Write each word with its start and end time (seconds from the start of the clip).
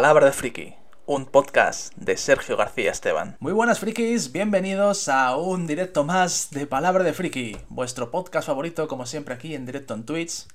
Palabra 0.00 0.24
de 0.24 0.32
Friki, 0.32 0.74
un 1.04 1.26
podcast 1.26 1.94
de 1.94 2.16
Sergio 2.16 2.56
García 2.56 2.90
Esteban. 2.90 3.36
Muy 3.38 3.52
buenas 3.52 3.80
frikis, 3.80 4.32
bienvenidos 4.32 5.10
a 5.10 5.36
un 5.36 5.66
directo 5.66 6.04
más 6.04 6.48
de 6.52 6.66
Palabra 6.66 7.04
de 7.04 7.12
Friki, 7.12 7.58
vuestro 7.68 8.10
podcast 8.10 8.46
favorito 8.46 8.88
como 8.88 9.04
siempre 9.04 9.34
aquí 9.34 9.54
en 9.54 9.66
directo 9.66 9.92
en 9.92 10.06
Twitch. 10.06 10.46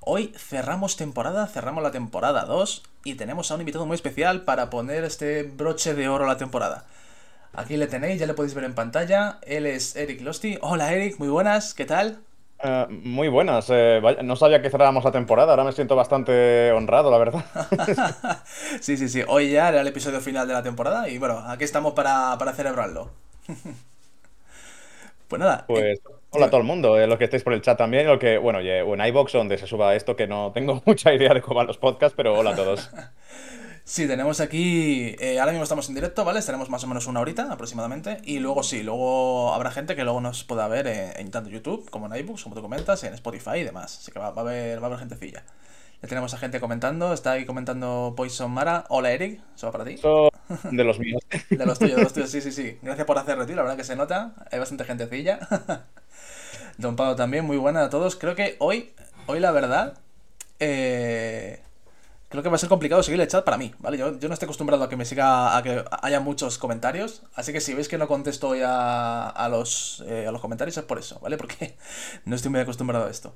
Hoy 0.00 0.34
cerramos 0.36 0.98
temporada, 0.98 1.46
cerramos 1.46 1.82
la 1.82 1.90
temporada 1.90 2.44
2 2.44 2.82
y 3.04 3.14
tenemos 3.14 3.50
a 3.50 3.54
un 3.54 3.62
invitado 3.62 3.86
muy 3.86 3.94
especial 3.94 4.42
para 4.42 4.68
poner 4.68 5.04
este 5.04 5.44
broche 5.44 5.94
de 5.94 6.10
oro 6.10 6.26
a 6.26 6.28
la 6.28 6.36
temporada. 6.36 6.84
Aquí 7.54 7.78
le 7.78 7.86
tenéis, 7.86 8.20
ya 8.20 8.26
le 8.26 8.34
podéis 8.34 8.52
ver 8.52 8.64
en 8.64 8.74
pantalla. 8.74 9.38
Él 9.40 9.64
es 9.64 9.96
Eric 9.96 10.20
Losty. 10.20 10.58
Hola 10.60 10.92
Eric, 10.92 11.18
muy 11.18 11.28
buenas, 11.28 11.72
¿qué 11.72 11.86
tal? 11.86 12.20
Eh, 12.62 12.86
muy 12.88 13.28
buenas. 13.28 13.66
Eh, 13.70 14.00
no 14.22 14.36
sabía 14.36 14.62
que 14.62 14.70
cerrábamos 14.70 15.04
la 15.04 15.10
temporada, 15.10 15.50
ahora 15.50 15.64
me 15.64 15.72
siento 15.72 15.96
bastante 15.96 16.70
honrado, 16.70 17.10
la 17.10 17.18
verdad. 17.18 17.44
sí, 18.80 18.96
sí, 18.96 19.08
sí. 19.08 19.22
Hoy 19.26 19.50
ya 19.50 19.68
era 19.68 19.80
el 19.80 19.88
episodio 19.88 20.20
final 20.20 20.46
de 20.46 20.54
la 20.54 20.62
temporada 20.62 21.08
y 21.08 21.18
bueno, 21.18 21.42
aquí 21.46 21.64
estamos 21.64 21.92
para, 21.94 22.38
celebrarlo. 22.54 23.10
pues 25.28 25.40
nada. 25.40 25.64
Pues 25.66 26.00
hola 26.30 26.46
a 26.46 26.50
todo 26.50 26.60
el 26.60 26.66
mundo, 26.66 26.98
eh, 26.98 27.06
los 27.08 27.18
que 27.18 27.24
estáis 27.24 27.42
por 27.42 27.52
el 27.52 27.62
chat 27.62 27.76
también, 27.76 28.06
lo 28.06 28.18
que, 28.18 28.38
bueno, 28.38 28.60
o 28.60 28.94
en 28.94 29.06
iBox 29.06 29.32
donde 29.32 29.58
se 29.58 29.66
suba 29.66 29.96
esto, 29.96 30.14
que 30.14 30.28
no 30.28 30.52
tengo 30.52 30.80
mucha 30.86 31.12
idea 31.12 31.34
de 31.34 31.42
cómo 31.42 31.56
van 31.56 31.66
los 31.66 31.78
podcasts, 31.78 32.14
pero 32.16 32.38
hola 32.38 32.50
a 32.50 32.56
todos. 32.56 32.90
Sí, 33.84 34.06
tenemos 34.06 34.40
aquí. 34.40 35.16
Eh, 35.18 35.40
ahora 35.40 35.50
mismo 35.52 35.64
estamos 35.64 35.88
en 35.88 35.96
directo, 35.96 36.24
¿vale? 36.24 36.38
Estaremos 36.38 36.70
más 36.70 36.84
o 36.84 36.86
menos 36.86 37.06
una 37.08 37.20
horita 37.20 37.50
aproximadamente. 37.50 38.18
Y 38.24 38.38
luego 38.38 38.62
sí, 38.62 38.82
luego 38.82 39.52
habrá 39.52 39.72
gente 39.72 39.96
que 39.96 40.04
luego 40.04 40.20
nos 40.20 40.44
pueda 40.44 40.68
ver 40.68 40.86
en, 40.86 41.30
tanto 41.30 41.50
YouTube 41.50 41.90
como 41.90 42.06
en 42.06 42.16
iBooks, 42.20 42.44
como 42.44 42.54
tú 42.54 42.62
comentas, 42.62 43.02
en 43.02 43.12
Spotify 43.14 43.58
y 43.58 43.64
demás. 43.64 43.98
Así 43.98 44.12
que 44.12 44.20
va, 44.20 44.28
a, 44.28 44.40
haber, 44.40 44.78
va 44.78 44.84
a 44.84 44.86
haber 44.86 45.00
gentecilla. 45.00 45.42
Ya 46.00 46.08
tenemos 46.08 46.32
a 46.32 46.38
gente 46.38 46.60
comentando. 46.60 47.12
Está 47.12 47.32
ahí 47.32 47.44
comentando 47.44 48.14
Poison 48.16 48.52
Mara. 48.52 48.84
Hola 48.88 49.10
Eric, 49.10 49.40
eso 49.56 49.66
va 49.66 49.72
para 49.72 49.84
ti. 49.84 49.96
de 50.70 50.84
los 50.84 51.00
míos. 51.00 51.20
de 51.50 51.66
los 51.66 51.78
tuyos, 51.78 51.96
de 51.96 52.02
los 52.04 52.12
tuyos, 52.12 52.30
sí, 52.30 52.40
sí, 52.40 52.52
sí. 52.52 52.78
Gracias 52.82 53.06
por 53.06 53.18
hacer 53.18 53.36
retiro, 53.36 53.56
la 53.56 53.62
verdad 53.62 53.76
que 53.76 53.84
se 53.84 53.96
nota. 53.96 54.34
Hay 54.52 54.60
bastante 54.60 54.84
gentecilla. 54.84 55.40
Don 56.78 56.94
Pablo 56.94 57.16
también, 57.16 57.44
muy 57.44 57.56
buena 57.56 57.82
a 57.84 57.90
todos. 57.90 58.14
Creo 58.14 58.36
que 58.36 58.54
hoy, 58.60 58.92
hoy 59.26 59.40
la 59.40 59.50
verdad. 59.50 59.98
Eh 60.60 61.60
creo 62.32 62.42
que 62.42 62.48
va 62.48 62.56
a 62.56 62.58
ser 62.58 62.70
complicado 62.70 63.02
seguir 63.02 63.20
el 63.20 63.28
chat 63.28 63.44
para 63.44 63.58
mí, 63.58 63.74
¿vale? 63.78 63.98
Yo, 63.98 64.10
no 64.10 64.32
estoy 64.32 64.46
acostumbrado 64.46 64.82
a 64.82 64.88
que 64.88 64.96
me 64.96 65.04
siga, 65.04 65.54
a 65.54 65.62
que 65.62 65.84
haya 66.00 66.18
muchos 66.18 66.56
comentarios, 66.56 67.22
así 67.34 67.52
que 67.52 67.60
si 67.60 67.74
veis 67.74 67.88
que 67.88 67.98
no 67.98 68.08
contesto 68.08 68.48
hoy 68.48 68.60
a, 68.64 69.48
los, 69.50 70.02
eh, 70.06 70.26
a 70.26 70.32
los 70.32 70.40
comentarios 70.40 70.78
es 70.78 70.84
por 70.84 70.98
eso, 70.98 71.20
¿vale? 71.20 71.36
Porque 71.42 71.76
no 72.24 72.34
estoy 72.34 72.50
muy 72.50 72.60
acostumbrado 72.60 73.04
a 73.04 73.10
esto. 73.10 73.34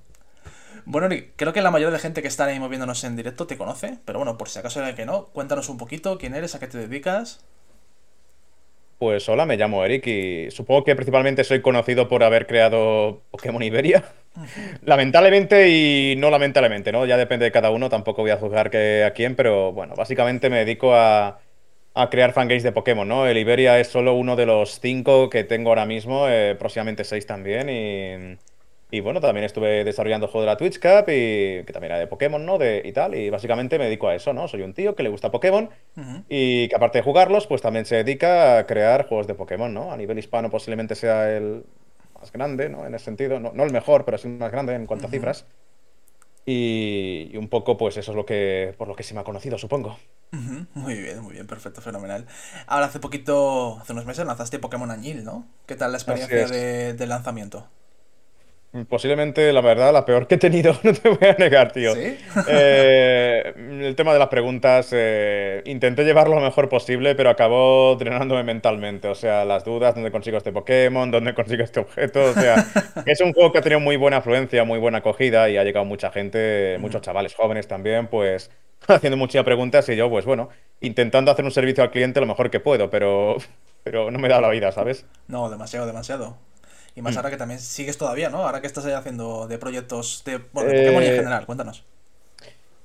Bueno, 0.86 1.14
creo 1.36 1.52
que 1.52 1.60
la 1.60 1.70
mayoría 1.70 1.92
de 1.92 1.98
gente 1.98 2.22
que 2.22 2.28
está 2.28 2.46
ahí 2.46 2.58
moviéndonos 2.58 3.04
en 3.04 3.16
directo 3.16 3.46
te 3.46 3.58
conoce, 3.58 3.98
pero 4.06 4.18
bueno, 4.18 4.38
por 4.38 4.48
si 4.48 4.60
acaso 4.60 4.80
era 4.80 4.94
que 4.94 5.04
no, 5.04 5.26
cuéntanos 5.26 5.68
un 5.68 5.76
poquito 5.76 6.16
quién 6.16 6.34
eres, 6.34 6.54
a 6.54 6.58
qué 6.58 6.66
te 6.66 6.78
dedicas. 6.78 7.40
Pues 8.98 9.28
hola, 9.28 9.44
me 9.44 9.58
llamo 9.58 9.84
Eric 9.84 10.06
y 10.06 10.50
supongo 10.50 10.82
que 10.82 10.96
principalmente 10.96 11.44
soy 11.44 11.60
conocido 11.60 12.08
por 12.08 12.24
haber 12.24 12.46
creado 12.46 13.20
Pokémon 13.30 13.62
Iberia. 13.62 14.04
Lamentablemente 14.82 15.68
y 15.68 16.16
no 16.16 16.30
lamentablemente, 16.30 16.92
¿no? 16.92 17.04
Ya 17.04 17.18
depende 17.18 17.44
de 17.44 17.52
cada 17.52 17.70
uno, 17.70 17.90
tampoco 17.90 18.22
voy 18.22 18.30
a 18.30 18.38
juzgar 18.38 18.70
que 18.70 19.04
a 19.04 19.12
quién, 19.12 19.36
pero 19.36 19.72
bueno, 19.72 19.94
básicamente 19.96 20.48
me 20.48 20.58
dedico 20.58 20.94
a, 20.94 21.40
crear 22.10 22.32
fangames 22.32 22.62
de 22.62 22.72
Pokémon, 22.72 23.06
¿no? 23.06 23.26
El 23.26 23.36
Iberia 23.36 23.78
es 23.80 23.88
solo 23.88 24.14
uno 24.14 24.34
de 24.34 24.46
los 24.46 24.80
cinco 24.80 25.28
que 25.28 25.44
tengo 25.44 25.70
ahora 25.70 25.86
mismo, 25.86 26.26
eh, 26.28 26.56
próximamente 26.58 27.04
seis 27.04 27.26
también 27.26 27.68
y... 27.68 28.55
Y 28.90 29.00
bueno, 29.00 29.20
también 29.20 29.44
estuve 29.44 29.82
desarrollando 29.82 30.26
el 30.26 30.32
juego 30.32 30.42
de 30.42 30.52
la 30.52 30.56
Twitch 30.56 30.78
Cup 30.78 31.08
y 31.08 31.64
que 31.64 31.72
también 31.72 31.92
era 31.92 31.98
de 31.98 32.06
Pokémon, 32.06 32.44
¿no? 32.44 32.56
De, 32.56 32.82
y 32.84 32.92
tal. 32.92 33.16
Y 33.16 33.30
básicamente 33.30 33.78
me 33.78 33.86
dedico 33.86 34.08
a 34.08 34.14
eso, 34.14 34.32
¿no? 34.32 34.46
Soy 34.46 34.62
un 34.62 34.74
tío 34.74 34.94
que 34.94 35.02
le 35.02 35.08
gusta 35.08 35.32
Pokémon 35.32 35.70
y 36.28 36.68
que 36.68 36.76
aparte 36.76 36.98
de 36.98 37.02
jugarlos, 37.02 37.48
pues 37.48 37.62
también 37.62 37.84
se 37.84 37.96
dedica 37.96 38.58
a 38.58 38.66
crear 38.66 39.08
juegos 39.08 39.26
de 39.26 39.34
Pokémon, 39.34 39.74
¿no? 39.74 39.90
A 39.90 39.96
nivel 39.96 40.18
hispano 40.18 40.50
posiblemente 40.50 40.94
sea 40.94 41.36
el 41.36 41.64
más 42.20 42.30
grande, 42.30 42.68
¿no? 42.68 42.86
En 42.86 42.94
ese 42.94 43.06
sentido. 43.06 43.40
No, 43.40 43.64
el 43.64 43.72
mejor, 43.72 44.04
pero 44.04 44.18
sí 44.18 44.28
el 44.28 44.38
más 44.38 44.52
grande 44.52 44.74
en 44.74 44.86
cuanto 44.86 45.08
a 45.08 45.10
cifras. 45.10 45.46
Y, 46.48 47.36
un 47.36 47.48
poco, 47.48 47.76
pues 47.76 47.96
eso 47.96 48.12
es 48.12 48.16
lo 48.16 48.24
que 48.24 48.72
por 48.78 48.86
lo 48.86 48.94
que 48.94 49.02
se 49.02 49.14
me 49.14 49.20
ha 49.20 49.24
conocido, 49.24 49.58
supongo. 49.58 49.98
Muy 50.74 50.94
bien, 50.94 51.20
muy 51.22 51.32
bien, 51.32 51.48
perfecto, 51.48 51.80
fenomenal. 51.80 52.26
Ahora 52.68 52.86
hace 52.86 53.00
poquito, 53.00 53.80
hace 53.80 53.92
unos 53.92 54.06
meses 54.06 54.24
lanzaste 54.24 54.60
Pokémon 54.60 54.92
Añil, 54.92 55.24
¿no? 55.24 55.44
¿Qué 55.66 55.74
tal 55.74 55.90
la 55.90 55.98
experiencia 55.98 56.46
de 56.46 57.06
lanzamiento? 57.08 57.66
Posiblemente, 58.88 59.52
la 59.52 59.62
verdad, 59.62 59.92
la 59.92 60.04
peor 60.04 60.26
que 60.26 60.34
he 60.34 60.38
tenido, 60.38 60.76
no 60.82 60.92
te 60.92 61.08
voy 61.08 61.28
a 61.28 61.32
negar, 61.34 61.72
tío. 61.72 61.92
Eh, 61.96 63.54
el 63.56 63.94
tema 63.96 64.12
de 64.12 64.18
las 64.18 64.28
preguntas, 64.28 64.90
eh, 64.92 65.62
intenté 65.64 66.04
llevarlo 66.04 66.34
lo 66.34 66.42
mejor 66.42 66.68
posible, 66.68 67.14
pero 67.14 67.30
acabó 67.30 67.96
drenándome 67.96 68.44
mentalmente. 68.44 69.08
O 69.08 69.14
sea, 69.14 69.44
las 69.44 69.64
dudas, 69.64 69.94
dónde 69.94 70.10
consigo 70.10 70.36
este 70.36 70.52
Pokémon, 70.52 71.10
dónde 71.10 71.34
consigo 71.34 71.62
este 71.64 71.80
objeto. 71.80 72.22
O 72.24 72.32
sea, 72.34 72.66
es 73.06 73.20
un 73.20 73.32
juego 73.32 73.52
que 73.52 73.58
ha 73.58 73.62
tenido 73.62 73.80
muy 73.80 73.96
buena 73.96 74.18
afluencia, 74.18 74.64
muy 74.64 74.78
buena 74.78 74.98
acogida 74.98 75.48
y 75.48 75.56
ha 75.56 75.64
llegado 75.64 75.86
mucha 75.86 76.10
gente, 76.10 76.76
muchos 76.78 77.00
chavales 77.00 77.34
jóvenes 77.34 77.68
también, 77.68 78.08
pues 78.08 78.50
haciendo 78.88 79.16
muchas 79.16 79.44
preguntas 79.44 79.88
y 79.88 79.96
yo, 79.96 80.10
pues 80.10 80.24
bueno, 80.24 80.50
intentando 80.80 81.30
hacer 81.30 81.44
un 81.44 81.50
servicio 81.50 81.82
al 81.82 81.90
cliente 81.90 82.20
lo 82.20 82.26
mejor 82.26 82.50
que 82.50 82.60
puedo, 82.60 82.90
pero, 82.90 83.36
pero 83.82 84.10
no 84.10 84.18
me 84.18 84.28
da 84.28 84.40
la 84.40 84.50
vida, 84.50 84.72
¿sabes? 84.72 85.06
No, 85.28 85.48
demasiado, 85.48 85.86
demasiado. 85.86 86.36
Y 86.96 87.02
más 87.02 87.14
mm. 87.14 87.18
ahora 87.18 87.30
que 87.30 87.36
también 87.36 87.60
sigues 87.60 87.98
todavía, 87.98 88.30
¿no? 88.30 88.38
Ahora 88.38 88.60
que 88.60 88.66
estás 88.66 88.84
ahí 88.86 88.94
haciendo 88.94 89.46
de 89.46 89.58
proyectos 89.58 90.22
de, 90.24 90.40
bueno, 90.52 90.70
de 90.70 90.78
Pokémon 90.78 91.02
en 91.02 91.12
eh, 91.12 91.16
general, 91.16 91.46
cuéntanos. 91.46 91.84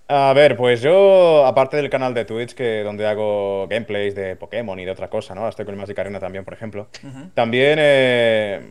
A 0.10 0.34
ver, 0.34 0.58
pues 0.58 0.82
yo, 0.82 1.46
aparte 1.46 1.78
del 1.78 1.90
canal 1.90 2.14
de 2.14 2.26
Twitch, 2.26 2.54
que 2.54 2.84
donde 2.84 3.08
hago 3.08 3.66
gameplays 3.70 4.14
de 4.14 4.36
Pokémon 4.36 4.78
y 4.78 4.84
de 4.84 4.92
otra 4.92 5.10
cosa, 5.10 5.34
¿no? 5.34 5.48
Estoy 5.48 5.64
con 5.64 5.74
el 5.74 5.80
Magic 5.80 5.98
Arena 5.98 6.20
también, 6.20 6.44
por 6.44 6.54
ejemplo. 6.54 6.88
También 7.34 7.80
eh, 7.82 8.62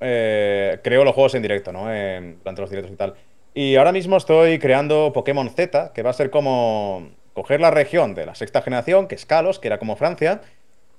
eh, 0.00 0.78
creo 0.84 1.02
los 1.02 1.14
juegos 1.14 1.34
en 1.34 1.42
directo, 1.42 1.72
¿no? 1.72 1.80
durante 1.80 2.60
los 2.60 2.70
directos 2.70 2.92
y 2.92 2.96
tal. 2.96 3.14
Y 3.54 3.74
ahora 3.74 3.90
mismo 3.90 4.16
estoy 4.16 4.60
creando 4.60 5.12
Pokémon 5.12 5.50
Z, 5.50 5.92
que 5.92 6.04
va 6.04 6.10
a 6.10 6.12
ser 6.12 6.30
como 6.30 7.08
coger 7.32 7.60
la 7.60 7.72
región 7.72 8.14
de 8.14 8.26
la 8.26 8.36
sexta 8.36 8.62
generación, 8.62 9.08
que 9.08 9.16
es 9.16 9.26
Kalos, 9.26 9.58
que 9.58 9.66
era 9.66 9.80
como 9.80 9.96
Francia, 9.96 10.42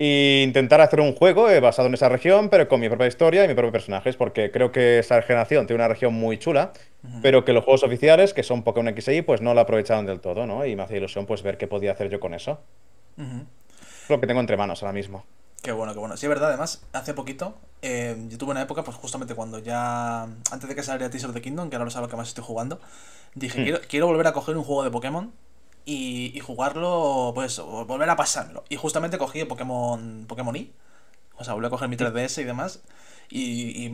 e 0.02 0.44
intentar 0.48 0.80
hacer 0.80 1.02
un 1.02 1.14
juego 1.14 1.50
eh, 1.50 1.60
basado 1.60 1.90
en 1.90 1.94
esa 1.94 2.08
región, 2.08 2.48
pero 2.48 2.70
con 2.70 2.80
mi 2.80 2.88
propia 2.88 3.08
historia 3.08 3.44
y 3.44 3.48
mis 3.48 3.56
propios 3.56 3.74
personajes, 3.74 4.16
porque 4.16 4.50
creo 4.50 4.72
que 4.72 5.00
esa 5.00 5.22
generación 5.22 5.68
tiene 5.68 5.84
una 5.84 5.90
región 5.90 6.14
muy 6.14 6.40
chula, 6.40 6.72
pero 7.22 7.44
que 7.44 7.52
los 7.52 7.66
juegos 7.66 7.84
oficiales, 7.84 8.34
que 8.34 8.44
son 8.44 8.64
Pokémon 8.64 8.96
XY, 8.98 9.24
pues 9.24 9.42
no 9.42 9.54
la 9.54 9.62
aprovecharon 9.62 10.06
del 10.06 10.22
todo, 10.22 10.46
¿no? 10.46 10.66
Y 10.66 10.78
me 10.78 10.84
hacía 10.84 10.98
ilusión 10.98 11.26
pues 11.26 11.44
ver 11.44 11.58
qué 11.58 11.68
podía 11.68 11.92
hacer 11.92 12.10
yo 12.10 12.22
con 12.22 12.34
eso. 12.34 12.62
Es 13.18 14.10
lo 14.10 14.22
que 14.22 14.28
tengo 14.28 14.40
entre 14.40 14.56
manos 14.56 14.82
ahora 14.84 14.94
mismo. 14.94 15.26
Qué 15.62 15.74
bueno, 15.74 15.92
qué 15.92 16.00
bueno. 16.00 16.16
Sí, 16.16 16.26
es 16.26 16.30
verdad, 16.30 16.50
además, 16.50 16.86
hace 16.94 17.14
poquito, 17.14 17.58
eh, 17.82 18.16
yo 18.30 18.38
tuve 18.38 18.52
una 18.52 18.62
época, 18.62 18.84
pues 18.84 18.96
justamente 18.96 19.36
cuando 19.36 19.60
ya, 19.60 20.24
antes 20.24 20.70
de 20.70 20.76
que 20.76 20.84
saliera 20.84 21.10
Teaser 21.10 21.34
the 21.34 21.42
Kingdom, 21.42 21.70
que 21.70 21.76
ahora 21.76 21.84
no 21.84 21.92
sabe 21.92 22.06
lo 22.06 22.10
que 22.10 22.16
más 22.16 22.30
estoy 22.30 22.46
jugando, 22.46 22.80
dije, 23.36 23.60
hmm. 23.60 23.64
quiero, 23.64 23.80
quiero 23.90 24.08
volver 24.08 24.28
a 24.28 24.32
coger 24.32 24.56
un 24.56 24.64
juego 24.64 24.86
de 24.86 24.92
Pokémon 24.92 25.34
y, 25.92 26.40
jugarlo, 26.40 27.32
pues, 27.34 27.60
volver 27.60 28.10
a 28.10 28.16
pasarlo. 28.16 28.64
Y 28.70 28.76
justamente 28.76 29.18
cogí 29.18 29.44
Pokémon, 29.46 30.26
Pokémon 30.28 30.56
Y, 30.56 30.72
o 31.36 31.44
sea, 31.44 31.56
volví 31.56 31.66
a 31.66 31.70
coger 31.72 31.90
mi 31.90 31.98
3DS 31.98 32.42
y 32.42 32.44
demás. 32.44 32.82
Y, 33.32 33.92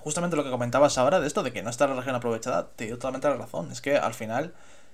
justamente 0.00 0.36
lo 0.36 0.44
que 0.44 0.50
comentabas 0.50 0.98
ahora 0.98 1.20
de 1.20 1.26
esto, 1.26 1.42
de 1.42 1.52
que 1.52 1.62
no 1.62 1.70
está 1.70 1.86
la 1.86 1.94
región 1.94 2.14
aprovechada, 2.14 2.68
te 2.76 2.86
dio 2.86 2.96
totalmente 2.96 3.28
la 3.28 3.36
razón. 3.36 3.72
Es 3.72 3.80
que 3.80 3.96
al 3.96 4.12
final 4.12 4.52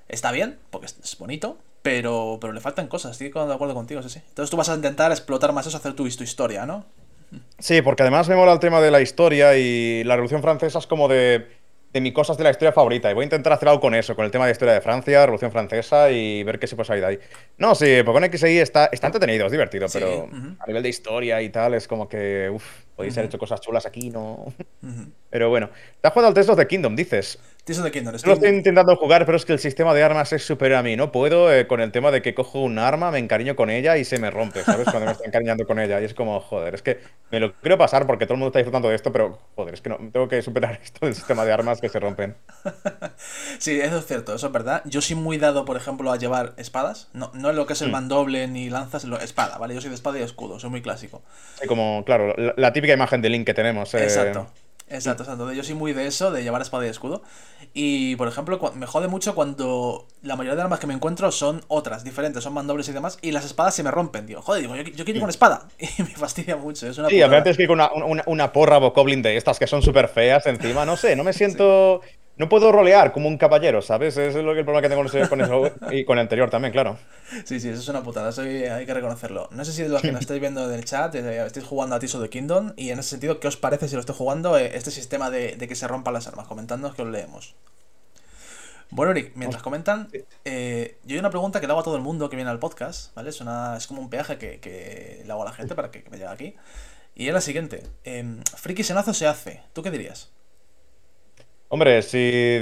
está 0.08 0.30
bien, 0.30 0.58
porque 0.70 0.86
es 0.86 1.18
bonito, 1.18 1.58
pero, 1.82 2.38
pero 2.40 2.52
le 2.52 2.60
faltan 2.60 2.86
cosas, 2.86 3.12
estoy 3.12 3.30
de 3.30 3.54
acuerdo 3.54 3.74
contigo, 3.74 4.02
sí, 4.02 4.10
sí. 4.10 4.22
Entonces 4.28 4.50
tú 4.50 4.56
vas 4.56 4.68
a 4.68 4.74
intentar 4.74 5.10
explotar 5.10 5.52
más 5.52 5.66
eso, 5.66 5.76
hacer 5.76 5.94
tu, 5.94 6.08
tu 6.08 6.24
historia, 6.24 6.66
¿no? 6.66 6.84
Sí, 7.58 7.82
porque 7.82 8.02
además 8.02 8.28
me 8.28 8.36
mola 8.36 8.52
el 8.52 8.60
tema 8.60 8.80
de 8.80 8.90
la 8.90 9.00
historia 9.00 9.56
y 9.56 10.02
la 10.04 10.14
Revolución 10.14 10.42
Francesa 10.42 10.78
es 10.78 10.86
como 10.86 11.08
de 11.08 11.59
de 11.92 12.00
mis 12.00 12.12
cosas 12.12 12.36
de 12.36 12.44
la 12.44 12.50
historia 12.50 12.72
favorita. 12.72 13.10
Y 13.10 13.14
voy 13.14 13.22
a 13.22 13.24
intentar 13.24 13.52
hacer 13.52 13.68
algo 13.68 13.80
con 13.80 13.94
eso, 13.94 14.14
con 14.14 14.24
el 14.24 14.30
tema 14.30 14.46
de 14.46 14.52
historia 14.52 14.74
de 14.74 14.80
Francia, 14.80 15.24
Revolución 15.26 15.50
Francesa 15.50 16.10
y 16.10 16.42
ver 16.44 16.58
qué 16.58 16.66
se 16.66 16.76
puede 16.76 16.86
salir 16.86 17.02
de 17.02 17.08
ahí. 17.08 17.18
No, 17.58 17.74
sí, 17.74 18.02
Pokémon 18.04 18.30
XY 18.30 18.58
está, 18.58 18.86
está 18.92 19.08
entretenido, 19.08 19.46
es 19.46 19.52
divertido, 19.52 19.86
pero 19.92 20.28
a 20.58 20.66
nivel 20.66 20.82
de 20.82 20.88
historia 20.88 21.42
y 21.42 21.48
tal, 21.50 21.74
es 21.74 21.88
como 21.88 22.08
que, 22.08 22.48
uff, 22.52 22.64
podéis 22.94 23.16
haber 23.16 23.28
hecho 23.28 23.38
cosas 23.38 23.60
chulas 23.60 23.86
aquí, 23.86 24.10
¿no? 24.10 24.52
Pero 25.30 25.48
bueno, 25.48 25.70
te 26.00 26.06
has 26.06 26.12
jugado 26.12 26.28
al 26.28 26.34
Tests 26.34 26.50
of 26.50 26.58
the 26.58 26.66
Kingdom, 26.66 26.94
dices. 26.94 27.38
Tears 27.64 27.78
of 27.78 27.84
the 27.84 27.90
Kingdom, 27.90 28.14
estoy... 28.14 28.28
Lo 28.28 28.34
estoy 28.34 28.50
intentando 28.50 28.96
jugar, 28.96 29.26
pero 29.26 29.36
es 29.36 29.44
que 29.44 29.52
el 29.52 29.58
sistema 29.58 29.92
de 29.92 30.02
armas 30.02 30.32
es 30.32 30.44
superior 30.44 30.78
a 30.78 30.82
mí. 30.82 30.96
No 30.96 31.12
puedo 31.12 31.52
eh, 31.52 31.66
con 31.66 31.80
el 31.80 31.92
tema 31.92 32.10
de 32.10 32.22
que 32.22 32.34
cojo 32.34 32.60
un 32.60 32.78
arma, 32.78 33.10
me 33.10 33.18
encariño 33.18 33.54
con 33.54 33.68
ella 33.68 33.98
y 33.98 34.04
se 34.04 34.18
me 34.18 34.30
rompe, 34.30 34.62
¿sabes? 34.64 34.84
Cuando 34.90 35.06
me 35.06 35.12
estoy 35.12 35.26
encariñando 35.26 35.66
con 35.66 35.78
ella. 35.78 36.00
Y 36.00 36.04
es 36.04 36.14
como, 36.14 36.40
joder, 36.40 36.74
es 36.74 36.82
que 36.82 37.00
me 37.30 37.38
lo 37.38 37.52
quiero 37.54 37.76
pasar 37.76 38.06
porque 38.06 38.24
todo 38.24 38.34
el 38.34 38.38
mundo 38.38 38.48
está 38.48 38.60
disfrutando 38.60 38.88
de 38.88 38.94
esto, 38.94 39.12
pero 39.12 39.38
joder, 39.56 39.74
es 39.74 39.82
que 39.82 39.90
no, 39.90 39.98
tengo 40.10 40.28
que 40.28 40.40
superar 40.40 40.80
esto 40.82 41.04
del 41.04 41.14
sistema 41.14 41.44
de 41.44 41.52
armas 41.52 41.80
que 41.80 41.88
se 41.90 42.00
rompen. 42.00 42.34
sí, 43.58 43.78
eso 43.78 43.98
es 43.98 44.06
cierto, 44.06 44.34
eso 44.34 44.46
es 44.46 44.52
verdad. 44.52 44.82
Yo 44.86 45.02
soy 45.02 45.16
muy 45.16 45.36
dado, 45.36 45.66
por 45.66 45.76
ejemplo, 45.76 46.12
a 46.12 46.16
llevar 46.16 46.54
espadas. 46.56 47.08
No, 47.12 47.30
no 47.34 47.50
es 47.50 47.56
lo 47.56 47.66
que 47.66 47.74
es 47.74 47.82
el 47.82 47.88
mm. 47.88 47.92
mandoble 47.92 48.48
ni 48.48 48.70
lanzas, 48.70 49.04
lo, 49.04 49.18
espada, 49.20 49.58
¿vale? 49.58 49.74
Yo 49.74 49.82
soy 49.82 49.90
de 49.90 49.96
espada 49.96 50.18
y 50.18 50.22
escudo, 50.22 50.58
soy 50.58 50.70
muy 50.70 50.80
clásico. 50.80 51.22
como, 51.68 52.04
claro, 52.06 52.34
la, 52.56 52.72
típica 52.72 52.94
imagen 52.94 53.20
de 53.20 53.28
Link 53.28 53.46
que 53.46 53.54
tenemos. 53.54 53.92
Eh... 53.94 54.02
Exacto. 54.02 54.48
Exacto, 54.90 55.22
exacto. 55.22 55.52
Yo 55.52 55.62
soy 55.62 55.74
muy 55.74 55.92
de 55.92 56.06
eso, 56.06 56.32
de 56.32 56.42
llevar 56.42 56.60
espada 56.62 56.84
y 56.84 56.88
escudo. 56.88 57.22
Y, 57.72 58.16
por 58.16 58.26
ejemplo, 58.26 58.60
me 58.74 58.86
jode 58.86 59.06
mucho 59.06 59.34
cuando 59.36 60.06
la 60.22 60.34
mayoría 60.34 60.56
de 60.56 60.62
armas 60.62 60.80
que 60.80 60.88
me 60.88 60.94
encuentro 60.94 61.30
son 61.30 61.62
otras, 61.68 62.02
diferentes, 62.02 62.42
son 62.42 62.52
mandobles 62.52 62.88
y 62.88 62.92
demás, 62.92 63.18
y 63.22 63.30
las 63.30 63.44
espadas 63.44 63.74
se 63.74 63.84
me 63.84 63.92
rompen. 63.92 64.26
Digo, 64.26 64.42
joder, 64.42 64.62
digo, 64.62 64.74
yo, 64.74 65.04
quiero 65.04 65.12
ir 65.12 65.20
con 65.20 65.30
espada. 65.30 65.68
Y 65.98 66.02
me 66.02 66.10
fastidia 66.10 66.56
mucho. 66.56 66.88
Es 66.88 66.98
una 66.98 67.08
sí, 67.08 67.22
a 67.22 67.28
veces 67.28 67.56
que 67.56 67.66
con 67.66 67.80
una, 67.80 67.92
una, 67.92 68.24
una 68.26 68.52
porra 68.52 68.78
bokoblin 68.78 69.22
de 69.22 69.36
estas 69.36 69.58
que 69.58 69.66
son 69.66 69.82
súper 69.82 70.08
feas 70.08 70.46
encima, 70.46 70.84
no 70.84 70.96
sé, 70.96 71.14
no 71.16 71.24
me 71.24 71.32
siento... 71.32 72.00
No 72.40 72.48
puedo 72.48 72.72
rolear 72.72 73.12
como 73.12 73.28
un 73.28 73.36
caballero, 73.36 73.82
¿sabes? 73.82 74.16
Ese 74.16 74.38
es 74.38 74.44
lo 74.46 74.54
que 74.54 74.60
el 74.60 74.64
problema 74.64 74.80
que 74.80 74.88
tengo 74.88 75.28
con 75.28 75.42
eso 75.42 75.70
y 75.90 76.06
con 76.06 76.16
el 76.16 76.22
anterior 76.22 76.48
también, 76.48 76.72
claro. 76.72 76.96
Sí, 77.44 77.60
sí, 77.60 77.68
eso 77.68 77.82
es 77.82 77.88
una 77.88 78.02
putada, 78.02 78.30
eso 78.30 78.40
hay 78.40 78.86
que 78.86 78.94
reconocerlo. 78.94 79.50
No 79.52 79.62
sé 79.62 79.74
si 79.74 79.82
de 79.82 79.90
los 79.90 80.00
que 80.00 80.10
nos 80.10 80.20
estáis 80.22 80.40
viendo 80.40 80.66
del 80.66 80.86
chat 80.86 81.14
eh, 81.16 81.44
estáis 81.44 81.66
jugando 81.66 81.96
a 81.96 81.98
Tiso 81.98 82.18
de 82.18 82.30
Kingdom 82.30 82.72
y 82.76 82.92
en 82.92 82.98
ese 82.98 83.10
sentido, 83.10 83.40
¿qué 83.40 83.48
os 83.48 83.58
parece 83.58 83.88
si 83.88 83.94
lo 83.94 84.00
estoy 84.00 84.14
jugando 84.16 84.56
eh, 84.56 84.70
este 84.74 84.90
sistema 84.90 85.28
de, 85.28 85.58
que 85.58 85.74
se 85.74 85.86
rompan 85.86 86.14
las 86.14 86.28
armas? 86.28 86.46
Comentadnos 86.46 86.94
que 86.94 87.02
os 87.02 87.08
leemos. 87.08 87.56
Bueno, 88.88 89.12
Eric, 89.12 89.32
mientras 89.34 89.62
comentan, 89.62 90.08
eh, 90.46 90.96
yo 91.04 91.16
hay 91.16 91.18
una 91.18 91.28
pregunta 91.28 91.60
que 91.60 91.66
le 91.66 91.72
hago 91.72 91.82
a 91.82 91.84
todo 91.84 91.96
el 91.96 92.02
mundo 92.02 92.30
que 92.30 92.36
viene 92.36 92.50
al 92.50 92.58
podcast, 92.58 93.14
¿vale? 93.14 93.28
Es, 93.28 93.42
una, 93.42 93.76
es 93.76 93.86
como 93.86 94.00
un 94.00 94.08
peaje 94.08 94.38
que, 94.38 94.60
que 94.60 95.24
le 95.26 95.30
hago 95.30 95.42
a 95.42 95.44
la 95.44 95.52
gente 95.52 95.74
para 95.74 95.90
que, 95.90 96.04
me 96.10 96.16
llegue 96.16 96.30
aquí. 96.30 96.56
Y 97.14 97.28
es 97.28 97.34
la 97.34 97.42
siguiente. 97.42 97.82
Eh, 98.04 98.40
¿Friki 98.56 98.82
senazo 98.82 99.12
se 99.12 99.26
hace? 99.26 99.60
¿Tú 99.74 99.82
qué 99.82 99.90
dirías? 99.90 100.30
Hombre, 101.72 102.02
si, 102.02 102.58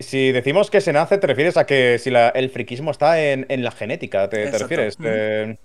si 0.00 0.30
decimos 0.30 0.70
que 0.70 0.82
se 0.82 0.92
nace, 0.92 1.16
te 1.16 1.26
refieres 1.26 1.56
a 1.56 1.64
que 1.64 1.98
si 1.98 2.10
el 2.10 2.50
friquismo 2.50 2.90
está 2.90 3.18
en, 3.18 3.64
la 3.64 3.70
genética, 3.70 4.28
¿te, 4.28 4.50
refieres? 4.50 4.98
Eh, 5.02 5.56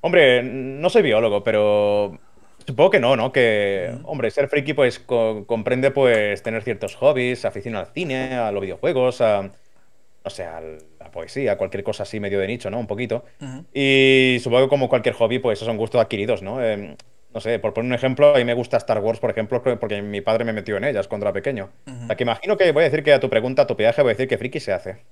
hombre, 0.00 0.42
no 0.42 0.88
soy 0.88 1.02
biólogo, 1.02 1.44
pero 1.44 2.18
supongo 2.66 2.88
que 2.88 2.98
no, 2.98 3.14
¿no? 3.14 3.30
Que, 3.30 3.94
hombre, 4.04 4.30
ser 4.30 4.48
friki 4.48 4.72
pues 4.72 5.00
comprende 5.00 5.90
pues 5.90 6.42
tener 6.42 6.62
ciertos 6.62 6.94
hobbies, 6.96 7.44
afición 7.44 7.76
al 7.76 7.88
cine, 7.88 8.36
a 8.36 8.52
los 8.52 8.62
videojuegos, 8.62 9.20
a, 9.20 9.42
no 9.42 10.30
sé, 10.30 10.44
a 10.44 10.62
la 10.62 11.10
poesía, 11.10 11.58
cualquier 11.58 11.84
cosa 11.84 12.04
así 12.04 12.20
medio 12.20 12.40
de 12.40 12.46
nicho, 12.46 12.70
¿no? 12.70 12.78
Un 12.78 12.86
poquito. 12.86 13.26
Y 13.74 14.38
supongo 14.40 14.64
que 14.64 14.70
como 14.70 14.88
cualquier 14.88 15.14
hobby, 15.14 15.40
pues 15.40 15.58
esos 15.58 15.66
son 15.66 15.76
gustos 15.76 16.00
adquiridos, 16.00 16.40
¿no? 16.40 16.64
Em, 16.64 16.96
no 17.32 17.40
sé, 17.40 17.58
por 17.58 17.74
poner 17.74 17.90
un 17.90 17.94
ejemplo, 17.94 18.34
a 18.34 18.38
mí 18.38 18.44
me 18.44 18.54
gusta 18.54 18.76
Star 18.78 19.00
Wars, 19.00 19.20
por 19.20 19.30
ejemplo, 19.30 19.62
porque 19.62 20.00
mi 20.00 20.20
padre 20.20 20.44
me 20.44 20.52
metió 20.52 20.76
en 20.76 20.84
ellas 20.84 21.08
cuando 21.08 21.26
era 21.26 21.32
pequeño. 21.32 21.70
O 22.10 22.16
que 22.16 22.22
imagino 22.22 22.56
que 22.56 22.72
voy 22.72 22.82
a 22.82 22.84
decir 22.84 23.04
que 23.04 23.12
a 23.12 23.20
tu 23.20 23.28
pregunta, 23.28 23.62
a 23.62 23.66
tu 23.66 23.76
peaje, 23.76 24.02
voy 24.02 24.10
a 24.10 24.14
decir 24.14 24.28
que 24.28 24.38
friki 24.38 24.60
se 24.60 24.72
hace. 24.72 25.04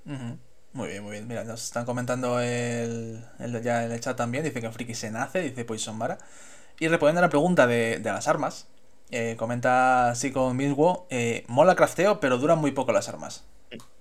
Muy 0.73 0.89
bien, 0.89 1.03
muy 1.03 1.13
bien. 1.13 1.29
Mira, 1.29 1.45
nos 1.45 1.63
están 1.65 1.85
comentando 1.85 2.41
el, 2.41 3.23
ya 3.63 3.85
en 3.85 3.93
el 3.93 4.01
chat 4.01 4.17
también, 4.17 4.45
dice 4.45 4.61
que 4.61 4.71
friki 4.71 4.95
se 4.95 5.11
nace, 5.11 5.43
dice 5.43 5.65
Poison 5.65 5.97
Mara. 5.97 6.19
Y 6.79 6.89
respondiendo 6.89 7.21
a 7.21 7.23
la 7.23 7.31
pregunta 7.31 7.67
de, 7.67 8.01
las 8.03 8.29
armas, 8.29 8.67
eh, 9.11 9.37
comenta 9.39 10.11
así 10.11 10.33
con 10.33 10.57
Miswo, 10.57 11.07
eh, 11.11 11.45
mola 11.49 11.75
crafteo, 11.75 12.21
pero 12.21 12.39
duran 12.39 12.59
muy 12.59 12.73
poco 12.73 12.93
las 12.93 13.09
armas. 13.09 13.45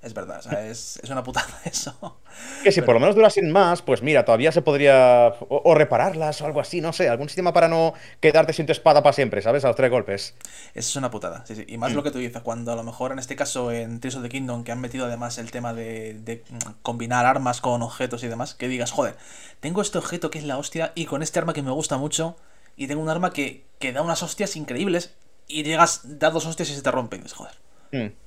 Es 0.02 0.14
verdad, 0.14 0.38
o 0.38 0.42
sea, 0.44 0.68
es, 0.68 1.02
una 1.10 1.24
putada 1.24 1.48
eso. 1.66 2.20
Que 2.64 2.72
si 2.72 2.84
por 2.84 2.94
lo 2.94 3.00
menos 3.00 3.16
durasen 3.16 3.52
más, 3.52 3.82
pues 3.82 4.04
mira, 4.04 4.24
todavía 4.24 4.52
se 4.52 4.62
podría 4.62 5.34
o, 5.50 5.74
repararlas 5.74 6.42
o 6.42 6.46
algo 6.46 6.60
así, 6.60 6.80
no 6.80 6.94
sé, 6.94 7.10
algún 7.10 7.28
sistema 7.28 7.54
para 7.54 7.68
no 7.68 7.94
quedarte 8.20 8.54
sin 8.54 8.68
tu 8.68 8.72
espada 8.72 9.02
para 9.02 9.14
siempre, 9.14 9.42
¿sabes? 9.42 9.66
A 9.66 9.70
los 9.70 9.76
tres 9.76 9.90
golpes. 9.90 10.36
Eso 10.76 10.90
es 10.90 10.96
una 10.96 11.10
putada, 11.10 11.44
sí, 11.48 11.56
sí. 11.56 11.66
Y 11.68 11.80
más 11.80 11.94
mm. 11.94 11.96
lo 11.96 12.04
que 12.04 12.12
tú 12.12 12.20
dices, 12.20 12.44
cuando 12.44 12.72
a 12.72 12.76
lo 12.76 12.84
mejor 12.84 13.14
en 13.14 13.20
este 13.20 13.36
caso 13.36 13.72
en 13.72 14.00
Tears 14.00 14.18
of 14.18 14.22
the 14.22 14.30
Kingdom, 14.30 14.64
que 14.64 14.72
han 14.72 14.80
metido 14.80 15.08
además 15.08 15.40
el 15.40 15.50
tema 15.50 15.74
de, 15.74 16.44
combinar 16.84 17.26
armas 17.26 17.60
con 17.60 17.82
objetos 17.82 18.24
y 18.24 18.28
demás, 18.28 18.54
que 18.54 18.68
digas, 18.68 18.92
joder, 18.92 19.16
tengo 19.60 19.82
este 19.82 19.98
objeto 19.98 20.30
que 20.30 20.38
es 20.38 20.46
la 20.46 20.60
hostia 20.60 20.92
y 20.94 21.06
con 21.06 21.24
este 21.24 21.40
arma 21.40 21.54
que 21.54 21.64
me 21.64 21.72
gusta 21.72 21.98
mucho 21.98 22.38
y 22.78 22.86
tengo 22.86 23.02
un 23.02 23.10
arma 23.10 23.34
que, 23.34 23.66
que 23.80 23.92
da 23.92 24.04
unas 24.04 24.22
hostias 24.22 24.56
increíbles 24.56 25.16
y 25.48 25.64
llegas, 25.64 26.02
das 26.04 26.32
dos 26.32 26.46
hostias 26.46 26.70
y 26.70 26.76
se 26.76 26.84
te 26.84 26.92
rompe. 26.92 27.18
Y 27.18 27.30
joder. 27.30 27.54
Mm. 27.92 28.25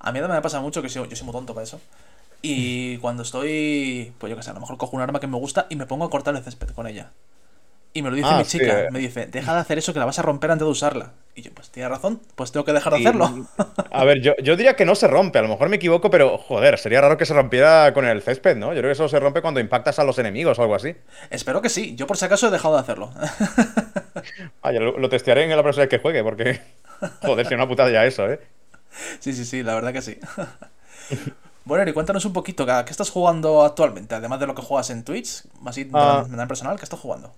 A 0.00 0.12
mí 0.12 0.20
me 0.20 0.40
pasa 0.40 0.60
mucho 0.60 0.82
que 0.82 0.88
yo, 0.88 1.04
yo 1.06 1.16
soy 1.16 1.24
muy 1.24 1.32
tonto 1.32 1.54
para 1.54 1.64
eso. 1.64 1.80
Y 2.40 2.98
cuando 2.98 3.22
estoy, 3.22 4.12
pues 4.18 4.30
yo 4.30 4.36
qué 4.36 4.42
sé, 4.42 4.50
a 4.50 4.54
lo 4.54 4.60
mejor 4.60 4.76
cojo 4.76 4.96
un 4.96 5.02
arma 5.02 5.18
que 5.18 5.26
me 5.26 5.36
gusta 5.36 5.66
y 5.70 5.76
me 5.76 5.86
pongo 5.86 6.04
a 6.04 6.10
cortar 6.10 6.36
el 6.36 6.42
césped 6.42 6.68
con 6.70 6.86
ella. 6.86 7.10
Y 7.94 8.02
me 8.02 8.10
lo 8.10 8.16
dice 8.16 8.28
ah, 8.30 8.38
mi 8.38 8.44
chica, 8.44 8.86
me 8.92 8.98
dice, 9.00 9.26
deja 9.26 9.54
de 9.54 9.60
hacer 9.60 9.78
eso 9.78 9.92
que 9.92 9.98
la 9.98 10.04
vas 10.04 10.18
a 10.18 10.22
romper 10.22 10.50
antes 10.50 10.64
de 10.64 10.70
usarla. 10.70 11.12
Y 11.34 11.42
yo, 11.42 11.50
pues 11.52 11.70
tiene 11.70 11.88
razón, 11.88 12.20
pues 12.36 12.52
tengo 12.52 12.64
que 12.64 12.72
dejar 12.72 12.92
de 12.92 13.00
hacerlo. 13.00 13.46
A 13.90 14.04
ver, 14.04 14.20
yo, 14.20 14.34
yo, 14.42 14.56
diría 14.56 14.76
que 14.76 14.84
no 14.84 14.94
se 14.94 15.08
rompe, 15.08 15.38
a 15.38 15.42
lo 15.42 15.48
mejor 15.48 15.68
me 15.68 15.76
equivoco, 15.76 16.10
pero 16.10 16.36
joder, 16.38 16.78
sería 16.78 17.00
raro 17.00 17.16
que 17.16 17.26
se 17.26 17.34
rompiera 17.34 17.92
con 17.94 18.04
el 18.04 18.22
césped, 18.22 18.56
¿no? 18.56 18.68
Yo 18.68 18.80
creo 18.80 18.90
que 18.90 18.92
eso 18.92 19.08
se 19.08 19.18
rompe 19.18 19.40
cuando 19.40 19.58
impactas 19.58 19.98
a 19.98 20.04
los 20.04 20.18
enemigos 20.18 20.58
o 20.58 20.62
algo 20.62 20.74
así. 20.74 20.94
Espero 21.30 21.62
que 21.62 21.70
sí, 21.70 21.96
yo 21.96 22.06
por 22.06 22.18
si 22.18 22.26
acaso 22.26 22.48
he 22.48 22.50
dejado 22.50 22.74
de 22.74 22.80
hacerlo. 22.80 23.10
Vaya, 24.62 24.80
lo, 24.80 24.98
lo 24.98 25.08
testearé 25.08 25.44
en 25.44 25.56
la 25.56 25.62
próxima 25.62 25.84
vez 25.84 25.90
que 25.90 25.98
juegue, 25.98 26.22
porque 26.22 26.60
joder, 27.22 27.46
sería 27.46 27.58
una 27.58 27.68
putada 27.68 27.90
ya 27.90 28.04
eso, 28.04 28.30
¿eh? 28.30 28.38
Sí, 29.20 29.32
sí, 29.32 29.44
sí, 29.44 29.62
la 29.62 29.74
verdad 29.74 29.92
que 29.92 30.02
sí. 30.02 30.18
bueno, 31.64 31.82
Eri, 31.82 31.92
cuéntanos 31.92 32.24
un 32.24 32.32
poquito, 32.32 32.66
¿qué 32.66 32.90
estás 32.90 33.10
jugando 33.10 33.62
actualmente? 33.64 34.14
Además 34.14 34.40
de 34.40 34.46
lo 34.46 34.54
que 34.54 34.62
juegas 34.62 34.90
en 34.90 35.04
Twitch, 35.04 35.42
así 35.66 35.84
de 35.84 35.90
ah. 35.94 36.24
manera 36.28 36.48
personal, 36.48 36.76
¿qué 36.78 36.84
estás 36.84 37.00
jugando? 37.00 37.32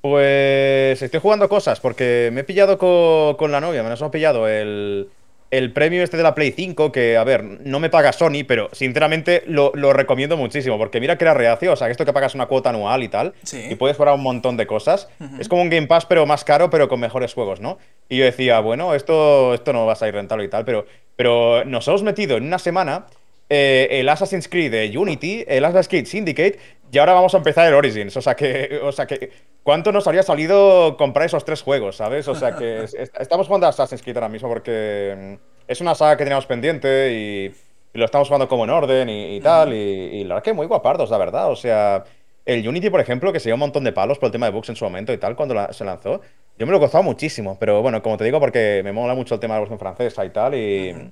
Pues 0.00 1.02
estoy 1.02 1.20
jugando 1.20 1.48
cosas, 1.48 1.80
porque 1.80 2.30
me 2.32 2.42
he 2.42 2.44
pillado 2.44 2.78
con, 2.78 3.50
la 3.50 3.60
novia, 3.60 3.82
me 3.82 3.88
nos 3.88 4.00
hemos 4.00 4.12
pillado 4.12 4.46
el, 4.46 5.08
el 5.50 5.72
premio 5.72 6.02
este 6.02 6.16
de 6.16 6.22
la 6.22 6.34
Play 6.34 6.52
5, 6.52 6.92
que, 6.92 7.16
a 7.16 7.24
ver, 7.24 7.42
no 7.42 7.80
me 7.80 7.90
paga 7.90 8.12
Sony, 8.12 8.44
pero 8.46 8.68
sinceramente 8.72 9.42
lo, 9.46 9.70
recomiendo 9.92 10.36
muchísimo, 10.36 10.78
porque 10.78 11.00
mira 11.00 11.16
que 11.16 11.24
era 11.24 11.34
reacio, 11.34 11.72
o 11.72 11.76
sea, 11.76 11.86
que 11.86 11.92
esto 11.92 12.04
que 12.04 12.12
pagas 12.12 12.34
una 12.34 12.46
cuota 12.46 12.70
anual 12.70 13.02
y 13.02 13.08
tal, 13.08 13.34
y 13.52 13.74
puedes 13.76 13.96
jugar 13.96 14.14
un 14.14 14.22
montón 14.22 14.56
de 14.56 14.66
cosas. 14.66 15.08
Es 15.38 15.48
como 15.48 15.62
un 15.62 15.70
Game 15.70 15.86
Pass, 15.86 16.06
pero 16.06 16.26
más 16.26 16.44
caro, 16.44 16.70
pero 16.70 16.88
con 16.88 17.00
mejores 17.00 17.34
juegos, 17.34 17.60
¿no? 17.60 17.78
Y 18.08 18.18
yo 18.18 18.24
decía, 18.24 18.60
bueno, 18.60 18.94
esto, 18.94 19.54
esto 19.54 19.72
no 19.72 19.86
va 19.86 19.92
a 19.92 19.96
salir 19.96 20.14
rentable 20.14 20.44
y 20.44 20.48
tal, 20.48 20.64
pero, 20.64 20.86
pero 21.16 21.64
nos 21.64 21.86
hemos 21.88 22.02
metido 22.02 22.36
en 22.36 22.44
una 22.44 22.58
semana 22.58 23.06
eh, 23.48 23.88
el 23.90 24.08
Assassin's 24.08 24.48
Creed 24.48 24.72
de 24.72 24.98
Unity, 24.98 25.44
el 25.46 25.64
Assassin's 25.64 25.88
Creed 25.88 26.06
Syndicate, 26.06 26.58
y 26.90 26.98
ahora 26.98 27.14
vamos 27.14 27.34
a 27.34 27.38
empezar 27.38 27.66
el 27.66 27.74
Origins. 27.74 28.16
O 28.16 28.22
sea 28.22 28.34
que, 28.34 28.80
o 28.82 28.92
sea 28.92 29.06
que, 29.06 29.30
¿cuánto 29.62 29.92
nos 29.92 30.06
habría 30.06 30.22
salido 30.22 30.96
comprar 30.96 31.26
esos 31.26 31.44
tres 31.44 31.62
juegos, 31.62 31.96
sabes? 31.96 32.26
O 32.28 32.34
sea 32.34 32.56
que 32.56 32.84
estamos 33.20 33.46
jugando 33.46 33.66
a 33.66 33.70
Assassin's 33.70 34.02
Creed 34.02 34.16
ahora 34.16 34.28
mismo 34.28 34.48
porque 34.48 35.14
mm, 35.16 35.34
es 35.68 35.80
una 35.80 35.94
saga 35.94 36.16
que 36.16 36.24
teníamos 36.24 36.46
pendiente 36.46 37.12
y, 37.12 37.54
lo 37.94 38.04
estamos 38.04 38.28
jugando 38.28 38.46
como 38.46 38.64
en 38.64 38.70
orden 38.70 39.08
y, 39.08 39.40
tal. 39.40 39.72
Y, 39.72 40.22
la 40.24 40.34
verdad 40.34 40.44
que 40.44 40.52
muy 40.52 40.66
guapardos, 40.66 41.08
la 41.08 41.16
verdad. 41.16 41.50
O 41.50 41.56
sea, 41.56 42.04
el 42.44 42.68
Unity, 42.68 42.90
por 42.90 43.00
ejemplo, 43.00 43.32
que 43.32 43.40
se 43.40 43.48
dio 43.48 43.54
un 43.54 43.60
montón 43.60 43.84
de 43.84 43.92
palos 43.92 44.18
por 44.18 44.26
el 44.26 44.32
tema 44.32 44.44
de 44.44 44.52
bugs 44.52 44.68
en 44.68 44.76
su 44.76 44.84
momento 44.84 45.14
y 45.14 45.16
tal, 45.16 45.34
cuando 45.34 45.72
se 45.72 45.82
lanzó, 45.82 46.20
yo 46.58 46.66
me 46.66 46.72
lo 46.72 46.76
he 46.76 46.80
gozado 46.80 47.02
muchísimo. 47.02 47.56
Pero 47.58 47.80
bueno, 47.80 48.02
como 48.02 48.18
te 48.18 48.24
digo, 48.24 48.38
porque 48.38 48.82
me 48.84 48.92
mola 48.92 49.14
mucho 49.14 49.32
el 49.32 49.40
tema 49.40 49.54
de 49.54 49.60
la 49.60 49.60
versión 49.60 49.78
francesa 49.78 50.26
y 50.26 50.28
tal. 50.28 50.54
Y. 50.54 51.10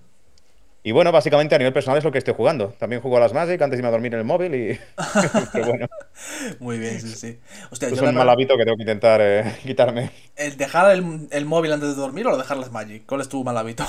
Y 0.87 0.93
bueno, 0.93 1.11
básicamente 1.13 1.55
a 1.55 1.59
nivel 1.59 1.73
personal 1.73 1.97
es 1.97 2.05
lo 2.05 2.13
que 2.13 2.19
estoy 2.19 2.35
jugando. 2.35 2.69
También 2.79 3.01
juego 3.01 3.17
a 3.17 3.21
las 3.21 3.33
Magic 3.33 3.61
antes 3.63 3.71
de 3.71 3.77
irme 3.79 3.89
a 3.89 3.91
dormir 3.91 4.13
en 4.13 4.19
el 4.21 4.27
móvil 4.27 4.55
y. 4.55 4.79
Pero 5.53 5.67
bueno. 5.67 5.87
Muy 6.61 6.79
bien, 6.79 7.01
sí, 7.01 7.09
sí. 7.09 7.39
es 7.73 8.01
un 8.03 8.15
mal 8.15 8.29
hábito 8.29 8.55
que 8.59 8.65
tengo 8.65 8.77
que 8.77 8.83
intentar 8.83 9.19
eh, 9.23 9.57
quitarme. 9.63 10.11
¿El 10.37 10.59
dejar 10.59 10.93
el, 10.93 11.47
móvil 11.47 11.73
antes 11.73 11.89
de 11.89 11.95
dormir 11.95 12.27
o 12.27 12.37
dejar 12.37 12.59
las 12.59 12.71
Magic? 12.71 13.07
¿Cuál 13.07 13.23
es 13.23 13.31
tu 13.31 13.43
mal 13.43 13.57
hábito? 13.57 13.83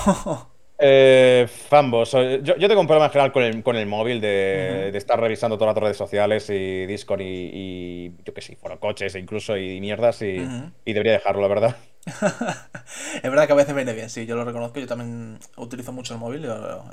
Eh, 0.79 1.47
Fambos. 1.67 2.13
Yo, 2.13 2.55
yo, 2.55 2.67
tengo 2.69 2.79
un 2.79 2.87
problema 2.87 3.07
en 3.07 3.11
general 3.11 3.31
con 3.33 3.43
el, 3.43 3.61
con 3.61 3.75
el 3.75 3.87
móvil 3.87 4.21
de, 4.21 4.89
estar 4.95 5.19
revisando 5.19 5.57
todas 5.57 5.75
las 5.75 5.83
redes 5.83 5.97
sociales 5.97 6.49
y 6.49 6.85
Discord 6.85 7.21
y, 7.21 8.13
yo 8.23 8.33
qué 8.33 8.41
sé, 8.41 8.55
fueron 8.55 8.77
coches 8.77 9.15
e 9.15 9.19
incluso 9.19 9.57
y 9.57 9.81
mierdas 9.81 10.21
y, 10.21 10.47
y 10.85 10.93
debería 10.93 11.11
dejarlo, 11.11 11.41
la 11.41 11.47
verdad. 11.49 11.75
es 13.15 13.23
verdad 13.23 13.47
que 13.47 13.53
a 13.53 13.55
veces 13.55 13.73
viene 13.73 13.93
bien, 13.93 14.09
sí, 14.09 14.25
yo 14.25 14.35
lo 14.35 14.45
reconozco. 14.45 14.79
Yo 14.79 14.87
también 14.87 15.39
utilizo 15.57 15.91
mucho 15.91 16.13
el 16.13 16.19
móvil, 16.19 16.43
lo, 16.43 16.85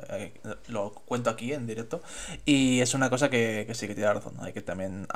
lo 0.69 0.93
cuento 1.05 1.31
aquí 1.31 1.53
en 1.53 1.67
directo. 1.67 2.01
Y 2.45 2.81
es 2.81 2.95
una 2.95 3.11
cosa 3.11 3.29
que, 3.29 3.65
que 3.67 3.75
sí 3.75 3.87
que 3.87 3.95
tiene 3.95 4.13
razón. 4.13 4.35
Hay 4.41 4.53
que 4.53 4.63
también. 4.63 5.07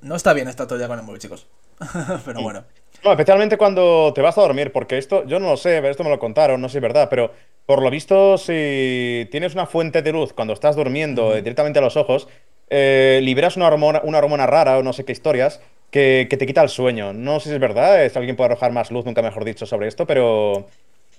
No 0.00 0.16
está 0.16 0.32
bien 0.32 0.48
estar 0.48 0.66
todo 0.66 0.86
con 0.88 0.98
el 0.98 1.04
móvil, 1.04 1.20
chicos. 1.20 1.46
pero 2.24 2.42
bueno. 2.42 2.64
No, 3.04 3.10
especialmente 3.10 3.58
cuando 3.58 4.12
te 4.14 4.22
vas 4.22 4.38
a 4.38 4.40
dormir, 4.40 4.72
porque 4.72 4.96
esto, 4.96 5.24
yo 5.26 5.38
no 5.38 5.50
lo 5.50 5.56
sé, 5.58 5.86
esto 5.90 6.04
me 6.04 6.10
lo 6.10 6.18
contaron, 6.18 6.60
no 6.60 6.68
sé 6.68 6.72
si 6.72 6.78
es 6.78 6.82
verdad, 6.82 7.08
pero 7.10 7.32
por 7.66 7.82
lo 7.82 7.90
visto, 7.90 8.38
si 8.38 9.28
tienes 9.30 9.52
una 9.54 9.66
fuente 9.66 10.00
de 10.00 10.12
luz 10.12 10.32
cuando 10.32 10.54
estás 10.54 10.76
durmiendo 10.76 11.34
directamente 11.34 11.80
a 11.80 11.82
los 11.82 11.96
ojos, 11.98 12.28
eh, 12.70 13.20
liberas 13.22 13.56
una 13.56 13.66
hormona, 13.66 14.00
una 14.04 14.18
hormona 14.18 14.46
rara 14.46 14.78
o 14.78 14.82
no 14.82 14.94
sé 14.94 15.04
qué 15.04 15.12
historias 15.12 15.60
que, 15.94 16.36
te 16.36 16.44
quita 16.44 16.60
el 16.60 16.68
sueño. 16.68 17.12
No 17.12 17.38
sé 17.38 17.50
si 17.50 17.54
es 17.54 17.60
verdad, 17.60 18.08
si 18.10 18.18
alguien 18.18 18.34
puede 18.34 18.50
arrojar 18.50 18.72
más 18.72 18.90
luz, 18.90 19.04
nunca 19.04 19.22
mejor 19.22 19.44
dicho, 19.44 19.64
sobre 19.64 19.86
esto, 19.86 20.08
pero, 20.08 20.66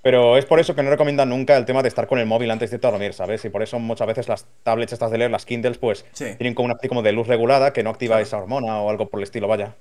pero 0.01 0.37
es 0.37 0.45
por 0.45 0.59
eso 0.59 0.75
que 0.75 0.83
no 0.83 0.89
recomiendan 0.89 1.29
nunca 1.29 1.55
el 1.55 1.63
tema 1.63 1.81
de 1.81 1.87
estar 1.87 2.07
con 2.07 2.19
el 2.19 2.25
móvil 2.25 2.51
antes 2.51 2.71
de 2.71 2.77
dormir, 2.77 3.13
¿sabes? 3.13 3.45
Y 3.45 3.49
por 3.49 3.63
eso 3.63 3.79
muchas 3.79 4.05
veces 4.05 4.27
las 4.27 4.45
tablets 4.63 4.91
estas 4.91 5.11
de 5.11 5.17
leer, 5.17 5.31
las 5.31 5.45
Kindles, 5.45 5.77
pues 5.77 6.03
tienen 6.13 6.53
como 6.53 6.65
una 6.65 6.75
como 6.89 7.03
de 7.03 7.13
luz 7.13 7.25
regulada 7.25 7.71
que 7.71 7.83
no 7.83 7.89
activa 7.89 8.19
esa 8.19 8.37
hormona 8.37 8.81
o 8.81 8.89
algo 8.89 9.07
por 9.07 9.21
el 9.21 9.23
estilo, 9.23 9.47
vaya. 9.47 9.75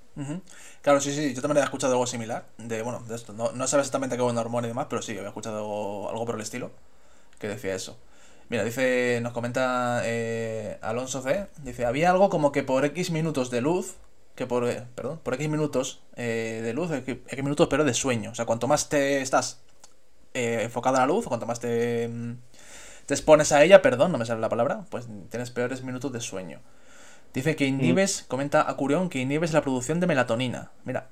Claro, 0.81 1.01
sí, 1.01 1.13
sí, 1.13 1.35
yo 1.35 1.43
también 1.43 1.61
he 1.61 1.65
escuchado 1.65 1.95
algo 1.95 2.07
similar, 2.07 2.45
de, 2.59 2.83
bueno, 2.83 3.01
de 3.01 3.17
esto. 3.17 3.33
No, 3.33 3.51
no 3.51 3.67
sabes 3.67 3.87
exactamente 3.87 4.17
qué 4.17 4.25
es 4.25 4.31
una 4.31 4.43
hormona 4.43 4.69
y 4.69 4.71
demás, 4.71 4.87
pero 4.89 5.03
sí, 5.03 5.17
había 5.17 5.27
escuchado 5.27 6.09
algo 6.09 6.25
por 6.25 6.37
el 6.37 6.41
estilo 6.41 6.71
que 7.41 7.49
decía 7.49 7.75
eso. 7.75 7.99
Mira, 8.49 8.63
dice, 8.63 9.19
nos 9.23 9.33
comenta 9.33 10.03
eh, 10.05 10.79
Alonso 10.83 11.21
C. 11.21 11.47
Dice, 11.65 11.85
había 11.85 12.11
algo 12.11 12.29
como 12.29 12.53
que 12.53 12.63
por 12.63 12.85
X 12.85 13.11
minutos 13.11 13.51
de 13.51 13.61
luz 13.61 13.97
que 14.35 14.47
por, 14.47 14.67
perdón, 14.95 15.21
por 15.23 15.35
X 15.35 15.49
minutos 15.49 16.03
eh, 16.17 16.61
de 16.63 16.73
luz, 16.73 16.91
X 16.91 17.43
minutos 17.43 17.69
pero 17.69 17.85
de 17.85 17.95
sueño. 17.95 18.31
O 18.31 18.35
sea, 18.35 18.47
cuanto 18.47 18.67
más 18.67 18.89
te 18.89 19.21
estás 19.21 19.61
eh, 20.35 20.61
enfocada 20.63 20.99
a 20.99 21.01
la 21.03 21.07
luz, 21.07 21.27
cuanto 21.27 21.47
más 21.47 21.61
te, 21.61 22.09
mm, 22.09 22.37
te 23.07 23.15
expones 23.15 23.53
a 23.53 23.63
ella, 23.63 23.83
perdón, 23.83 24.13
no 24.13 24.19
me 24.19 24.27
sale 24.27 24.41
la 24.41 24.49
palabra, 24.49 24.85
pues 24.91 25.07
tienes 25.31 25.51
peores 25.51 25.83
minutos 25.83 26.13
de 26.13 26.21
sueño. 26.21 26.61
Dice 27.33 27.57
que 27.57 27.67
inhibes, 27.67 28.25
comenta 28.29 28.69
a 28.69 28.77
Curión, 28.77 29.09
que 29.09 29.19
inhibes 29.19 29.53
la 29.53 29.63
producción 29.63 29.99
de 29.99 30.07
melatonina. 30.07 30.71
Mira, 30.85 31.09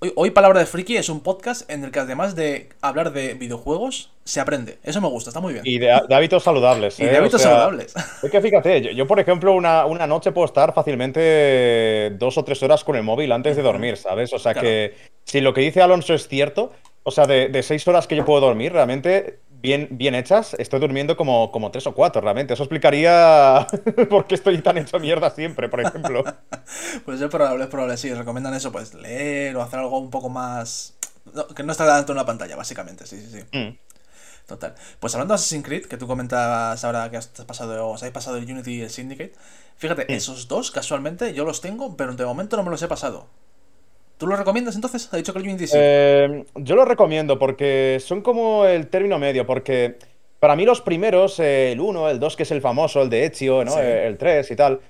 hoy, 0.00 0.12
hoy 0.16 0.30
Palabra 0.30 0.60
de 0.60 0.66
Friki 0.66 0.96
es 0.96 1.08
un 1.08 1.20
podcast 1.20 1.70
en 1.70 1.84
el 1.84 1.90
que 1.90 2.00
además 2.00 2.34
de 2.34 2.68
hablar 2.80 3.12
de 3.12 3.34
videojuegos, 3.34 4.10
se 4.24 4.40
aprende. 4.40 4.78
Eso 4.82 5.00
me 5.00 5.08
gusta, 5.08 5.30
está 5.30 5.40
muy 5.40 5.52
bien. 5.52 5.64
Y 5.66 5.78
de, 5.78 5.86
de 6.08 6.14
hábitos 6.14 6.42
saludables. 6.42 6.98
Y 7.00 7.04
de 7.04 7.12
¿eh? 7.12 7.16
O 7.16 7.18
hábitos 7.20 7.42
sea, 7.42 7.50
saludables. 7.52 7.94
Es 8.22 8.30
que 8.30 8.40
fíjate, 8.40 8.80
yo, 8.82 8.90
yo, 8.90 9.06
por 9.06 9.18
ejemplo, 9.20 9.52
una, 9.52 9.86
una 9.86 10.06
noche 10.06 10.32
puedo 10.32 10.46
estar 10.46 10.72
fácilmente 10.72 12.10
dos 12.18 12.36
o 12.38 12.44
tres 12.44 12.62
horas 12.62 12.84
con 12.84 12.96
el 12.96 13.02
móvil 13.02 13.32
antes 13.32 13.56
de 13.56 13.62
dormir, 13.62 13.96
¿sabes? 13.96 14.32
O 14.32 14.38
sea 14.38 14.52
Claro. 14.52 14.66
que 14.66 14.94
si 15.24 15.40
lo 15.40 15.52
que 15.54 15.60
dice 15.62 15.82
Alonso 15.82 16.14
es 16.14 16.28
cierto, 16.28 16.72
o 17.02 17.10
sea, 17.10 17.26
de, 17.26 17.48
de 17.48 17.62
seis 17.62 17.86
horas 17.88 18.06
que 18.06 18.16
yo 18.16 18.24
puedo 18.24 18.40
dormir, 18.40 18.72
realmente 18.72 19.38
bien, 19.60 19.88
bien 19.90 20.14
hechas, 20.14 20.54
estoy 20.58 20.80
durmiendo 20.80 21.16
como, 21.16 21.50
como 21.52 21.70
tres 21.70 21.86
o 21.86 21.94
cuatro, 21.94 22.20
realmente. 22.20 22.54
Eso 22.54 22.62
explicaría 22.64 23.66
por 24.10 24.26
qué 24.26 24.34
estoy 24.34 24.58
tan 24.62 24.78
hecho 24.78 24.98
mierda 24.98 25.30
siempre, 25.30 25.68
por 25.68 25.80
ejemplo. 25.80 26.24
Pues 27.04 27.20
es 27.20 27.28
probable, 27.28 27.64
es 27.64 27.70
probable, 27.70 27.96
sí. 27.96 28.12
Recomiendan 28.14 28.54
eso, 28.54 28.70
pues 28.72 28.94
leer 28.94 29.56
o 29.56 29.62
hacer 29.62 29.80
algo 29.80 29.98
un 29.98 30.10
poco 30.10 30.28
más. 30.28 30.94
no, 31.34 31.46
que 31.48 31.62
no 31.62 31.72
está 31.72 31.84
delante 31.84 32.06
de 32.06 32.12
una 32.12 32.26
pantalla, 32.26 32.56
básicamente, 32.56 33.06
sí, 33.06 33.20
sí, 33.20 33.40
sí. 33.40 33.58
Mm. 33.58 33.76
Total. 34.46 34.74
Pues 34.98 35.14
hablando 35.14 35.32
de 35.32 35.36
Assassin's 35.36 35.64
Creed, 35.64 35.86
que 35.86 35.96
tú 35.96 36.06
comentabas 36.06 36.82
ahora 36.84 37.10
que 37.10 37.16
has 37.16 37.28
pasado, 37.28 37.88
os 37.88 38.02
habéis 38.02 38.14
pasado 38.14 38.36
el 38.36 38.50
Unity 38.50 38.76
y 38.76 38.82
el 38.82 38.90
Syndicate. 38.90 39.32
Fíjate, 39.76 40.02
Mm. 40.08 40.12
esos 40.12 40.48
dos, 40.48 40.70
casualmente, 40.70 41.32
yo 41.34 41.44
los 41.44 41.60
tengo, 41.60 41.96
pero 41.96 42.14
de 42.14 42.24
momento 42.24 42.56
no 42.56 42.62
me 42.64 42.70
los 42.70 42.82
he 42.82 42.88
pasado. 42.88 43.26
¿Tú 44.20 44.26
los 44.26 44.38
recomiendas 44.38 44.74
entonces? 44.74 45.08
Ha 45.12 45.16
dicho 45.16 45.32
que 45.32 45.38
el 45.38 45.46
Unity 45.46 45.66
sí. 45.66 45.72
Eh, 45.76 46.44
yo 46.56 46.76
lo 46.76 46.84
recomiendo 46.84 47.38
porque 47.38 47.96
son 48.04 48.20
como 48.20 48.66
el 48.66 48.88
término 48.88 49.18
medio, 49.18 49.46
porque 49.46 49.96
para 50.38 50.56
mí 50.56 50.66
los 50.66 50.82
primeros, 50.82 51.40
eh, 51.40 51.72
el 51.72 51.80
1, 51.80 52.10
el 52.10 52.20
2, 52.20 52.36
que 52.36 52.42
es 52.42 52.50
el 52.50 52.60
famoso, 52.60 53.00
el 53.00 53.08
de 53.08 53.24
Ezio, 53.24 53.64
¿no? 53.64 53.72
Sí. 53.72 53.80
El 53.80 54.18
3 54.18 54.50
y 54.50 54.56
tal, 54.56 54.80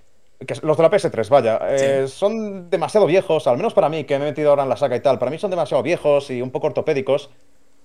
que 0.44 0.54
los 0.62 0.76
de 0.76 0.82
la 0.82 0.90
PS3, 0.90 1.28
vaya, 1.28 1.60
eh, 1.68 2.08
son 2.08 2.70
demasiado 2.70 3.06
viejos, 3.06 3.46
al 3.46 3.56
menos 3.56 3.72
para 3.72 3.88
mí, 3.88 4.02
que 4.02 4.18
me 4.18 4.24
he 4.24 4.30
metido 4.30 4.50
ahora 4.50 4.64
en 4.64 4.68
la 4.68 4.76
saga 4.76 4.96
y 4.96 5.00
tal, 5.00 5.20
para 5.20 5.30
mí 5.30 5.38
son 5.38 5.50
demasiado 5.50 5.84
viejos 5.84 6.28
y 6.32 6.42
un 6.42 6.50
poco 6.50 6.66
ortopédicos. 6.66 7.30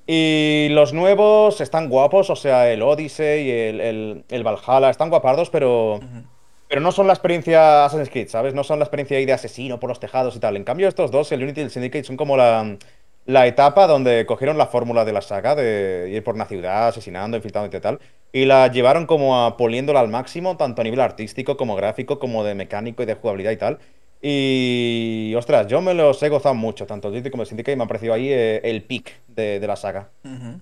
Y 0.08 0.70
los 0.72 0.94
nuevos 0.94 1.62
están 1.62 1.90
guapos, 1.90 2.32
o 2.32 2.36
sea, 2.36 2.72
el 2.72 2.82
Odyssey, 2.82 3.52
el, 3.52 3.82
el, 3.82 4.26
el 4.30 4.44
Valhalla, 4.44 4.90
están 4.90 5.12
guapardos, 5.12 5.52
pero... 5.52 5.98
Ujú. 5.98 6.35
Pero 6.68 6.82
no 6.82 6.92
son 6.92 7.08
la 7.08 7.14
experiencia 7.14 7.86
Assassin's 7.86 8.10
Creed, 8.10 8.28
¿sabes? 8.28 8.54
No 8.54 8.64
son 8.64 8.80
la 8.80 8.86
experiencia 8.86 9.18
ahí 9.18 9.26
de 9.26 9.34
asesino 9.34 9.80
por 9.80 9.90
los 9.90 10.00
tejados 10.00 10.36
y 10.36 10.40
tal. 10.40 10.56
En 10.56 10.64
cambio, 10.64 10.88
estos 10.88 11.12
dos, 11.12 11.32
el 11.32 11.44
Unity 11.44 11.62
y 11.62 11.64
el 11.66 11.70
Syndicate, 11.70 12.04
son 12.04 12.18
como 12.18 12.38
la, 12.38 12.78
la 13.26 13.48
etapa 13.48 13.88
donde 13.88 14.26
cogieron 14.26 14.58
la 14.58 14.68
fórmula 14.68 15.06
de 15.06 15.14
la 15.14 15.22
saga 15.22 15.56
de 15.56 16.10
ir 16.12 16.24
por 16.24 16.36
una 16.36 16.46
ciudad 16.46 16.88
asesinando, 16.88 17.38
infiltrando 17.38 17.76
y 17.76 17.80
tal, 17.80 18.00
y 18.32 18.46
la 18.46 18.68
llevaron 18.68 19.06
como 19.06 19.46
a 19.46 19.58
poliéndola 19.58 20.00
al 20.00 20.10
máximo, 20.10 20.58
tanto 20.58 20.82
a 20.82 20.84
nivel 20.84 21.02
artístico 21.02 21.56
como 21.56 21.76
gráfico, 21.76 22.20
como 22.20 22.44
de 22.44 22.56
mecánico 22.56 23.04
y 23.04 23.06
de 23.06 23.16
jugabilidad 23.16 23.52
y 23.52 23.58
tal. 23.58 23.80
Y, 24.22 25.34
ostras, 25.38 25.68
yo 25.68 25.82
me 25.82 25.94
los 25.94 26.22
he 26.24 26.30
gozado 26.30 26.56
mucho, 26.56 26.88
tanto 26.88 27.10
el 27.10 27.14
Unity 27.16 27.30
como 27.30 27.44
el 27.44 27.48
Syndicate, 27.48 27.74
y 27.74 27.76
me 27.76 27.84
ha 27.84 27.88
parecido 27.88 28.14
ahí 28.14 28.30
eh, 28.32 28.62
el 28.64 28.84
pick 28.84 29.12
de, 29.28 29.60
de 29.60 29.68
la 29.68 29.76
saga. 29.76 30.10
Ujú. 30.24 30.60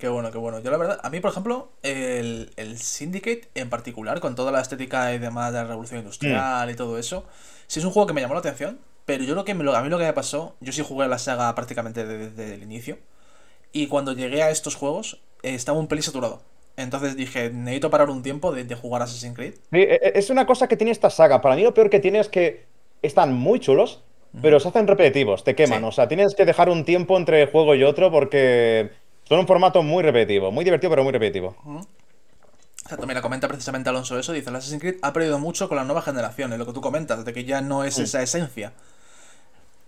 Qué 0.00 0.08
bueno, 0.08 0.30
qué 0.32 0.38
bueno. 0.38 0.60
Yo 0.60 0.70
la 0.70 0.78
verdad, 0.78 0.98
a 1.02 1.10
mí 1.10 1.20
por 1.20 1.30
ejemplo, 1.30 1.70
el, 1.82 2.50
el 2.56 2.78
Syndicate 2.78 3.42
en 3.54 3.68
particular, 3.70 4.18
con 4.20 4.34
toda 4.34 4.50
la 4.50 4.60
estética 4.62 5.12
y 5.14 5.18
demás 5.18 5.52
de 5.52 5.58
la 5.58 5.64
revolución 5.68 6.00
industrial 6.00 6.68
Mm. 6.68 6.70
y 6.70 6.74
todo 6.74 6.98
eso, 6.98 7.24
sí 7.66 7.80
es 7.80 7.84
un 7.84 7.92
juego 7.92 8.06
que 8.06 8.14
me 8.14 8.20
llamó 8.22 8.34
la 8.34 8.40
atención, 8.40 8.80
pero 9.04 9.24
yo 9.24 9.34
lo 9.34 9.44
que 9.44 9.54
me 9.54 9.70
a 9.76 9.82
mí 9.82 9.88
lo 9.90 9.98
que 9.98 10.04
me 10.04 10.12
pasó, 10.14 10.56
yo 10.60 10.72
sí 10.72 10.82
jugué 10.82 11.06
la 11.06 11.18
saga 11.18 11.54
prácticamente 11.54 12.06
de- 12.06 12.30
desde 12.30 12.54
el 12.54 12.62
inicio, 12.62 12.98
y 13.72 13.86
cuando 13.88 14.12
llegué 14.12 14.42
a 14.42 14.50
estos 14.50 14.74
juegos 14.74 15.20
eh, 15.42 15.54
estaba 15.54 15.78
un 15.78 15.86
pelín 15.88 16.02
saturado. 16.02 16.42
Entonces 16.76 17.16
dije, 17.16 17.50
necesito 17.50 17.90
parar 17.90 18.10
un 18.10 18.22
tiempo 18.22 18.52
de, 18.52 18.64
de 18.64 18.74
jugar 18.74 19.02
Assassin's 19.02 19.34
Creed. 19.36 19.54
Sí, 19.70 19.78
e- 19.80 19.94
e- 20.02 20.12
es 20.18 20.30
una 20.30 20.46
cosa 20.46 20.66
que 20.68 20.76
tiene 20.76 20.92
esta 20.92 21.10
saga. 21.10 21.40
Para 21.42 21.56
mí 21.56 21.62
lo 21.62 21.74
peor 21.74 21.90
que 21.90 22.00
tiene 22.00 22.20
es 22.20 22.28
que 22.28 22.64
están 23.02 23.32
muy 23.34 23.60
chulos, 23.60 24.02
pero 24.40 24.60
se 24.60 24.68
hacen 24.68 24.86
repetitivos, 24.86 25.42
te 25.44 25.54
queman. 25.56 25.80
Sí. 25.80 25.84
O 25.86 25.92
sea, 25.92 26.08
tienes 26.08 26.34
que 26.36 26.44
dejar 26.44 26.68
un 26.70 26.84
tiempo 26.84 27.16
entre 27.18 27.46
juego 27.48 27.74
y 27.74 27.82
otro 27.82 28.10
porque 28.12 28.90
son 29.30 29.38
un 29.38 29.46
formato 29.46 29.80
muy 29.84 30.02
repetitivo. 30.02 30.50
Muy 30.50 30.64
divertido, 30.64 30.90
pero 30.90 31.04
muy 31.04 31.12
repetitivo. 31.12 31.54
Exacto, 32.82 33.06
mira, 33.06 33.22
comenta 33.22 33.46
precisamente 33.46 33.88
Alonso 33.88 34.18
eso, 34.18 34.32
dice, 34.32 34.50
el 34.50 34.56
Assassin's 34.56 34.80
Creed 34.80 34.96
ha 35.02 35.12
perdido 35.12 35.38
mucho 35.38 35.68
con 35.68 35.76
las 35.76 35.86
nuevas 35.86 36.04
generaciones, 36.04 36.58
lo 36.58 36.66
que 36.66 36.72
tú 36.72 36.80
comentas, 36.80 37.24
de 37.24 37.32
que 37.32 37.44
ya 37.44 37.60
no 37.60 37.84
es 37.84 38.00
esa 38.00 38.20
esencia. 38.22 38.72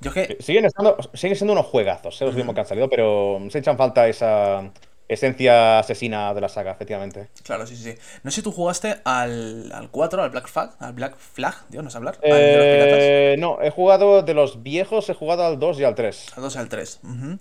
Yo 0.00 0.12
es 0.14 0.28
que 0.28 0.37
Siguen, 0.40 0.66
estando, 0.66 0.96
siguen 1.14 1.37
siendo 1.37 1.54
unos 1.54 1.66
juegazos, 1.66 2.22
¿eh? 2.22 2.25
los 2.25 2.34
últimos 2.34 2.54
que 2.54 2.61
han 2.61 2.68
salido, 2.68 2.88
pero 2.88 3.40
se 3.50 3.58
echan 3.58 3.76
falta 3.76 4.06
esa 4.06 4.70
esencia 5.08 5.80
asesina 5.80 6.32
de 6.34 6.40
la 6.40 6.49
saga, 6.49 6.70
efectivamente. 6.70 7.28
Claro, 7.42 7.66
sí, 7.66 7.75
sí, 7.75 7.82
sí. 7.82 7.99
No 8.22 8.30
sé 8.30 8.37
si 8.37 8.42
tú 8.42 8.52
jugaste 8.52 9.00
al, 9.04 9.72
al 9.72 9.90
4, 9.90 10.22
al 10.22 10.30
Black 10.30 10.46
Flag, 10.46 10.70
al 10.78 10.92
Black 10.92 11.16
Flag, 11.16 11.54
Dios, 11.68 11.82
no 11.82 11.90
sé 11.90 11.96
hablar. 11.96 12.16
Eh, 12.22 13.34
no, 13.40 13.61
he 13.61 13.70
jugado 13.70 14.22
de 14.22 14.34
los 14.34 14.62
viejos, 14.62 15.08
he 15.11 15.14
jugado 15.14 15.44
al 15.44 15.58
2 15.58 15.80
y 15.80 15.84
al 15.84 15.96
3. 15.96 16.26
Al 16.37 16.42
2 16.44 16.54
y 16.54 16.58
al 16.58 16.68
3. 16.68 17.00
ujú. 17.02 17.38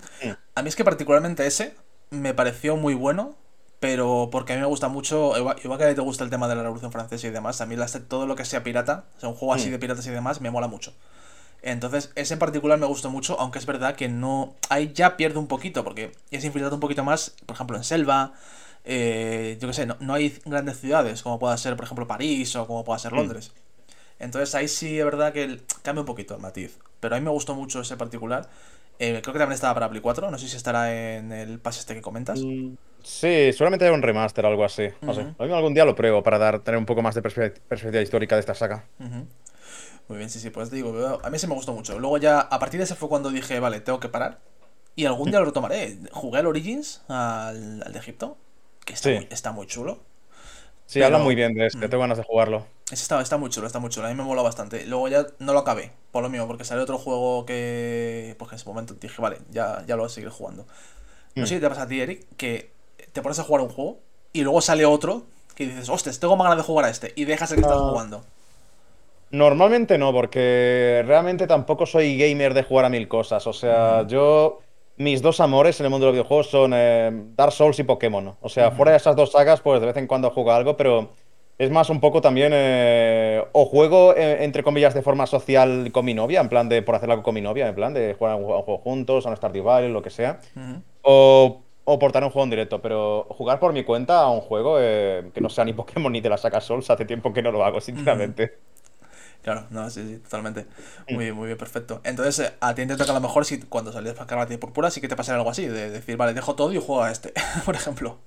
A 0.56 0.64
mí 0.64 0.70
es 0.70 0.76
que 0.76 0.84
particularmente 0.84 1.46
ese 1.46 1.76
me 2.12 2.34
pareció 2.34 2.76
muy 2.78 2.94
bueno, 2.94 3.36
pero 3.80 4.30
porque 4.32 4.54
a 4.54 4.56
mí 4.58 4.62
me 4.62 4.68
gusta 4.68 4.90
mucho, 4.90 5.36
igual, 5.38 5.56
que 5.56 5.68
a 5.86 5.90
ti 5.90 5.96
te 5.96 6.02
gusta 6.02 6.24
el 6.24 6.30
tema 6.30 6.48
de 6.48 6.56
la 6.56 6.62
Revolución 6.62 6.92
Francesa 6.92 7.26
y 7.28 7.32
demás, 7.32 7.62
a 7.62 7.66
mí 7.66 7.76
todo 8.08 8.28
lo 8.28 8.36
que 8.36 8.46
sea 8.46 8.64
pirata, 8.64 9.06
o 9.18 9.20
sea, 9.20 9.30
un 9.30 9.36
juego 9.36 9.54
así 9.54 9.70
Mm. 9.70 9.72
de 9.72 9.80
piratas 9.80 10.06
y 10.06 10.12
demás, 10.12 10.42
me 10.42 10.52
mola 10.52 10.68
mucho. 10.68 10.94
Entonces, 11.64 12.12
ese 12.16 12.34
en 12.34 12.40
particular 12.40 12.78
me 12.80 12.86
gustó 12.88 13.10
mucho, 13.10 13.40
aunque 13.40 13.60
es 13.60 13.66
verdad 13.68 13.96
que 13.96 14.10
no. 14.10 14.56
Ahí 14.70 14.92
ya 14.94 15.16
pierde 15.16 15.38
un 15.40 15.48
poquito, 15.48 15.84
porque 15.84 16.12
es 16.32 16.44
infiltrado 16.44 16.76
un 16.76 16.80
poquito 16.80 17.04
más, 17.04 17.34
por 17.46 17.56
ejemplo, 17.56 17.78
en 17.78 17.84
selva. 17.84 18.34
eh, 18.84 19.60
yo 19.62 19.68
qué 19.68 19.76
sé, 19.76 19.86
no, 19.86 19.96
no 20.00 20.16
hay 20.16 20.36
grandes 20.44 20.80
ciudades, 20.80 21.22
como 21.22 21.38
pueda 21.38 21.56
ser, 21.56 21.76
por 21.76 21.86
ejemplo, 21.86 22.08
París 22.08 22.56
o 22.56 22.66
como 22.66 22.84
pueda 22.84 22.98
ser 22.98 23.14
Mm. 23.14 23.18
Londres. 23.18 23.52
Entonces 24.18 24.56
ahí 24.56 24.68
sí 24.68 24.98
es 24.98 25.06
verdad 25.06 25.34
que 25.34 25.44
el- 25.44 25.62
cambia 25.84 26.00
un 26.02 26.08
poquito 26.08 26.34
el 26.34 26.42
matiz. 26.42 26.80
Pero 27.00 27.16
a 27.16 27.20
mí 27.20 27.24
me 27.24 27.30
gustó 27.30 27.54
mucho 27.54 27.82
ese 27.82 27.96
particular. 27.96 28.50
Eh, 29.04 29.20
creo 29.24 29.34
que 29.34 29.40
también 29.40 29.54
estaba 29.56 29.74
para 29.74 29.90
Play 29.90 30.00
4. 30.02 30.30
No 30.30 30.38
sé 30.38 30.48
si 30.48 30.56
estará 30.56 30.94
en 30.94 31.32
el 31.32 31.60
pase 31.60 31.80
este 31.80 31.96
que 31.96 32.02
comentas. 32.02 32.40
Mm, 32.42 32.76
Sí, 33.04 33.52
seguramente 33.52 33.84
hay 33.86 33.92
un 33.92 34.04
remaster 34.04 34.46
o 34.46 34.48
algo 34.50 34.64
así. 34.64 34.90
No 35.02 35.12
sé. 35.16 35.22
Ujú. 35.22 35.34
Lo 35.40 35.46
mismo 35.46 35.56
algún 35.58 35.74
día 35.74 35.86
lo 35.86 35.96
pruebo 35.96 36.22
para 36.22 36.38
dar, 36.38 36.60
tener 36.60 36.78
un 36.78 36.86
poco 36.86 37.02
más 37.02 37.16
de 37.16 37.24
perspe- 37.24 37.60
perspectiva 37.68 38.00
histórica 38.04 38.36
de 38.36 38.42
esta 38.42 38.54
saga. 38.54 38.86
Muy 39.00 40.18
bien, 40.20 40.30
sí, 40.30 40.40
sí, 40.40 40.52
pues 40.52 40.70
te 40.70 40.76
digo, 40.76 41.20
a 41.24 41.30
mí 41.32 41.40
se 41.40 41.48
me 41.48 41.56
gustó 41.56 41.74
mucho. 41.74 41.98
Luego 41.98 42.20
ya, 42.20 42.42
a 42.42 42.60
partir 42.60 42.78
de 42.80 42.84
ese 42.84 42.94
fue 42.94 43.10
cuando 43.10 43.32
dije, 43.32 43.60
vale, 43.60 43.80
tengo 43.80 44.00
que 44.00 44.08
parar. 44.10 44.38
Y 44.96 45.06
algún 45.06 45.32
día 45.32 45.40
lo 45.40 45.46
retomaré. 45.46 45.98
Jugué 46.12 46.40
al 46.42 46.46
Origins, 46.46 47.02
al, 47.08 47.82
al 47.84 47.92
de 47.92 47.98
Egipto, 47.98 48.38
que 48.86 48.94
está, 48.94 49.10
Sí. 49.10 49.16
muy, 49.16 49.28
está 49.32 49.52
muy 49.52 49.66
chulo. 49.66 50.00
Sí, 50.92 51.00
Pero- 51.00 51.06
hablan 51.06 51.24
muy 51.24 51.36
bien 51.36 51.54
de 51.54 51.68
este, 51.68 51.88
Mm. 51.88 51.90
tengo 51.90 52.02
ganas 52.02 52.18
de 52.18 52.26
jugarlo. 52.26 52.66
Está, 52.92 53.22
está 53.22 53.38
muy 53.38 53.50
chulo, 53.50 53.66
está 53.66 53.80
muy 53.80 53.90
chulo. 53.90 54.08
A 54.08 54.10
mí 54.10 54.16
me 54.16 54.24
mola 54.24 54.42
bastante. 54.42 54.86
Luego 54.86 55.08
ya 55.08 55.26
no 55.40 55.54
lo 55.54 55.60
acabé, 55.60 55.94
por 56.12 56.22
lo 56.22 56.28
mismo, 56.30 56.48
porque 56.48 56.66
salió 56.66 56.84
otro 56.84 56.98
juego 56.98 57.46
que. 57.46 58.36
Pues 58.38 58.50
que 58.50 58.56
en 58.56 58.60
ese 58.60 58.68
momento 58.70 58.94
dije, 58.96 59.22
vale, 59.22 59.38
ya, 59.52 59.86
ya 59.88 59.96
lo 59.96 60.02
voy 60.02 60.08
a 60.08 60.14
seguir 60.14 60.30
jugando. 60.32 60.66
No 61.36 61.44
Mm. 61.44 61.46
sé 61.46 61.56
si 61.56 61.62
te 61.62 61.70
pasa 61.70 61.84
a 61.84 61.88
ti, 61.88 62.02
Eric, 62.02 62.26
que 62.36 62.72
te 63.14 63.22
pones 63.22 63.40
a 63.40 63.44
jugar 63.44 63.62
un 63.62 63.70
juego 63.70 64.00
y 64.34 64.42
luego 64.42 64.60
sale 64.60 64.86
otro 64.86 65.24
que 65.56 65.66
dices, 65.66 65.88
ostras, 65.88 66.20
tengo 66.20 66.36
más 66.36 66.50
ganas 66.50 66.58
de 66.58 66.68
jugar 66.68 66.86
a 66.88 66.90
este. 66.90 67.14
Y 67.16 67.24
dejas 67.24 67.50
el 67.52 67.56
que 67.60 67.62
estás 67.62 67.78
jugando. 67.80 68.26
Normalmente 69.32 69.98
no, 69.98 70.12
porque 70.12 71.04
realmente 71.08 71.48
tampoco 71.48 71.86
soy 71.86 72.18
gamer 72.18 72.54
de 72.54 72.64
jugar 72.64 72.84
a 72.84 72.90
mil 72.90 73.08
cosas. 73.08 73.48
O 73.48 73.54
sea, 73.54 74.06
yo. 74.08 74.60
Mis 75.02 75.22
dos 75.24 75.40
amores 75.40 75.80
en 75.80 75.86
el 75.88 75.90
mundo 75.90 76.06
de 76.06 76.12
los 76.12 76.16
videojuegos 76.18 76.48
son 76.52 76.74
eh, 76.76 77.12
Dark 77.36 77.52
Souls 77.54 77.80
y 77.80 77.84
Pokémon. 77.84 78.36
O 78.40 78.50
sea, 78.50 78.70
fuera 78.70 78.92
de 78.92 78.98
esas 78.98 79.16
dos 79.16 79.32
sagas, 79.32 79.60
pues 79.60 79.80
de 79.82 79.88
vez 79.88 79.98
en 79.98 80.06
cuando 80.06 80.30
juego 80.30 80.52
algo, 80.52 80.78
pero 80.78 81.10
es 81.58 81.72
más 81.72 81.90
un 81.90 82.00
poco 82.00 82.22
también. 82.22 82.52
eh, 82.54 83.44
o 83.52 83.66
juego, 83.66 84.14
eh, 84.16 84.44
entre 84.44 84.62
comillas, 84.62 84.94
de 84.94 85.02
forma 85.02 85.26
social 85.26 85.90
con 85.92 86.06
mi 86.06 86.14
novia, 86.14 86.40
en 86.42 86.50
plan 86.50 86.70
de 86.70 86.84
por 86.84 86.94
hacer 86.94 87.10
algo 87.10 87.24
con 87.24 87.34
mi 87.34 87.42
novia, 87.42 87.68
en 87.68 87.74
plan 87.74 87.94
de 87.96 88.14
jugar 88.14 88.34
a 88.34 88.36
un 88.36 88.44
juego, 88.46 88.78
juntos, 88.78 89.26
a 89.26 89.30
un 89.30 89.38
Stardew 89.38 89.64
Valley, 89.64 89.92
lo 89.92 90.04
que 90.04 90.12
sea. 90.12 90.40
O, 91.02 91.62
o 91.84 91.98
portar 92.00 92.24
un 92.24 92.30
juego 92.30 92.44
en 92.44 92.50
directo, 92.52 92.80
pero 92.80 93.26
jugar 93.30 93.60
por 93.60 93.74
mi 93.74 93.84
cuenta 93.84 94.20
a 94.22 94.30
un 94.30 94.42
juego 94.42 94.78
eh, 94.80 95.32
que 95.34 95.42
no 95.42 95.50
sea 95.50 95.66
ni 95.66 95.74
Pokémon 95.74 96.12
ni 96.12 96.22
de 96.22 96.30
la 96.30 96.38
saga 96.38 96.62
Souls, 96.62 96.90
hace 96.92 97.06
tiempo 97.06 97.34
que 97.34 97.42
no 97.42 97.52
lo 97.52 97.66
hago, 97.66 97.82
sinceramente. 97.82 98.54
Claro, 99.42 99.66
no, 99.72 99.90
sí, 99.90 100.08
sí, 100.08 100.18
totalmente. 100.20 100.68
Mm. 101.10 101.18
Muy 101.18 101.26
bien, 101.26 101.36
muy 101.36 101.48
bien, 101.48 101.58
perfecto. 101.58 102.00
Entonces, 102.04 102.40
eh, 102.48 102.54
a 102.60 102.76
ti 102.76 102.86
te 102.86 102.96
toca 102.96 103.12
a 103.12 103.16
lo 103.16 103.22
mejor 103.22 103.44
si 103.46 103.60
cuando 103.62 103.92
salías 103.92 104.14
para 104.14 104.28
Carrati 104.28 104.58
Púrpura 104.58 104.92
sí 104.92 105.02
que 105.02 105.08
te 105.08 105.16
pasaría 105.16 105.38
algo 105.40 105.50
así, 105.50 105.66
de 105.68 105.90
decir, 105.90 106.16
vale, 106.18 106.34
dejo 106.34 106.56
todo 106.56 106.72
y 106.74 106.78
juego 106.78 107.04
a 107.04 107.12
este, 107.12 107.34
por 107.66 107.76
ejemplo. 107.76 108.20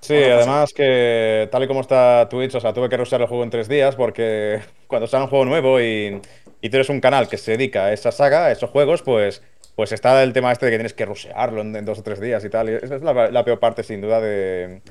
Sí, 0.00 0.14
Bueno, 0.14 0.28
además 0.28 0.72
que 0.74 1.48
tal 1.50 1.62
y 1.64 1.66
como 1.66 1.80
está 1.80 2.28
Twitch, 2.28 2.54
o 2.54 2.60
sea, 2.60 2.74
tuve 2.74 2.90
que 2.90 2.96
rushear 2.98 3.22
el 3.22 3.26
juego 3.26 3.42
en 3.42 3.48
tres 3.50 3.68
días 3.68 3.96
porque 3.96 4.60
cuando 4.86 5.06
sale 5.06 5.24
un 5.24 5.30
juego 5.30 5.46
nuevo 5.46 5.80
y, 5.80 6.20
y 6.60 6.68
tú 6.70 6.76
eres 6.76 6.90
un 6.90 7.00
canal 7.00 7.26
que 7.28 7.38
se 7.38 7.52
dedica 7.52 7.86
a 7.86 7.92
esa 7.92 8.12
saga, 8.12 8.46
a 8.46 8.52
esos 8.52 8.68
juegos, 8.70 9.02
pues, 9.02 9.42
pues 9.76 9.90
está 9.92 10.22
el 10.22 10.32
tema 10.32 10.52
este 10.52 10.66
de 10.66 10.72
que 10.72 10.78
tienes 10.78 10.94
que 10.94 11.04
rushearlo 11.04 11.60
en, 11.60 11.74
en 11.74 11.84
dos 11.84 11.98
o 11.98 12.02
tres 12.02 12.20
días 12.20 12.44
y 12.44 12.50
tal. 12.50 12.70
Y 12.70 12.74
esa 12.74 12.94
es 12.96 13.02
la, 13.02 13.30
la 13.30 13.44
peor 13.44 13.58
parte, 13.58 13.82
sin 13.82 14.00
duda, 14.00 14.20
de, 14.20 14.82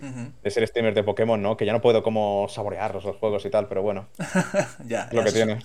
ser 0.45 0.67
streamer 0.67 0.93
de 0.93 1.03
Pokémon, 1.03 1.41
¿no? 1.41 1.55
Que 1.55 1.65
ya 1.65 1.71
no 1.71 1.81
puedo 1.81 2.03
como 2.03 2.47
saborearlos 2.49 3.05
los 3.05 3.15
juegos 3.17 3.45
y 3.45 3.49
tal, 3.49 3.67
pero 3.67 3.81
bueno, 3.81 4.07
ya, 4.85 5.07
lo 5.11 5.19
ya, 5.19 5.23
que 5.23 5.29
eso, 5.29 5.37
tiene. 5.37 5.59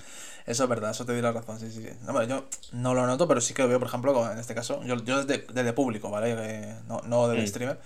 Eso 0.46 0.62
es 0.62 0.68
verdad, 0.70 0.92
eso 0.92 1.04
te 1.04 1.12
doy 1.12 1.20
la 1.20 1.32
razón, 1.32 1.58
sí, 1.58 1.70
sí, 1.70 1.82
sí. 1.82 1.90
No, 2.06 2.12
bueno, 2.12 2.28
yo 2.28 2.44
no 2.72 2.94
lo 2.94 3.06
noto, 3.06 3.26
pero 3.28 3.40
sí 3.40 3.54
que 3.54 3.62
lo 3.62 3.68
veo, 3.68 3.78
por 3.78 3.88
ejemplo, 3.88 4.32
en 4.32 4.38
este 4.38 4.54
caso, 4.54 4.82
yo, 4.84 4.96
yo 5.04 5.22
desde, 5.24 5.44
desde 5.52 5.72
público, 5.72 6.10
¿vale? 6.10 6.34
Que 6.34 6.74
no, 6.86 7.00
no 7.04 7.28
desde 7.28 7.42
Mm. 7.42 7.46
streamer. 7.48 7.78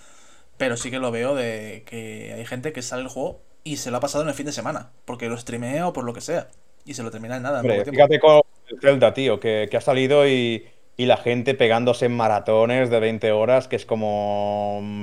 Pero 0.58 0.76
sí 0.76 0.90
que 0.90 0.98
lo 0.98 1.10
veo 1.10 1.34
de 1.34 1.82
que 1.86 2.34
hay 2.36 2.44
gente 2.46 2.72
que 2.72 2.82
sale 2.82 3.02
el 3.02 3.08
juego 3.08 3.40
y 3.64 3.78
se 3.78 3.90
lo 3.90 3.96
ha 3.96 4.00
pasado 4.00 4.22
en 4.22 4.28
el 4.28 4.34
fin 4.34 4.46
de 4.46 4.52
semana. 4.52 4.90
Porque 5.06 5.28
lo 5.28 5.36
streamea 5.36 5.88
o 5.88 5.92
por 5.92 6.04
lo 6.04 6.12
que 6.12 6.20
sea. 6.20 6.48
Y 6.84 6.94
se 6.94 7.02
lo 7.02 7.10
termina 7.10 7.36
en 7.36 7.42
nada. 7.42 7.60
Hombre, 7.60 7.84
fíjate 7.84 8.20
con 8.20 8.42
el 8.68 8.80
Zelda, 8.80 9.14
tío, 9.14 9.40
que, 9.40 9.66
que 9.70 9.76
ha 9.76 9.80
salido 9.80 10.28
y, 10.28 10.68
y 10.96 11.06
la 11.06 11.16
gente 11.16 11.54
pegándose 11.54 12.06
en 12.06 12.16
maratones 12.16 12.90
de 12.90 13.00
20 13.00 13.32
horas, 13.32 13.68
que 13.68 13.76
es 13.76 13.86
como... 13.86 14.80
mm, 14.82 15.02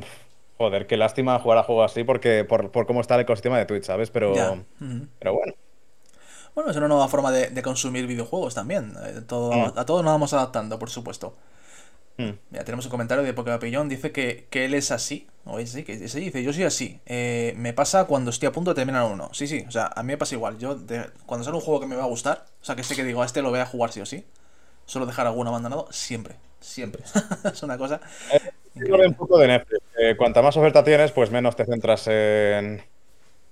Joder, 0.57 0.87
qué 0.87 0.97
lástima 0.97 1.39
jugar 1.39 1.57
a 1.59 1.63
juegos 1.63 1.91
así 1.91 2.03
porque 2.03 2.43
por, 2.45 2.71
por 2.71 2.85
cómo 2.85 3.01
está 3.01 3.15
el 3.15 3.21
ecosistema 3.21 3.57
de 3.57 3.65
Twitch, 3.65 3.85
¿sabes? 3.85 4.11
Pero, 4.11 4.65
pero 5.19 5.33
bueno. 5.33 5.53
Bueno, 6.55 6.71
es 6.71 6.77
una 6.77 6.87
nueva 6.87 7.07
forma 7.07 7.31
de, 7.31 7.49
de 7.49 7.61
consumir 7.61 8.07
videojuegos 8.07 8.55
también. 8.55 8.93
Eh, 9.05 9.21
todo, 9.27 9.51
Mm. 9.51 9.73
A 9.75 9.85
todos 9.85 10.03
nos 10.03 10.11
vamos 10.13 10.33
adaptando, 10.33 10.77
por 10.79 10.89
supuesto. 10.89 11.35
Mm. 12.17 12.39
Mira, 12.49 12.63
tenemos 12.65 12.85
un 12.85 12.91
comentario 12.91 13.23
de 13.23 13.33
Poképillón. 13.33 13.89
Dice 13.89 14.11
que, 14.11 14.47
que 14.49 14.65
él 14.65 14.73
es 14.73 14.91
así. 14.91 15.27
O 15.45 15.59
es 15.59 15.71
así, 15.71 15.83
que 15.83 16.07
sí, 16.07 16.19
dice, 16.19 16.43
yo 16.43 16.53
soy 16.53 16.63
así. 16.63 16.99
Eh, 17.05 17.53
me 17.57 17.73
pasa 17.73 18.05
cuando 18.05 18.29
estoy 18.31 18.47
a 18.47 18.51
punto 18.51 18.71
de 18.71 18.75
terminar 18.75 19.05
uno. 19.11 19.29
Sí, 19.33 19.47
sí, 19.47 19.65
o 19.67 19.71
sea, 19.71 19.91
a 19.95 20.03
mí 20.03 20.07
me 20.07 20.17
pasa 20.17 20.35
igual. 20.35 20.57
Yo, 20.57 20.75
de- 20.75 21.09
cuando 21.25 21.43
sale 21.45 21.55
un 21.57 21.61
juego 21.63 21.79
que 21.79 21.87
me 21.87 21.95
va 21.95 22.03
a 22.03 22.07
gustar, 22.07 22.45
o 22.61 22.65
sea, 22.65 22.75
que 22.75 22.83
sé 22.83 22.95
que 22.95 23.03
digo, 23.03 23.21
a 23.21 23.25
este 23.25 23.41
lo 23.41 23.49
voy 23.51 23.59
a 23.59 23.65
jugar 23.65 23.91
sí 23.91 24.01
o 24.01 24.05
sí, 24.05 24.25
suelo 24.89 25.05
dejar 25.05 25.27
alguno 25.27 25.51
abandonado 25.51 25.87
siempre. 25.91 26.35
Siempre. 26.59 27.03
es 27.53 27.63
una 27.63 27.77
cosa. 27.77 28.01
Veo 28.73 29.07
un 29.07 29.13
poco 29.13 29.37
de 29.37 29.47
Netflix. 29.47 29.81
que 29.95 30.17
cuanta 30.17 30.41
más 30.41 30.57
oferta 30.57 30.83
tienes, 30.83 31.11
pues 31.11 31.31
menos 31.31 31.55
te 31.55 31.65
centras 31.65 32.07
en... 32.07 32.81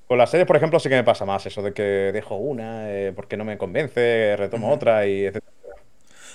Con 0.07 0.17
las 0.17 0.31
series, 0.31 0.47
por 0.47 0.55
ejemplo, 0.55 0.79
sí 0.79 0.89
que 0.89 0.95
me 0.95 1.03
pasa 1.03 1.25
más 1.25 1.45
eso 1.45 1.61
de 1.61 1.73
que 1.73 1.83
dejo 1.83 2.35
una 2.37 2.89
eh, 2.89 3.11
porque 3.13 3.37
no 3.37 3.43
me 3.43 3.57
convence, 3.57 4.35
retomo 4.37 4.71
otra 4.71 5.05
y 5.05 5.25
etcétera. 5.25 5.75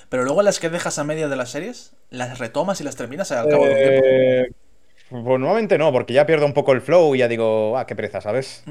Pero 0.09 0.25
luego 0.25 0.43
las 0.43 0.61
que 0.61 0.69
dejas 0.69 0.99
a 0.99 1.05
media 1.05 1.29
de 1.29 1.37
las 1.37 1.51
series, 1.51 1.95
las 2.11 2.39
retomas 2.39 2.81
y 2.83 2.85
las 2.85 2.97
terminas 2.97 3.33
al 3.33 3.49
cabo 3.49 3.65
de 3.65 3.71
un 3.71 3.77
tiempo. 3.79 4.07
Eh, 4.07 4.53
pues 5.09 5.23
normalmente 5.25 5.79
no, 5.79 5.91
porque 5.91 6.13
ya 6.13 6.27
pierdo 6.27 6.45
un 6.45 6.53
poco 6.53 6.73
el 6.73 6.83
flow 6.83 7.15
y 7.15 7.19
ya 7.19 7.29
digo, 7.29 7.79
ah, 7.79 7.87
qué 7.87 7.97
pereza, 7.97 8.21
¿sabes? 8.21 8.63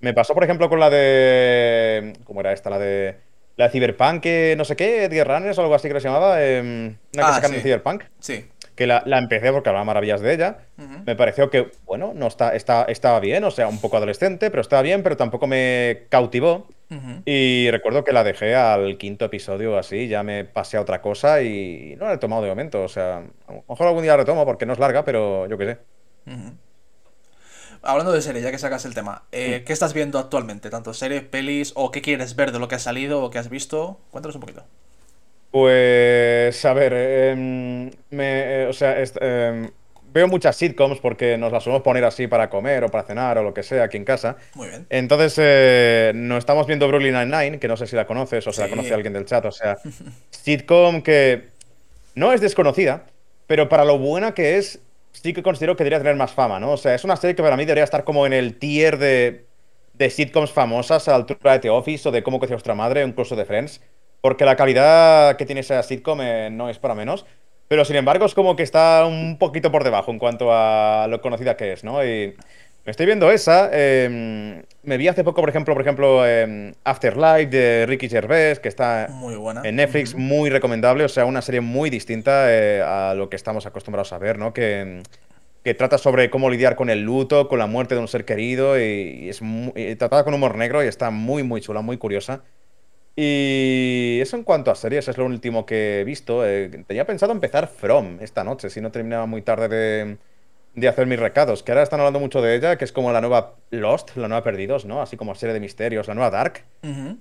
Me 0.00 0.12
pasó, 0.12 0.34
por 0.34 0.44
ejemplo, 0.44 0.68
con 0.68 0.78
la 0.78 0.90
de. 0.90 2.12
¿Cómo 2.24 2.40
era 2.40 2.52
esta? 2.52 2.70
La 2.70 2.78
de. 2.78 3.16
La 3.58 3.66
de 3.66 3.70
Cyberpunk, 3.72 4.22
que 4.22 4.54
no 4.56 4.64
sé 4.64 4.74
qué, 4.76 5.08
The 5.10 5.24
Runners 5.24 5.58
o 5.58 5.62
algo 5.62 5.74
así 5.74 5.88
que 5.88 6.00
se 6.00 6.08
llamaba. 6.08 6.42
em, 6.42 6.86
una 6.86 6.96
que 7.12 7.20
Ah, 7.20 7.32
sacaron 7.34 7.52
de 7.52 7.58
sí. 7.58 7.62
Cyberpunk. 7.64 8.04
Sí. 8.20 8.46
Que 8.74 8.86
la, 8.86 9.02
la 9.04 9.18
empecé 9.18 9.50
porque 9.52 9.68
hablaba 9.68 9.84
maravillas 9.84 10.20
de 10.20 10.32
ella. 10.32 10.58
Me 11.04 11.16
pareció 11.16 11.50
que, 11.50 11.72
bueno, 11.84 12.12
no 12.14 12.28
está, 12.28 12.54
está, 12.54 12.84
estaba 12.84 13.18
bien, 13.18 13.42
o 13.42 13.50
sea, 13.50 13.66
un 13.66 13.80
poco 13.80 13.96
adolescente, 13.96 14.50
pero 14.50 14.60
estaba 14.60 14.82
bien, 14.82 15.02
pero 15.02 15.16
tampoco 15.16 15.48
me 15.48 16.04
cautivó. 16.08 16.68
Y 17.26 17.68
recuerdo 17.72 18.04
que 18.04 18.12
la 18.12 18.22
dejé 18.24 18.54
al 18.54 18.96
quinto 18.96 19.24
episodio 19.26 19.76
así, 19.76 20.06
ya 20.08 20.22
me 20.22 20.44
pasé 20.44 20.76
a 20.76 20.80
otra 20.80 21.02
cosa 21.02 21.42
y 21.42 21.96
no 21.98 22.06
la 22.06 22.14
he 22.14 22.18
tomado 22.18 22.42
de 22.42 22.48
momento. 22.48 22.82
O 22.84 22.88
sea, 22.88 23.16
a 23.48 23.52
lo 23.52 23.64
mejor 23.68 23.88
algún 23.88 24.02
día 24.04 24.12
la 24.12 24.18
retomo 24.18 24.46
porque 24.46 24.64
no 24.64 24.72
es 24.72 24.78
larga, 24.78 25.04
pero 25.04 25.46
yo 25.48 25.58
qué 25.58 25.66
sé. 25.66 25.78
Hablando 27.82 28.12
de 28.12 28.22
serie, 28.22 28.42
ya 28.42 28.50
que 28.50 28.58
sacas 28.58 28.84
el 28.84 28.94
tema, 28.94 29.22
eh, 29.32 29.62
¿qué 29.66 29.72
estás 29.72 29.94
viendo 29.94 30.18
actualmente? 30.18 30.70
¿Tanto 30.70 30.94
series, 30.94 31.22
pelis 31.22 31.72
o 31.74 31.90
qué 31.90 32.02
quieres 32.02 32.36
ver 32.36 32.52
de 32.52 32.58
lo 32.58 32.68
que 32.68 32.74
ha 32.74 32.78
salido 32.78 33.22
o 33.22 33.30
que 33.30 33.38
has 33.38 33.48
visto? 33.48 34.00
Cuéntanos 34.10 34.34
un 34.36 34.40
poquito. 34.40 34.64
Pues, 35.50 36.64
a 36.64 36.72
ver, 36.74 36.92
em, 36.92 37.90
me, 38.10 38.62
eh, 38.62 38.66
o 38.68 38.72
sea, 38.72 38.96
em, 39.00 39.70
veo 40.12 40.28
muchas 40.28 40.56
sitcoms 40.56 40.98
porque 41.00 41.38
nos 41.38 41.52
las 41.52 41.64
solemos 41.64 41.82
poner 41.82 42.04
así 42.04 42.26
para 42.26 42.50
comer 42.50 42.84
o 42.84 42.90
para 42.90 43.04
cenar 43.04 43.38
o 43.38 43.42
lo 43.42 43.54
que 43.54 43.62
sea 43.62 43.84
aquí 43.84 43.96
en 43.96 44.04
casa. 44.04 44.36
Muy 44.54 44.68
bien. 44.68 44.86
Entonces, 44.90 45.34
eh, 45.38 46.12
nos 46.14 46.38
estamos 46.38 46.66
viendo 46.66 46.86
Brooklyn 46.88 47.14
Nine-Nine, 47.14 47.58
que 47.58 47.68
no 47.68 47.76
sé 47.76 47.86
si 47.86 47.96
la 47.96 48.06
conoces 48.06 48.46
o 48.46 48.52
se 48.52 48.62
la 48.62 48.68
conoce 48.68 48.92
alguien 48.92 49.12
del 49.12 49.24
chat. 49.24 49.44
O 49.44 49.52
sea, 49.52 49.78
sitcom 50.30 51.02
que 51.02 51.48
no 52.14 52.32
es 52.32 52.40
desconocida, 52.40 53.06
pero 53.46 53.68
para 53.68 53.84
lo 53.84 53.98
buena 53.98 54.34
que 54.34 54.58
es, 54.58 54.80
sí 55.12 55.32
que 55.32 55.42
considero 55.42 55.76
que 55.76 55.84
debería 55.84 55.98
tener 55.98 56.16
más 56.16 56.32
fama, 56.32 56.60
¿no? 56.60 56.72
O 56.72 56.76
sea, 56.76 56.94
es 56.94 57.04
una 57.04 57.16
serie 57.16 57.34
que 57.36 57.42
para 57.42 57.56
mí 57.56 57.64
debería 57.64 57.84
estar 57.84 58.04
como 58.04 58.26
en 58.26 58.32
el 58.32 58.58
tier 58.58 58.98
de, 58.98 59.46
de 59.94 60.10
sitcoms 60.10 60.52
famosas 60.52 61.08
a 61.08 61.12
la 61.12 61.16
altura 61.18 61.52
de 61.54 61.58
The 61.60 61.70
Office 61.70 62.08
o 62.08 62.12
de 62.12 62.22
Cómo 62.22 62.38
conocí 62.38 62.52
a 62.54 62.56
vuestra 62.56 62.74
madre 62.74 63.04
o 63.04 63.08
incluso 63.08 63.36
de 63.36 63.44
Friends, 63.44 63.80
porque 64.20 64.44
la 64.44 64.56
calidad 64.56 65.36
que 65.36 65.46
tiene 65.46 65.60
esa 65.60 65.82
sitcom 65.82 66.20
eh, 66.22 66.50
no 66.50 66.68
es 66.70 66.78
para 66.78 66.94
menos. 66.94 67.26
Pero 67.68 67.84
sin 67.84 67.96
embargo 67.96 68.24
es 68.24 68.34
como 68.34 68.56
que 68.56 68.62
está 68.62 69.04
un 69.06 69.38
poquito 69.38 69.70
por 69.70 69.84
debajo 69.84 70.10
en 70.10 70.18
cuanto 70.18 70.52
a 70.52 71.06
lo 71.08 71.20
conocida 71.20 71.56
que 71.56 71.72
es, 71.72 71.84
¿no? 71.84 72.02
Y 72.04 72.34
me 72.88 72.92
estoy 72.92 73.04
viendo 73.04 73.30
esa. 73.30 73.68
eh, 73.70 74.62
me 74.82 74.96
vi 74.96 75.08
hace 75.08 75.22
poco, 75.22 75.42
por 75.42 75.50
ejemplo, 75.50 75.74
por 75.74 75.82
ejemplo, 75.82 76.26
eh, 76.26 76.72
Afterlife 76.84 77.44
de 77.50 77.84
Ricky 77.86 78.08
Gervais, 78.08 78.60
que 78.60 78.68
está 78.68 79.08
Muy 79.10 79.36
buena. 79.36 79.60
en 79.62 79.76
Netflix, 79.76 80.14
muy 80.14 80.48
recomendable. 80.48 81.04
O 81.04 81.08
sea, 81.10 81.26
una 81.26 81.42
serie 81.42 81.60
muy 81.60 81.90
distinta 81.90 82.50
eh, 82.50 82.80
a 82.80 83.12
lo 83.14 83.28
que 83.28 83.36
estamos 83.36 83.66
acostumbrados 83.66 84.14
a 84.14 84.18
ver, 84.18 84.38
¿no? 84.38 84.54
Que, 84.54 85.02
que 85.62 85.74
trata 85.74 85.98
sobre 85.98 86.30
cómo 86.30 86.48
lidiar 86.48 86.76
con 86.76 86.88
el 86.88 87.02
luto, 87.02 87.46
con 87.46 87.58
la 87.58 87.66
muerte 87.66 87.94
de 87.94 88.00
un 88.00 88.08
ser 88.08 88.24
querido 88.24 88.80
y, 88.80 89.24
y 89.24 89.28
es 89.28 89.42
muy, 89.42 89.70
y 89.76 89.94
tratada 89.96 90.24
con 90.24 90.32
humor 90.32 90.56
negro 90.56 90.82
y 90.82 90.86
está 90.86 91.10
muy, 91.10 91.42
muy 91.42 91.60
chula, 91.60 91.82
muy 91.82 91.98
curiosa. 91.98 92.42
Y 93.16 94.18
eso 94.22 94.36
en 94.36 94.44
cuanto 94.44 94.70
a 94.70 94.74
series 94.74 95.08
es 95.08 95.18
lo 95.18 95.26
último 95.26 95.66
que 95.66 96.00
he 96.00 96.04
visto. 96.04 96.46
Eh, 96.46 96.70
tenía 96.86 97.04
pensado 97.04 97.32
empezar 97.32 97.68
From 97.68 98.16
esta 98.22 98.44
noche, 98.44 98.70
si 98.70 98.80
no 98.80 98.90
terminaba 98.90 99.26
muy 99.26 99.42
tarde 99.42 99.68
de, 99.68 100.18
de 100.74 100.88
hacer 100.88 101.06
mis 101.06 101.18
recados, 101.18 101.62
que 101.62 101.72
ahora 101.72 101.82
están 101.82 102.00
hablando 102.00 102.20
mucho 102.20 102.40
de 102.40 102.54
ella, 102.54 102.76
que 102.78 102.84
es 102.84 102.92
como 102.92 103.10
la 103.12 103.20
nueva 103.20 103.54
Lost, 103.70 104.16
la 104.16 104.28
nueva 104.28 104.44
Perdidos, 104.44 104.84
¿no? 104.84 105.02
Así 105.02 105.16
como 105.16 105.34
serie 105.34 105.52
de 105.54 105.60
misterios, 105.60 106.06
la 106.08 106.14
nueva 106.14 106.30
Dark. 106.30 106.64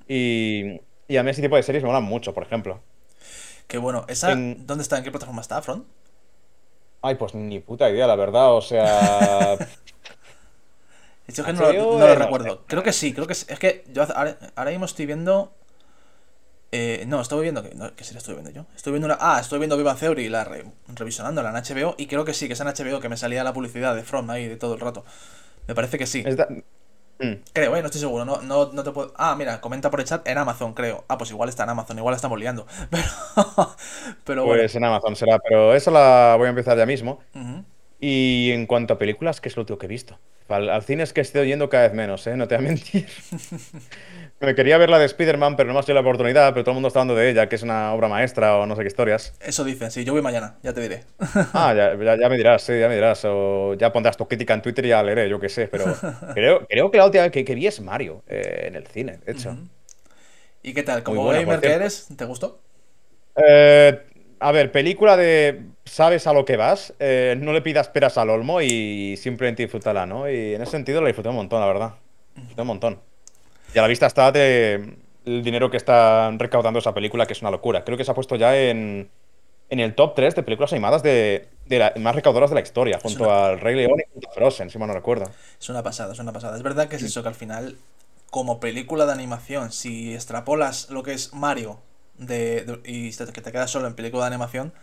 Y, 0.08 0.80
y 1.08 1.18
a 1.18 1.24
mí 1.24 1.32
ese 1.32 1.42
tipo 1.42 1.56
de 1.56 1.64
series 1.64 1.84
me 1.84 1.88
molan 1.88 2.04
mucho, 2.04 2.34
por 2.34 2.44
ejemplo. 2.44 2.82
Qué 3.68 3.78
bueno. 3.80 4.06
¿Esa 4.08 4.32
En- 4.34 4.66
dónde 4.68 4.84
está? 4.84 4.98
¿En 4.98 5.04
qué 5.04 5.12
plataforma 5.12 5.42
está, 5.42 5.62
Front? 5.62 5.86
Ay, 7.02 7.16
pues 7.16 7.34
ni 7.36 7.60
puta 7.60 7.90
idea, 7.90 8.06
la 8.08 8.16
verdad. 8.16 8.54
O 8.54 8.62
sea, 8.62 9.58
Es 11.28 11.42
que 11.42 11.54
no, 11.54 11.72
lo- 11.72 12.00
no 12.00 12.08
lo 12.08 12.16
recuerdo. 12.16 12.64
Creo 12.68 12.84
que 12.84 12.94
sí, 12.94 13.14
creo 13.14 13.28
que 13.28 13.36
sí. 13.36 13.46
Es 13.50 13.60
que 13.60 13.84
yo 13.92 14.04
ahora 14.56 14.72
mismo 14.72 14.86
estoy 14.86 15.06
viendo. 15.06 15.52
Eh, 16.72 17.06
no, 17.08 17.22
estoy 17.22 17.42
viendo. 17.44 17.64
que 17.64 17.74
no, 17.76 17.96
¿Qué 17.96 18.04
serie 18.04 18.20
estoy 18.20 18.36
viendo 18.36 18.52
yo? 18.52 18.66
Estoy 18.76 18.92
viendo 18.94 19.08
una. 19.08 19.18
Ah, 19.20 19.40
estoy 19.40 19.60
viendo 19.60 19.78
Viva 19.78 19.96
Theory, 19.96 20.30
la 20.30 20.44
re- 20.44 20.66
revisionándola 20.96 21.50
en 21.50 21.56
HBO. 21.56 21.96
Y 21.98 22.08
creo 22.08 22.26
que 22.26 22.34
sí, 22.34 22.48
que 22.48 22.54
es 22.54 22.60
en 22.60 22.68
HBO, 22.68 23.00
que 23.00 23.10
me 23.10 23.18
salía 23.18 23.44
la 23.44 23.54
publicidad 23.54 23.96
de 23.96 24.04
From 24.04 24.30
ahí 24.30 24.48
de 24.48 24.58
todo 24.58 24.74
el 24.76 24.80
rato. 24.80 25.06
Me 25.68 25.76
parece 25.76 25.98
que 25.98 26.08
sí. 26.08 26.32
Mm. 27.20 27.34
Creo, 27.54 27.76
eh, 27.76 27.82
no 27.82 27.88
estoy 27.88 28.02
seguro. 28.02 28.26
No, 28.26 28.42
no, 28.42 28.72
no 28.74 28.84
te 28.84 28.92
puedo. 28.92 29.14
Ah, 29.18 29.36
mira, 29.36 29.60
comenta 29.62 29.90
por 29.90 30.00
el 30.00 30.06
chat 30.06 30.28
en 30.28 30.38
Amazon, 30.38 30.74
creo. 30.74 31.06
Ah, 31.08 31.18
pues 31.18 31.32
igual 31.32 31.50
está 31.50 31.64
en 31.64 31.70
Amazon, 31.70 31.98
igual 31.98 32.12
la 32.14 32.18
estamos 32.18 32.40
liando. 32.40 32.68
Pero. 32.92 33.76
Pero 34.26 34.46
bueno. 34.46 34.64
pues 34.64 34.76
en 34.76 34.84
Amazon 34.84 35.16
será, 35.16 35.40
pero 35.40 35.74
eso 35.74 35.92
la 35.92 36.36
voy 36.38 36.48
a 36.48 36.50
empezar 36.50 36.78
ya 36.78 36.86
mismo. 36.86 37.20
Y 38.00 38.52
en 38.52 38.68
cuanto 38.68 38.96
a 38.96 38.98
películas, 39.00 39.42
¿qué 39.42 39.50
es 39.50 39.56
lo 39.58 39.62
último 39.62 39.80
que 39.80 39.88
he 39.88 39.90
visto? 39.90 40.20
Al, 40.50 40.70
al 40.70 40.84
cine 40.84 41.04
es 41.04 41.14
que 41.14 41.22
estoy 41.22 41.48
yendo 41.48 41.70
cada 41.70 41.84
vez 41.84 41.94
menos, 41.94 42.26
¿eh? 42.28 42.38
No 42.38 42.48
te 42.48 42.56
voy 42.58 42.66
a 42.66 42.68
mentir. 42.70 43.08
Me 44.40 44.56
quería 44.56 44.78
ver 44.78 44.90
la 44.90 45.00
de 45.00 45.06
Spider-Man, 45.06 45.56
pero 45.56 45.68
no 45.68 45.74
me 45.74 45.80
ha 45.80 45.84
sido 45.84 45.96
la 45.96 46.02
oportunidad, 46.02 46.52
pero 46.54 46.64
todo 46.64 46.72
el 46.72 46.76
mundo 46.76 46.88
está 46.90 47.00
hablando 47.00 47.16
de 47.16 47.30
ella, 47.30 47.50
que 47.50 47.56
es 47.56 47.64
una 47.64 47.94
obra 47.94 48.08
maestra 48.08 48.58
o 48.58 48.66
no 48.66 48.76
sé 48.76 48.82
qué 48.84 48.88
historias. 48.88 49.34
Eso 49.40 49.64
dicen, 49.64 49.92
sí, 49.92 50.04
yo 50.04 50.14
voy 50.14 50.22
mañana, 50.22 50.58
ya 50.64 50.74
te 50.74 50.82
diré. 50.82 51.04
Ah, 51.54 51.74
ya, 51.74 51.96
ya- 52.04 52.18
ya 52.18 52.30
me 52.30 52.38
dirás, 52.38 52.62
sí, 52.64 52.80
ya 52.80 52.88
me 52.88 52.96
dirás. 52.96 53.24
O 53.26 53.74
ya 53.76 53.92
pondrás 53.92 54.18
tu 54.18 54.28
crítica 54.28 54.54
en 54.54 54.62
Twitter 54.62 54.86
y 54.86 54.90
ya 54.90 55.04
leeré, 55.04 55.30
yo 55.30 55.40
qué 55.40 55.50
sé. 55.50 55.68
Pero 55.68 56.04
creo, 56.34 56.66
creo 56.68 56.92
que 56.92 56.98
la 56.98 57.06
última 57.06 57.24
vez 57.24 57.32
que, 57.32 57.44
que 57.46 57.56
vi 57.56 57.68
es 57.68 57.82
Mario 57.82 58.24
eh, 58.28 58.66
en 58.68 58.76
el 58.76 58.88
cine, 58.88 59.18
de 59.26 59.32
hecho. 59.32 59.58
¿Y 60.64 60.74
qué 60.74 60.84
tal? 60.84 61.04
Como 61.04 61.28
gamer 61.28 61.62
que 61.62 61.74
eres, 61.74 62.08
¿te 62.16 62.26
gustó? 62.26 62.60
Eh, 63.36 64.04
a 64.40 64.52
ver, 64.52 64.72
película 64.72 65.18
de 65.18 65.72
sabes 65.86 66.28
a 66.28 66.34
lo 66.34 66.46
que 66.46 66.58
vas, 66.58 66.94
eh, 67.00 67.36
no 67.40 67.54
le 67.54 67.62
pidas 67.62 67.90
peras 67.90 68.18
al 68.18 68.30
olmo 68.30 68.62
y 68.62 69.16
simplemente 69.18 69.64
disfrútala, 69.64 70.06
¿no? 70.06 70.30
Y 70.30 70.54
en 70.56 70.62
ese 70.62 70.72
sentido 70.72 71.02
la 71.02 71.08
disfruté 71.08 71.30
un 71.30 71.36
montón, 71.36 71.60
la 71.62 71.68
verdad. 71.68 71.94
Disfruté 72.36 72.62
un 72.62 72.68
montón. 72.68 73.02
Y 73.74 73.78
a 73.80 73.82
la 73.82 73.88
vista 73.88 74.06
está 74.08 74.32
de 74.32 74.98
el 75.26 75.44
dinero 75.44 75.70
que 75.70 75.78
está 75.78 76.32
recaudando 76.38 76.80
esa 76.80 76.94
película, 76.94 77.26
que 77.28 77.34
es 77.34 77.42
una 77.42 77.52
locura. 77.52 77.84
Creo 77.84 77.98
que 77.98 78.06
se 78.06 78.12
ha 78.12 78.16
puesto 78.16 78.36
ya 78.38 78.58
en, 78.58 79.12
en 79.70 79.80
el 79.80 79.96
top 79.96 80.16
3 80.16 80.36
de 80.36 80.44
películas 80.44 80.74
animadas 80.74 81.04
de, 81.04 81.50
de 81.66 81.80
la- 81.80 81.94
más 81.98 82.16
recaudadoras 82.16 82.50
de 82.52 82.56
la 82.56 82.62
historia, 82.62 83.00
junto 83.00 83.32
una- 83.32 83.34
al 83.34 83.60
Rey 83.60 83.76
León 83.76 84.00
y 84.00 84.12
junto 84.14 84.30
a 84.30 84.34
Frozen, 84.34 84.70
si 84.70 84.78
mal 84.80 84.88
no 84.90 84.94
recuerdo. 84.96 85.36
Es 85.60 85.70
una 85.70 85.84
pasada, 85.84 86.14
es 86.14 86.20
una 86.20 86.34
pasada. 86.34 86.58
Es 86.58 86.64
verdad 86.64 86.88
que 86.88 86.96
es 86.98 87.04
eso, 87.04 87.22
que 87.22 87.30
al 87.30 87.36
final, 87.36 87.78
como 88.30 88.60
película 88.60 89.06
de 89.06 89.14
animación, 89.14 89.72
si 89.72 90.14
extrapolas 90.14 90.90
lo 90.90 91.04
que 91.04 91.14
es 91.14 91.34
Mario 91.34 91.80
de, 92.18 92.64
de- 92.64 92.80
y 92.86 93.12
te- 93.12 93.32
que 93.34 93.42
te 93.42 93.52
quedas 93.52 93.72
solo 93.72 93.88
en 93.88 93.96
película 93.96 94.24
de 94.24 94.28
animación, 94.28 94.74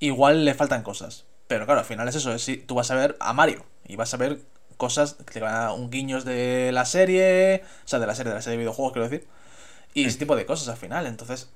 igual 0.00 0.44
le 0.44 0.54
faltan 0.54 0.82
cosas. 0.82 1.26
Pero 1.48 1.66
claro, 1.66 1.80
al 1.80 1.86
final 1.86 2.08
es 2.08 2.16
eso, 2.16 2.32
es 2.34 2.42
si 2.42 2.56
tú 2.58 2.74
vas 2.74 2.90
a 2.90 2.96
ver 2.96 3.16
a 3.20 3.32
Mario 3.32 3.64
y 3.86 3.96
vas 3.96 4.14
a 4.14 4.16
ver 4.18 4.40
cosas 4.76 5.14
que 5.14 5.32
te 5.32 5.40
van 5.40 5.54
a 5.54 5.72
un 5.72 5.90
guiños 5.90 6.24
de 6.24 6.70
la 6.72 6.84
serie, 6.84 7.62
o 7.84 7.88
sea, 7.88 7.98
de 7.98 8.06
la 8.06 8.14
serie, 8.14 8.30
de 8.30 8.36
la 8.36 8.42
serie 8.42 8.58
de 8.58 8.64
videojuegos, 8.64 8.92
quiero 8.92 9.08
decir, 9.08 9.26
y 9.94 10.04
ese 10.04 10.18
tipo 10.18 10.36
de 10.36 10.46
cosas 10.46 10.68
al 10.68 10.76
final. 10.76 11.06
Entonces, 11.06 11.50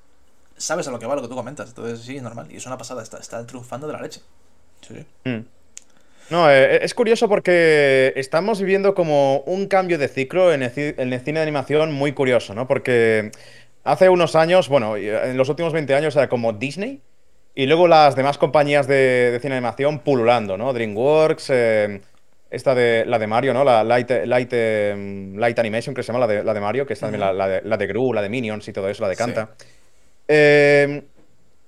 sabes 0.56 0.88
a 0.88 0.90
lo 0.90 0.98
que 0.98 1.06
va 1.06 1.14
lo 1.14 1.22
que 1.22 1.28
tú 1.28 1.34
comentas. 1.34 1.68
Entonces, 1.68 2.00
sí, 2.00 2.16
es 2.16 2.22
normal. 2.22 2.46
Y 2.50 2.56
es 2.56 2.66
una 2.66 2.78
pasada, 2.78 3.02
está, 3.02 3.18
está 3.18 3.46
triunfando 3.46 3.86
de 3.86 3.92
la 3.92 4.00
leche. 4.00 4.20
Sí, 4.80 4.94
sí. 4.94 5.06
Mm. 5.28 5.44
No, 6.30 6.48
eh, 6.50 6.84
es 6.84 6.94
curioso 6.94 7.28
porque 7.28 8.12
estamos 8.16 8.60
viviendo 8.60 8.94
como 8.94 9.40
un 9.40 9.66
cambio 9.66 9.98
de 9.98 10.08
ciclo 10.08 10.52
en 10.52 10.62
el, 10.62 10.72
en 10.76 11.12
el 11.12 11.20
cine 11.20 11.40
de 11.40 11.42
animación 11.42 11.92
muy 11.92 12.12
curioso, 12.12 12.54
¿no? 12.54 12.68
Porque 12.68 13.32
hace 13.82 14.08
unos 14.08 14.36
años, 14.36 14.68
bueno, 14.68 14.96
en 14.96 15.36
los 15.36 15.48
últimos 15.48 15.72
20 15.72 15.94
años 15.94 16.14
era 16.14 16.28
como 16.28 16.52
Disney 16.52 17.02
Y 17.54 17.66
luego 17.66 17.88
las 17.88 18.14
demás 18.14 18.38
compañías 18.38 18.86
de, 18.86 19.32
de 19.32 19.40
cine 19.40 19.56
animación 19.56 19.98
pululando, 20.00 20.56
¿no? 20.56 20.72
DreamWorks, 20.72 21.50
eh, 21.50 22.00
esta 22.50 22.74
de 22.74 23.04
la 23.06 23.18
de 23.18 23.26
Mario, 23.26 23.54
¿no? 23.54 23.62
La 23.64 23.84
Light, 23.84 24.10
Light, 24.26 24.52
em, 24.52 25.36
Light 25.36 25.58
Animation, 25.58 25.94
que 25.94 26.02
se 26.02 26.08
llama 26.12 26.26
la 26.26 26.32
de, 26.32 26.42
la 26.44 26.52
de 26.52 26.60
Mario, 26.60 26.84
que 26.86 26.94
es 26.94 27.00
también 27.00 27.20
la, 27.20 27.32
la 27.32 27.46
de, 27.48 27.62
la 27.62 27.76
de 27.76 27.86
Gru, 27.86 28.12
la 28.12 28.22
de 28.22 28.28
Minions 28.28 28.66
y 28.68 28.72
todo 28.72 28.88
eso, 28.88 29.02
la 29.02 29.08
de 29.08 29.16
Canta. 29.16 29.50
Eh, 30.28 31.02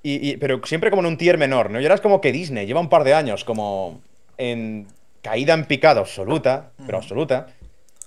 y, 0.03 0.31
y- 0.33 0.37
pero 0.37 0.61
siempre 0.65 0.91
como 0.91 1.03
en 1.03 1.07
un 1.07 1.17
tier 1.17 1.39
menor, 1.39 1.71
¿no? 1.71 1.81
Y 1.81 1.85
ahora 1.85 1.95
es 1.95 2.01
como 2.01 2.21
que 2.21 2.33
Disney 2.33 2.67
lleva 2.67 2.81
un 2.81 2.89
par 2.89 3.05
de 3.05 3.15
años 3.15 3.45
como 3.45 4.01
en 4.39 4.87
caída 5.23 5.55
en 5.55 5.65
picado 5.67 6.01
absoluta, 6.01 6.71
pero 6.85 6.99
absoluta. 6.99 7.47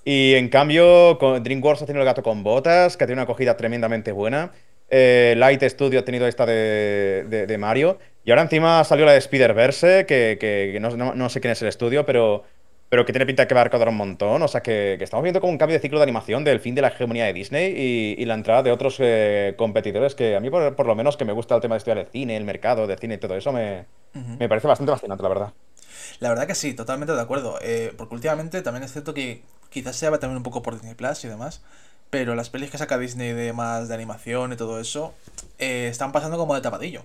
Y 0.04 0.34
en 0.36 0.50
cambio, 0.50 1.16
DreamWorks 1.42 1.82
ha 1.82 1.86
tenido 1.86 2.02
el 2.02 2.06
gato 2.06 2.22
con 2.22 2.44
botas, 2.44 2.96
que 2.98 3.04
ha 3.04 3.08
tenido 3.08 3.22
una 3.22 3.24
acogida 3.24 3.58
tremendamente 3.58 4.12
buena. 4.12 4.52
Eh, 4.90 5.34
Light 5.38 5.64
Studio 5.64 6.02
ha 6.02 6.06
tenido 6.06 6.28
esta 6.28 6.46
de, 6.46 7.26
de- 7.28 7.48
de 7.48 7.58
Mario. 7.58 7.98
Y 8.24 8.32
ahora 8.32 8.44
encima 8.44 8.84
salió 8.84 9.06
la 9.06 9.14
de 9.14 9.18
Spider-Verse, 9.20 10.06
que, 10.06 10.38
que- 10.40 10.72
que 10.74 10.80
no, 10.80 10.96
no- 10.96 11.16
no 11.16 11.30
sé 11.30 11.40
quién 11.42 11.54
es 11.54 11.62
el 11.62 11.70
estudio, 11.70 12.06
pero, 12.06 12.44
pero 12.96 13.06
que 13.06 13.12
tiene 13.12 13.26
pinta 13.26 13.46
que 13.46 13.54
va 13.54 13.60
a 13.60 13.64
recaudar 13.66 13.90
un 13.90 13.98
montón. 13.98 14.42
O 14.42 14.48
sea 14.48 14.64
que, 14.64 14.96
que 14.98 15.04
estamos 15.04 15.22
viendo 15.22 15.42
como 15.42 15.52
un 15.52 15.58
cambio 15.58 15.76
de 15.76 15.82
ciclo 15.82 16.00
de 16.00 16.04
animación 16.04 16.46
del 16.46 16.62
fin 16.62 16.76
de 16.76 16.82
la 16.82 16.88
hegemonía 16.88 17.26
de 17.26 17.34
Disney 17.34 17.74
y, 17.76 18.16
y 18.18 18.24
la 18.24 18.36
entrada 18.36 18.64
de 18.64 18.72
otros 18.72 18.96
eh, 19.00 19.54
competidores 19.58 20.16
que 20.16 20.34
a 20.34 20.40
mí, 20.40 20.50
por, 20.50 20.78
por 20.78 20.86
lo 20.86 20.96
menos, 20.96 21.18
que 21.18 21.26
me 21.26 21.34
gusta 21.34 21.56
el 21.56 21.62
tema 21.62 21.76
de 21.76 21.80
estudiar 21.80 21.98
el 21.98 22.08
cine, 22.08 22.38
el 22.38 22.46
mercado 22.46 22.88
de 22.88 22.96
cine 22.96 23.16
y 23.16 23.18
todo 23.18 23.36
eso, 23.36 23.52
me, 23.52 23.84
me 24.14 24.48
parece 24.48 24.66
bastante 24.66 24.94
fascinante, 24.94 25.24
la 25.24 25.28
verdad. 25.28 25.54
La 26.22 26.30
verdad 26.30 26.48
que 26.48 26.56
sí, 26.56 26.74
totalmente 26.74 27.14
de 27.14 27.20
acuerdo. 27.20 27.60
Eh, 27.62 27.94
porque 27.98 28.16
últimamente 28.16 28.62
también 28.62 28.84
es 28.84 28.94
cierto 28.94 29.14
que 29.14 29.44
quizás 29.70 29.98
se 29.98 30.10
va 30.10 30.18
también 30.18 30.38
un 30.38 30.44
poco 30.44 30.62
por 30.62 30.76
Disney 30.76 30.96
Plus 30.96 31.26
y 31.26 31.28
demás. 31.28 31.64
Pero 32.10 32.34
las 32.34 32.50
pelis 32.50 32.72
que 32.72 32.78
saca 32.78 32.98
Disney 32.98 33.34
de 33.34 33.52
más 33.52 33.90
de 33.90 33.96
animación 33.96 34.54
y 34.54 34.56
todo 34.56 34.80
eso 34.80 35.14
eh, 35.60 35.90
están 35.92 36.14
pasando 36.14 36.38
como 36.38 36.56
de 36.56 36.62
tapadillo. 36.62 37.04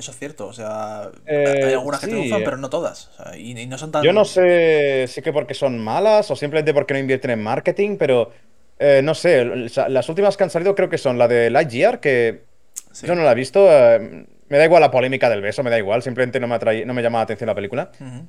Eso 0.00 0.10
es 0.12 0.18
cierto. 0.18 0.46
O 0.48 0.52
sea, 0.52 1.10
Eh, 1.26 1.62
hay 1.66 1.72
algunas 1.74 2.00
que 2.00 2.06
sí, 2.06 2.12
triunfan, 2.12 2.40
eh. 2.40 2.44
pero 2.44 2.56
no 2.56 2.70
todas. 2.70 3.08
O 3.08 3.22
sea, 3.22 3.36
y, 3.36 3.56
y 3.58 3.66
no 3.66 3.76
son 3.78 3.92
tan. 3.92 4.02
Yo 4.02 4.12
no 4.12 4.24
sé 4.24 5.04
si 5.08 5.20
que 5.22 5.32
porque 5.32 5.54
son 5.54 5.78
malas 5.78 6.30
o 6.30 6.36
simplemente 6.36 6.72
porque 6.74 6.94
no 6.94 7.00
invierten 7.00 7.30
en 7.32 7.42
marketing, 7.42 7.96
pero 7.98 8.32
eh, 8.78 9.02
no 9.04 9.14
sé. 9.14 9.44
Las 9.88 10.08
últimas 10.08 10.36
que 10.36 10.44
han 10.44 10.50
salido 10.50 10.74
creo 10.74 10.88
que 10.88 10.98
son 10.98 11.18
la 11.18 11.28
de 11.28 11.50
Lightyear, 11.50 12.00
que 12.00 12.44
Sí. 12.92 13.06
yo 13.06 13.14
no 13.14 13.22
la 13.22 13.32
he 13.32 13.34
visto. 13.34 13.66
eh, 13.70 14.24
me 14.48 14.58
da 14.58 14.64
igual 14.64 14.80
la 14.80 14.90
polémica 14.90 15.28
del 15.30 15.42
beso, 15.42 15.62
me 15.62 15.70
da 15.70 15.78
igual. 15.78 16.02
Simplemente 16.02 16.40
no 16.40 16.48
me, 16.48 16.56
atrae- 16.56 16.84
no 16.84 16.92
me 16.94 17.02
llama 17.02 17.18
la 17.18 17.22
atención 17.24 17.46
la 17.46 17.54
película. 17.54 17.92
Ujú. 18.00 18.26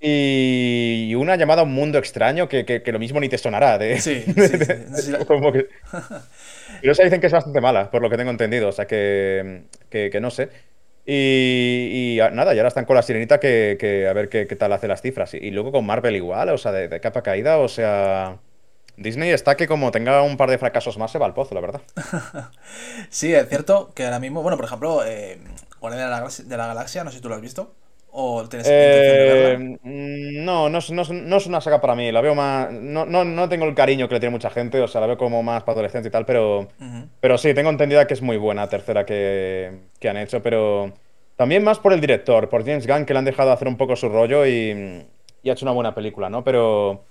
Y 0.00 1.12
una 1.16 1.34
llamada 1.34 1.62
a 1.62 1.64
un 1.64 1.72
mundo 1.74 1.98
extraño 1.98 2.48
que, 2.48 2.64
que- 2.64 2.82
que 2.82 2.92
lo 2.92 2.98
mismo 3.00 3.18
ni 3.18 3.28
te 3.28 3.38
sonará. 3.38 3.78
De, 3.78 4.00
Sí, 4.00 4.22
sí, 4.36 4.48
sí. 5.02 5.10
la- 5.10 5.24
como 5.24 5.50
que- 5.52 5.66
Pero 6.80 6.92
esa 6.92 7.02
dicen 7.02 7.20
que 7.20 7.26
es 7.26 7.32
bastante 7.32 7.60
mala, 7.60 7.90
por 7.90 8.02
lo 8.02 8.08
que 8.08 8.16
tengo 8.16 8.30
entendido. 8.30 8.68
O 8.68 8.72
sea 8.72 8.86
que, 8.86 9.62
que 9.90 10.20
no 10.20 10.30
sé. 10.30 10.48
Y, 11.10 12.20
ah, 12.20 12.30
nada, 12.30 12.54
y 12.54 12.58
ahora 12.58 12.68
están 12.68 12.84
con 12.84 12.94
la 12.94 13.02
sirenita 13.02 13.40
que, 13.40 14.06
a 14.08 14.12
ver 14.12 14.28
qué, 14.28 14.44
tal 14.44 14.74
hace 14.74 14.88
las 14.88 15.00
cifras. 15.00 15.32
Y, 15.32 15.50
luego 15.50 15.72
con 15.72 15.86
Marvel 15.86 16.14
igual, 16.14 16.50
o 16.50 16.58
sea, 16.58 16.70
de, 16.70 17.00
capa 17.00 17.22
caída, 17.22 17.58
o 17.58 17.68
sea. 17.68 18.38
Disney 18.98 19.30
está 19.30 19.56
que 19.56 19.68
como 19.68 19.92
tenga 19.92 20.22
un 20.22 20.36
par 20.36 20.50
de 20.50 20.58
fracasos 20.58 20.98
más 20.98 21.12
se 21.12 21.18
va 21.18 21.26
al 21.26 21.32
pozo, 21.32 21.54
la 21.54 21.60
verdad. 21.60 21.80
Sí, 23.10 23.32
es 23.32 23.48
cierto 23.48 23.92
que 23.94 24.04
ahora 24.04 24.18
mismo, 24.18 24.42
bueno, 24.42 24.56
por 24.56 24.66
ejemplo, 24.66 25.04
eh, 25.06 25.38
Guardianes 25.80 26.38
de 26.38 26.44
la, 26.44 26.50
de 26.50 26.56
la 26.56 26.66
Galaxia, 26.66 27.04
no 27.04 27.10
sé 27.10 27.16
si 27.16 27.22
tú 27.22 27.28
lo 27.28 27.36
has 27.36 27.40
visto. 27.40 27.72
¿O 28.10 28.48
tienes? 28.48 28.66
Eh, 28.70 29.56
mm, 29.82 30.44
no, 30.44 30.68
no 30.68 30.78
es, 30.78 30.90
no, 30.90 31.02
es, 31.02 31.10
no 31.10 31.36
es 31.36 31.46
una 31.46 31.60
saga 31.60 31.80
para 31.80 31.94
mí. 31.94 32.10
La 32.10 32.20
veo 32.20 32.34
más. 32.34 32.72
No, 32.72 33.04
no, 33.06 33.24
no 33.24 33.48
tengo 33.48 33.66
el 33.66 33.74
cariño 33.74 34.08
que 34.08 34.14
le 34.14 34.20
tiene 34.20 34.32
mucha 34.32 34.50
gente. 34.50 34.80
O 34.80 34.88
sea, 34.88 35.00
la 35.00 35.06
veo 35.08 35.18
como 35.18 35.42
más 35.42 35.62
para 35.62 35.74
adolescentes 35.74 36.08
y 36.08 36.12
tal. 36.12 36.24
Pero, 36.24 36.68
pero 37.20 37.38
sí, 37.38 37.54
tengo 37.54 37.70
entendida 37.70 38.06
que 38.06 38.14
es 38.14 38.22
muy 38.22 38.36
buena 38.38 38.68
tercera 38.68 39.04
que, 39.06 39.78
que 40.00 40.08
han 40.08 40.16
hecho. 40.16 40.42
Pero 40.42 40.92
también 41.36 41.62
más 41.64 41.78
por 41.78 41.92
el 41.92 42.00
director, 42.00 42.48
por 42.48 42.64
James 42.64 42.86
Gunn, 42.86 43.04
que 43.04 43.12
le 43.12 43.18
han 43.20 43.24
dejado 43.24 43.52
hacer 43.52 43.68
un 43.68 43.76
poco 43.76 43.94
su 43.94 44.08
rollo 44.08 44.46
y, 44.46 45.06
y 45.42 45.50
ha 45.50 45.52
hecho 45.52 45.64
una 45.66 45.72
buena 45.72 45.94
película, 45.94 46.28
¿no? 46.30 46.42
Pero, 46.42 47.04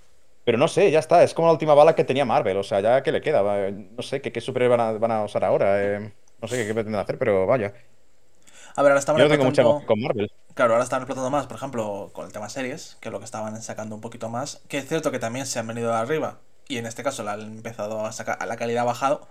pero 0.43 0.57
no 0.57 0.67
sé, 0.67 0.91
ya 0.91 0.99
está. 0.99 1.23
Es 1.23 1.33
como 1.33 1.47
la 1.47 1.53
última 1.53 1.73
bala 1.75 1.95
que 1.95 2.03
tenía 2.03 2.25
Marvel. 2.25 2.57
O 2.57 2.63
sea, 2.63 2.79
ya 2.81 3.03
que 3.03 3.11
le 3.11 3.21
queda. 3.21 3.69
No 3.71 4.01
sé 4.01 4.21
qué, 4.21 4.31
qué 4.31 4.41
superhéroe 4.41 4.75
van 4.77 4.95
a, 4.95 4.97
van 4.97 5.11
a 5.11 5.23
usar 5.23 5.43
ahora. 5.45 5.83
eh, 5.83 6.11
no 6.41 6.47
sé 6.47 6.57
qué, 6.57 6.67
qué 6.67 6.73
pretenden 6.73 7.01
hacer, 7.01 7.17
pero 7.17 7.45
vaya. 7.47 7.73
A 8.77 8.83
ver, 8.83 8.91
ahora 8.91 8.99
estamos 8.99 9.19
Yo 9.19 9.25
no 9.27 9.31
tengo 9.31 9.43
mucha 9.45 9.61
explotando- 9.63 9.71
emoción 9.71 9.87
con 9.87 10.01
Marvel. 10.01 10.31
Claro, 10.53 10.73
ahora 10.73 10.83
están 10.83 11.01
explotando 11.01 11.29
más, 11.31 11.47
por 11.47 11.57
ejemplo, 11.57 12.11
con 12.13 12.27
el 12.27 12.31
tema 12.31 12.47
series, 12.47 12.95
que 13.01 13.09
es 13.09 13.11
lo 13.11 13.17
que 13.19 13.25
estaban 13.25 13.59
sacando 13.61 13.95
un 13.95 14.01
poquito 14.01 14.29
más. 14.29 14.61
Que 14.67 14.77
es 14.77 14.87
cierto 14.87 15.11
que 15.11 15.17
también 15.19 15.45
se 15.47 15.57
han 15.57 15.65
venido 15.67 15.89
de 15.89 15.97
arriba. 15.97 16.37
Y 16.67 16.77
en 16.77 16.85
este 16.85 17.01
caso 17.03 17.23
la 17.23 17.33
han 17.33 17.41
empezado 17.41 18.05
a 18.05 18.11
sacar, 18.11 18.37
la 18.47 18.55
calidad 18.55 18.83
ha 18.83 18.85
bajado. 18.85 19.27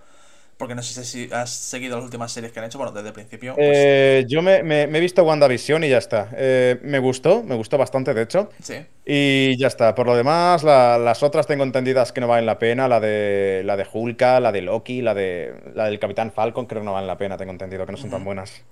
Porque 0.57 0.73
no 0.73 0.81
sé 0.81 1.03
si 1.05 1.29
has 1.31 1.51
seguido 1.51 1.97
las 1.97 2.03
últimas 2.05 2.31
series 2.31 2.51
que 2.51 2.59
han 2.59 2.65
hecho. 2.65 2.79
Bueno, 2.79 2.91
desde 2.91 3.09
el 3.09 3.13
principio. 3.13 3.53
pues, 3.55 3.67
Eh, 3.71 4.25
yo 4.27 4.41
me, 4.41 4.63
me- 4.63 4.87
me 4.87 4.97
he 4.97 5.01
visto 5.01 5.23
WandaVision 5.23 5.83
y 5.83 5.89
ya 5.89 5.99
está. 5.99 6.29
Eh, 6.35 6.79
me 6.81 6.97
gustó, 6.97 7.43
me 7.43 7.53
gustó 7.55 7.77
bastante, 7.77 8.13
de 8.15 8.23
hecho. 8.23 8.49
sí. 8.61 8.75
Y 9.05 9.55
ya 9.57 9.67
está. 9.67 9.93
Por 9.95 10.07
lo 10.07 10.15
demás, 10.15 10.63
la- 10.63 10.97
las 10.97 11.21
otras 11.23 11.45
tengo 11.47 11.63
entendidas 11.63 12.11
que 12.11 12.19
no 12.21 12.27
valen 12.27 12.45
la 12.45 12.57
pena. 12.59 12.87
La 12.87 12.99
de 12.99 13.61
la 13.65 13.77
de 13.77 13.85
Hulka, 13.91 14.39
la 14.39 14.51
de 14.51 14.61
Loki, 14.61 15.01
la 15.01 15.13
de 15.13 15.53
la 15.75 15.85
del 15.85 15.99
Capitán 15.99 16.31
Falcon, 16.31 16.65
creo 16.65 16.81
que 16.81 16.85
no 16.85 16.93
valen 16.93 17.07
la 17.07 17.17
pena, 17.17 17.37
tengo 17.37 17.51
entendido, 17.51 17.85
que 17.85 17.91
no 17.93 17.97
son 17.97 18.09
tan 18.09 18.23
buenas. 18.25 18.63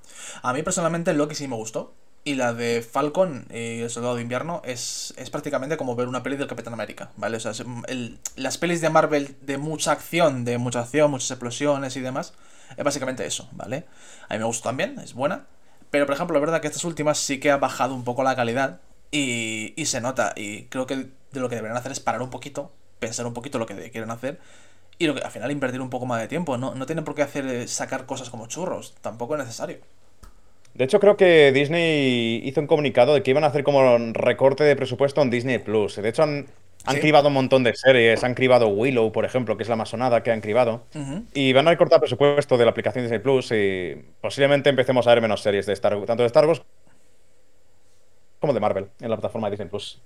A 0.41 0.53
mí 0.53 0.63
personalmente 0.63 1.13
Loki 1.13 1.35
sí 1.35 1.47
me 1.47 1.55
gustó. 1.55 1.93
Y 2.27 2.33
la 2.35 2.53
de 2.55 2.81
Falcon 2.81 3.45
y 3.51 3.81
el 3.81 3.89
Soldado 3.91 4.15
de 4.15 4.23
Invierno 4.23 4.61
es, 4.65 5.13
es 5.15 5.29
prácticamente 5.29 5.77
como 5.77 5.95
ver 5.95 6.07
una 6.07 6.23
peli 6.23 6.37
del 6.37 6.47
Capitán 6.47 6.73
América, 6.73 7.11
¿vale? 7.17 7.37
O 7.37 7.39
sea, 7.39 7.51
es- 7.51 7.63
el- 7.87 8.19
las 8.35 8.57
pelis 8.57 8.81
de 8.81 8.89
Marvel 8.89 9.37
de 9.41 9.59
mucha 9.59 9.91
acción, 9.91 10.43
de 10.43 10.57
mucha 10.57 10.79
acción, 10.81 11.11
muchas 11.11 11.29
explosiones 11.29 11.95
y 11.97 12.01
demás, 12.01 12.33
es 12.77 12.83
básicamente 12.83 13.25
eso, 13.27 13.47
¿vale? 13.51 13.85
A 14.27 14.33
mí 14.33 14.39
me 14.39 14.45
gustó 14.45 14.69
también, 14.69 14.97
es 14.99 15.13
buena. 15.13 15.45
Pero, 15.91 16.07
por 16.07 16.15
ejemplo, 16.15 16.33
la 16.33 16.39
verdad 16.39 16.61
que 16.61 16.67
estas 16.67 16.83
últimas 16.83 17.19
sí 17.19 17.39
que 17.39 17.51
ha 17.51 17.57
bajado 17.57 17.93
un 17.93 18.03
poco 18.03 18.23
la 18.23 18.35
calidad 18.35 18.81
y, 19.11 19.73
y 19.79 19.85
se 19.85 20.01
nota. 20.01 20.33
Y 20.35 20.63
creo 20.65 20.87
que 20.87 20.95
de 20.97 21.39
lo 21.39 21.47
que 21.47 21.55
deberían 21.55 21.77
hacer 21.77 21.91
es 21.91 21.99
parar 21.99 22.23
un 22.23 22.31
poquito, 22.31 22.71
pensar 22.99 23.27
un 23.27 23.33
poquito 23.35 23.59
lo 23.59 23.67
que 23.67 23.91
quieren 23.91 24.09
hacer 24.09 24.39
y 24.99 25.07
lo 25.07 25.15
que, 25.15 25.21
al 25.21 25.31
final 25.31 25.51
invertir 25.51 25.81
un 25.81 25.89
poco 25.91 26.05
más 26.07 26.21
de 26.21 26.27
tiempo. 26.27 26.57
No, 26.57 26.75
no 26.75 26.85
tienen 26.87 27.05
por 27.05 27.15
qué 27.15 27.23
hacer 27.23 27.45
eh, 27.47 27.67
sacar 27.67 28.05
cosas 28.07 28.29
como 28.31 28.47
churros, 28.47 28.95
tampoco 29.01 29.35
es 29.35 29.39
necesario. 29.41 29.79
De 30.75 30.83
hecho, 30.83 30.99
creo 30.99 31.15
que 31.15 31.51
Disney 31.53 32.41
hizo 32.43 32.59
un 32.59 32.67
comunicado 32.67 33.13
de 33.13 33.23
que 33.23 33.31
iban 33.31 33.45
a 33.45 33.47
hacer 33.47 33.63
como 33.63 33.95
un 33.95 34.13
recorte 34.13 34.65
de 34.65 34.75
presupuesto 34.75 35.21
en 35.21 35.29
Disney 35.29 35.57
Plus. 35.59 35.95
De 35.95 36.09
hecho, 36.09 36.23
han, 36.23 36.47
han 36.83 36.95
¿Sí? 36.95 37.01
cribado 37.01 37.29
un 37.29 37.33
montón 37.33 37.63
de 37.63 37.73
series. 37.73 38.23
Han 38.25 38.33
cribado 38.33 38.67
Willow, 38.67 39.09
por 39.13 39.23
ejemplo, 39.23 39.55
que 39.55 39.63
es 39.63 39.69
la 39.69 39.77
más 39.77 39.87
sonada 39.87 40.21
que 40.21 40.31
han 40.31 40.41
cribado. 40.41 40.83
Y 41.33 41.53
van 41.53 41.67
a 41.67 41.71
recortar 41.71 42.01
presupuesto 42.01 42.57
de 42.57 42.65
la 42.65 42.71
aplicación 42.71 43.05
Disney 43.05 43.19
Plus 43.19 43.51
y 43.53 43.95
posiblemente 44.19 44.69
empecemos 44.69 45.07
a 45.07 45.11
ver 45.11 45.21
menos 45.21 45.41
series 45.41 45.65
de 45.65 45.71
Star 45.73 45.95
Wars, 45.95 46.07
tanto 46.07 46.23
de 46.23 46.27
Star 46.27 46.45
Wars 46.45 46.61
como 48.39 48.53
de 48.53 48.59
Marvel 48.59 48.87
en 48.99 49.09
la 49.09 49.15
plataforma 49.15 49.47
de 49.47 49.51
Disney 49.51 49.69
Plus. 49.69 50.01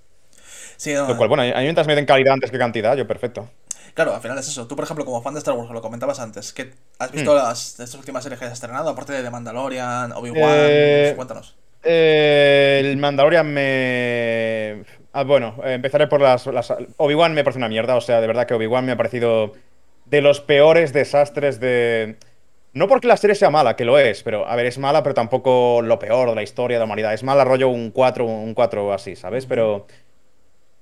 Sí, 0.80 0.94
no, 0.94 1.06
Lo 1.08 1.16
cual, 1.16 1.28
bueno, 1.28 1.42
a 1.42 1.58
mí 1.58 1.64
mientras 1.64 1.86
me 1.86 1.94
den 1.94 2.06
calidad 2.06 2.34
antes 2.34 2.50
que 2.50 2.58
cantidad, 2.58 2.96
yo 2.96 3.06
perfecto. 3.06 3.50
Claro, 3.94 4.14
al 4.14 4.20
final 4.20 4.38
es 4.38 4.48
eso. 4.48 4.66
Tú, 4.66 4.76
por 4.76 4.84
ejemplo, 4.84 5.04
como 5.04 5.22
fan 5.22 5.34
de 5.34 5.38
Star 5.38 5.54
Wars, 5.54 5.70
lo 5.70 5.82
comentabas 5.82 6.20
antes, 6.20 6.52
¿qué 6.52 6.72
has 6.98 7.10
visto 7.12 7.32
Hmm. 7.32 7.36
las 7.36 7.70
estas 7.70 7.94
últimas 7.94 8.22
series 8.22 8.38
que 8.38 8.46
has 8.46 8.52
estrenado? 8.52 8.90
Aparte 8.90 9.12
de 9.12 9.22
The 9.22 9.30
Mandalorian, 9.30 10.12
Obi-Wan, 10.12 10.78
Eh, 10.78 11.12
cuéntanos. 11.16 11.56
Eh, 11.82 12.82
el 12.84 12.96
Mandalorian 12.98 13.52
me... 13.52 14.84
Ah, 15.12 15.24
bueno, 15.24 15.56
eh, 15.64 15.74
empezaré 15.74 16.06
por 16.08 16.20
las... 16.20 16.46
las- 16.46 16.72
Obi-Wan 16.98 17.34
me 17.34 17.42
parece 17.44 17.58
una 17.58 17.68
mierda, 17.68 17.96
o 17.96 18.00
sea, 18.00 18.20
de 18.20 18.26
verdad 18.26 18.46
que 18.46 18.54
Obi-Wan 18.54 18.84
me 18.84 18.92
ha 18.92 18.96
parecido 18.96 19.52
de 20.04 20.20
los 20.20 20.40
peores 20.40 20.92
desastres 20.92 21.60
de... 21.60 22.16
No 22.72 22.86
porque 22.86 23.08
la 23.08 23.16
serie 23.16 23.34
sea 23.34 23.50
mala, 23.50 23.74
que 23.76 23.84
lo 23.84 23.98
es, 23.98 24.22
pero 24.22 24.46
a 24.46 24.54
ver, 24.56 24.66
es 24.66 24.78
mala, 24.78 25.02
pero 25.02 25.14
tampoco 25.14 25.82
lo 25.82 25.98
peor 25.98 26.28
de 26.30 26.36
la 26.36 26.42
historia 26.42 26.76
de 26.76 26.80
la 26.80 26.84
humanidad. 26.84 27.12
Es 27.14 27.24
mala 27.24 27.44
rollo 27.44 27.68
un 27.68 27.90
4, 27.90 28.24
un 28.24 28.54
4 28.54 28.92
así, 28.92 29.16
¿sabes? 29.16 29.46
Pero 29.46 29.86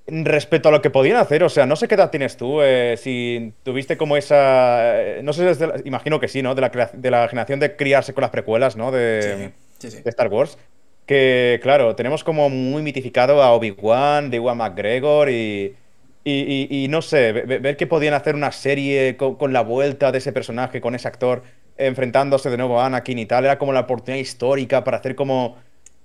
respecto 0.07 0.69
a 0.69 0.71
lo 0.71 0.81
que 0.81 0.89
podían 0.89 1.17
hacer, 1.17 1.43
o 1.43 1.49
sea, 1.49 1.65
no 1.67 1.75
sé 1.75 1.87
qué 1.87 1.95
edad 1.95 2.09
tienes 2.09 2.35
tú, 2.37 2.61
eh, 2.61 2.95
si 2.97 3.53
tuviste 3.63 3.97
como 3.97 4.17
esa... 4.17 5.01
eh, 5.01 5.21
No 5.23 5.33
sé, 5.33 5.43
desde 5.45 5.67
la- 5.67 5.81
imagino 5.85 6.19
que 6.19 6.27
sí, 6.27 6.41
¿no? 6.41 6.55
De 6.55 6.61
la, 6.61 6.69
de 6.93 7.11
la 7.11 7.27
generación 7.27 7.59
de 7.59 7.75
criarse 7.75 8.13
con 8.13 8.21
las 8.23 8.31
precuelas, 8.31 8.75
¿no? 8.75 8.91
De, 8.91 9.51
Sí, 9.79 9.89
sí, 9.89 9.97
sí. 9.97 10.03
de 10.03 10.09
Star 10.09 10.27
Wars. 10.29 10.57
Que, 11.05 11.59
claro, 11.63 11.95
tenemos 11.95 12.23
como 12.23 12.49
muy 12.49 12.81
mitificado 12.83 13.41
a 13.41 13.51
Obi-Wan, 13.53 14.29
de 14.29 14.37
Ewan 14.37 14.57
McGregor 14.57 15.29
y, 15.29 15.75
y, 16.23 16.67
y- 16.69 16.83
y 16.85 16.87
no 16.87 17.01
sé, 17.01 17.31
ve- 17.31 17.43
ve- 17.43 17.59
ver 17.59 17.77
que 17.77 17.87
podían 17.87 18.13
hacer 18.13 18.35
una 18.35 18.51
serie 18.51 19.17
con, 19.17 19.35
con 19.35 19.51
la 19.53 19.61
vuelta 19.61 20.11
de 20.11 20.19
ese 20.19 20.31
personaje, 20.33 20.81
con 20.81 20.93
ese 20.95 21.07
actor, 21.07 21.43
enfrentándose 21.77 22.49
de 22.49 22.57
nuevo 22.57 22.79
a 22.79 22.85
Anakin 22.87 23.17
y 23.19 23.25
tal, 23.25 23.45
era 23.45 23.57
como 23.57 23.73
la 23.73 23.81
oportunidad 23.81 24.21
histórica 24.21 24.83
para 24.83 24.97
hacer 24.97 25.15
como, 25.15 25.57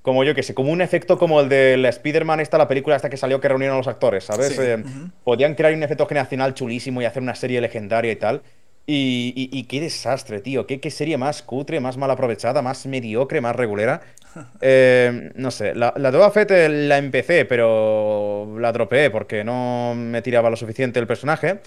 como 0.04 0.22
yo 0.22 0.34
que 0.34 0.42
sé, 0.42 0.52
como 0.52 0.70
un 0.70 0.82
efecto 0.82 1.16
como 1.18 1.40
el 1.40 1.48
de 1.48 1.78
la 1.78 1.88
Spider-Man, 1.88 2.38
esta, 2.40 2.58
la 2.58 2.68
película 2.68 2.94
esta 2.94 3.08
que 3.08 3.16
salió 3.16 3.40
que 3.40 3.48
reunieron 3.48 3.74
a 3.76 3.78
los 3.78 3.88
actores, 3.88 4.24
¿sabes? 4.24 4.48
Sí, 4.54 4.60
Eh. 4.60 4.84
Podían 5.24 5.54
crear 5.54 5.72
un 5.72 5.82
efecto 5.82 6.06
generacional 6.06 6.52
chulísimo 6.52 7.00
y 7.00 7.06
hacer 7.06 7.22
una 7.22 7.34
serie 7.34 7.60
legendaria 7.62 8.12
y 8.12 8.16
tal. 8.16 8.42
Y, 8.86 9.32
y- 9.34 9.58
y 9.58 9.62
qué 9.64 9.80
desastre, 9.80 10.40
tío. 10.42 10.66
¿Qué, 10.66 10.78
qué 10.78 10.90
serie 10.90 11.16
más 11.16 11.42
cutre, 11.42 11.80
más 11.80 11.96
mal 11.96 12.10
aprovechada, 12.10 12.60
más 12.60 12.84
mediocre, 12.84 13.40
más 13.40 13.56
regulera. 13.56 14.02
Eh, 14.60 15.30
no 15.36 15.50
sé, 15.52 15.74
la, 15.76 15.94
la 15.96 16.10
de 16.10 16.18
Boba 16.18 16.30
Fett 16.32 16.50
eh, 16.50 16.68
la 16.68 16.98
empecé, 16.98 17.44
pero 17.46 18.56
la 18.58 18.72
dropeé 18.72 19.08
porque 19.08 19.42
no 19.44 19.94
me 19.96 20.20
tiraba 20.22 20.50
lo 20.50 20.56
suficiente 20.56 20.98
el 21.00 21.06
personaje. 21.06 21.60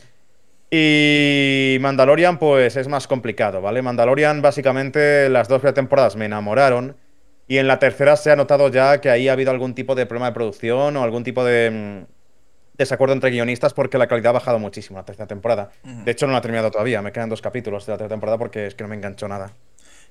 Y 0.70 1.78
Mandalorian, 1.80 2.38
pues 2.40 2.76
es 2.76 2.88
más 2.88 3.08
complicado, 3.08 3.62
¿vale? 3.62 3.82
Mandalorian, 3.82 4.42
básicamente, 4.42 5.30
las 5.30 5.48
dos 5.48 5.62
temporadas 5.74 6.16
me 6.18 6.26
enamoraron. 6.26 6.96
Y 7.48 7.58
en 7.58 7.68
la 7.68 7.80
tercera 7.80 8.16
se 8.18 8.32
ha 8.32 8.36
notado 8.36 8.70
ya 8.70 9.00
que 9.00 9.10
ahí 9.10 9.30
ha 9.30 9.34
habido 9.34 9.52
algún 9.52 9.74
tipo 9.74 9.96
de 9.96 10.06
problema 10.06 10.28
de 10.28 10.34
producción 10.34 10.98
o 10.98 11.04
algún 11.04 11.24
tipo 11.24 11.46
de 11.46 11.72
mm, 11.72 12.14
desacuerdo 12.78 13.14
entre 13.14 13.32
guionistas 13.32 13.74
porque 13.74 13.98
la 13.98 14.08
calidad 14.08 14.32
ha 14.32 14.34
bajado 14.34 14.60
muchísimo 14.60 15.00
la 15.00 15.06
tercera 15.06 15.28
temporada. 15.28 15.72
De 15.84 16.12
hecho, 16.12 16.28
no 16.28 16.34
la 16.34 16.40
he 16.40 16.42
terminado 16.42 16.72
todavía, 16.72 17.02
me 17.02 17.12
quedan 17.12 17.30
dos 17.30 17.42
capítulos 17.42 17.86
de 17.86 17.94
la 17.94 17.98
tercera 17.98 18.14
temporada 18.16 18.38
porque 18.38 18.68
es 18.68 18.76
que 18.76 18.84
no 18.84 18.90
me 18.90 18.96
enganchó 18.96 19.28
nada. 19.28 19.54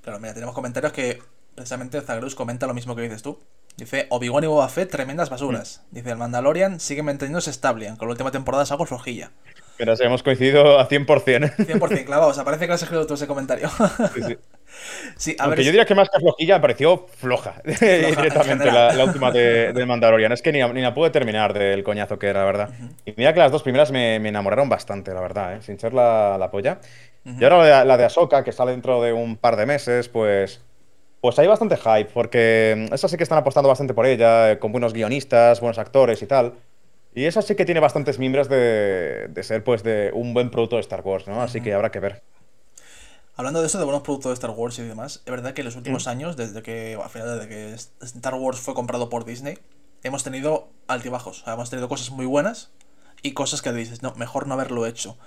Claro, 0.02 0.18
mira, 0.18 0.34
tenemos 0.34 0.54
comentarios 0.54 0.92
que 0.92 1.22
precisamente 1.54 2.00
Zagrus 2.00 2.34
comenta 2.34 2.66
lo 2.66 2.74
mismo 2.74 2.96
que 2.96 3.02
dices 3.02 3.22
tú. 3.22 3.38
Dice, 3.76 4.06
Obi-Wan 4.08 4.44
y 4.44 4.46
Boba 4.46 4.68
Fett, 4.68 4.90
tremendas 4.90 5.28
basuras. 5.28 5.82
Mm. 5.90 5.94
Dice, 5.94 6.10
el 6.10 6.16
Mandalorian 6.16 6.80
sigue 6.80 7.02
manteniéndose 7.02 7.50
estable, 7.50 7.88
aunque 7.88 8.06
la 8.06 8.12
última 8.12 8.30
temporada 8.30 8.64
es 8.64 8.70
algo 8.70 8.86
flojilla. 8.86 9.32
Pero 9.76 9.94
sí, 9.96 10.04
hemos 10.04 10.22
coincidido 10.22 10.78
a 10.78 10.88
100%. 10.88 11.56
100%, 11.56 12.04
clavado. 12.06 12.30
O 12.30 12.34
sea, 12.34 12.44
parece 12.44 12.66
que 12.66 12.72
has 12.72 12.82
escrito 12.82 13.06
tú 13.06 13.14
ese 13.14 13.26
comentario. 13.26 13.68
Sí, 14.14 14.22
sí. 14.22 14.38
sí 15.16 15.36
a 15.38 15.48
ver, 15.48 15.58
yo 15.60 15.66
diría 15.66 15.84
que 15.84 15.94
más 15.94 16.08
que 16.08 16.20
flojilla 16.20 16.56
me 16.56 16.60
pareció 16.60 17.06
floja, 17.16 17.54
directamente 17.64 18.70
la, 18.70 19.04
última 19.04 19.30
de, 19.30 19.72
de, 19.72 19.86
Mandalorian. 19.86 20.32
Es 20.32 20.42
que 20.42 20.52
ni, 20.52 20.62
ni 20.72 20.80
la 20.80 20.94
pude 20.94 21.10
terminar 21.10 21.52
del 21.52 21.82
coñazo 21.82 22.18
que 22.18 22.28
era, 22.28 22.40
la 22.40 22.46
verdad. 22.46 22.70
Y 23.04 23.14
mira 23.16 23.32
que 23.32 23.40
las 23.40 23.52
dos 23.52 23.62
primeras 23.62 23.90
me, 23.90 24.18
me 24.18 24.28
enamoraron 24.28 24.68
bastante, 24.68 25.12
la 25.12 25.20
verdad, 25.20 25.56
¿eh? 25.56 25.62
sin 25.62 25.78
ser 25.78 25.94
la, 25.94 26.36
la 26.38 26.50
polla. 26.50 26.78
Y 27.24 27.42
ahora 27.42 27.58
la 27.58 27.80
de, 27.80 27.84
la 27.84 27.96
de 27.96 28.04
Ahsoka, 28.04 28.44
que 28.44 28.52
sale 28.52 28.70
dentro 28.70 29.02
de 29.02 29.12
un 29.12 29.36
par 29.36 29.56
de 29.56 29.66
meses, 29.66 30.08
pues 30.08 30.60
pues 31.26 31.40
hay 31.40 31.48
bastante 31.48 31.76
hype, 31.76 32.10
porque 32.14 32.88
mm, 32.88 32.94
eso 32.94 33.08
sí 33.08 33.16
que 33.16 33.24
están 33.24 33.38
apostando 33.38 33.68
bastante 33.68 33.94
por 33.94 34.06
ella, 34.06 34.52
eh, 34.52 34.58
con 34.60 34.70
buenos 34.70 34.92
guionistas, 34.92 35.60
buenos 35.60 35.76
actores 35.76 36.22
y 36.22 36.26
tal. 36.26 36.54
Y 37.16 37.24
esa 37.24 37.42
sí 37.42 37.56
que 37.56 37.64
tiene 37.64 37.80
bastantes 37.80 38.20
mimbres 38.20 38.48
de, 38.48 39.28
ser, 39.42 39.64
pues, 39.64 39.82
de 39.82 40.10
un 40.14 40.34
buen 40.34 40.50
producto 40.50 40.76
de 40.76 40.82
Star 40.82 41.00
Wars, 41.00 41.26
¿no? 41.26 41.42
Así 41.42 41.60
que 41.60 41.72
habrá 41.72 41.90
que 41.90 41.98
ver. 41.98 42.22
Hablando 43.36 43.60
de 43.60 43.66
eso, 43.66 43.78
de 43.78 43.84
buenos 43.84 44.02
productos 44.02 44.30
de 44.30 44.34
Star 44.34 44.50
Wars 44.50 44.78
y 44.78 44.82
demás, 44.82 45.20
es 45.26 45.30
verdad 45.30 45.52
que 45.52 45.60
en 45.60 45.66
los 45.66 45.76
últimos 45.76 46.06
años, 46.06 46.36
desde 46.36 46.62
que, 46.62 46.98
al 47.02 47.10
final, 47.10 47.38
desde 47.38 47.48
que 47.48 47.74
Star 47.74 48.34
Wars 48.34 48.58
fue 48.58 48.72
comprado 48.72 49.10
por 49.10 49.26
Disney, 49.26 49.58
hemos 50.02 50.24
tenido 50.24 50.68
altibajos. 50.88 51.44
hemos 51.46 51.68
tenido 51.68 51.88
cosas 51.88 52.10
muy 52.10 52.24
buenas 52.24 52.70
y 53.22 53.32
cosas 53.32 53.60
que 53.60 53.72
dices, 53.74 54.02
no, 54.02 54.14
mejor 54.14 54.46
no 54.46 54.54
haberlo 54.54 54.86
hecho. 54.86 55.18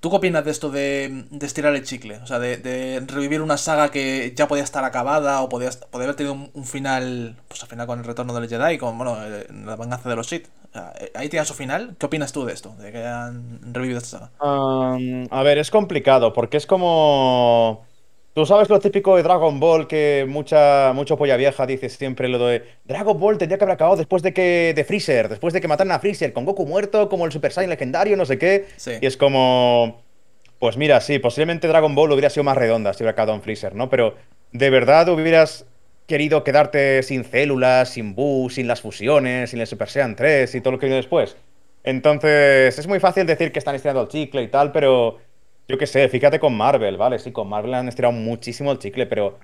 ¿Tú 0.00 0.10
qué 0.10 0.16
opinas 0.16 0.44
de 0.44 0.50
esto 0.50 0.70
de, 0.70 1.24
estirar 1.40 1.74
el 1.74 1.84
chicle? 1.84 2.18
O 2.18 2.26
sea, 2.26 2.40
de, 2.40 3.02
revivir 3.06 3.40
una 3.40 3.56
saga 3.56 3.90
que 3.90 4.32
ya 4.36 4.48
podía 4.48 4.64
estar 4.64 4.84
acabada 4.84 5.40
o 5.40 5.48
podía, 5.48 5.70
haber 5.92 6.14
tenido 6.16 6.34
un, 6.52 6.64
final, 6.64 7.36
pues 7.48 7.62
al 7.62 7.68
final 7.68 7.86
con 7.86 8.00
el 8.00 8.04
retorno 8.04 8.34
del 8.34 8.48
Jedi, 8.48 8.76
con 8.76 8.98
bueno, 8.98 9.16
eh, 9.24 9.46
la 9.64 9.76
venganza 9.76 10.08
de 10.08 10.16
los 10.16 10.26
Sith. 10.26 10.48
Eh, 11.00 11.10
ahí 11.14 11.28
tiene 11.28 11.44
su 11.46 11.54
final. 11.54 11.96
¿Qué 11.98 12.06
opinas 12.06 12.32
tú 12.32 12.44
de 12.44 12.52
esto? 12.52 12.74
De 12.76 12.92
que 12.92 12.98
hayan 12.98 13.74
revivido 13.74 13.98
esta 13.98 14.18
saga. 14.18 14.30
a 15.30 15.42
ver, 15.42 15.58
es 15.58 15.70
complicado 15.70 16.32
porque 16.32 16.56
es 16.56 16.66
como 16.66 17.84
Tú 18.36 18.44
sabes 18.44 18.68
lo 18.68 18.78
típico 18.78 19.16
de 19.16 19.22
Dragon 19.22 19.58
Ball 19.58 19.86
que 19.86 20.26
mucha, 20.28 20.92
mucho 20.92 21.16
polla 21.16 21.38
vieja 21.38 21.64
dice 21.64 21.88
siempre 21.88 22.28
lo 22.28 22.38
de 22.38 22.64
Dragon 22.84 23.18
Ball 23.18 23.38
tendría 23.38 23.56
que 23.56 23.64
haber 23.64 23.76
acabado 23.76 23.96
después 23.96 24.22
de 24.22 24.34
que 24.34 24.74
de 24.76 24.84
Freezer, 24.84 25.30
después 25.30 25.54
de 25.54 25.62
que 25.62 25.68
mataran 25.68 25.92
a 25.92 25.98
Freezer 26.00 26.34
con 26.34 26.44
Goku 26.44 26.66
muerto, 26.66 27.08
como 27.08 27.24
el 27.24 27.32
Super 27.32 27.50
Saiyan 27.50 27.70
legendario, 27.70 28.14
no 28.14 28.26
sé 28.26 28.36
qué. 28.36 28.66
Y 29.00 29.06
es 29.06 29.16
como 29.16 30.02
pues 30.58 30.76
mira, 30.76 31.00
sí, 31.00 31.18
posiblemente 31.18 31.66
Dragon 31.66 31.94
Ball 31.94 32.12
hubiera 32.12 32.28
sido 32.28 32.44
más 32.44 32.58
redonda 32.58 32.92
si 32.92 32.98
hubiera 33.04 33.12
acabado 33.12 33.34
en 33.34 33.40
Freezer, 33.40 33.74
¿no? 33.74 33.88
Pero 33.88 34.16
de 34.52 34.68
verdad 34.68 35.08
hubieras 35.08 35.64
querido 36.06 36.44
quedarte 36.44 37.02
sin 37.02 37.24
células, 37.24 37.90
sin 37.90 38.14
Buu, 38.14 38.48
sin 38.50 38.68
las 38.68 38.80
fusiones, 38.80 39.50
sin 39.50 39.60
el 39.60 39.66
Super 39.66 39.88
Saiyan 39.88 40.16
3 40.16 40.54
y 40.54 40.60
todo 40.60 40.72
lo 40.72 40.78
que 40.78 40.86
viene 40.86 40.96
después. 40.96 41.36
Entonces, 41.84 42.78
es 42.78 42.86
muy 42.86 43.00
fácil 43.00 43.26
decir 43.26 43.52
que 43.52 43.58
están 43.58 43.74
estirando 43.74 44.02
el 44.02 44.08
chicle 44.08 44.42
y 44.42 44.48
tal, 44.48 44.72
pero 44.72 45.18
yo 45.68 45.78
qué 45.78 45.86
sé, 45.86 46.08
fíjate 46.08 46.40
con 46.40 46.56
Marvel, 46.56 46.96
¿vale? 46.96 47.18
Sí, 47.18 47.32
con 47.32 47.48
Marvel 47.48 47.74
han 47.74 47.88
estirado 47.88 48.12
muchísimo 48.12 48.72
el 48.72 48.78
chicle, 48.78 49.06
pero 49.06 49.38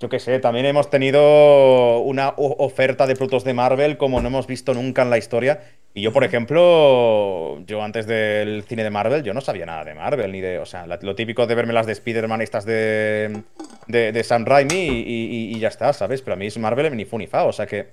yo 0.00 0.08
qué 0.08 0.20
sé, 0.20 0.38
también 0.38 0.66
hemos 0.66 0.90
tenido 0.90 1.98
una 2.00 2.34
oferta 2.36 3.06
de 3.06 3.16
productos 3.16 3.42
de 3.42 3.54
Marvel 3.54 3.96
como 3.96 4.20
no 4.20 4.28
hemos 4.28 4.46
visto 4.46 4.74
nunca 4.74 5.02
en 5.02 5.10
la 5.10 5.18
historia. 5.18 5.60
Y 5.98 6.00
yo, 6.00 6.12
por 6.12 6.22
ejemplo, 6.22 7.58
yo 7.66 7.82
antes 7.82 8.06
del 8.06 8.62
cine 8.62 8.84
de 8.84 8.90
Marvel, 8.90 9.24
yo 9.24 9.34
no 9.34 9.40
sabía 9.40 9.66
nada 9.66 9.84
de 9.84 9.94
Marvel, 9.94 10.30
ni 10.30 10.40
de, 10.40 10.60
o 10.60 10.64
sea, 10.64 10.86
lo 10.86 11.16
típico 11.16 11.44
de 11.48 11.56
verme 11.56 11.72
las 11.72 11.86
de 11.86 11.92
Spider-Man 11.92 12.40
estas 12.40 12.64
de, 12.64 13.42
de, 13.88 14.22
Sam 14.22 14.44
Raimi 14.44 15.02
y, 15.04 15.58
ya 15.58 15.66
está, 15.66 15.92
¿sabes? 15.92 16.22
Pero 16.22 16.34
a 16.34 16.36
mí 16.36 16.46
es 16.46 16.56
Marvel 16.56 16.96
ni 16.96 17.04
fu 17.04 17.18
ni 17.18 17.26
fa, 17.26 17.46
o 17.46 17.52
sea 17.52 17.66
que... 17.66 17.88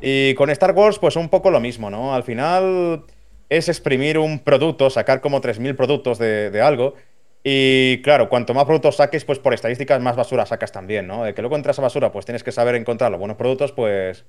Y 0.00 0.34
con 0.34 0.50
Star 0.50 0.70
Wars, 0.70 1.00
pues 1.00 1.16
un 1.16 1.30
poco 1.30 1.50
lo 1.50 1.58
mismo, 1.58 1.90
¿no? 1.90 2.14
Al 2.14 2.22
final 2.22 3.02
es 3.48 3.68
exprimir 3.68 4.18
un 4.18 4.38
producto, 4.38 4.88
sacar 4.88 5.20
como 5.20 5.40
3.000 5.40 5.74
productos 5.74 6.18
de, 6.20 6.50
de 6.50 6.60
algo 6.60 6.94
y 7.42 8.02
claro, 8.02 8.28
cuanto 8.28 8.54
más 8.54 8.66
productos 8.66 8.96
saques, 8.96 9.24
pues 9.24 9.40
por 9.40 9.52
estadísticas 9.52 10.00
más 10.00 10.14
basura 10.14 10.46
sacas 10.46 10.70
también, 10.70 11.08
¿no? 11.08 11.24
De 11.24 11.34
que 11.34 11.42
luego 11.42 11.56
entras 11.56 11.78
a 11.80 11.82
basura, 11.82 12.12
pues 12.12 12.24
tienes 12.24 12.44
que 12.44 12.52
saber 12.52 12.76
encontrar 12.76 13.10
los 13.10 13.18
buenos 13.18 13.36
productos, 13.36 13.72
pues, 13.72 14.24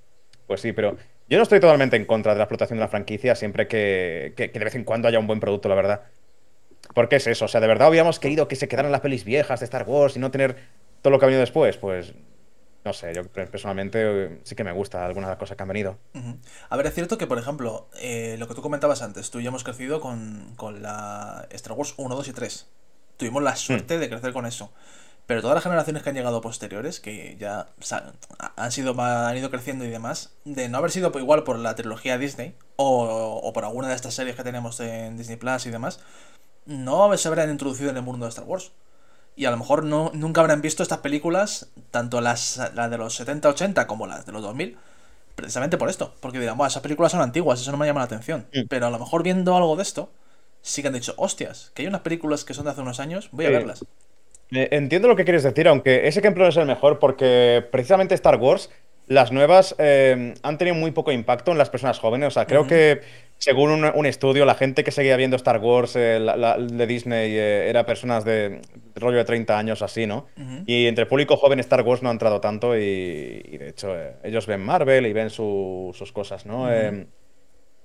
pues 0.49 0.61
sí, 0.61 0.73
pero 0.73 0.97
yo 1.29 1.37
no 1.37 1.43
estoy 1.43 1.59
totalmente 1.59 1.95
en 1.95 2.05
contra 2.05 2.33
de 2.33 2.39
la 2.39 2.45
explotación 2.45 2.79
de 2.79 2.81
la 2.81 2.87
franquicia 2.87 3.35
siempre 3.35 3.67
que, 3.67 4.33
que, 4.35 4.47
de 4.47 4.65
vez 4.65 4.73
en 4.73 4.83
cuando 4.83 5.07
haya 5.07 5.19
un 5.19 5.27
buen 5.27 5.39
producto, 5.39 5.69
la 5.69 5.75
verdad. 5.75 6.01
Porque 6.95 7.17
es 7.17 7.27
eso, 7.27 7.45
o 7.45 7.47
sea, 7.47 7.61
de 7.61 7.67
verdad 7.67 7.87
habíamos 7.87 8.19
querido 8.19 8.47
que 8.47 8.55
se 8.55 8.67
quedaran 8.67 8.91
las 8.91 9.01
pelis 9.01 9.25
viejas 9.25 9.59
de 9.59 9.65
Star 9.65 9.87
Wars 9.87 10.15
y 10.15 10.19
no 10.19 10.31
tener 10.31 10.57
todo 11.03 11.11
lo 11.11 11.19
que 11.19 11.25
ha 11.25 11.27
venido 11.27 11.41
después, 11.41 11.77
pues 11.77 12.15
no 12.83 12.93
sé, 12.93 13.13
yo 13.13 13.25
personalmente 13.25 13.99
eh, 14.01 14.39
sí 14.41 14.55
que 14.55 14.63
me 14.63 14.71
gusta 14.71 15.05
algunas 15.05 15.27
de 15.27 15.33
las 15.33 15.39
cosas 15.39 15.55
que 15.55 15.61
han 15.61 15.69
venido. 15.69 15.99
A 16.69 16.77
ver, 16.77 16.87
es 16.87 16.95
cierto 16.95 17.19
que, 17.19 17.27
por 17.27 17.37
ejemplo, 17.37 17.87
eh, 18.01 18.35
lo 18.39 18.47
que 18.47 18.55
tú 18.55 18.63
comentabas 18.63 19.03
antes, 19.03 19.29
tú 19.29 19.39
y 19.39 19.43
yo 19.43 19.49
hemos 19.49 19.63
crecido 19.63 20.01
con, 20.01 20.53
con 20.55 20.81
la 20.81 21.47
Star 21.51 21.73
Wars 21.73 21.93
1, 21.95 22.15
2 22.15 22.27
y 22.27 22.33
3 22.33 22.67
tuvimos 23.19 23.43
la 23.43 23.55
suerte 23.55 23.97
mm. 23.97 23.99
de 23.99 24.09
crecer 24.09 24.33
con 24.33 24.47
eso. 24.47 24.71
Pero 25.29 25.41
todas 25.41 25.53
las 25.53 25.63
generaciones 25.63 26.01
que 26.01 26.09
han 26.09 26.15
llegado 26.15 26.41
posteriores, 26.41 26.99
que 26.99 27.37
ya 27.39 27.67
han 28.55 28.71
sido 28.71 28.99
han 28.99 29.37
ido 29.37 29.51
creciendo 29.51 29.85
y 29.85 29.89
demás, 29.89 30.31
de 30.43 30.69
no 30.69 30.79
haber 30.79 30.89
sido 30.89 31.11
igual 31.19 31.43
por 31.43 31.59
la 31.59 31.75
trilogía 31.75 32.17
Disney 32.17 32.55
o, 32.77 33.51
por 33.53 33.63
alguna 33.63 33.89
de 33.89 33.93
estas 33.93 34.15
series 34.15 34.35
que 34.35 34.41
tenemos 34.41 34.79
en 34.79 35.17
Disney 35.17 35.37
Plus 35.37 35.67
y 35.67 35.69
demás, 35.69 35.99
no 36.65 37.15
se 37.15 37.27
habrán 37.27 37.51
introducido 37.51 37.91
en 37.91 37.97
el 37.97 38.01
mundo 38.01 38.25
de 38.25 38.29
Star 38.29 38.45
Wars. 38.45 38.71
Y 39.35 39.45
a 39.45 39.51
lo 39.51 39.57
mejor 39.57 39.83
no, 39.83 40.09
nunca 40.15 40.41
habrán 40.41 40.63
visto 40.63 40.81
estas 40.81 40.97
películas, 40.97 41.67
tanto 41.91 42.21
las, 42.21 42.57
las 42.73 42.89
de 42.89 42.97
los 42.97 43.21
70-80 43.21 43.85
como 43.85 44.07
las 44.07 44.25
de 44.25 44.31
los 44.31 44.41
2000, 44.41 44.79
precisamente 45.35 45.77
por 45.77 45.89
esto. 45.89 46.11
Porque 46.21 46.39
dirán, 46.39 46.59
esas 46.61 46.81
películas 46.81 47.11
son 47.11 47.21
antiguas, 47.21 47.61
eso 47.61 47.69
no 47.69 47.77
me 47.77 47.85
llama 47.85 47.99
la 47.99 48.05
atención. 48.05 48.47
Mm. 48.51 48.61
Pero 48.67 48.87
a 48.87 48.89
lo 48.89 48.97
mejor 48.97 49.21
viendo 49.21 49.55
algo 49.55 49.75
de 49.75 49.83
esto, 49.83 50.09
sí 50.63 50.81
que 50.81 50.87
han 50.87 50.95
dicho, 50.95 51.13
hostias, 51.17 51.69
que 51.75 51.83
hay 51.83 51.87
unas 51.87 52.01
películas 52.01 52.43
que 52.45 52.55
son 52.55 52.65
de 52.65 52.71
hace 52.71 52.81
unos 52.81 52.99
años, 52.99 53.29
voy 53.31 53.45
a 53.45 53.51
verlas. 53.51 53.85
Eh, 54.51 54.69
entiendo 54.71 55.07
lo 55.07 55.15
que 55.15 55.23
quieres 55.23 55.43
decir, 55.43 55.67
aunque 55.67 56.07
ese 56.07 56.19
ejemplo 56.19 56.43
no 56.43 56.49
es 56.49 56.57
el 56.57 56.65
mejor, 56.65 56.99
porque 56.99 57.63
precisamente 57.71 58.15
Star 58.15 58.37
Wars, 58.37 58.69
las 59.07 59.31
nuevas, 59.31 59.75
eh, 59.77 60.33
han 60.43 60.57
tenido 60.57 60.75
muy 60.75 60.91
poco 60.91 61.11
impacto 61.11 61.51
en 61.51 61.57
las 61.57 61.69
personas 61.69 61.99
jóvenes. 61.99 62.27
O 62.27 62.31
sea, 62.31 62.45
creo 62.45 62.67
que 62.67 63.01
según 63.37 63.83
un, 63.83 64.05
estudio, 64.05 64.45
la 64.45 64.55
gente 64.55 64.83
que 64.83 64.91
seguía 64.91 65.15
viendo 65.17 65.35
Star 65.35 65.59
Wars 65.59 65.95
eh, 65.95 66.19
de 66.59 66.87
Disney 66.87 67.35
era 67.35 67.85
personas 67.85 68.25
de 68.25 68.61
rollo 68.95 69.17
de 69.17 69.25
30 69.25 69.57
años 69.57 69.81
así, 69.81 70.05
¿no? 70.05 70.27
Y 70.65 70.85
entre 70.87 71.03
el 71.03 71.07
público 71.07 71.37
joven 71.37 71.59
Star 71.59 71.81
Wars 71.81 72.03
no 72.03 72.09
ha 72.09 72.11
entrado 72.11 72.41
tanto 72.41 72.75
y, 72.75 73.57
de 73.57 73.69
hecho 73.69 73.95
ellos 74.23 74.45
ven 74.45 74.61
Marvel 74.61 75.05
y 75.05 75.13
ven 75.13 75.29
sus 75.29 76.11
cosas, 76.11 76.45
¿no? 76.45 76.67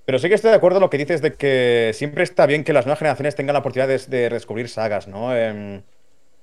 Pero 0.05 0.19
sí 0.19 0.29
que 0.29 0.35
estoy 0.35 0.51
de 0.51 0.57
acuerdo 0.57 0.79
en 0.79 0.83
lo 0.83 0.91
que 0.91 0.99
dices 0.99 1.23
de 1.23 1.33
que 1.33 1.93
siempre 1.95 2.25
está 2.25 2.45
bien 2.47 2.65
que 2.65 2.73
las 2.73 2.85
nuevas 2.85 2.99
generaciones 2.99 3.35
tengan 3.35 3.55
la 3.55 3.61
oportunidad 3.61 3.89
de, 3.89 4.29
descubrir 4.29 4.69
sagas, 4.69 5.09
¿no? 5.09 5.35
Em, 5.35 5.83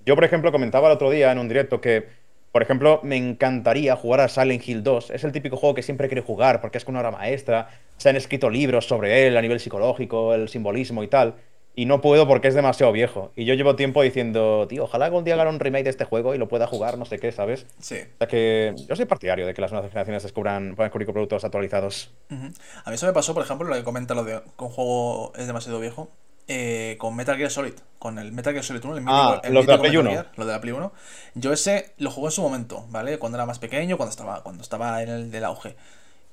yo, 0.06 0.16
por 0.16 0.24
ejemplo, 0.24 0.52
comentaba 0.52 0.88
el 0.88 0.94
otro 0.94 1.10
día 1.10 1.32
en 1.32 1.40
un 1.40 1.48
directo 1.48 1.82
que, 1.82 2.08
por 2.52 2.62
ejemplo, 2.62 3.00
me 3.04 3.18
encantaría 3.18 3.96
jugar 3.96 4.22
a 4.22 4.28
Silent 4.28 4.68
Hill 4.68 4.84
2. 4.84 5.12
Es 5.12 5.24
el 5.24 5.32
típico 5.32 5.58
juego 5.58 5.76
que 5.76 5.84
siempre 5.84 6.08
quiere 6.08 6.22
jugar 6.22 6.62
porque 6.62 6.78
es 6.78 6.86
con 6.86 6.96
una 6.96 7.00
obra 7.00 7.12
maestra. 7.12 7.70
Se 7.98 8.10
han 8.10 8.16
escrito 8.16 8.50
libros 8.50 8.88
sobre 8.88 9.28
él 9.28 9.38
a 9.38 9.42
nivel 9.42 9.60
psicológico, 9.60 10.34
el 10.34 10.50
simbolismo 10.50 11.04
y 11.04 11.08
tal 11.08 11.36
y 11.74 11.86
no 11.86 12.02
puedo 12.02 12.28
porque 12.28 12.48
es 12.48 12.54
demasiado 12.54 12.92
viejo. 12.92 13.32
Y 13.36 13.46
yo 13.46 13.54
llevo 13.54 13.76
tiempo 13.76 14.02
diciendo, 14.02 14.68
tío, 14.68 14.84
ojalá 14.84 15.06
algún 15.06 15.24
día 15.24 15.36
haga 15.36 15.50
un 15.50 15.60
remake 15.60 15.86
de 15.86 15.90
este 15.90 16.06
juego 16.06 16.36
y 16.36 16.38
lo 16.38 16.48
pueda 16.48 16.68
jugar, 16.68 16.98
no 16.98 17.06
sé 17.06 17.20
qué, 17.20 17.32
¿sabes? 17.32 17.66
Sí. 17.80 17.96
O 17.96 18.18
sea 18.18 18.28
que 18.28 18.74
yo 18.88 18.96
soy 18.96 19.06
partidario 19.06 19.46
de 19.46 19.54
que 19.54 19.62
las 19.62 19.72
nuevas 19.72 19.90
generaciones 19.90 20.24
descubran, 20.24 20.76
puedan 20.76 20.90
descubrir 20.90 21.12
productos 21.12 21.44
actualizados. 21.44 22.14
A 22.30 22.90
mí 22.90 22.96
eso 22.96 23.06
me 23.06 23.14
pasó, 23.14 23.34
por 23.34 23.44
ejemplo, 23.44 23.68
lo 23.68 23.76
que 23.76 23.84
comenta 23.84 24.14
lo 24.14 24.24
de 24.24 24.42
que 24.58 24.64
un 24.64 24.70
juego 24.70 25.34
es 25.36 25.48
demasiado 25.48 25.80
viejo. 25.80 26.10
Eh, 26.48 26.96
con 26.98 27.16
Metal 27.16 27.38
Gear 27.38 27.52
Solid, 27.52 27.74
con 28.00 28.18
el 28.20 28.32
Metal 28.32 28.54
Gear 28.54 28.66
Solid 28.66 28.84
1, 28.84 28.98
el 28.98 29.04
ah, 29.08 29.40
mítico, 29.42 29.54
lo 29.54 29.62
de 29.62 29.68
la 29.68 29.80
Play 29.80 29.98
1. 29.98 30.26
lo 30.36 30.46
de 30.46 30.52
la 30.52 30.62
Play 30.62 30.74
1. 30.74 30.92
Yo 31.36 31.54
ese 31.54 31.94
lo 31.98 32.12
jugué 32.12 32.28
en 32.28 32.32
su 32.32 32.42
momento, 32.42 32.86
¿vale? 32.90 33.20
Cuando 33.20 33.38
era 33.38 33.46
más 33.46 33.60
pequeño, 33.60 33.98
cuando 33.98 34.12
estaba, 34.12 34.44
cuando 34.44 34.64
estaba 34.64 35.02
en 35.02 35.10
el 35.10 35.32
del 35.32 35.46
auge. 35.46 35.76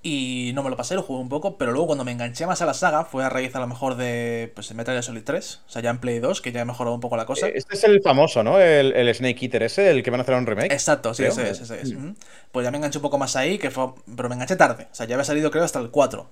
Y 0.01 0.53
no 0.55 0.63
me 0.63 0.71
lo 0.71 0.77
pasé, 0.77 0.95
lo 0.95 1.03
jugué 1.03 1.21
un 1.21 1.29
poco, 1.29 1.59
pero 1.59 1.73
luego 1.73 1.89
cuando 1.89 2.05
me 2.05 2.13
enganché 2.13 2.47
más 2.47 2.63
a 2.63 2.67
la 2.67 2.75
saga 2.75 3.05
fue 3.05 3.25
a 3.25 3.29
raíz 3.29 3.55
a 3.57 3.61
lo 3.61 3.67
mejor 3.67 3.97
de 3.97 4.53
pues, 4.55 4.73
Metal 4.73 4.95
Gear 4.95 5.03
Solid 5.03 5.25
3, 5.25 5.63
o 5.67 5.71
sea, 5.71 5.83
ya 5.83 5.91
en 5.91 5.99
Play 5.99 6.21
2, 6.21 6.41
que 6.41 6.53
ya 6.53 6.61
he 6.61 6.65
mejorado 6.65 6.95
un 6.95 7.01
poco 7.01 7.17
la 7.17 7.27
cosa. 7.27 7.49
Eh, 7.49 7.55
este 7.57 7.75
es 7.75 7.83
el 7.83 8.01
famoso, 8.01 8.45
¿no? 8.45 8.61
El, 8.61 9.13
Snake 9.13 9.45
Eater 9.45 9.65
ese, 9.65 9.91
el 9.91 10.05
que 10.05 10.11
van 10.11 10.21
a 10.21 10.23
hacer 10.23 10.37
un 10.37 10.47
remake. 10.47 10.73
Exacto, 10.73 11.15
sí, 11.15 11.25
ese 11.25 11.51
es, 11.51 11.61
ese 11.61 11.81
es. 11.81 11.93
Mm. 11.93 12.15
Pues 12.53 12.65
ya 12.65 12.71
me 12.71 12.79
enganché 12.79 12.99
un 12.99 13.03
poco 13.03 13.19
más 13.19 13.35
ahí, 13.35 13.59
que 13.59 13.71
fue... 13.71 13.89
pero 14.17 14.29
me 14.29 14.37
enganché 14.37 14.55
tarde, 14.55 14.87
o 14.91 14.95
sea, 14.95 15.07
ya 15.07 15.17
había 15.17 15.25
salido 15.25 15.51
creo 15.51 15.65
hasta 15.65 15.81
el 15.81 15.91
4. 15.91 16.31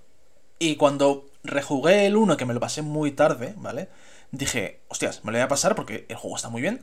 Y 0.58 0.76
cuando 0.76 1.26
rejugué 1.44 2.06
el 2.06 2.16
1, 2.16 2.36
que 2.36 2.46
me 2.46 2.54
lo 2.54 2.60
pasé 2.60 2.82
muy 2.82 3.12
tarde, 3.12 3.54
¿vale? 3.56 3.88
Dije, 4.32 4.80
hostias, 4.88 5.24
me 5.24 5.32
lo 5.32 5.38
voy 5.38 5.44
a 5.44 5.48
pasar 5.48 5.74
porque 5.74 6.06
el 6.08 6.16
juego 6.16 6.36
está 6.36 6.48
muy 6.48 6.62
bien, 6.62 6.82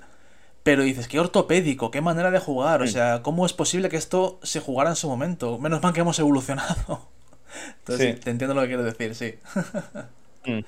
Pero 0.64 0.84
dices, 0.84 1.08
qué 1.10 1.20
ortopédico, 1.20 1.92
qué 1.92 2.02
manera 2.02 2.32
de 2.32 2.40
jugar. 2.40 2.82
O 2.82 2.86
Mm. 2.86 2.88
sea, 2.88 3.22
¿cómo 3.24 3.46
es 3.46 3.54
posible 3.54 3.90
que 3.90 3.98
esto 3.98 4.40
se 4.44 4.60
jugara 4.62 4.90
en 4.92 4.96
su 4.98 5.10
momento? 5.10 5.58
Menos 5.60 5.82
mal 5.84 5.94
que 5.94 6.02
hemos 6.02 6.20
evolucionado. 6.20 7.10
Entonces, 7.80 8.10
Sí. 8.16 8.22
te 8.24 8.32
entiendo 8.32 8.54
lo 8.56 8.62
que 8.62 8.68
quieres 8.70 8.86
decir, 8.86 9.16
sí. 9.16 9.40
Mm. 10.46 10.64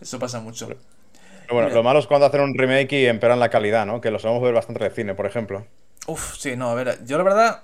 Eso 0.00 0.18
pasa 0.18 0.40
mucho. 0.40 0.78
Pero 1.46 1.54
bueno, 1.56 1.68
Mira. 1.68 1.74
lo 1.74 1.82
malo 1.82 1.98
es 2.00 2.06
cuando 2.06 2.26
hacen 2.26 2.40
un 2.42 2.54
remake 2.58 2.92
y 3.02 3.06
empeoran 3.06 3.40
la 3.40 3.50
calidad, 3.50 3.86
¿no? 3.86 4.00
Que 4.00 4.10
lo 4.10 4.18
sabemos 4.18 4.42
ver 4.42 4.54
bastante 4.54 4.84
de 4.84 4.90
cine, 4.90 5.14
por 5.14 5.26
ejemplo. 5.26 5.66
Uf, 6.06 6.36
sí, 6.38 6.56
no, 6.56 6.70
a 6.70 6.74
ver, 6.74 7.04
yo 7.04 7.18
la 7.18 7.24
verdad 7.24 7.62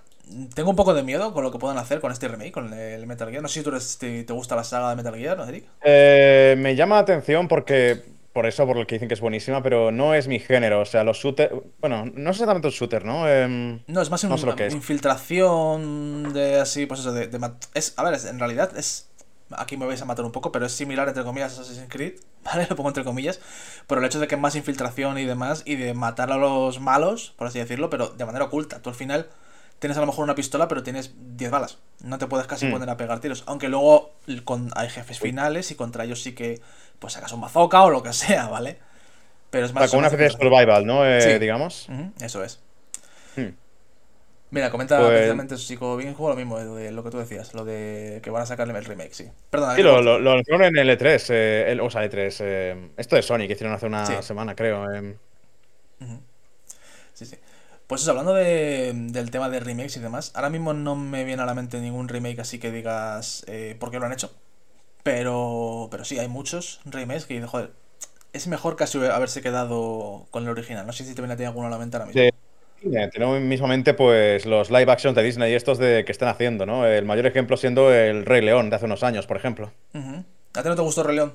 tengo 0.55 0.71
un 0.71 0.77
poco 0.77 0.95
de 0.95 1.03
miedo 1.03 1.33
con 1.35 1.45
lo 1.45 1.51
que 1.51 1.59
puedan 1.59 1.79
hacer 1.79 2.01
con 2.01 2.13
este 2.13 2.29
remake, 2.29 2.53
con 2.53 2.73
el 2.73 3.07
Metal 3.07 3.31
Gear. 3.31 3.43
No 3.43 3.49
sé 3.49 3.61
si 3.61 3.65
tú 3.65 3.71
eres- 3.71 3.99
te, 3.99 4.25
te 4.25 4.33
gusta 4.33 4.57
la 4.57 4.65
saga 4.65 4.91
de 4.91 4.97
Metal 4.97 5.15
Gear, 5.15 5.37
¿no, 5.37 5.45
Eric? 5.47 5.65
Eh, 5.85 6.55
me 6.59 6.75
llama 6.77 6.97
la 6.97 7.03
atención 7.03 7.49
porque, 7.49 8.01
por 8.33 8.47
eso, 8.47 8.67
por 8.67 8.77
lo 8.77 8.87
que 8.87 8.95
dicen 8.95 9.09
que 9.09 9.15
es 9.15 9.21
buenísima, 9.21 9.63
pero 9.63 9.91
no 9.93 10.15
es 10.15 10.29
mi 10.29 10.39
género. 10.39 10.81
O 10.81 10.85
sea, 10.87 11.05
los 11.05 11.19
shooters. 11.19 11.53
Bueno, 11.81 12.07
no 12.15 12.31
es 12.31 12.37
exactamente 12.37 12.69
un 12.69 12.73
shooter, 12.73 13.05
¿no? 13.05 13.29
Em, 13.29 13.81
No, 13.87 14.01
es 14.01 14.11
más 14.11 14.25
No 14.25 14.37
lo 14.37 14.57
que 14.57 14.67
es. 14.69 14.75
infiltración 14.75 16.33
de 16.33 16.61
así, 16.61 16.87
pues 16.87 17.01
eso, 17.01 17.13
de, 17.13 17.27
de 17.29 17.39
mat- 17.39 17.67
es, 17.75 17.95
a 17.97 18.03
ver, 18.05 18.15
es- 18.15 18.25
en 18.25 18.39
realidad 18.39 18.77
es, 18.77 19.09
aquí 19.51 19.77
me 19.77 19.87
vais 19.87 20.01
a 20.01 20.05
matar 20.07 20.25
un 20.25 20.33
poco, 20.33 20.51
pero 20.53 20.65
es 20.67 20.73
similar 20.73 21.09
entre 21.09 21.25
comillas 21.25 21.59
a 21.59 21.63
Assassin's 21.63 21.89
Creed, 21.91 22.15
¿vale? 22.45 22.67
Lo 22.71 22.77
pongo 22.77 22.89
entre 22.91 23.05
comillas, 23.05 23.41
por 23.87 23.99
el 23.99 24.05
hecho 24.05 24.21
de 24.21 24.29
que 24.29 24.37
es 24.37 24.41
más 24.41 24.55
infiltración 24.57 25.19
y 25.19 25.25
demás, 25.27 25.63
y 25.67 25.77
de 25.77 25.93
matar 25.95 26.33
a 26.33 26.37
los 26.37 26.81
malos, 26.81 27.35
por 27.37 27.49
así 27.49 27.59
decirlo, 27.59 27.91
pero 27.91 28.09
de 28.09 28.25
manera 28.25 28.47
oculta. 28.47 28.81
Tú 28.81 28.89
al 28.91 28.97
final 28.97 29.29
tienes 29.83 29.97
a 29.99 30.01
lo 30.01 30.07
mejor 30.07 30.23
una 30.23 30.37
pistola, 30.37 30.69
pero 30.69 30.85
tienes 30.85 31.13
10 31.37 31.51
balas. 31.51 31.79
No 32.05 32.17
te 32.17 32.29
puedes 32.29 32.47
casi 32.47 32.67
Mm. 32.67 32.71
poner 32.71 32.89
a 32.89 32.97
pegar 32.97 33.19
tiros, 33.19 33.43
aunque 33.49 33.69
luego 33.69 34.13
con, 34.45 34.71
hay 34.77 34.89
jefes 34.89 35.19
finales 35.19 35.73
y 35.73 35.75
contra 35.75 36.05
ellos 36.05 36.23
sí 36.23 36.37
que, 36.37 36.61
pues 37.01 37.15
sacas 37.15 37.33
un 37.33 37.41
bazooka 37.41 37.83
o 37.83 37.91
lo 37.91 38.01
que 38.05 38.13
sea, 38.13 38.47
¿vale? 38.47 38.79
Pero 39.51 39.65
es 39.67 39.73
o 39.73 39.75
sea, 39.75 39.81
más... 39.83 39.91
como 39.91 39.99
una 39.99 40.07
especie 40.07 40.27
de 40.27 40.31
survival, 40.31 40.87
¿no? 40.87 41.05
Eh, 41.05 41.21
Sí. 41.21 41.39
Digamos. 41.41 41.89
Eso 42.21 42.45
es. 42.45 42.61
Hmm. 43.37 43.49
Mira, 44.53 44.71
comenta 44.71 44.99
Pues- 44.99 45.11
precisamente 45.11 45.57
Chico 45.57 45.97
bien 45.97 46.15
juego 46.15 46.31
lo 46.31 46.37
mismo, 46.37 46.59
lo, 46.61 46.75
de, 46.77 46.93
lo 46.93 47.03
que 47.03 47.11
tú 47.11 47.19
decías, 47.19 47.53
lo 47.53 47.65
de 47.65 48.21
que 48.23 48.31
van 48.31 48.43
a 48.43 48.47
sacarle 48.47 48.79
el 48.79 48.85
remake, 48.85 49.15
sí. 49.15 49.29
Perdona, 49.51 49.75
Sí, 49.75 49.83
lo, 49.83 50.01
lo, 50.01 50.33
en 50.39 50.77
el 50.79 50.91
E3, 50.91 51.27
eh, 51.31 51.65
el, 51.73 51.81
o 51.81 51.91
sea, 51.91 52.05
E3. 52.05 52.37
eh, 52.41 52.91
esto 52.97 53.17
de 53.17 53.23
Sony 53.23 53.39
que 53.49 53.55
hicieron 53.55 53.75
hace 53.75 53.87
una 53.87 54.07
Sí. 54.07 54.15
semana, 54.21 54.55
creo. 54.55 54.89
em. 54.93 55.17
Sí, 57.15 57.27
sí. 57.27 57.37
Pues 57.87 58.03
eso, 58.03 58.11
hablando 58.13 58.35
de- 58.35 58.93
del 58.95 59.31
tema 59.31 59.51
de 59.51 59.61
remakes 59.61 59.97
y 59.97 60.01
demás, 60.01 60.33
ahora 60.35 60.51
mismo 60.51 60.73
no 60.73 60.97
me 60.97 61.25
viene 61.25 61.43
a 61.43 61.47
la 61.47 61.55
mente 61.55 61.81
ningún 61.81 62.09
remake 62.09 62.41
así 62.41 62.59
que 62.59 62.71
digas 62.71 63.45
eh, 63.49 63.77
por 63.79 63.91
qué 63.91 63.99
lo 63.99 64.07
han 64.07 64.13
hecho. 64.13 64.33
Pero, 65.05 65.89
pero 65.91 66.05
sí, 66.05 66.19
hay 66.19 66.29
muchos 66.29 66.81
remakes 66.87 67.27
que 67.27 67.43
joder, 67.47 67.73
es 68.35 68.49
mejor 68.49 68.77
casi 68.77 68.99
haberse 69.05 69.43
quedado 69.43 70.27
con 70.31 70.45
el 70.45 70.51
original. 70.51 70.87
No 70.87 70.93
sé 70.95 71.05
si 71.05 71.15
te 71.15 71.23
viene 71.23 71.35
a 71.35 71.37
ti 71.39 71.45
alguno 71.45 71.69
a 71.69 71.71
la 71.71 71.79
mente 71.79 71.97
ahora 71.99 72.09
mismo. 72.09 72.27
Cine, 72.81 73.09
tenemos 73.09 73.41
mismamente 73.41 73.95
pues 73.95 74.45
los 74.47 74.71
live 74.71 74.91
action 74.93 75.15
de 75.15 75.23
Disney 75.23 75.53
y 75.53 75.55
estos 75.55 75.79
de 75.79 76.05
que 76.05 76.13
están 76.13 76.29
haciendo, 76.29 76.67
¿no? 76.67 76.87
El 76.87 77.05
mayor 77.07 77.27
ejemplo 77.27 77.57
siendo 77.57 77.93
el 77.95 78.27
Rey 78.27 78.43
León 78.43 78.71
de 78.71 78.77
hace 78.77 78.85
unos 78.87 79.03
años, 79.05 79.27
por 79.27 79.37
ejemplo. 79.37 79.73
¿A 80.55 80.63
ti 80.63 80.69
no 80.69 80.77
te 80.77 80.83
gustó 80.83 81.03
Rey 81.03 81.17
León? 81.17 81.33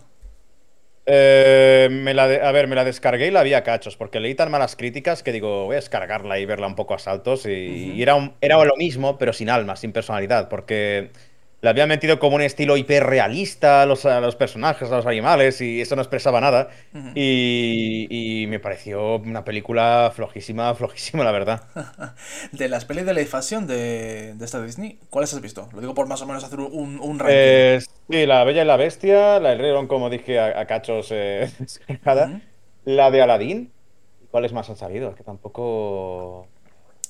Eh, 1.09 1.87
me 1.89 2.13
la 2.13 2.27
de- 2.27 2.41
a 2.41 2.51
ver, 2.51 2.67
me 2.67 2.75
la 2.75 2.83
descargué 2.83 3.27
y 3.27 3.31
la 3.31 3.41
vi 3.43 3.53
a 3.53 3.63
cachos, 3.63 3.95
porque 3.95 4.19
leí 4.19 4.35
tan 4.35 4.51
malas 4.51 4.75
críticas 4.75 5.23
que 5.23 5.31
digo, 5.31 5.65
voy 5.65 5.75
a 5.75 5.77
descargarla 5.79 6.37
y 6.39 6.45
verla 6.45 6.67
un 6.67 6.75
poco 6.75 6.93
a 6.95 6.99
saltos. 6.99 7.45
Y, 7.45 7.49
y 7.95 8.01
era, 8.01 8.15
un- 8.15 8.35
era 8.41 8.63
lo 8.65 8.75
mismo, 8.75 9.17
pero 9.17 9.31
sin 9.33 9.49
alma, 9.49 9.75
sin 9.77 9.93
personalidad, 9.93 10.49
porque 10.49 11.11
la 11.67 11.71
habían 11.71 11.89
metido 11.89 12.17
como 12.17 12.37
un 12.37 12.41
estilo 12.41 12.77
hiperrealista 12.77 13.81
a 13.81 13.85
los, 13.85 14.05
a 14.05 14.21
los 14.21 14.37
personajes, 14.37 14.89
a 14.89 14.95
los 14.95 15.05
animales, 15.05 15.59
y 15.59 15.81
eso 15.81 15.97
no 15.97 16.01
expresaba 16.01 16.39
nada. 16.39 16.69
Y, 17.13 18.07
y 18.09 18.47
me 18.47 18.61
pareció 18.61 19.17
una 19.17 19.43
película 19.43 20.09
flojísima, 20.15 20.73
flojísima, 20.75 21.25
la 21.25 21.33
verdad. 21.33 21.63
De 22.53 22.69
las 22.69 22.85
pelis 22.85 23.05
de 23.05 23.13
live 23.13 23.29
action 23.33 23.67
de, 23.67 24.33
de 24.35 24.45
esta 24.45 24.63
Disney, 24.63 24.97
¿cuáles 25.09 25.33
has 25.33 25.41
visto? 25.41 25.67
Lo 25.73 25.81
digo 25.81 25.93
por 25.93 26.07
más 26.07 26.21
o 26.21 26.25
menos 26.25 26.45
hacer 26.45 26.61
un, 26.61 27.01
un 27.01 27.19
ranking. 27.19 27.33
Eh, 27.33 27.79
sí, 28.09 28.25
La 28.25 28.45
Bella 28.45 28.61
y 28.61 28.65
la 28.65 28.77
Bestia, 28.77 29.41
la 29.41 29.49
del 29.49 29.59
Rey 29.59 29.87
como 29.87 30.09
dije, 30.09 30.39
a, 30.39 30.57
a 30.57 30.65
cachos 30.67 31.09
eh. 31.11 31.51
La 32.85 33.11
de 33.11 33.21
Aladdin. 33.21 33.73
¿Cuáles 34.31 34.53
más 34.53 34.69
han 34.69 34.77
salido? 34.77 35.09
Es 35.09 35.15
que 35.15 35.23
tampoco. 35.23 36.47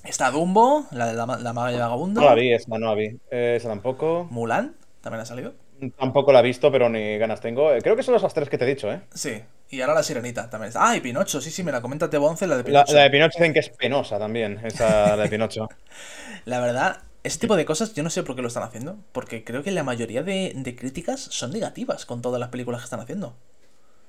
Está 0.08 0.32
Dumbo, 0.32 0.86
la 0.92 1.08
de 1.08 1.14
la, 1.14 1.26
la 1.26 1.54
maga 1.54 1.72
y 1.74 1.78
vagabundo. 1.78 2.22
No 2.22 2.28
la 2.28 2.36
vi, 2.36 2.52
esa 2.54 2.78
no 2.78 2.88
la 2.88 2.96
vi. 2.96 3.20
Eh, 3.32 3.56
esa 3.58 3.70
tampoco. 3.70 4.28
Mulan, 4.30 4.76
también 5.02 5.22
ha 5.22 5.26
salido. 5.26 5.54
Tampoco 5.98 6.32
la 6.32 6.40
he 6.40 6.44
visto, 6.44 6.72
pero 6.72 6.90
ni 6.90 7.18
ganas 7.18 7.40
tengo. 7.42 7.72
Eh, 7.74 7.82
Creo 7.82 7.96
que 7.96 8.04
son 8.04 8.16
esas 8.16 8.34
tres 8.34 8.50
que 8.50 8.58
te 8.58 8.66
he 8.66 8.68
dicho, 8.68 8.92
¿eh? 8.92 9.02
Sí, 9.14 9.42
y 9.70 9.82
ahora 9.82 9.96
la 9.96 10.04
sirenita 10.04 10.50
también 10.50 10.70
está. 10.70 10.88
Ah, 10.90 10.96
y 10.96 11.02
Pinocho, 11.02 11.42
sí, 11.42 11.52
sí, 11.52 11.64
me 11.64 11.72
la 11.72 11.82
comenta 11.82 12.10
Tebo 12.10 12.28
11, 12.30 12.48
la 12.48 12.58
de 12.58 12.64
Pinocho. 12.64 12.94
la 12.94 13.04
de 13.04 13.10
Pinocho 13.10 13.38
dicen 13.40 13.54
que 13.54 13.60
es 13.60 13.70
penosa 13.70 14.18
también, 14.20 14.60
esa 14.64 15.16
la 15.16 15.24
de 15.24 15.30
Pinocho. 15.30 15.68
La 16.46 16.60
verdad, 16.62 17.04
ese 17.24 17.40
tipo 17.40 17.56
de 17.58 17.66
cosas 17.66 17.94
yo 17.94 18.04
no 18.04 18.10
sé 18.10 18.24
por 18.24 18.36
qué 18.36 18.42
lo 18.42 18.48
están 18.48 18.64
haciendo, 18.64 18.98
porque 19.12 19.44
creo 19.44 19.64
que 19.64 19.72
la 19.72 19.84
mayoría 19.84 20.24
de, 20.24 20.54
de 20.56 20.76
críticas 20.76 21.20
son 21.20 21.52
negativas 21.52 22.06
con 22.06 22.22
todas 22.22 22.40
las 22.40 22.50
películas 22.50 22.82
que 22.82 22.86
están 22.86 23.02
haciendo. 23.02 23.36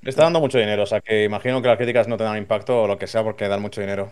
Está 0.01 0.23
dando 0.23 0.39
mucho 0.41 0.57
dinero, 0.57 0.83
o 0.83 0.85
sea 0.85 1.01
que 1.01 1.23
imagino 1.25 1.61
que 1.61 1.67
las 1.69 1.77
críticas 1.77 2.07
no 2.07 2.17
tendrán 2.17 2.37
impacto 2.37 2.83
o 2.83 2.87
lo 2.87 2.97
que 2.97 3.07
sea 3.07 3.23
porque 3.23 3.47
dan 3.47 3.61
mucho 3.61 3.81
dinero. 3.81 4.11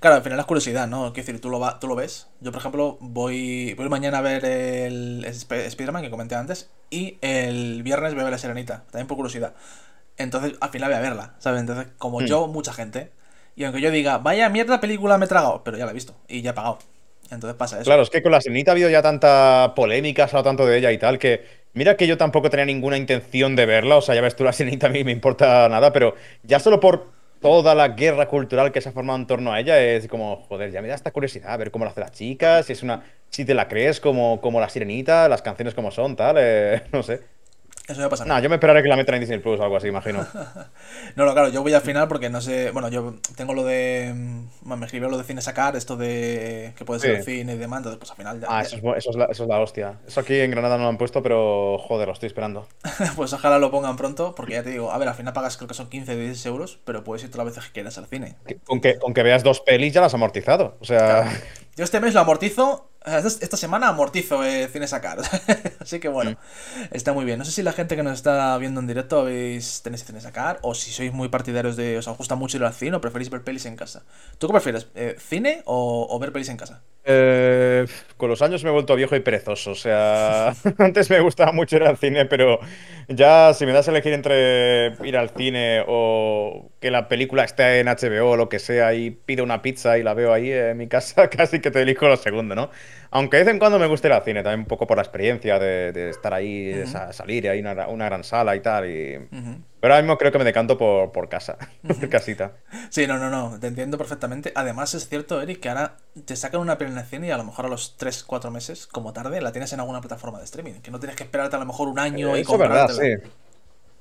Claro, 0.00 0.16
al 0.16 0.22
final 0.22 0.38
es 0.38 0.46
curiosidad, 0.46 0.86
¿no? 0.88 1.12
Quiero 1.12 1.26
decir, 1.26 1.40
tú 1.40 1.50
lo, 1.50 1.60
va- 1.60 1.78
tú 1.78 1.86
lo 1.88 1.94
ves. 1.96 2.28
Yo, 2.40 2.52
por 2.52 2.60
ejemplo, 2.60 2.98
voy, 3.00 3.74
voy 3.74 3.88
mañana 3.88 4.18
a 4.18 4.20
ver 4.20 4.44
el 4.44 5.24
Sp- 5.26 5.66
Spider-Man 5.66 6.02
que 6.02 6.10
comenté 6.10 6.34
antes 6.34 6.70
y 6.90 7.18
el 7.20 7.82
viernes 7.82 8.12
voy 8.14 8.20
a 8.22 8.24
ver 8.24 8.32
la 8.32 8.38
Sirenita, 8.38 8.84
también 8.90 9.06
por 9.06 9.16
curiosidad. 9.16 9.54
Entonces, 10.16 10.54
al 10.60 10.70
final 10.70 10.90
voy 10.90 10.98
a 10.98 11.02
verla, 11.02 11.34
¿sabes? 11.38 11.60
Entonces, 11.60 11.88
como 11.98 12.20
Hmm. 12.20 12.26
yo, 12.26 12.48
mucha 12.48 12.72
gente. 12.72 13.12
Y 13.56 13.64
aunque 13.64 13.80
yo 13.80 13.90
diga, 13.90 14.18
vaya 14.18 14.48
mierda 14.48 14.80
película 14.80 15.18
me 15.18 15.26
he 15.26 15.28
tragado, 15.28 15.62
pero 15.64 15.76
ya 15.78 15.84
la 15.86 15.92
he 15.92 15.94
visto 15.94 16.16
y 16.28 16.42
ya 16.42 16.50
he 16.50 16.54
pagado. 16.54 16.78
Entonces 17.30 17.56
pasa 17.56 17.80
eso. 17.80 17.90
Claro, 17.90 18.02
es 18.02 18.10
que 18.10 18.22
con 18.22 18.30
la 18.30 18.40
Sirenita 18.40 18.70
ha 18.70 18.74
habido 18.74 18.90
ya 18.90 19.02
tanta 19.02 19.72
polémica, 19.74 20.28
se 20.28 20.36
ha 20.36 20.38
hablado 20.38 20.50
tanto 20.50 20.66
de 20.66 20.78
ella 20.78 20.92
y 20.92 20.98
tal, 20.98 21.18
que 21.18 21.44
mira 21.72 21.96
que 21.96 22.06
yo 22.06 22.16
tampoco 22.16 22.48
tenía 22.48 22.64
ninguna 22.64 22.96
intención 22.96 23.56
de 23.56 23.66
verla, 23.66 23.96
o 23.96 24.00
sea, 24.02 24.14
ya 24.14 24.20
ves 24.20 24.36
tú, 24.36 24.44
la 24.44 24.52
Sirenita 24.52 24.86
a 24.86 24.90
mí 24.90 25.02
me 25.02 25.10
importa 25.10 25.68
nada, 25.68 25.92
pero 25.92 26.14
ya 26.44 26.60
solo 26.60 26.78
por 26.78 27.10
toda 27.42 27.74
la 27.74 27.88
guerra 27.88 28.28
cultural 28.28 28.72
que 28.72 28.80
se 28.80 28.88
ha 28.88 28.92
formado 28.92 29.18
en 29.18 29.26
torno 29.26 29.52
a 29.52 29.60
ella, 29.60 29.78
es 29.82 30.08
como, 30.08 30.36
joder, 30.48 30.70
ya 30.70 30.80
me 30.80 30.88
da 30.88 30.94
esta 30.94 31.10
curiosidad, 31.10 31.52
a 31.52 31.56
ver 31.58 31.70
cómo 31.70 31.84
lo 31.84 31.90
hacen 31.90 32.02
las 32.02 32.12
chicas, 32.12 32.66
si 32.66 32.72
es 32.72 32.82
una, 32.82 33.02
si 33.28 33.44
te 33.44 33.54
la 33.54 33.68
crees 33.68 34.00
como, 34.00 34.40
como 34.40 34.60
la 34.60 34.68
Sirenita, 34.70 35.28
las 35.28 35.42
canciones 35.42 35.74
como 35.74 35.90
son, 35.90 36.16
tal, 36.16 36.36
eh, 36.38 36.82
no 36.92 37.02
sé. 37.02 37.20
Eso 37.88 38.00
ya 38.00 38.08
pasa. 38.08 38.24
Nada, 38.24 38.40
yo 38.40 38.48
me 38.48 38.54
esperaré 38.56 38.82
que 38.82 38.88
la 38.88 38.96
metan 38.96 39.16
en 39.16 39.22
Disney 39.22 39.38
Plus 39.40 39.58
o 39.58 39.62
algo 39.64 39.76
así, 39.76 39.88
imagino. 39.88 40.24
No, 41.16 41.26
no, 41.26 41.32
claro, 41.32 41.48
yo 41.48 41.62
voy 41.62 41.74
al 41.74 41.82
final 41.82 42.08
porque 42.08 42.30
no 42.30 42.40
sé. 42.40 42.70
Bueno, 42.70 42.88
yo 42.88 43.16
tengo 43.36 43.52
lo 43.54 43.64
de. 43.64 44.12
mm, 44.14 44.74
Me 44.78 44.86
escribió 44.86 45.08
lo 45.10 45.18
de 45.18 45.24
cine 45.24 45.42
sacar, 45.42 45.76
esto 45.76 45.96
de 45.96 46.72
que 46.76 46.84
puede 46.84 47.00
ser 47.00 47.10
Sí. 47.10 47.16
el 47.18 47.24
cine 47.24 47.54
y 47.54 47.58
demás, 47.58 47.78
entonces 47.78 47.98
pues 47.98 48.10
al 48.10 48.16
final 48.16 48.40
ya. 48.40 48.46
Ah, 48.48 48.62
eso 48.62 48.76
es, 48.76 48.82
eso 48.96 49.10
es 49.10 49.16
la, 49.16 49.24
eso 49.26 49.42
es 49.42 49.48
la 49.48 49.60
hostia. 49.60 49.98
Eso 50.06 50.20
aquí 50.20 50.38
en 50.40 50.50
Granada 50.52 50.76
no 50.78 50.84
lo 50.84 50.88
han 50.88 50.96
puesto, 50.98 51.22
pero 51.22 51.76
joder, 51.78 52.06
lo 52.06 52.14
estoy 52.14 52.28
esperando. 52.28 52.66
pues 53.16 53.32
ojalá 53.32 53.58
lo 53.58 53.70
pongan 53.70 53.96
pronto, 53.96 54.34
porque 54.34 54.54
ya 54.54 54.62
te 54.62 54.70
digo, 54.70 54.90
a 54.90 54.98
ver, 54.98 55.08
al 55.08 55.14
final 55.14 55.32
pagas 55.32 55.56
creo 55.56 55.68
que 55.68 55.74
son 55.74 55.88
15 55.88 56.12
o 56.12 56.16
16 56.16 56.46
euros, 56.46 56.78
pero 56.84 57.04
puedes 57.04 57.24
ir 57.24 57.30
todas 57.30 57.44
las 57.46 57.54
veces 57.56 57.68
que 57.68 57.74
quieras 57.74 57.98
al 57.98 58.06
cine. 58.06 58.36
Con 58.64 58.80
que, 58.80 58.98
con 58.98 59.12
que 59.12 59.22
veas 59.22 59.42
dos 59.42 59.60
pelis 59.60 59.92
ya 59.92 60.00
las 60.00 60.08
has 60.10 60.14
amortizado. 60.14 60.76
O 60.80 60.84
sea, 60.84 61.28
Yo 61.76 61.84
este 61.84 62.00
mes 62.00 62.14
lo 62.14 62.20
amortizo, 62.20 62.90
esta 63.04 63.28
esta 63.44 63.56
semana 63.56 63.88
amortizo 63.88 64.44
eh, 64.44 64.68
cine 64.72 64.86
sacar. 64.86 65.18
Así 65.80 66.00
que 66.00 66.08
bueno, 66.08 66.36
está 66.90 67.12
muy 67.12 67.24
bien. 67.24 67.38
No 67.38 67.44
sé 67.44 67.52
si 67.52 67.62
la 67.62 67.72
gente 67.72 67.96
que 67.96 68.02
nos 68.02 68.14
está 68.14 68.56
viendo 68.58 68.80
en 68.80 68.86
directo 68.86 69.20
habéis, 69.20 69.82
tenéis 69.82 70.04
cine 70.04 70.20
sacar, 70.20 70.58
o 70.62 70.74
si 70.74 70.90
sois 70.92 71.12
muy 71.12 71.28
partidarios 71.28 71.76
de. 71.76 71.98
os 71.98 72.06
gusta 72.16 72.34
mucho 72.36 72.56
ir 72.58 72.64
al 72.64 72.74
cine 72.74 72.96
o 72.96 73.00
preferís 73.00 73.30
ver 73.30 73.42
pelis 73.44 73.66
en 73.66 73.76
casa. 73.76 74.02
¿Tú 74.38 74.46
qué 74.46 74.52
prefieres? 74.52 74.86
eh, 74.94 75.16
¿Cine 75.18 75.62
o, 75.66 76.06
o 76.10 76.18
ver 76.18 76.32
pelis 76.32 76.48
en 76.48 76.56
casa? 76.56 76.82
Eh, 77.04 77.84
con 78.16 78.30
los 78.30 78.42
años 78.42 78.62
me 78.62 78.70
he 78.70 78.72
vuelto 78.72 78.94
viejo 78.94 79.16
y 79.16 79.20
perezoso. 79.20 79.72
O 79.72 79.74
sea, 79.74 80.54
antes 80.78 81.10
me 81.10 81.20
gustaba 81.20 81.52
mucho 81.52 81.76
ir 81.76 81.82
al 81.82 81.96
cine, 81.96 82.26
pero 82.26 82.60
ya 83.08 83.52
si 83.54 83.66
me 83.66 83.72
das 83.72 83.88
a 83.88 83.90
elegir 83.90 84.12
entre 84.12 84.92
ir 85.04 85.16
al 85.16 85.30
cine 85.30 85.82
o 85.86 86.70
que 86.80 86.90
la 86.92 87.08
película 87.08 87.42
esté 87.44 87.80
en 87.80 87.88
HBO 87.88 88.30
o 88.30 88.36
lo 88.36 88.48
que 88.48 88.58
sea 88.60 88.94
y 88.94 89.10
pido 89.10 89.42
una 89.44 89.62
pizza 89.62 89.98
y 89.98 90.02
la 90.04 90.14
veo 90.14 90.32
ahí 90.32 90.52
en 90.52 90.76
mi 90.76 90.86
casa, 90.88 91.28
casi 91.30 91.60
que 91.60 91.70
te 91.72 91.82
elijo 91.82 92.06
lo 92.08 92.16
segundo, 92.16 92.54
¿no? 92.54 92.70
Aunque 93.10 93.38
de 93.38 93.44
vez 93.44 93.52
en 93.52 93.58
cuando 93.58 93.78
me 93.80 93.86
gusta 93.86 94.06
ir 94.08 94.12
al 94.14 94.22
cine, 94.24 94.42
también 94.42 94.60
un 94.60 94.66
poco 94.66 94.86
por 94.86 94.96
la 94.96 95.02
experiencia 95.02 95.58
de, 95.58 95.92
de 95.92 96.10
estar 96.10 96.32
ahí, 96.32 96.68
de 96.72 96.86
sa- 96.86 97.12
salir 97.12 97.44
y 97.44 97.48
hay 97.48 97.60
una, 97.60 97.88
una 97.88 98.04
gran 98.06 98.22
sala 98.24 98.54
y 98.56 98.60
tal. 98.60 98.88
Y... 98.88 99.18
Pero 99.82 99.94
ahora 99.94 100.04
mismo 100.04 100.16
creo 100.16 100.30
que 100.30 100.38
me 100.38 100.44
decanto 100.44 100.78
por, 100.78 101.10
por 101.10 101.28
casa, 101.28 101.58
por 101.82 102.08
casita. 102.08 102.52
Sí, 102.88 103.08
no, 103.08 103.18
no, 103.18 103.30
no, 103.30 103.58
te 103.58 103.66
entiendo 103.66 103.98
perfectamente. 103.98 104.52
Además, 104.54 104.94
es 104.94 105.08
cierto, 105.08 105.42
Eric, 105.42 105.58
que 105.58 105.70
ahora 105.70 105.96
te 106.24 106.36
sacan 106.36 106.60
una 106.60 106.76
cine 107.02 107.26
y 107.26 107.30
a 107.32 107.36
lo 107.36 107.42
mejor 107.42 107.66
a 107.66 107.68
los 107.68 107.98
3-4 107.98 108.52
meses, 108.52 108.86
como 108.86 109.12
tarde, 109.12 109.40
la 109.40 109.50
tienes 109.50 109.72
en 109.72 109.80
alguna 109.80 110.00
plataforma 110.00 110.38
de 110.38 110.44
streaming. 110.44 110.74
Que 110.82 110.92
no 110.92 111.00
tienes 111.00 111.16
que 111.16 111.24
esperarte 111.24 111.56
a 111.56 111.58
lo 111.58 111.66
mejor 111.66 111.88
un 111.88 111.98
año 111.98 112.36
y 112.36 112.42
Eso 112.42 112.52
es 112.52 112.58
verdad, 112.60 112.88
sí. 112.90 113.28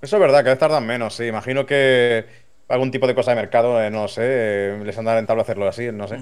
Eso 0.04 0.16
es 0.18 0.22
verdad, 0.22 0.42
cada 0.42 0.52
vez 0.52 0.60
tardan 0.60 0.86
menos, 0.86 1.16
sí. 1.16 1.26
Imagino 1.26 1.66
que 1.66 2.28
algún 2.68 2.92
tipo 2.92 3.08
de 3.08 3.16
cosa 3.16 3.32
de 3.32 3.38
mercado, 3.38 3.82
eh, 3.82 3.90
no 3.90 4.08
sé, 4.08 4.22
eh, 4.24 4.82
les 4.86 4.96
anda 5.00 5.16
rentable 5.16 5.42
hacerlo 5.42 5.68
así, 5.68 5.92
no 5.92 6.08
sé. 6.08 6.20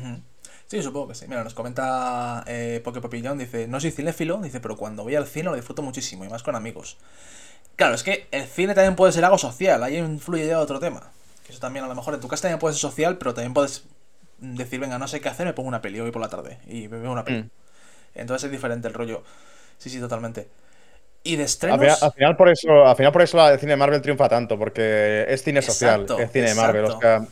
Sí, 0.68 0.82
supongo 0.82 1.10
que 1.10 1.16
sí. 1.16 1.26
Mira, 1.28 1.44
nos 1.44 1.54
comenta 1.54 2.46
eh, 2.48 2.80
Poke 2.82 3.02
Papillón, 3.02 3.38
dice, 3.38 3.68
no 3.68 3.82
soy 3.82 3.92
cinéfilo, 3.92 4.38
dice, 4.38 4.62
pero 4.62 4.78
cuando 4.78 5.04
voy 5.04 5.16
al 5.16 5.28
cine 5.28 5.50
lo 5.50 5.56
disfruto 5.58 5.82
muchísimo, 5.82 6.24
y 6.24 6.30
más 6.30 6.44
con 6.44 6.56
amigos. 6.56 6.98
Claro, 7.80 7.96
es 7.96 8.04
que 8.04 8.28
el 8.32 8.46
cine 8.46 8.76
también 8.76 8.98
puede 8.98 9.14
ser 9.14 9.24
algo 9.24 9.38
social, 9.38 9.82
ahí 9.82 9.96
influye 9.96 10.46
ya 10.46 10.60
otro 10.60 10.82
tema. 10.82 11.14
Que 11.46 11.54
eso 11.54 11.62
también 11.62 11.86
a 11.86 11.88
lo 11.88 11.96
mejor 11.96 12.14
en 12.14 12.20
tu 12.20 12.28
casa 12.28 12.42
también 12.42 12.60
puede 12.60 12.74
ser 12.74 12.82
social, 12.82 13.18
pero 13.18 13.34
también 13.34 13.54
puedes 13.54 13.86
decir, 14.40 14.82
venga, 14.82 15.00
no 15.00 15.08
sé 15.08 15.22
qué 15.22 15.30
hacer, 15.30 15.46
me 15.46 15.54
pongo 15.54 15.70
una 15.70 15.82
peli 15.82 15.98
hoy 16.02 16.12
por 16.12 16.22
la 16.22 16.28
tarde 16.28 16.58
y 16.68 16.90
me 16.90 17.00
veo 17.00 17.10
una 17.10 17.24
peli. 17.24 17.44
Mm. 17.44 17.50
Entonces 18.16 18.44
es 18.48 18.52
diferente 18.52 18.90
el 18.90 18.94
rollo. 18.94 19.24
Sí, 19.78 19.90
sí, 19.90 19.98
totalmente. 19.98 20.50
Y 21.24 21.38
de 21.38 21.44
Al 21.44 21.46
estrenos... 21.46 21.80
final, 21.80 21.98
al 22.02 22.12
final 22.12 22.36
por 22.36 22.50
eso, 22.50 22.86
al 22.86 22.96
final 22.98 23.14
por 23.14 23.22
eso 23.22 23.38
la- 23.38 23.54
el 23.54 23.60
cine 23.62 23.72
de 23.72 23.78
Marvel 23.78 24.02
triunfa 24.02 24.28
tanto, 24.28 24.60
porque 24.60 25.26
es 25.30 25.42
cine 25.42 25.62
social, 25.62 26.02
Exacto, 26.02 26.20
es 26.22 26.32
cine 26.34 26.50
de 26.50 26.56
Marvel. 26.56 26.84
O 26.84 26.88
exacto. 26.88 27.08
sea, 27.08 27.28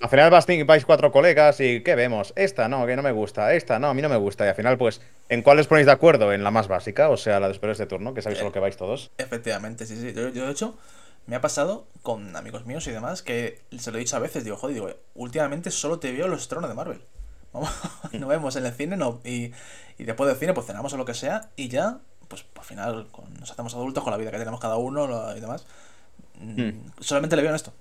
al 0.00 0.08
final 0.08 0.30
vas, 0.30 0.46
vais 0.66 0.84
cuatro 0.84 1.10
colegas 1.12 1.60
y 1.60 1.82
¿qué 1.82 1.94
vemos? 1.94 2.32
Esta 2.36 2.68
no, 2.68 2.86
que 2.86 2.94
no 2.96 3.02
me 3.02 3.12
gusta, 3.12 3.52
esta 3.54 3.78
no, 3.78 3.88
a 3.88 3.94
mí 3.94 4.02
no 4.02 4.08
me 4.08 4.16
gusta. 4.16 4.44
Y 4.46 4.48
al 4.48 4.54
final, 4.54 4.78
pues, 4.78 5.00
¿en 5.28 5.42
cuál 5.42 5.58
os 5.58 5.66
ponéis 5.66 5.86
de 5.86 5.92
acuerdo? 5.92 6.32
En 6.32 6.44
la 6.44 6.50
más 6.50 6.68
básica, 6.68 7.08
o 7.10 7.16
sea, 7.16 7.40
la 7.40 7.48
de 7.48 7.54
superhéroes 7.54 7.78
de 7.78 7.86
turno, 7.86 8.14
que 8.14 8.22
sabéis 8.22 8.40
a 8.40 8.44
lo 8.44 8.52
que 8.52 8.60
vais 8.60 8.76
todos. 8.76 9.10
Efectivamente, 9.18 9.86
sí, 9.86 9.96
sí. 10.00 10.12
Yo, 10.14 10.28
yo, 10.28 10.46
de 10.46 10.52
hecho, 10.52 10.76
me 11.26 11.36
ha 11.36 11.40
pasado 11.40 11.86
con 12.02 12.34
amigos 12.36 12.64
míos 12.66 12.86
y 12.86 12.90
demás 12.92 13.22
que 13.22 13.60
se 13.78 13.90
lo 13.90 13.98
he 13.98 14.00
dicho 14.00 14.16
a 14.16 14.20
veces. 14.20 14.44
Digo, 14.44 14.56
joder, 14.56 14.74
digo, 14.74 14.90
últimamente 15.14 15.70
solo 15.70 15.98
te 15.98 16.12
veo 16.12 16.28
los 16.28 16.42
estrenos 16.42 16.68
de 16.68 16.74
Marvel. 16.74 17.00
Vamos, 17.52 17.70
no 18.12 18.28
vemos 18.28 18.54
en 18.56 18.66
el 18.66 18.72
cine 18.74 18.96
no, 18.98 19.20
y, 19.24 19.52
y 19.98 20.04
después 20.04 20.28
del 20.28 20.36
cine 20.38 20.52
pues 20.52 20.66
cenamos 20.66 20.92
o 20.92 20.96
lo 20.98 21.06
que 21.06 21.14
sea 21.14 21.48
y 21.56 21.68
ya, 21.68 21.96
pues 22.28 22.44
al 22.58 22.64
final 22.64 23.06
con- 23.10 23.32
nos 23.40 23.50
hacemos 23.50 23.72
adultos 23.74 24.04
con 24.04 24.10
la 24.10 24.18
vida 24.18 24.30
que 24.30 24.36
tenemos 24.38 24.60
cada 24.60 24.76
uno 24.76 25.06
lo- 25.06 25.34
y 25.36 25.40
demás. 25.40 25.66
mm, 26.38 26.60
Hmm. 26.62 26.90
Solamente 27.00 27.36
le 27.36 27.42
veo 27.42 27.50
en 27.50 27.56
esto. 27.56 27.72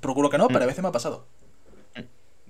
Procuro 0.00 0.28
que 0.30 0.38
no, 0.38 0.48
pero 0.48 0.64
a 0.64 0.66
veces 0.66 0.82
me 0.82 0.88
ha 0.88 0.92
pasado. 0.92 1.26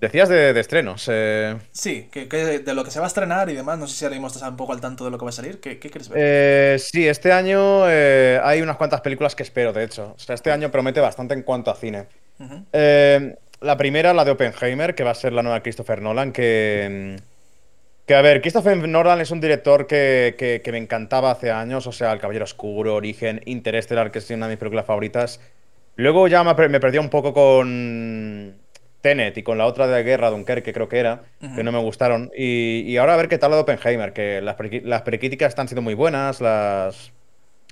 Decías 0.05 0.29
de, 0.29 0.53
de 0.53 0.61
estrenos. 0.61 1.09
eh, 1.11 1.57
Sí, 1.73 2.09
que, 2.13 2.29
que 2.29 2.59
de 2.61 2.75
lo 2.75 2.85
que 2.85 2.91
se 2.91 2.99
va 3.01 3.07
a 3.07 3.09
estrenar 3.09 3.49
y 3.51 3.55
demás, 3.55 3.79
no 3.79 3.87
sé 3.87 3.95
si 3.97 4.05
ahora 4.05 4.15
mismo 4.17 4.27
estás 4.29 4.43
un 4.49 4.57
poco 4.57 4.73
al 4.73 4.81
tanto 4.81 5.05
de 5.05 5.11
lo 5.11 5.19
que 5.19 5.25
va 5.25 5.31
a 5.31 5.33
salir. 5.33 5.61
¿Qué, 5.61 5.79
qué 5.79 5.91
quieres 5.91 6.09
ver? 6.09 6.19
eh, 6.21 6.77
sí, 6.79 7.07
este 7.09 7.33
año 7.33 7.89
eh, 7.89 8.41
hay 8.43 8.61
unas 8.63 8.77
cuantas 8.77 9.01
películas 9.01 9.35
que 9.35 9.43
espero, 9.43 9.73
de 9.73 9.85
hecho. 9.85 10.15
O 10.17 10.19
sea, 10.19 10.35
este 10.35 10.51
año 10.53 10.71
promete 10.71 11.01
bastante 11.01 11.35
en 11.35 11.43
cuanto 11.43 11.71
a 11.71 11.75
cine. 11.77 12.07
La 13.61 13.77
primera, 13.79 14.13
la 14.13 14.25
de 14.25 14.33
Oppenheimer, 14.33 14.95
que 14.95 15.05
va 15.05 15.13
a 15.13 15.15
ser 15.15 15.33
la 15.33 15.43
nueva 15.43 15.63
Christopher 15.63 16.03
Nolan, 16.03 16.33
que... 16.33 17.17
Que 18.07 18.15
a 18.15 18.21
ver, 18.21 18.43
Christopher 18.43 18.77
Nolan 18.87 19.23
es 19.23 19.31
un 19.31 19.41
director 19.41 19.87
que, 19.87 20.35
que- 20.39 20.61
que 20.63 20.73
me 20.73 20.77
encantaba 20.79 21.31
hace 21.31 21.51
años, 21.51 21.87
o 21.87 21.93
sea, 21.93 22.13
El 22.13 22.19
Caballero 22.21 22.45
Oscuro, 22.45 22.95
Origen, 22.97 23.41
Interestelar, 23.47 24.11
que 24.11 24.19
es 24.19 24.29
una 24.31 24.47
de 24.47 24.53
mis 24.53 24.59
películas 24.59 24.85
favoritas. 24.85 25.41
Luego 25.97 26.29
ya 26.29 26.45
me 26.45 26.55
perdí 26.81 26.99
un 26.99 27.09
poco 27.09 27.33
con 27.33 28.55
Tenet 29.05 29.37
y 29.37 29.43
con 29.43 29.59
la 29.59 29.67
otra 29.67 29.87
de 29.87 30.03
Guerra, 30.03 30.31
Dunkerque, 30.31 30.73
creo 30.73 30.89
que 30.89 30.99
era, 30.99 31.23
que 31.55 31.63
no 31.63 31.71
me 31.73 31.79
gustaron. 31.79 32.33
Y, 32.37 32.81
y 32.87 32.97
ahora 32.97 33.13
a 33.15 33.17
ver 33.19 33.29
qué 33.29 33.37
tal 33.39 33.51
la 33.51 33.57
de 33.59 33.63
Oppenheimer, 33.63 34.15
que 34.15 34.41
las, 34.41 34.55
pre- 34.57 34.81
las 34.83 35.03
precríticas 35.03 35.51
están 35.51 35.69
siendo 35.69 35.83
muy 35.83 35.93
buenas, 35.93 36.41
las, 36.41 37.13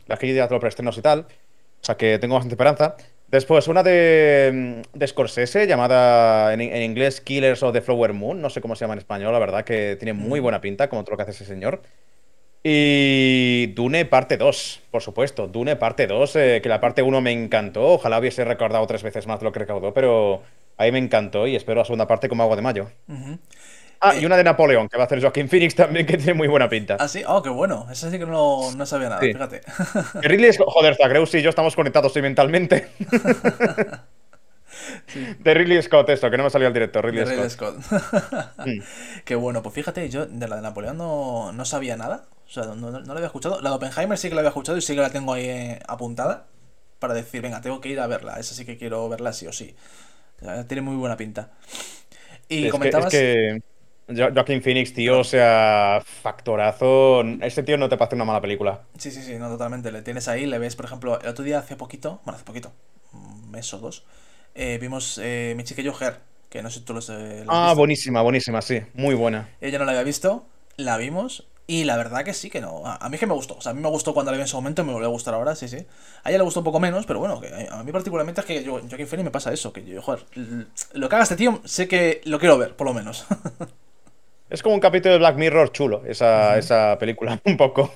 las 0.07 0.19
críticas 0.19 0.49
de 0.51 0.55
los 0.55 0.61
preestrenos 0.61 0.99
y 0.99 1.01
tal. 1.03 1.21
O 1.21 1.85
sea 1.85 1.97
que 1.97 2.19
tengo 2.19 2.35
bastante 2.35 2.53
esperanza. 2.55 2.97
Después, 3.29 3.67
una 3.67 3.83
de, 3.83 4.83
de 4.93 5.07
Scorsese 5.07 5.67
llamada 5.67 6.53
en, 6.53 6.61
en 6.61 6.83
inglés 6.83 7.23
Killers 7.23 7.63
of 7.63 7.73
the 7.73 7.81
Flower 7.81 8.13
Moon. 8.13 8.43
No 8.43 8.51
sé 8.51 8.61
cómo 8.61 8.77
se 8.77 8.85
llama 8.85 8.93
en 8.93 8.99
español, 8.99 9.33
la 9.33 9.39
verdad, 9.39 9.65
que 9.65 9.97
tiene 9.99 10.13
muy 10.13 10.39
buena 10.39 10.61
pinta, 10.61 10.89
como 10.91 11.03
todo 11.03 11.13
lo 11.13 11.17
que 11.17 11.23
hace 11.23 11.33
ese 11.33 11.47
señor. 11.47 11.81
Y 12.63 13.69
Dune 13.75 14.05
parte 14.05 14.37
2, 14.37 14.83
por 14.91 15.03
supuesto. 15.03 15.49
Dune 15.49 15.77
parte 15.77 16.07
2, 16.07 16.37
eh, 16.37 16.61
que 16.63 16.69
la 16.69 16.81
parte 16.81 17.03
1 17.03 17.21
me 17.21 17.33
encantó. 17.33 17.85
Ojalá 17.95 18.19
hubiese 18.19 18.45
recordado 18.45 18.87
tres 18.87 19.03
veces 19.03 19.27
más 19.27 19.41
de 19.41 19.45
lo 19.45 19.53
que 19.53 19.61
recaudó, 19.61 19.93
pero 19.95 20.43
ahí 20.77 20.93
me 20.93 20.99
encantó 20.99 21.47
y 21.47 21.57
espero 21.57 21.79
la 21.81 21.85
segunda 21.85 22.07
parte 22.07 22.29
como 22.29 22.43
agua 22.43 22.57
de 22.57 22.63
mayo. 22.63 22.91
Ah, 24.05 24.17
y 24.17 24.25
una 24.27 24.37
de 24.37 24.43
Napoleón, 24.43 24.89
que 24.89 24.97
va 24.97 25.05
a 25.05 25.07
hacer 25.07 25.21
Joaquin 25.21 25.49
Phoenix 25.49 25.77
también, 25.77 26.05
que 26.07 26.17
tiene 26.17 26.35
muy 26.35 26.49
buena 26.49 26.69
pinta. 26.69 26.97
Ah, 26.99 27.07
sí, 27.07 27.23
oh, 27.27 27.41
qué 27.41 27.51
bueno. 27.51 27.87
Eso 27.91 28.11
sí 28.11 28.19
que 28.19 28.27
no, 28.27 28.73
no 28.73 28.85
sabía 28.87 29.09
nada, 29.11 29.21
Sí. 29.21 29.33
fíjate. 29.33 29.61
Ridley 30.23 30.53
Scott- 30.53 30.67
joder, 30.71 30.97
Zagreus 30.97 31.33
y 31.37 31.43
yo 31.43 31.51
estamos 31.51 31.77
conectados 31.77 32.15
mentalmente. 32.17 32.89
De 35.39 35.55
Ridley 35.55 35.81
Scott, 35.83 36.09
esto, 36.09 36.31
que 36.31 36.37
no 36.39 36.45
me 36.45 36.51
salió 36.51 36.67
el 36.67 36.75
director, 36.75 37.05
Ridley, 37.05 37.25
De 37.25 37.31
Ridley 37.31 37.51
Scott. 37.51 37.77
Mm. 38.65 38.81
Qué 39.25 39.35
bueno, 39.35 39.63
pues 39.63 39.75
fíjate, 39.75 40.09
yo 40.09 40.27
de 40.27 40.49
la 40.49 40.57
de 40.57 40.63
Napoleón 40.63 40.97
no, 40.97 41.53
no 41.53 41.65
sabía 41.65 41.97
nada. 41.97 42.25
O 42.47 42.51
sea, 42.51 42.65
no, 42.65 42.75
no, 42.75 42.91
no 42.91 43.01
la 43.07 43.13
había 43.15 43.27
escuchado. 43.27 43.61
La 43.61 43.71
de 43.71 43.77
Oppenheimer 43.77 44.19
sí 44.19 44.29
que 44.29 44.35
la 44.35 44.41
había 44.41 44.49
escuchado 44.51 44.79
y 44.79 44.81
sí 44.83 44.95
que 44.95 45.01
la 45.01 45.11
tengo 45.11 45.33
ahí 45.35 45.47
eh, 45.49 45.79
apuntada. 45.87 46.47
Para 46.99 47.15
decir, 47.15 47.43
venga, 47.43 47.61
tengo 47.61 47.81
que 47.81 47.89
ir 47.91 48.01
a 48.01 48.07
verla. 48.07 48.39
Esa 48.39 48.55
sí 48.55 48.65
que 48.65 48.77
quiero 48.77 49.09
verla 49.09 49.33
sí 49.33 49.47
o 49.47 49.53
sí. 49.53 49.75
Sea, 50.43 50.67
tiene 50.67 50.83
muy 50.83 50.97
buena 50.97 51.17
pinta. 51.17 51.53
Y 52.49 52.69
Es 52.69 52.79
que, 52.79 52.89
comentabas. 52.89 52.99
es 52.99 53.09
que 53.09 53.59
Jo- 54.09 54.33
Joaquin 54.35 54.63
Phoenix, 54.63 54.93
tío, 54.93 55.21
o 55.21 55.25
sea, 55.25 56.01
factorazo. 56.05 57.23
Ese 57.41 57.63
tío 57.63 57.79
no 57.79 57.89
te 57.89 57.97
pasa 57.97 58.15
una 58.17 58.25
mala 58.25 58.41
película. 58.41 58.87
Sí, 58.99 59.11
sí, 59.11 59.23
sí, 59.23 59.39
no, 59.39 59.49
totalmente. 59.49 59.91
Le 59.93 60.03
tienes 60.03 60.29
ahí, 60.29 60.47
le 60.47 60.59
ves, 60.59 60.77
por 60.77 60.85
ejemplo, 60.85 61.21
el 61.21 61.29
otro 61.29 61.45
día 61.45 61.59
hace 61.59 61.77
poquito, 61.77 62.21
bueno, 62.25 62.37
hace 62.37 62.45
poquito, 62.45 62.73
un 63.13 63.51
mes 63.51 63.73
o 63.75 63.79
dos, 63.79 64.05
eh, 64.55 64.79
vimos 64.81 65.19
eh, 65.23 65.55
Mi 65.57 65.65
yo, 65.65 65.95
Her, 65.99 66.21
que 66.51 66.63
no 66.63 66.71
sé 66.71 66.81
si 66.81 66.85
tú 66.85 66.93
los, 66.95 67.09
eh, 67.11 67.45
los 67.47 67.59
Ah, 67.59 67.63
viste. 67.63 67.77
buenísima, 67.77 68.21
buenísima, 68.23 68.61
sí, 68.63 68.81
muy 68.95 69.15
buena. 69.15 69.49
Ella 69.61 69.79
no 69.79 69.85
la 69.85 69.93
había 69.93 70.03
visto, 70.05 70.47
la 70.77 70.97
vimos 70.97 71.47
y 71.67 71.85
la 71.85 71.97
verdad 71.97 72.25
que 72.25 72.35
sí 72.35 72.51
que 72.51 72.61
no. 72.61 72.83
A, 72.85 73.09
mí 73.09 73.15
es 73.15 73.21
que 73.21 73.27
me 73.27 73.35
gustó. 73.35 73.55
O 73.57 73.61
sea, 73.61 73.71
a 73.71 73.75
mí 73.75 73.81
me 73.81 73.89
gustó 73.89 74.13
cuando 74.15 74.31
la 74.33 74.37
vi 74.37 74.43
en 74.43 74.49
su 74.49 74.57
momento, 74.57 74.85
me 74.85 74.93
volvió 74.93 75.09
a 75.09 75.11
gustar 75.13 75.35
ahora, 75.35 75.55
sí, 75.55 75.69
sí. 75.69 75.87
A 76.25 76.29
ella 76.31 76.39
le 76.39 76.45
gustó 76.45 76.61
un 76.61 76.65
poco 76.65 76.81
menos, 76.81 77.07
pero 77.07 77.19
bueno, 77.21 77.41
que 77.41 77.69
a 77.71 77.83
mí 77.83 77.93
particularmente 77.93 78.41
es 78.41 78.47
que 78.47 78.63
yo, 78.65 78.81
Joaquin 78.81 79.07
Phoenix 79.07 79.25
me 79.25 79.31
pasa 79.31 79.53
eso, 79.53 79.73
que 79.73 79.85
yo, 79.85 80.03
joder, 80.03 80.25
lo 80.93 81.09
que 81.09 81.15
haga 81.15 81.23
este 81.23 81.37
tío, 81.37 81.61
sé 81.65 81.89
que 81.89 82.21
lo 82.25 82.39
quiero 82.39 82.59
ver, 82.59 82.75
por 82.77 82.87
lo 82.87 82.95
menos. 82.95 83.25
Es 84.51 84.63
como 84.63 84.75
un 84.75 84.81
capítulo 84.81 85.13
de 85.15 85.19
Black 85.19 85.37
Mirror 85.37 85.73
chulo, 85.73 86.03
esa, 86.07 86.59
esa 86.59 86.99
película, 86.99 87.41
un 87.47 87.57
poco. 87.57 87.93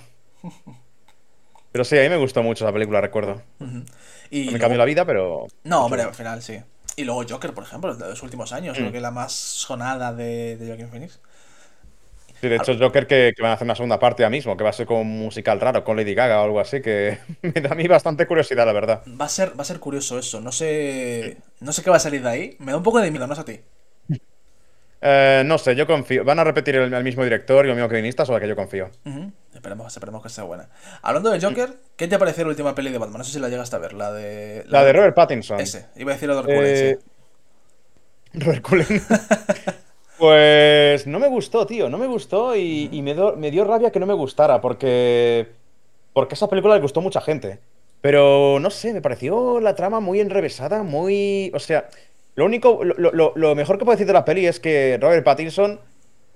Pero 1.72 1.84
sí, 1.84 1.98
a 1.98 2.02
mí 2.02 2.08
me 2.08 2.16
gustó 2.16 2.42
mucho 2.42 2.64
esa 2.64 2.72
película, 2.72 3.00
recuerdo. 3.00 3.42
Ujú. 3.60 3.68
Me 3.74 3.84
y 4.30 4.44
luego- 4.44 4.58
cambió 4.60 4.78
la 4.78 4.84
vida, 4.86 5.04
pero... 5.04 5.46
No, 5.64 5.84
hombre, 5.84 6.02
al 6.02 6.14
final 6.14 6.42
sí. 6.42 6.58
Y 6.96 7.04
luego 7.04 7.24
Joker, 7.28 7.52
por 7.52 7.64
ejemplo, 7.64 7.94
de 7.94 8.08
los 8.08 8.22
últimos 8.22 8.52
años, 8.54 8.74
Mm. 8.76 8.80
creo 8.80 8.92
que 8.92 9.00
la 9.00 9.10
más 9.10 9.32
sonada 9.32 10.14
de, 10.14 10.56
de 10.56 10.66
Joaquin 10.68 10.88
Phoenix. 10.88 11.20
Sí, 12.40 12.48
de 12.48 12.56
hecho, 12.56 12.74
Joker 12.78 13.06
que, 13.06 13.32
que 13.34 13.42
van 13.42 13.52
a 13.52 13.54
hacer 13.54 13.64
una 13.64 13.74
segunda 13.74 13.98
parte 13.98 14.22
ya 14.22 14.28
mismo, 14.30 14.56
que 14.56 14.64
va 14.64 14.70
a 14.70 14.72
ser 14.74 14.86
como 14.86 15.00
un 15.00 15.18
musical 15.18 15.58
raro, 15.60 15.82
con 15.84 15.96
Lady 15.96 16.14
Gaga 16.14 16.40
o 16.42 16.44
algo 16.44 16.60
así, 16.60 16.82
que 16.82 17.18
me 17.42 17.52
da 17.52 17.70
a 17.72 17.74
mí 17.74 17.88
bastante 17.88 18.26
curiosidad, 18.26 18.66
la 18.66 18.72
verdad. 18.72 19.02
Va 19.20 19.24
a 19.24 19.28
ser, 19.28 19.58
va 19.58 19.62
a 19.62 19.64
ser 19.64 19.80
curioso 19.80 20.18
eso. 20.18 20.40
No 20.40 20.52
sé. 20.52 21.38
No 21.60 21.72
sé 21.72 21.82
qué 21.82 21.90
va 21.90 21.96
a 21.96 22.00
salir 22.00 22.22
de 22.22 22.28
ahí. 22.28 22.56
Me 22.58 22.72
da 22.72 22.78
un 22.78 22.84
poco 22.84 23.00
de 23.00 23.10
miedo, 23.10 23.26
no 23.26 23.34
a 23.34 23.44
ti. 23.44 23.60
Eh, 25.00 25.42
no 25.44 25.58
sé, 25.58 25.74
yo 25.76 25.86
confío. 25.86 26.24
¿Van 26.24 26.38
a 26.38 26.44
repetir 26.44 26.76
el, 26.76 26.92
el 26.92 27.04
mismo 27.04 27.22
director 27.22 27.64
y 27.64 27.68
los 27.68 27.76
mismos 27.76 27.92
guionistas 27.92 28.28
o 28.28 28.32
la 28.32 28.40
que 28.40 28.48
yo 28.48 28.56
confío? 28.56 28.90
Esperemos, 29.54 29.92
esperemos 29.92 30.22
que 30.22 30.28
sea 30.28 30.44
buena. 30.44 30.68
Hablando 31.02 31.30
de 31.30 31.40
Joker, 31.40 31.76
¿qué 31.96 32.08
te 32.08 32.18
pareció 32.18 32.44
la 32.44 32.50
última 32.50 32.74
peli 32.74 32.90
de 32.90 32.98
Batman? 32.98 33.18
No 33.18 33.24
sé 33.24 33.32
si 33.32 33.38
la 33.38 33.48
llegaste 33.48 33.76
a 33.76 33.78
ver, 33.78 33.92
la 33.92 34.12
de. 34.12 34.64
La 34.68 34.84
de 34.84 34.92
Robert 34.92 35.14
Pattinson. 35.14 35.60
Ese, 35.60 35.86
iba 35.96 36.12
a 36.12 36.14
decir 36.14 36.30
Edward 36.30 36.46
Cullen, 36.46 36.64
Eh, 36.64 36.98
sí. 38.32 38.40
Robert 38.40 38.62
Cullen. 38.62 38.86
Pues 40.18 41.06
no 41.06 41.18
me 41.18 41.28
gustó, 41.28 41.66
tío, 41.66 41.88
no 41.90 41.98
me 41.98 42.06
gustó 42.06 42.56
y, 42.56 42.88
y 42.90 43.02
me, 43.02 43.14
do- 43.14 43.36
me 43.36 43.50
dio 43.50 43.64
rabia 43.64 43.90
que 43.90 44.00
no 44.00 44.06
me 44.06 44.14
gustara 44.14 44.60
porque 44.60 45.48
porque 46.12 46.34
esa 46.34 46.48
película 46.48 46.74
le 46.74 46.80
gustó 46.80 47.00
a 47.00 47.02
mucha 47.02 47.20
gente. 47.20 47.58
Pero 48.00 48.58
no 48.60 48.70
sé, 48.70 48.94
me 48.94 49.02
pareció 49.02 49.60
la 49.60 49.74
trama 49.74 50.00
muy 50.00 50.20
enrevesada, 50.20 50.82
muy, 50.82 51.50
o 51.54 51.58
sea, 51.58 51.88
lo 52.34 52.44
único, 52.46 52.82
lo, 52.84 53.12
lo- 53.12 53.32
lo 53.36 53.54
mejor 53.54 53.78
que 53.78 53.84
puedo 53.84 53.96
decir 53.96 54.06
de 54.06 54.12
la 54.14 54.24
peli 54.24 54.46
es 54.46 54.58
que 54.60 54.98
Robert 55.00 55.24
Pattinson 55.24 55.80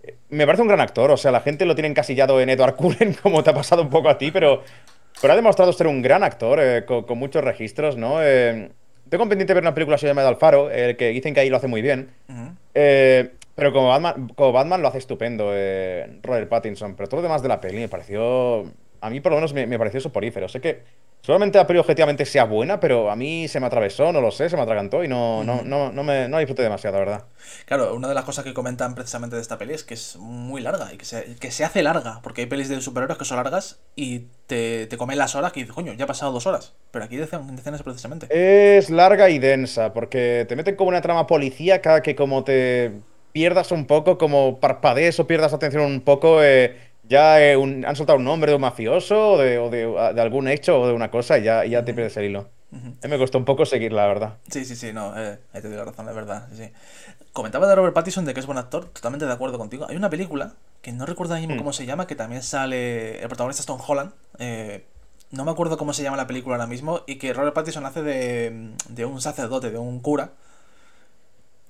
eh, 0.02 0.16
me 0.30 0.44
parece 0.46 0.62
un 0.62 0.68
gran 0.68 0.80
actor, 0.80 1.10
o 1.10 1.16
sea, 1.16 1.30
la 1.30 1.40
gente 1.40 1.64
lo 1.64 1.74
tiene 1.74 1.88
encasillado 1.88 2.40
en 2.40 2.50
Edward 2.50 2.76
Cullen 2.76 3.14
como 3.22 3.42
te 3.42 3.50
ha 3.50 3.54
pasado 3.54 3.82
un 3.82 3.90
poco 3.90 4.08
a 4.10 4.18
ti, 4.18 4.30
pero 4.30 4.62
pero 5.22 5.32
ha 5.32 5.36
demostrado 5.36 5.72
ser 5.72 5.86
un 5.86 6.02
gran 6.02 6.22
actor 6.22 6.58
eh, 6.62 6.84
con, 6.86 7.04
con 7.04 7.18
muchos 7.18 7.42
registros, 7.44 7.96
¿no? 7.96 8.22
Eh, 8.22 8.70
tengo 9.08 9.28
pendiente 9.28 9.54
ver 9.54 9.62
una 9.62 9.74
película 9.74 9.98
suya 9.98 10.10
llamada 10.10 10.28
Alfaro, 10.28 10.70
el 10.70 10.96
que 10.96 11.08
dicen 11.08 11.34
que 11.34 11.40
ahí 11.40 11.50
lo 11.50 11.56
hace 11.58 11.66
muy 11.66 11.82
bien. 11.82 12.10
Eh, 12.74 13.30
pero 13.54 13.72
como 13.72 13.88
Batman, 13.88 14.28
como 14.34 14.52
Batman 14.52 14.82
lo 14.82 14.88
hace 14.88 14.98
estupendo, 14.98 15.50
eh, 15.52 16.18
Robert 16.22 16.48
Pattinson. 16.48 16.94
Pero 16.94 17.08
todo 17.08 17.18
lo 17.18 17.22
demás 17.22 17.42
de 17.42 17.48
la 17.48 17.60
peli 17.60 17.78
me 17.78 17.88
pareció. 17.88 18.64
A 19.00 19.10
mí, 19.10 19.20
por 19.20 19.32
lo 19.32 19.36
menos, 19.36 19.52
me, 19.52 19.66
me 19.66 19.78
pareció 19.78 20.00
soporífero. 20.00 20.48
Sé 20.48 20.60
que 20.60 20.82
solamente 21.22 21.58
la 21.58 21.66
peli 21.66 21.78
objetivamente 21.78 22.24
sea 22.24 22.44
buena, 22.44 22.80
pero 22.80 23.10
a 23.10 23.16
mí 23.16 23.48
se 23.48 23.60
me 23.60 23.66
atravesó, 23.66 24.12
no 24.12 24.20
lo 24.20 24.30
sé, 24.30 24.48
se 24.48 24.56
me 24.56 24.62
atragantó 24.62 25.04
y 25.04 25.08
no, 25.08 25.44
no, 25.44 25.62
no, 25.62 25.92
no, 25.92 26.02
me, 26.02 26.28
no 26.28 26.38
disfruté 26.38 26.62
demasiado, 26.62 26.94
la 26.96 27.04
verdad. 27.04 27.24
Claro, 27.66 27.94
una 27.94 28.08
de 28.08 28.14
las 28.14 28.24
cosas 28.24 28.44
que 28.44 28.54
comentan 28.54 28.94
precisamente 28.94 29.36
de 29.36 29.42
esta 29.42 29.58
peli 29.58 29.74
es 29.74 29.84
que 29.84 29.94
es 29.94 30.16
muy 30.16 30.62
larga 30.62 30.92
y 30.92 30.96
que 30.96 31.04
se, 31.04 31.36
que 31.36 31.50
se 31.50 31.64
hace 31.64 31.82
larga. 31.82 32.20
Porque 32.22 32.42
hay 32.42 32.46
pelis 32.46 32.68
de 32.68 32.80
superhéroes 32.80 33.18
que 33.18 33.24
son 33.24 33.36
largas 33.36 33.80
y 33.96 34.26
te, 34.46 34.86
te 34.86 34.96
comen 34.96 35.18
las 35.18 35.34
horas 35.34 35.52
que 35.52 35.60
dices, 35.60 35.74
coño, 35.74 35.92
ya 35.92 36.04
ha 36.04 36.08
pasado 36.08 36.32
dos 36.32 36.46
horas. 36.46 36.74
Pero 36.90 37.04
aquí 37.04 37.16
eso 37.16 37.38
precisamente. 37.84 38.26
Es 38.30 38.90
larga 38.90 39.30
y 39.30 39.38
densa, 39.38 39.92
porque 39.92 40.46
te 40.48 40.56
meten 40.56 40.76
como 40.76 40.88
una 40.88 41.00
trama 41.00 41.26
policíaca 41.26 42.02
que 42.02 42.16
como 42.16 42.44
te 42.44 42.92
pierdas 43.32 43.72
un 43.72 43.86
poco, 43.86 44.18
como 44.18 44.58
parpadees 44.60 45.18
o 45.20 45.26
pierdas 45.26 45.52
atención 45.52 45.84
un 45.84 46.00
poco, 46.00 46.42
eh, 46.42 46.76
ya 47.08 47.40
eh, 47.42 47.56
un- 47.56 47.84
han 47.84 47.96
soltado 47.96 48.18
un 48.18 48.24
nombre 48.24 48.50
de 48.52 48.56
un 48.56 48.60
mafioso 48.62 49.32
o 49.32 49.38
de, 49.38 49.58
o 49.58 49.70
de- 49.70 50.12
de 50.14 50.20
algún 50.20 50.48
hecho 50.48 50.80
o 50.80 50.86
de 50.86 50.92
una 50.92 51.10
cosa 51.10 51.38
y 51.38 51.42
ya, 51.44 51.64
y 51.66 51.70
ya 51.70 51.84
te 51.84 51.92
pierdes 51.94 52.16
el 52.16 52.24
hilo. 52.26 52.48
Mí 52.70 53.08
me 53.08 53.18
costó 53.18 53.36
un 53.38 53.44
poco 53.44 53.64
seguirla, 53.66 54.02
la 54.02 54.08
verdad. 54.08 54.34
Sí, 54.48 54.64
sí, 54.64 54.76
sí, 54.76 54.92
no, 54.92 55.12
eh, 55.18 55.38
ahí 55.52 55.60
te 55.60 55.68
doy 55.68 55.76
la 55.76 55.84
razón, 55.84 56.08
es 56.08 56.14
verdad. 56.14 56.46
Sí, 56.52 56.64
sí. 56.64 56.70
Comentaba 57.32 57.66
de 57.66 57.74
Robert 57.74 57.94
Pattinson 57.94 58.24
de 58.24 58.32
que 58.34 58.38
es 58.40 58.46
buen 58.46 58.58
actor, 58.58 58.84
totalmente 58.86 59.26
de 59.26 59.32
acuerdo 59.32 59.58
contigo. 59.58 59.86
Hay 59.88 59.96
una 59.96 60.08
película 60.10 60.54
que 60.82 60.92
no 60.92 61.04
recuerdo 61.04 61.34
ahora 61.34 61.40
mismo 61.40 61.56
Mm. 61.56 61.58
cómo 61.58 61.72
se 61.72 61.84
llama, 61.86 62.06
que 62.06 62.14
también 62.14 62.42
sale. 62.42 63.20
El 63.20 63.26
protagonista 63.28 63.60
es 63.62 63.66
Tom 63.66 63.80
Holland. 63.84 64.12
eh, 64.38 64.84
no 65.32 65.44
me 65.44 65.50
acuerdo 65.52 65.76
cómo 65.78 65.92
se 65.92 66.02
llama 66.02 66.16
la 66.16 66.26
película 66.26 66.56
ahora 66.56 66.66
mismo. 66.66 67.02
Y 67.06 67.16
que 67.16 67.32
Robert 67.32 67.54
Pattinson 67.54 67.86
hace 67.86 68.02
de, 68.02 68.70
de 68.88 69.04
un 69.04 69.20
sacerdote, 69.20 69.70
de 69.70 69.78
un 69.78 70.00
cura. 70.00 70.30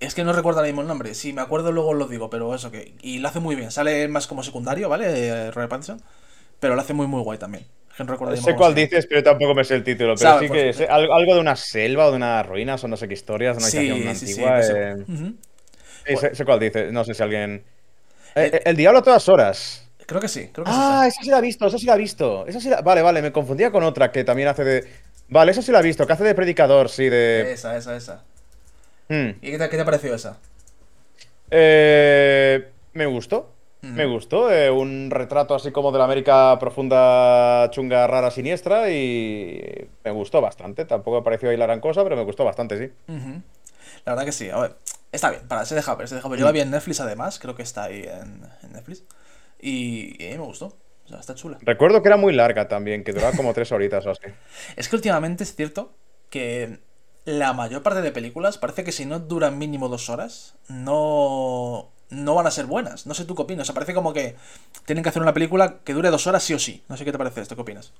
Es 0.01 0.14
que 0.14 0.24
no 0.24 0.32
recuerdo 0.32 0.61
ahora 0.61 0.68
mismo 0.68 0.80
el 0.82 0.88
nombre. 0.88 1.14
Si 1.14 1.32
me 1.32 1.42
acuerdo 1.42 1.72
luego 1.72 1.92
lo 1.94 2.09
digo, 2.09 2.30
pero 2.30 2.55
eso 2.55 2.70
que. 2.70 2.94
Y 3.03 3.18
lo 3.18 3.28
hace 3.28 3.40
muy 3.40 3.55
bien. 3.55 3.70
Sale 3.70 4.09
más 4.09 4.26
como 4.26 4.42
secundario, 4.42 4.88
¿vale? 4.88 5.07
Eh, 5.28 5.51
Robert 5.51 5.70
Pattinson. 5.70 6.01
Pero 6.61 6.74
lo 6.74 6.80
hace 6.82 6.94
muy, 6.94 7.07
muy 7.07 7.22
guay 7.22 7.38
también. 7.38 7.66
Que 7.96 8.05
no 8.05 8.12
recuerdo 8.12 8.36
Sé 8.36 8.55
cuál 8.57 8.74
dices, 8.74 9.07
pero 9.09 9.22
tampoco 9.22 9.55
me 9.55 9.64
sé 9.64 9.74
el 9.74 9.84
título. 9.84 10.14
Pero 10.16 10.32
Sabe, 10.32 10.40
sí 10.40 10.48
pues, 10.48 10.61
que 10.62 10.72
sé 10.72 10.84
algo, 10.86 11.14
algo 11.14 11.34
de 11.34 11.40
una 11.40 11.57
selva 11.57 12.07
o 12.07 12.11
de 12.11 12.16
unas 12.16 12.46
ruinas 12.46 12.82
o 12.84 12.88
no 12.88 12.96
sé 12.96 13.09
qué 13.09 13.14
historias, 13.14 13.57
una 13.57 13.66
Sí, 13.66 13.76
habitación 13.76 14.09
sí, 14.14 14.26
sí. 14.26 14.40
antigua. 14.40 14.55
de 14.55 14.61
eso. 14.61 14.74
eh, 14.74 14.94
sí, 16.07 16.16
sé, 16.16 16.34
sé 16.34 16.44
cuál 16.44 16.61
dices. 16.61 16.92
No 16.92 17.05
sé 17.05 17.14
si 17.14 17.22
alguien. 17.22 17.64
Eh, 18.36 18.62
el 18.64 18.76
diablo 18.76 19.01
a 19.01 19.03
todas 19.03 19.28
horas. 19.28 19.90
Creo 20.07 20.20
que 20.20 20.28
sí, 20.28 20.48
creo 20.53 20.64
que 20.66 20.72
Ah, 20.72 21.05
esa. 21.05 21.09
esa 21.09 21.22
sí 21.22 21.30
la 21.30 21.38
he 21.38 21.42
visto, 21.42 21.66
esa 21.66 21.78
sí 21.78 21.86
la 21.86 21.94
he 21.94 21.98
visto. 21.98 22.46
Esa 22.46 22.61
sí 22.61 22.68
la- 22.70 22.82
Vale, 22.82 23.03
vale, 23.03 23.22
me 23.22 23.32
confundía 23.32 23.70
con 23.72 23.84
otra 23.84 24.12
que 24.12 24.24
también 24.24 24.48
hace 24.48 24.64
de. 24.64 24.88
Vale, 25.28 25.53
esa 25.53 25.62
sí 25.62 25.72
la 25.72 25.80
he 25.80 25.82
visto, 25.82 26.07
que 26.07 26.12
hace 26.12 26.24
de 26.24 26.34
predicador, 26.34 26.88
sí, 26.90 27.09
de. 27.09 27.53
Esa, 27.53 27.76
esa, 27.76 27.96
esa. 27.96 28.24
Hmm. 29.11 29.30
¿Y 29.42 29.50
qué 29.50 29.58
te, 29.58 29.68
qué 29.68 29.76
te 29.76 29.82
ha 29.82 29.84
parecido 29.84 30.14
esa? 30.14 30.38
Eh, 31.50 32.70
me 32.92 33.06
gustó. 33.06 33.52
Ujú. 33.82 33.92
Me 33.92 34.06
gustó. 34.06 34.52
eh, 34.52 34.70
un 34.70 35.11
retrato 35.11 35.54
así 35.54 35.72
como 35.72 35.90
de 35.90 35.98
la 35.98 36.04
América 36.04 36.56
profunda, 36.58 37.68
chunga, 37.70 38.06
rara, 38.06 38.30
siniestra. 38.30 38.90
Y 38.90 39.88
me 40.04 40.11
gustó 40.12 40.40
bastante. 40.40 40.84
Tampoco 40.84 41.18
me 41.18 41.24
pareció 41.24 41.50
ahí 41.50 41.56
la 41.56 41.66
gran 41.66 41.80
cosa, 41.80 42.02
pero 42.04 42.16
me 42.16 42.24
gustó 42.24 42.44
bastante, 42.44 42.78
sí. 42.78 42.92
La 44.04 44.12
verdad 44.12 44.24
que 44.24 44.32
sí. 44.32 44.48
A 44.50 44.61
ver, 44.61 44.76
está 45.12 45.30
bien, 45.30 45.46
para, 45.48 45.64
se 45.64 45.74
deja 45.74 45.94
ver, 45.96 46.08
se 46.08 46.14
deja 46.14 46.28
ver. 46.28 46.38
Yo 46.38 46.44
la 46.46 46.52
vi 46.52 46.61
en 46.61 46.70
Netflix 46.70 47.00
además, 47.00 47.38
creo 47.38 47.54
que 47.56 47.62
está 47.62 47.84
ahí 47.84 48.02
en, 48.02 48.42
en 48.62 48.72
Netflix. 48.72 49.02
Y, 49.61 50.22
y 50.22 50.28
a 50.28 50.30
mí 50.32 50.38
me 50.38 50.44
gustó. 50.44 50.76
O 51.06 51.08
sea, 51.08 51.18
está 51.18 51.34
chula. 51.34 51.58
Recuerdo 51.62 52.02
que 52.02 52.08
era 52.08 52.16
muy 52.16 52.32
larga 52.32 52.68
también, 52.68 53.02
que 53.02 53.12
duraba 53.12 53.32
como 53.36 53.52
tres 53.52 53.72
horitas 53.72 54.06
o 54.06 54.11
así. 54.11 54.22
Es 54.76 54.88
que 54.88 54.94
últimamente 54.96 55.42
es 55.42 55.54
cierto 55.56 55.92
que 56.30 56.78
la 57.24 57.52
mayor 57.52 57.82
parte 57.82 58.02
de 58.02 58.12
películas 58.12 58.58
parece 58.58 58.84
que 58.84 58.92
si 58.92 59.06
no 59.06 59.18
duran 59.20 59.58
mínimo 59.58 59.88
dos 59.88 60.08
horas, 60.10 60.54
no, 60.68 61.90
no 62.10 62.34
van 62.34 62.46
a 62.46 62.50
ser 62.50 62.66
buenas. 62.66 63.06
No 63.06 63.14
sé 63.14 63.24
tú 63.24 63.34
qué 63.34 63.42
opinas. 63.42 63.64
O 63.64 63.66
sea, 63.66 63.74
parece 63.74 63.94
como 63.94 64.12
que 64.12 64.36
tienen 64.86 65.02
que 65.02 65.10
hacer 65.10 65.22
una 65.22 65.34
película 65.34 65.78
que 65.84 65.94
dure 65.94 66.10
dos 66.10 66.26
horas 66.26 66.42
sí 66.42 66.54
o 66.54 66.58
sí. 66.58 66.82
No 66.88 66.96
sé 66.96 67.04
qué 67.04 67.12
te 67.12 67.18
parece 67.18 67.40
esto, 67.42 67.54
¿qué 67.56 67.62
opinas? 67.62 67.92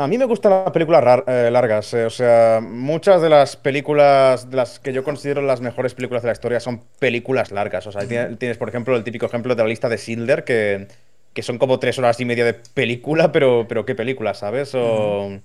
A 0.00 0.06
mí 0.06 0.16
me 0.16 0.26
gustan 0.26 0.52
las 0.52 0.70
películas 0.70 1.22
eh, 1.26 1.48
largas, 1.50 1.92
eh, 1.92 2.04
o 2.04 2.10
sea, 2.10 2.60
muchas 2.62 3.20
de 3.20 3.28
las 3.28 3.56
películas, 3.56 4.48
de 4.48 4.56
las 4.56 4.78
que 4.78 4.92
yo 4.92 5.02
considero 5.02 5.42
las 5.42 5.60
mejores 5.60 5.94
películas 5.94 6.22
de 6.22 6.28
la 6.28 6.32
historia 6.34 6.60
son 6.60 6.84
películas 7.00 7.50
largas. 7.50 7.84
O 7.88 7.90
sea, 7.92 8.06
tiene- 8.06 8.36
tienes, 8.36 8.58
por 8.58 8.68
ejemplo, 8.68 8.94
el 8.94 9.02
típico 9.02 9.26
ejemplo 9.26 9.56
de 9.56 9.62
la 9.62 9.68
lista 9.68 9.88
de 9.88 9.98
Schindler, 9.98 10.44
que, 10.44 10.86
que 11.32 11.42
son 11.42 11.58
como 11.58 11.80
tres 11.80 11.98
horas 11.98 12.20
y 12.20 12.24
media 12.24 12.44
de 12.44 12.54
película, 12.54 13.32
pero, 13.32 13.66
pero 13.68 13.84
qué 13.84 13.96
película, 13.96 14.34
¿sabes? 14.34 14.70
O, 14.76 15.40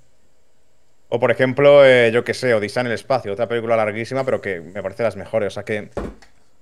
o 1.16 1.20
por 1.20 1.30
ejemplo, 1.30 1.86
eh, 1.86 2.10
yo 2.12 2.24
qué 2.24 2.34
sé, 2.34 2.56
Odisea 2.56 2.82
en 2.82 2.88
el 2.88 2.94
espacio, 2.94 3.32
otra 3.32 3.48
película 3.48 3.76
larguísima, 3.76 4.24
pero 4.26 4.42
que 4.42 4.62
me 4.62 4.82
parece 4.82 5.04
las 5.04 5.16
mejores. 5.16 5.50
O 5.50 5.52
sea 5.54 5.64
que 5.64 5.92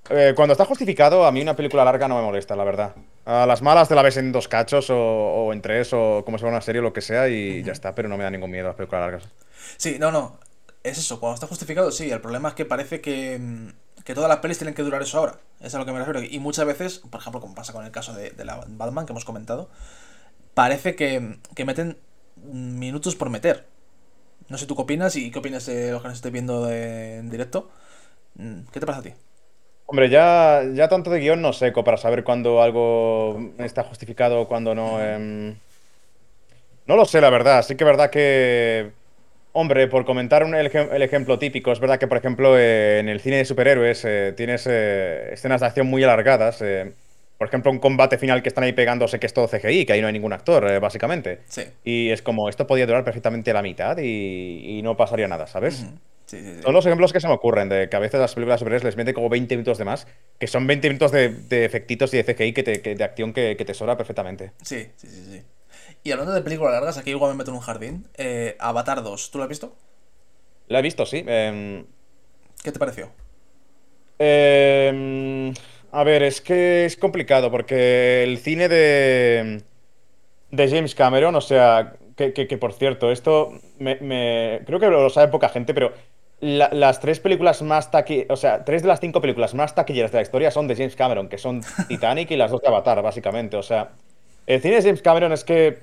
eh, 0.10 0.34
cuando 0.36 0.52
está 0.52 0.66
justificado, 0.66 1.26
a 1.26 1.32
mí 1.32 1.42
una 1.42 1.56
película 1.56 1.86
larga 1.86 2.10
no 2.10 2.18
me 2.18 2.22
molesta, 2.22 2.54
la 2.58 2.66
verdad. 2.66 2.94
A 3.24 3.46
las 3.46 3.62
malas 3.62 3.88
te 3.88 3.96
la 3.96 4.02
ves 4.02 4.18
en 4.18 4.34
dos 4.34 4.50
cachos 4.50 4.90
o, 4.90 4.98
o 4.98 5.54
en 5.54 5.62
tres 5.62 5.94
o 5.94 6.24
como 6.26 6.38
fuera 6.38 6.52
una 6.52 6.60
serie 6.60 6.80
o 6.80 6.84
lo 6.84 6.92
que 6.92 7.00
sea 7.00 7.30
y 7.30 7.64
ya 7.64 7.72
está, 7.72 7.96
pero 7.96 8.10
no 8.10 8.18
me 8.18 8.26
da 8.26 8.30
ningún 8.30 8.52
miedo 8.52 8.68
las 8.68 8.76
películas 8.76 9.04
largas. 9.04 9.30
Sí, 9.78 9.96
no, 9.98 10.12
no. 10.12 10.38
Es 10.84 10.98
eso, 10.98 11.22
cuando 11.22 11.36
está 11.36 11.48
justificado, 11.48 11.90
sí. 11.90 12.12
El 12.12 12.20
problema 12.20 12.50
es 12.50 12.56
que 12.56 12.66
parece 12.66 13.00
que, 13.00 13.40
mm, 13.40 14.04
que 14.04 14.14
todas 14.14 14.28
las 14.28 14.40
pelis 14.40 14.58
tienen 14.58 14.74
que 14.74 14.84
durar 14.84 15.02
eso 15.02 15.18
ahora. 15.18 15.38
Es 15.62 15.74
a 15.76 15.80
lo 15.80 15.86
que 15.86 15.94
me 15.94 16.00
refiero. 16.00 16.22
Y 16.22 16.40
muchas 16.40 16.66
veces, 16.66 17.00
por 17.10 17.22
ejemplo, 17.22 17.40
como 17.40 17.56
pasa 17.56 17.72
con 17.72 17.86
el 17.86 17.92
caso 17.92 18.14
de, 18.14 18.32
de 18.32 18.44
la 18.44 18.66
Batman 18.68 19.06
que 19.06 19.14
hemos 19.14 19.24
comentado, 19.24 19.70
parece 20.56 20.96
que, 20.98 21.38
que 21.56 21.64
meten 21.64 21.98
minutos 22.36 23.16
por 23.16 23.30
meter. 23.30 23.71
No 24.52 24.58
sé 24.58 24.66
tú 24.68 24.76
qué 24.76 24.82
opinas 24.84 25.16
y 25.16 25.32
qué 25.32 25.40
opinas 25.40 25.66
de 25.66 25.92
los 25.92 26.02
que 26.02 26.08
nos 26.10 26.18
estés 26.18 26.32
viendo 26.32 26.66
de- 26.66 27.18
en 27.20 27.30
directo. 27.30 27.70
Mm, 28.36 28.62
¿Qué 28.72 28.80
te 28.80 28.86
pasa 28.86 29.00
a 29.00 29.04
ti? 29.04 29.14
Hombre, 29.86 30.10
ya, 30.10 30.64
ya 30.74 30.88
tanto 30.88 31.10
de 31.12 31.20
guion 31.20 31.42
no 31.42 31.52
seco 31.54 31.84
para 31.84 31.98
saber 31.98 32.24
cuándo 32.24 32.62
algo 32.62 33.38
está 33.60 33.84
justificado 33.84 34.40
o 34.42 34.48
cuándo 34.48 34.74
no. 34.74 35.02
em. 35.04 35.56
No 36.88 36.96
lo 36.96 37.06
sé, 37.06 37.22
la 37.22 37.30
verdad. 37.30 37.62
Sí 37.64 37.76
que 37.76 37.84
es 37.84 37.88
verdad 37.90 38.10
que. 38.10 38.92
Hombre, 39.54 39.88
por 39.88 40.06
comentar 40.06 40.44
un- 40.46 40.56
el, 40.56 40.72
ejem- 40.72 40.90
el 40.94 41.02
ejemplo 41.02 41.40
típico, 41.40 41.72
es 41.72 41.80
verdad 41.80 42.00
que, 42.00 42.08
por 42.08 42.18
ejemplo, 42.18 42.58
eh, 42.58 43.00
en 43.00 43.10
el 43.10 43.20
cine 43.22 43.38
de 43.38 43.46
superhéroes 43.46 44.04
eh, 44.06 44.34
tienes 44.38 44.66
eh, 44.70 45.30
escenas 45.34 45.62
de 45.62 45.68
acción 45.68 45.88
muy 45.88 46.04
alargadas. 46.04 46.62
eh, 46.62 46.94
por 47.42 47.48
ejemplo, 47.48 47.72
un 47.72 47.80
combate 47.80 48.20
final 48.20 48.44
que 48.44 48.50
están 48.50 48.64
ahí 48.64 48.72
pegándose 48.72 49.20
que 49.20 49.26
es 49.26 49.34
todo 49.34 49.48
CGI, 49.48 49.84
que 49.88 49.94
ahí 49.94 50.02
no 50.02 50.06
hay 50.06 50.14
ningún 50.14 50.32
actor, 50.32 50.70
eh, 50.70 50.78
básicamente. 50.78 51.40
Sí. 51.48 51.64
Y 51.84 52.12
es 52.12 52.22
como, 52.22 52.48
esto 52.50 52.68
podía 52.68 52.86
durar 52.86 53.04
perfectamente 53.04 53.52
la 53.52 53.64
mitad 53.64 53.98
y, 53.98 54.78
y 54.78 54.84
no 54.84 54.96
pasaría 54.96 55.28
nada, 55.28 55.48
¿sabes? 55.48 55.78
Sí, 56.28 56.38
sí, 56.38 56.38
sí. 56.58 56.62
Son 56.62 56.72
los 56.72 56.86
ejemplos 56.86 57.12
que 57.12 57.20
se 57.20 57.28
me 57.28 57.34
ocurren, 57.34 57.68
de 57.68 57.90
que 57.90 57.96
a 57.96 58.00
veces 58.00 58.20
las 58.20 58.36
películas 58.36 58.58
de 58.58 58.60
superhéroes 58.60 58.84
les 58.84 58.96
meten 58.96 59.16
como 59.16 59.28
20 59.28 59.56
minutos 59.56 59.80
de 59.80 59.86
más, 59.86 60.06
que 60.38 60.46
son 60.46 60.68
20 60.68 60.88
minutos 60.88 61.12
de, 61.12 61.30
de 61.30 61.66
efectitos 61.66 62.14
y 62.14 62.18
de 62.18 62.24
CGI 62.26 62.54
que 62.54 62.62
te- 62.62 62.82
que- 62.84 62.94
de 62.94 63.04
acción 63.04 63.34
que, 63.34 63.58
que 63.58 63.66
te 63.66 63.74
sobra 63.74 63.98
perfectamente. 63.98 64.52
Sí, 64.62 64.90
sí, 64.96 65.08
sí, 65.08 65.26
sí. 65.32 65.42
Y 66.04 66.12
hablando 66.12 66.34
de 66.34 66.44
películas 66.44 66.74
largas, 66.74 67.00
aquí 67.00 67.10
igual 67.10 67.32
me 67.32 67.40
meto 67.40 67.50
en 67.50 67.56
un 67.56 67.62
jardín. 67.64 68.08
Eh, 68.20 68.56
Avatar 68.60 69.02
2, 69.02 69.32
¿tú 69.32 69.40
lo 69.40 69.46
has 69.46 69.50
visto? 69.50 69.76
La 70.68 70.78
he 70.78 70.82
visto, 70.84 71.08
sí. 71.08 71.24
em, 71.26 71.86
¿Qué 72.64 72.72
te 72.72 72.78
pareció? 72.78 73.10
em, 74.20 75.54
a 75.92 76.04
ver, 76.04 76.24
es 76.24 76.42
que 76.42 76.86
es 76.86 76.96
complicado 76.98 77.52
porque 77.52 78.24
el 78.24 78.38
cine 78.38 78.70
de, 78.70 79.64
de 80.52 80.70
James 80.70 80.96
Cameron, 80.96 81.36
o 81.36 81.42
sea, 81.42 81.96
que, 82.18 82.34
que- 82.34 82.48
que, 82.48 82.58
por 82.58 82.74
cierto, 82.74 83.12
esto 83.12 83.54
me, 83.80 83.98
me- 84.02 84.62
creo 84.66 84.80
que 84.80 84.88
lo 84.90 85.10
sabe 85.10 85.30
poca 85.32 85.50
gente, 85.50 85.74
pero 85.74 85.94
la- 86.42 86.70
las 86.74 87.00
tres 87.02 87.20
películas 87.20 87.62
más 87.64 87.92
taqui, 87.92 88.26
o 88.30 88.38
sea, 88.38 88.66
tres 88.66 88.84
de 88.84 88.90
las 88.90 89.00
cinco 89.02 89.22
películas 89.22 89.54
más 89.56 89.76
taquilleras 89.76 90.12
de 90.12 90.20
la 90.20 90.24
historia 90.24 90.52
son 90.52 90.68
de 90.68 90.76
James 90.76 90.96
Cameron, 90.98 91.30
que 91.30 91.38
son 91.40 91.62
Titanic 91.88 92.32
y 92.32 92.38
las 92.38 92.52
dos 92.52 92.62
de 92.62 92.68
Avatar, 92.70 93.02
básicamente. 93.04 93.58
O 93.58 93.64
sea, 93.64 93.92
el 94.48 94.62
cine 94.62 94.76
de 94.78 94.84
James 94.84 95.02
Cameron 95.04 95.34
es 95.34 95.44
que 95.46 95.80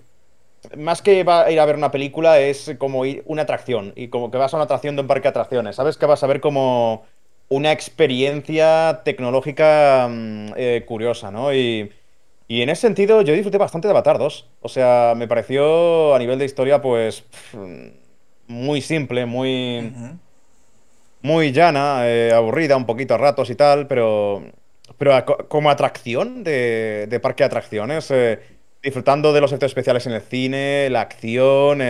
más 0.76 1.02
que 1.02 1.24
va 1.24 1.44
a 1.44 1.50
ir 1.50 1.60
a 1.60 1.64
ver 1.66 1.76
una 1.76 1.90
película, 1.90 2.40
es 2.40 2.74
como 2.78 3.04
ir 3.06 3.22
una 3.26 3.42
atracción. 3.42 3.92
Y 3.96 4.08
como 4.08 4.30
que 4.30 4.38
vas 4.38 4.52
a 4.52 4.56
una 4.56 4.64
atracción 4.64 4.96
de 4.96 5.02
un 5.02 5.08
parque 5.08 5.24
de 5.24 5.28
atracciones. 5.30 5.76
Sabes 5.76 5.96
que 5.96 6.06
vas 6.06 6.22
a 6.22 6.26
ver 6.26 6.40
como 6.40 7.04
una 7.48 7.72
experiencia 7.72 9.02
tecnológica 9.04 10.08
mm, 10.10 10.52
eh, 10.56 10.84
curiosa, 10.86 11.30
¿no? 11.30 11.52
Y, 11.54 11.90
y 12.48 12.62
en 12.62 12.68
ese 12.70 12.82
sentido, 12.82 13.22
yo 13.22 13.34
disfruté 13.34 13.58
bastante 13.58 13.88
de 13.88 13.92
Avatar 13.92 14.18
2. 14.18 14.46
O 14.62 14.68
sea, 14.68 15.14
me 15.16 15.28
pareció 15.28 16.14
a 16.14 16.18
nivel 16.18 16.38
de 16.38 16.44
historia, 16.46 16.80
pues. 16.82 17.24
muy 18.46 18.80
simple, 18.80 19.26
muy. 19.26 19.92
Muy 21.20 21.50
llana, 21.52 22.02
eh, 22.08 22.32
aburrida 22.32 22.76
un 22.76 22.86
poquito 22.86 23.14
a 23.14 23.18
ratos 23.18 23.50
y 23.50 23.54
tal, 23.56 23.86
pero. 23.88 24.42
Pero 24.98 25.14
a- 25.14 25.24
como 25.24 25.70
atracción 25.70 26.42
de, 26.44 27.06
de 27.08 27.20
parque 27.20 27.42
de 27.42 27.46
atracciones. 27.46 28.10
eh, 28.10 28.40
disfrutando 28.82 29.32
de 29.32 29.40
los 29.40 29.50
efectos 29.50 29.70
especiales 29.72 30.06
en 30.06 30.12
el 30.12 30.20
cine, 30.22 30.88
la 30.90 31.00
acción, 31.00 31.80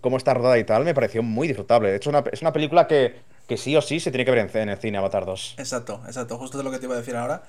cómo 0.00 0.16
está 0.16 0.32
rodada 0.34 0.56
y 0.58 0.62
tal, 0.64 0.84
me 0.84 0.94
pareció 0.94 1.20
muy 1.22 1.48
disfrutable. 1.48 1.90
De 1.90 1.96
hecho, 1.96 2.10
una- 2.10 2.22
es 2.32 2.40
una 2.42 2.52
película 2.52 2.86
que, 2.86 3.16
que 3.48 3.56
sí 3.56 3.76
o 3.76 3.82
sí 3.82 4.00
se 4.00 4.10
tiene 4.10 4.24
que 4.24 4.30
ver 4.30 4.50
en, 4.54 4.68
el 4.68 4.78
cine, 4.78 4.98
Avatar 4.98 5.26
2. 5.26 5.54
Exacto, 5.58 6.00
exacto. 6.06 6.38
Justo 6.38 6.58
de 6.58 6.64
lo 6.64 6.70
que 6.70 6.78
te 6.78 6.86
iba 6.86 6.94
a 6.94 6.98
decir 6.98 7.16
ahora. 7.16 7.42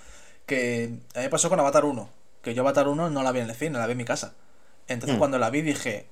Que 0.45 0.85
a 1.15 1.19
mí 1.19 1.23
me 1.25 1.29
pasó 1.29 1.49
con 1.49 1.59
Avatar 1.59 1.85
1. 1.85 2.09
Que 2.41 2.53
yo 2.53 2.61
Avatar 2.63 2.87
1 2.87 3.09
no 3.09 3.23
la 3.23 3.31
vi 3.31 3.39
en 3.39 3.49
el 3.49 3.55
cine, 3.55 3.77
la 3.77 3.85
vi 3.85 3.93
en 3.93 3.97
mi 3.99 4.05
casa. 4.05 4.33
Entonces 4.87 5.15
Mm. 5.15 5.19
cuando 5.19 5.39
la 5.39 5.49
vi 5.49 5.61
dije, 5.61 6.07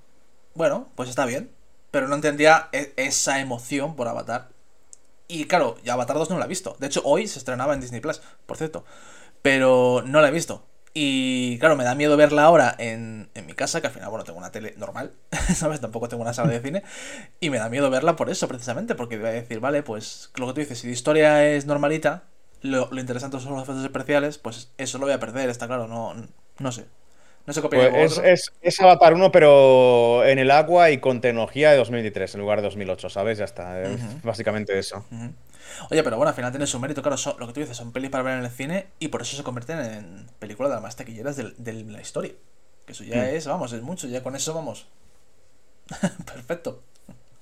bueno, 0.53 0.89
pues 0.95 1.09
está 1.09 1.25
bien. 1.25 1.51
Pero 1.91 2.07
no 2.07 2.15
entendía 2.15 2.69
e- 2.71 2.93
esa 2.95 3.39
emoción 3.41 3.95
por 3.97 4.07
Avatar. 4.07 4.47
Y 5.27 5.45
claro, 5.45 5.77
ya 5.83 5.93
Avatar 5.93 6.17
2 6.17 6.29
no 6.29 6.37
la 6.39 6.45
he 6.45 6.47
visto. 6.47 6.75
De 6.79 6.87
hecho, 6.87 7.01
hoy 7.03 7.27
se 7.27 7.39
estrenaba 7.39 7.73
en 7.73 7.81
Disney 7.81 7.99
Plus, 8.01 8.21
por 8.45 8.55
cierto. 8.57 8.85
Pero 9.41 10.03
no 10.05 10.21
la 10.21 10.29
he 10.29 10.31
visto. 10.31 10.63
Y 10.93 11.57
claro, 11.59 11.75
me 11.77 11.85
da 11.85 11.95
miedo 11.95 12.17
verla 12.17 12.43
ahora 12.43 12.75
en, 12.77 13.29
en 13.33 13.45
mi 13.45 13.53
casa, 13.53 13.79
que 13.79 13.87
al 13.87 13.93
final, 13.93 14.09
bueno, 14.09 14.25
tengo 14.25 14.39
una 14.39 14.51
tele 14.51 14.73
normal, 14.77 15.13
¿sabes? 15.55 15.79
Tampoco 15.79 16.09
tengo 16.09 16.23
una 16.23 16.33
sala 16.33 16.51
de 16.51 16.59
cine. 16.59 16.83
Y 17.39 17.49
me 17.49 17.59
da 17.59 17.69
miedo 17.69 17.89
verla 17.89 18.15
por 18.15 18.29
eso, 18.29 18.47
precisamente, 18.47 18.95
porque 18.95 19.17
voy 19.17 19.29
a 19.29 19.31
decir, 19.31 19.59
vale, 19.59 19.83
pues 19.83 20.31
lo 20.35 20.47
que 20.47 20.53
tú 20.53 20.59
dices, 20.61 20.79
si 20.79 20.87
la 20.87 20.93
historia 20.93 21.47
es 21.47 21.65
normalita, 21.65 22.23
lo, 22.61 22.89
lo 22.91 22.99
interesante 22.99 23.39
son 23.39 23.53
los 23.53 23.63
efectos 23.63 23.85
especiales, 23.85 24.37
pues 24.37 24.71
eso 24.77 24.97
lo 24.97 25.05
voy 25.05 25.13
a 25.13 25.19
perder, 25.19 25.49
está 25.49 25.67
claro, 25.67 25.87
no, 25.87 26.13
no 26.59 26.71
sé. 26.71 26.85
No 27.45 27.53
sé 27.53 27.61
Pues 27.61 27.93
es, 27.95 28.17
es, 28.19 28.53
es 28.61 28.79
Avatar 28.81 29.15
1, 29.15 29.31
pero 29.31 30.23
en 30.25 30.37
el 30.37 30.51
agua 30.51 30.91
y 30.91 30.99
con 30.99 31.21
tecnología 31.21 31.71
de 31.71 31.77
2023 31.77 32.35
en 32.35 32.41
lugar 32.41 32.59
de 32.59 32.63
2008, 32.63 33.09
¿sabes? 33.09 33.39
Ya 33.39 33.45
está. 33.45 33.77
Básicamente 34.23 34.77
eso. 34.77 35.03
Oye, 35.89 36.03
pero 36.03 36.17
bueno, 36.17 36.29
al 36.29 36.35
final 36.35 36.51
tiene 36.51 36.67
su 36.67 36.79
mérito, 36.79 37.01
claro, 37.01 37.17
son- 37.17 37.35
lo 37.39 37.47
que 37.47 37.53
tú 37.53 37.59
dices, 37.61 37.75
son 37.77 37.91
pelis 37.91 38.09
para 38.09 38.23
ver 38.23 38.37
en 38.39 38.45
el 38.45 38.51
cine 38.51 38.87
y 38.99 39.07
por 39.09 39.21
eso 39.21 39.35
se 39.37 39.43
convierten 39.43 39.79
en 39.79 40.27
películas 40.39 40.69
de 40.71 40.75
las 40.75 40.83
más 40.83 40.95
taquilleras 40.95 41.35
del- 41.35 41.55
de, 41.57 41.73
la 41.83 42.01
historia. 42.01 42.33
Que 42.85 42.93
eso 42.93 43.03
ya 43.03 43.17
Mm. 43.17 43.35
es, 43.35 43.45
vamos, 43.47 43.71
es 43.73 43.81
mucho, 43.81 44.07
ya 44.07 44.23
con 44.23 44.35
eso 44.35 44.53
vamos. 44.53 44.87
Perfecto. 46.25 46.83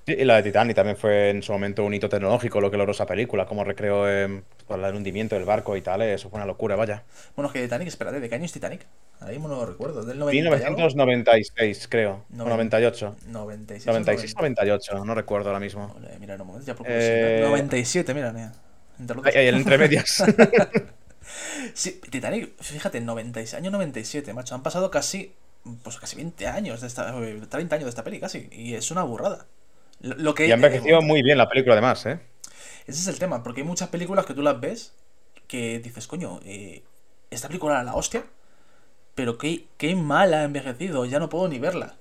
Sí, 0.06 0.14
y 0.18 0.24
la 0.24 0.36
de 0.36 0.42
Titanic 0.44 0.74
también 0.74 0.96
fue 0.96 1.30
en 1.30 1.42
su 1.42 1.52
momento 1.52 1.84
un 1.84 1.92
hito 1.94 2.08
tecnológico, 2.08 2.60
lo 2.60 2.70
que 2.70 2.76
logró 2.76 2.92
esa 2.92 3.06
película, 3.06 3.46
como 3.46 3.64
recreó 3.64 4.08
eh, 4.08 4.42
pues, 4.66 4.80
el 4.82 4.94
hundimiento 4.94 5.34
del 5.36 5.44
barco 5.44 5.76
y 5.76 5.82
tal, 5.82 6.02
eh, 6.02 6.14
eso 6.14 6.30
fue 6.30 6.38
una 6.38 6.46
locura, 6.46 6.74
vaya. 6.74 7.02
Bueno, 7.36 7.48
es 7.48 7.52
que 7.52 7.62
Titanic, 7.62 7.88
espérate, 7.88 8.18
¿de 8.18 8.28
qué 8.28 8.34
año 8.34 8.44
es 8.46 8.52
Titanic? 8.52 8.86
Mismo 9.28 9.48
no 9.48 9.56
lo 9.56 9.66
recuerdo, 9.66 10.02
del 10.02 10.18
90 10.18 10.34
y 10.36 10.46
algo? 10.46 10.56
1996, 10.76 11.86
creo. 11.88 12.24
O 12.32 12.34
Noven- 12.34 12.48
98. 12.48 13.16
96. 13.28 13.86
o 13.86 13.90
96 13.92 14.34
90. 14.34 14.62
98, 14.64 15.04
no 15.04 15.14
recuerdo 15.14 15.50
ahora 15.50 15.60
mismo. 15.60 15.94
Mira, 16.18 16.38
momento 16.38 16.66
ya 16.66 16.74
por 16.74 16.86
Eh, 16.88 17.40
curiosidad. 17.42 17.48
97, 17.50 18.14
mira, 18.14 18.32
mira. 18.32 18.52
entre 18.98 19.16
los. 19.16 19.26
Ahí, 19.26 19.36
ahí, 19.36 19.48
entre 19.48 19.76
medias. 19.78 20.24
Sí, 21.74 22.00
Titanic, 22.10 22.50
fíjate, 22.60 23.00
96, 23.00 23.54
año 23.54 23.70
97, 23.70 24.32
macho. 24.32 24.54
Han 24.54 24.62
pasado 24.62 24.90
casi, 24.90 25.32
pues 25.82 25.98
casi 25.98 26.16
20 26.16 26.46
años 26.46 26.80
de 26.80 26.86
esta, 26.86 27.16
eh, 27.22 27.40
30 27.48 27.76
años 27.76 27.84
de 27.84 27.90
esta 27.90 28.02
peli 28.02 28.18
casi. 28.20 28.48
Y 28.50 28.74
es 28.74 28.90
una 28.90 29.02
burrada. 29.04 29.46
Lo, 30.00 30.14
lo 30.16 30.34
que 30.34 30.44
Y 30.44 30.50
ha 30.50 30.54
envejecido 30.54 31.00
muy 31.02 31.22
bien 31.22 31.38
la 31.38 31.48
película, 31.48 31.72
además, 31.74 32.04
¿eh? 32.06 32.20
Ese 32.86 33.00
es 33.00 33.06
el 33.08 33.18
tema, 33.18 33.42
porque 33.42 33.60
hay 33.62 33.66
muchas 33.66 33.88
películas 33.88 34.26
que 34.26 34.34
tú 34.34 34.42
las 34.42 34.60
ves 34.60 34.94
que 35.46 35.80
dices, 35.80 36.06
coño, 36.06 36.40
eh, 36.44 36.82
esta 37.30 37.48
película 37.48 37.74
era 37.74 37.84
la 37.84 37.94
hostia, 37.94 38.24
pero 39.14 39.38
qué, 39.38 39.66
qué 39.78 39.96
mal 39.96 40.34
ha 40.34 40.44
envejecido, 40.44 41.04
ya 41.06 41.18
no 41.20 41.28
puedo 41.30 41.48
ni 41.48 41.58
verla. 41.58 41.96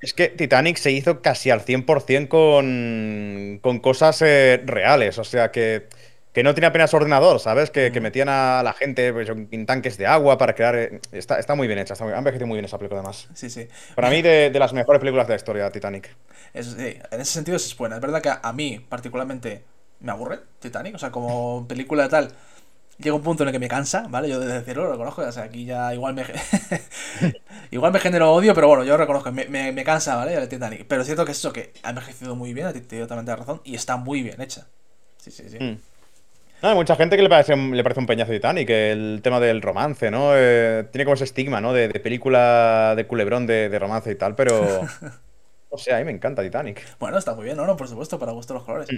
Es 0.00 0.14
que 0.14 0.28
Titanic 0.28 0.76
se 0.78 0.90
hizo 0.92 1.20
casi 1.20 1.50
al 1.50 1.60
100% 1.60 2.28
con, 2.28 3.58
con 3.62 3.80
cosas 3.80 4.22
eh, 4.22 4.62
reales, 4.64 5.18
o 5.18 5.24
sea 5.24 5.50
que, 5.52 5.88
que 6.32 6.42
no 6.42 6.54
tiene 6.54 6.68
apenas 6.68 6.94
ordenador, 6.94 7.38
¿sabes? 7.38 7.70
Que, 7.70 7.92
que 7.92 8.00
metían 8.00 8.28
a 8.30 8.62
la 8.62 8.72
gente 8.72 9.12
pues, 9.12 9.28
en 9.28 9.66
tanques 9.66 9.98
de 9.98 10.06
agua 10.06 10.38
para 10.38 10.54
crear... 10.54 10.74
eh, 10.76 11.00
Está, 11.12 11.38
está 11.38 11.54
muy 11.54 11.66
bien 11.66 11.78
hecha, 11.78 11.92
está 11.92 12.04
muy, 12.06 12.14
ha 12.14 12.18
envejecido 12.18 12.46
muy 12.46 12.56
bien 12.56 12.64
esa 12.64 12.78
película 12.78 13.00
además. 13.00 13.30
Sí, 13.34 13.50
sí. 13.50 13.68
Para 13.94 14.10
mí, 14.10 14.22
de, 14.22 14.50
de 14.50 14.58
las 14.58 14.72
mejores 14.72 15.00
películas 15.00 15.26
de 15.28 15.32
la 15.34 15.36
historia, 15.36 15.70
Titanic. 15.70 16.16
Es- 16.54 16.66
sí, 16.72 16.98
en 17.10 17.20
ese 17.20 17.32
sentido 17.32 17.56
es 17.56 17.76
buena. 17.76 17.96
Es 17.96 18.02
verdad 18.02 18.22
que 18.22 18.30
a, 18.42 18.52
mí, 18.52 18.84
particularmente, 18.88 19.64
me 20.00 20.12
aburre 20.12 20.40
Titanic. 20.60 20.94
O 20.94 20.98
sea, 20.98 21.10
como 21.10 21.66
película 21.68 22.08
tal, 22.08 22.32
llega 22.98 23.14
un 23.16 23.22
punto 23.22 23.42
en 23.42 23.48
el 23.48 23.52
que 23.52 23.58
me 23.58 23.68
cansa, 23.68 24.06
¿vale? 24.08 24.28
Yo 24.28 24.40
desde 24.40 24.62
cero 24.64 24.84
lo 24.84 24.92
reconozco. 24.92 25.22
O 25.22 25.32
sea, 25.32 25.44
aquí 25.44 25.64
ya 25.64 25.94
igual 25.94 26.14
me. 26.14 26.24
igual 27.70 27.92
me 27.92 28.00
genero 28.00 28.32
odio, 28.32 28.54
pero 28.54 28.68
bueno, 28.68 28.84
yo 28.84 28.96
reconozco, 28.96 29.32
me, 29.32 29.46
me, 29.46 29.72
me 29.72 29.84
cansa, 29.84 30.16
¿vale? 30.16 30.34
El 30.34 30.48
Titanic. 30.48 30.86
Pero 30.86 31.02
es 31.02 31.06
cierto 31.06 31.24
que 31.24 31.32
es 31.32 31.38
eso, 31.38 31.52
que 31.52 31.72
ha 31.82 31.90
envejecido 31.90 32.34
muy 32.36 32.52
bien, 32.54 32.66
a 32.66 32.72
ti 32.72 32.80
te 32.80 32.96
doy 32.96 33.04
totalmente 33.04 33.34
razón, 33.36 33.60
y 33.64 33.74
está 33.74 33.96
muy 33.96 34.22
bien 34.22 34.40
hecha. 34.40 34.66
Sí, 35.18 35.30
sí, 35.30 35.44
sí. 35.48 35.58
Mm. 35.58 35.78
No, 36.62 36.68
hay 36.68 36.74
mucha 36.74 36.94
gente 36.94 37.16
que 37.16 37.22
le 37.22 37.30
parece, 37.30 37.56
le 37.56 37.82
parece 37.82 38.00
un 38.00 38.06
peñazo 38.06 38.32
Titanic, 38.32 38.68
el 38.68 39.20
tema 39.22 39.40
del 39.40 39.62
romance, 39.62 40.10
¿no? 40.10 40.32
Eh, 40.34 40.86
tiene 40.92 41.04
como 41.06 41.14
ese 41.14 41.24
estigma, 41.24 41.60
¿no? 41.60 41.72
De, 41.72 41.88
de 41.88 42.00
película 42.00 42.94
de 42.96 43.06
culebrón 43.06 43.46
de, 43.46 43.70
de 43.70 43.78
romance 43.78 44.10
y 44.10 44.14
tal, 44.14 44.34
pero... 44.34 44.86
O 45.72 45.78
sea, 45.78 45.96
a 45.96 45.98
mí 46.00 46.04
me 46.04 46.10
encanta 46.10 46.42
Titanic. 46.42 46.84
Bueno, 46.98 47.16
está 47.16 47.34
muy 47.34 47.44
bien, 47.44 47.56
¿no? 47.56 47.64
no 47.64 47.76
por 47.76 47.86
supuesto, 47.88 48.18
para 48.18 48.32
gusto 48.32 48.54
los 48.54 48.64
colores. 48.64 48.88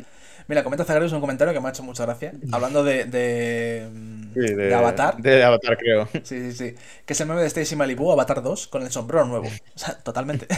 Mira, 0.49 0.65
comenta 0.65 0.85
Zagreus 0.85 1.13
un 1.13 1.21
comentario 1.21 1.53
que 1.53 1.61
me 1.61 1.69
ha 1.69 1.71
hecho 1.71 1.83
mucha 1.83 2.05
gracia. 2.07 2.33
Hablando 2.51 2.83
de. 2.83 3.05
de, 3.05 3.89
Sí, 4.35 4.55
de 4.55 4.75
Avatar. 4.75 5.17
De 5.19 5.45
Avatar, 5.45 5.77
creo. 5.77 6.09
Sí, 6.13 6.23
sí, 6.25 6.53
sí. 6.53 6.75
Que 7.05 7.13
es 7.13 7.21
el 7.21 7.29
meme 7.29 7.43
de 7.43 7.47
Stacy 7.49 7.77
Malibu, 7.77 8.11
Avatar 8.11 8.43
2, 8.43 8.69
con 8.69 8.83
el 8.83 8.91
sombrero 8.91 9.27
nuevo. 9.27 9.47
O 9.49 9.79
sea, 9.79 9.95
totalmente. 9.99 10.47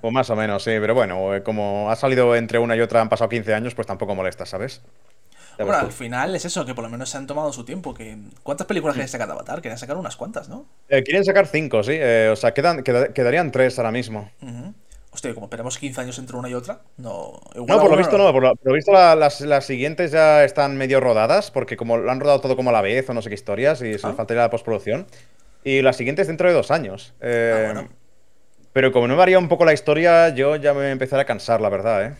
O 0.00 0.10
más 0.10 0.30
o 0.30 0.36
menos, 0.36 0.62
sí, 0.64 0.70
pero 0.80 0.94
bueno, 0.94 1.34
eh, 1.34 1.42
como 1.42 1.90
ha 1.90 1.96
salido 1.96 2.34
entre 2.34 2.58
una 2.58 2.74
y 2.76 2.80
otra, 2.80 3.02
han 3.02 3.10
pasado 3.10 3.28
15 3.28 3.52
años, 3.52 3.74
pues 3.74 3.86
tampoco 3.86 4.14
molesta, 4.14 4.46
¿sabes? 4.46 4.80
Bueno, 5.58 5.74
al 5.74 5.92
final 5.92 6.34
es 6.36 6.44
eso, 6.44 6.64
que 6.64 6.74
por 6.74 6.84
lo 6.84 6.88
menos 6.90 7.10
se 7.10 7.18
han 7.18 7.26
tomado 7.26 7.52
su 7.52 7.64
tiempo. 7.64 7.92
Que... 7.92 8.16
¿Cuántas 8.42 8.66
películas 8.66 8.94
querían 8.94 9.08
sacar 9.08 9.26
de 9.26 9.32
Avatar? 9.34 9.60
Querían 9.60 9.76
sacar 9.78 9.96
unas 9.96 10.16
cuantas, 10.16 10.48
¿no? 10.48 10.66
Eh, 10.88 11.02
quieren 11.02 11.24
sacar 11.24 11.46
5, 11.46 11.82
sí, 11.82 11.92
eh, 11.94 12.30
o 12.32 12.36
sea, 12.36 12.54
quedan, 12.54 12.82
queda- 12.84 13.12
quedarían 13.12 13.50
3 13.50 13.76
ahora 13.78 13.90
mismo. 13.90 14.30
Ujú. 14.40 14.72
Hostia, 15.18 15.34
como 15.34 15.46
esperemos 15.46 15.76
15 15.78 16.00
años 16.00 16.16
entre 16.20 16.36
una 16.36 16.48
y 16.48 16.54
otra, 16.54 16.78
no. 16.96 17.40
Igual 17.56 17.66
No, 17.76 17.80
por 17.80 17.90
lo 17.90 17.96
visto 17.96 18.16
no, 18.16 18.32
por 18.32 18.40
lo, 18.40 18.54
por 18.54 18.68
lo 18.68 18.74
visto 18.74 18.92
la- 18.92 19.16
las, 19.16 19.40
las 19.40 19.64
siguientes 19.66 20.12
ya 20.12 20.44
están 20.44 20.76
medio 20.76 21.00
rodadas, 21.00 21.50
porque 21.50 21.76
como 21.76 21.96
lo 21.96 22.08
han 22.12 22.20
rodado 22.20 22.40
todo 22.40 22.54
como 22.54 22.70
a 22.70 22.72
la 22.72 22.82
vez 22.82 23.10
o 23.10 23.14
no 23.14 23.20
sé 23.20 23.28
qué 23.28 23.34
historias, 23.34 23.82
y 23.82 23.98
se 23.98 24.06
Ah. 24.06 24.10
les 24.10 24.16
faltaría 24.16 24.44
la 24.44 24.50
postproducción. 24.50 25.08
Y 25.64 25.82
las 25.82 25.96
siguientes 25.96 26.28
dentro 26.28 26.46
de 26.46 26.54
dos 26.54 26.70
años. 26.70 27.14
Eh, 27.20 27.52
Ah, 27.52 27.72
bueno. 27.72 27.88
Pero 28.72 28.92
como 28.92 29.08
no 29.08 29.16
varía 29.16 29.40
un 29.40 29.48
poco 29.48 29.64
la 29.64 29.72
historia, 29.72 30.28
yo 30.28 30.54
ya 30.54 30.72
me 30.72 30.92
empezaré 30.92 31.22
a 31.22 31.24
cansar, 31.26 31.60
la 31.60 31.68
verdad, 31.68 32.04
¿eh? 32.04 32.14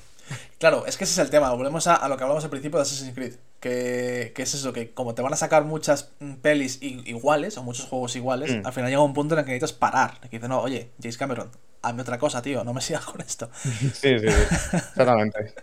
Claro, 0.58 0.84
es 0.86 0.96
que 0.96 1.04
ese 1.04 1.12
es 1.14 1.18
el 1.18 1.30
tema. 1.30 1.50
Volvemos 1.52 1.86
a, 1.86 1.94
a 1.96 2.08
lo 2.08 2.16
que 2.16 2.22
hablamos 2.24 2.44
al 2.44 2.50
principio 2.50 2.78
de 2.78 2.82
Assassin's 2.82 3.14
Creed. 3.14 3.34
Que, 3.60 4.32
que 4.34 4.42
es 4.42 4.54
eso, 4.54 4.72
que 4.72 4.92
como 4.92 5.14
te 5.14 5.22
van 5.22 5.32
a 5.32 5.36
sacar 5.36 5.64
muchas 5.64 6.10
mm, 6.20 6.34
pelis 6.34 6.78
iguales 6.80 7.58
o 7.58 7.62
muchos 7.64 7.86
juegos 7.86 8.14
iguales, 8.16 8.50
Mm. 8.56 8.66
al 8.66 8.72
final 8.72 8.90
llega 8.90 9.02
un 9.02 9.14
punto 9.14 9.34
en 9.34 9.40
el 9.40 9.44
que 9.44 9.52
necesitas 9.52 9.72
parar. 9.78 10.20
Que 10.20 10.28
dices, 10.38 10.48
no, 10.48 10.60
oye, 10.60 10.90
James 11.02 11.16
Cameron, 11.18 11.50
hazme 11.82 12.02
otra 12.02 12.18
cosa, 12.18 12.42
tío, 12.42 12.62
no 12.64 12.72
me 12.74 12.80
sigas 12.82 13.04
con 13.04 13.20
esto. 13.20 13.50
Sí, 13.62 13.90
sí, 13.92 14.18
sí. 14.20 14.26
Exactamente. 14.72 15.54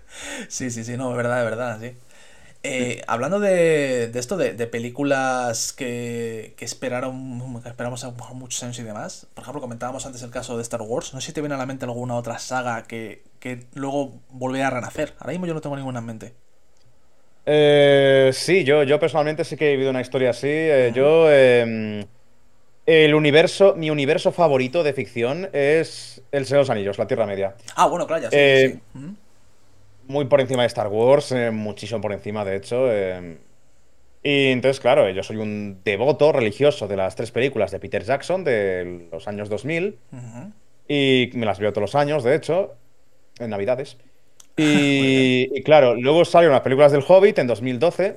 Sí, 0.50 0.70
sí, 0.72 0.84
sí, 0.84 0.98
no, 0.98 1.12
de 1.12 1.18
verdad, 1.18 1.38
de 1.40 1.44
verdad, 1.46 1.80
sí. 1.80 1.96
Eh, 2.68 3.02
hablando 3.08 3.40
de, 3.40 4.08
de 4.08 4.20
esto, 4.20 4.38
de, 4.38 4.54
de 4.54 4.66
películas 4.68 5.72
que, 5.74 6.56
que 6.58 6.66
esperaron, 6.66 7.62
que 7.62 7.70
esperamos 7.70 8.04
a 8.04 8.10
muchos 8.34 8.64
años 8.64 8.80
y 8.80 8.84
demás. 8.84 9.28
Por 9.34 9.44
ejemplo, 9.44 9.62
comentábamos 9.62 10.06
antes 10.06 10.24
el 10.24 10.32
caso 10.32 10.56
de 10.58 10.64
Star 10.64 10.82
Wars. 10.82 11.14
No 11.14 11.22
sé 11.22 11.28
si 11.28 11.34
te 11.34 11.42
viene 11.42 11.56
a 11.56 11.58
la 11.60 11.66
mente 11.68 11.86
alguna 11.86 12.16
otra 12.16 12.40
saga 12.40 12.84
que, 12.84 13.24
que 13.40 13.66
luego 13.76 14.14
volviera 14.30 14.68
a 14.68 14.72
renacer. 14.72 15.14
Ahora 15.20 15.34
mismo 15.34 15.46
yo 15.46 15.54
no 15.54 15.62
tengo 15.62 15.76
ninguna 15.76 16.00
en 16.00 16.06
mente. 16.06 16.34
Eh, 17.46 18.32
sí, 18.34 18.64
yo, 18.64 18.84
yo 18.84 19.00
personalmente 19.00 19.44
sí 19.44 19.56
que 19.56 19.68
he 19.68 19.72
vivido 19.74 19.92
una 19.92 20.02
historia 20.02 20.32
así. 20.32 20.48
Eh, 20.50 20.92
yo, 20.96 21.28
eh, 21.30 22.06
el 22.86 23.16
universo, 23.16 23.76
mi 23.76 23.90
universo 23.90 24.32
favorito 24.32 24.84
de 24.84 24.94
ficción 24.94 25.50
es 25.54 26.22
El 26.32 26.46
Señor 26.46 26.60
de 26.60 26.62
los 26.64 26.70
Anillos, 26.70 26.98
la 26.98 27.08
Tierra 27.08 27.26
Media. 27.26 27.56
Ah, 27.76 27.88
bueno, 27.88 28.08
claro, 28.08 28.24
ya 28.24 28.32
sí, 28.32 28.38
Eh, 28.38 28.74
sí. 28.74 28.82
Ujú. 28.96 29.16
Muy 30.08 30.26
por 30.26 30.42
encima 30.42 30.62
de 30.64 30.68
Star 30.68 30.88
Wars, 30.88 31.32
eh, 31.32 31.52
muchísimo 31.52 32.02
por 32.02 32.14
encima, 32.14 32.46
de 32.46 32.56
hecho. 32.58 32.92
eh. 32.92 33.38
Y 34.24 34.48
entonces, 34.48 34.80
claro, 34.80 35.08
yo 35.10 35.22
soy 35.24 35.38
un 35.38 35.82
devoto 35.86 36.32
religioso 36.32 36.88
de 36.88 36.98
las 36.98 37.16
tres 37.16 37.30
películas 37.32 37.70
de 37.72 37.80
Peter 37.80 38.04
Jackson 38.04 38.44
de 38.44 39.08
los 39.12 39.28
años 39.28 39.50
2000. 39.50 39.98
Ujú. 40.12 40.52
Y 40.88 41.30
me 41.34 41.46
las 41.46 41.60
veo 41.60 41.72
todos 41.74 41.82
los 41.94 41.96
años, 41.96 42.24
de 42.24 42.36
hecho, 42.36 42.74
en 43.40 43.50
Navidades. 43.52 43.98
Y, 44.58 45.50
y 45.54 45.64
claro, 45.64 45.96
luego 45.96 46.24
salieron 46.24 46.54
las 46.54 46.62
películas 46.62 46.94
del 46.94 47.04
Hobbit 47.06 47.40
en 47.40 47.48
2012 47.48 48.16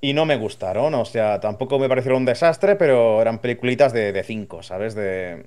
y 0.00 0.14
no 0.14 0.24
me 0.24 0.36
gustaron. 0.38 0.94
O 0.94 1.04
sea, 1.04 1.40
tampoco 1.40 1.78
me 1.78 1.90
parecieron 1.90 2.20
un 2.22 2.24
desastre, 2.24 2.74
pero 2.76 3.20
eran 3.20 3.38
peliculitas 3.40 3.92
de 3.92 4.22
5, 4.24 4.62
¿sabes? 4.62 4.94
De... 4.94 5.44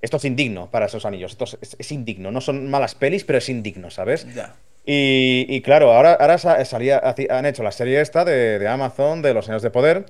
Esto 0.00 0.18
es 0.18 0.24
indigno 0.24 0.70
para 0.70 0.86
esos 0.86 1.04
anillos. 1.04 1.32
Esto 1.32 1.44
es, 1.44 1.58
es- 1.60 1.76
es 1.80 1.90
indigno. 1.92 2.30
No 2.30 2.40
son 2.40 2.70
malas 2.70 2.94
pelis, 2.94 3.24
pero 3.24 3.38
es 3.38 3.48
indigno, 3.48 3.90
¿sabes? 3.90 4.32
Ya. 4.36 4.54
Y, 4.88 5.46
y 5.48 5.62
claro, 5.62 5.92
ahora, 5.92 6.12
ahora 6.14 6.38
sa- 6.38 6.64
salía, 6.64 7.02
han 7.30 7.46
hecho 7.46 7.62
la 7.64 7.72
serie 7.72 8.00
esta 8.00 8.24
de, 8.24 8.58
de 8.60 8.68
Amazon, 8.68 9.20
de 9.22 9.34
los 9.34 9.48
años 9.48 9.62
de 9.62 9.70
poder. 9.70 10.06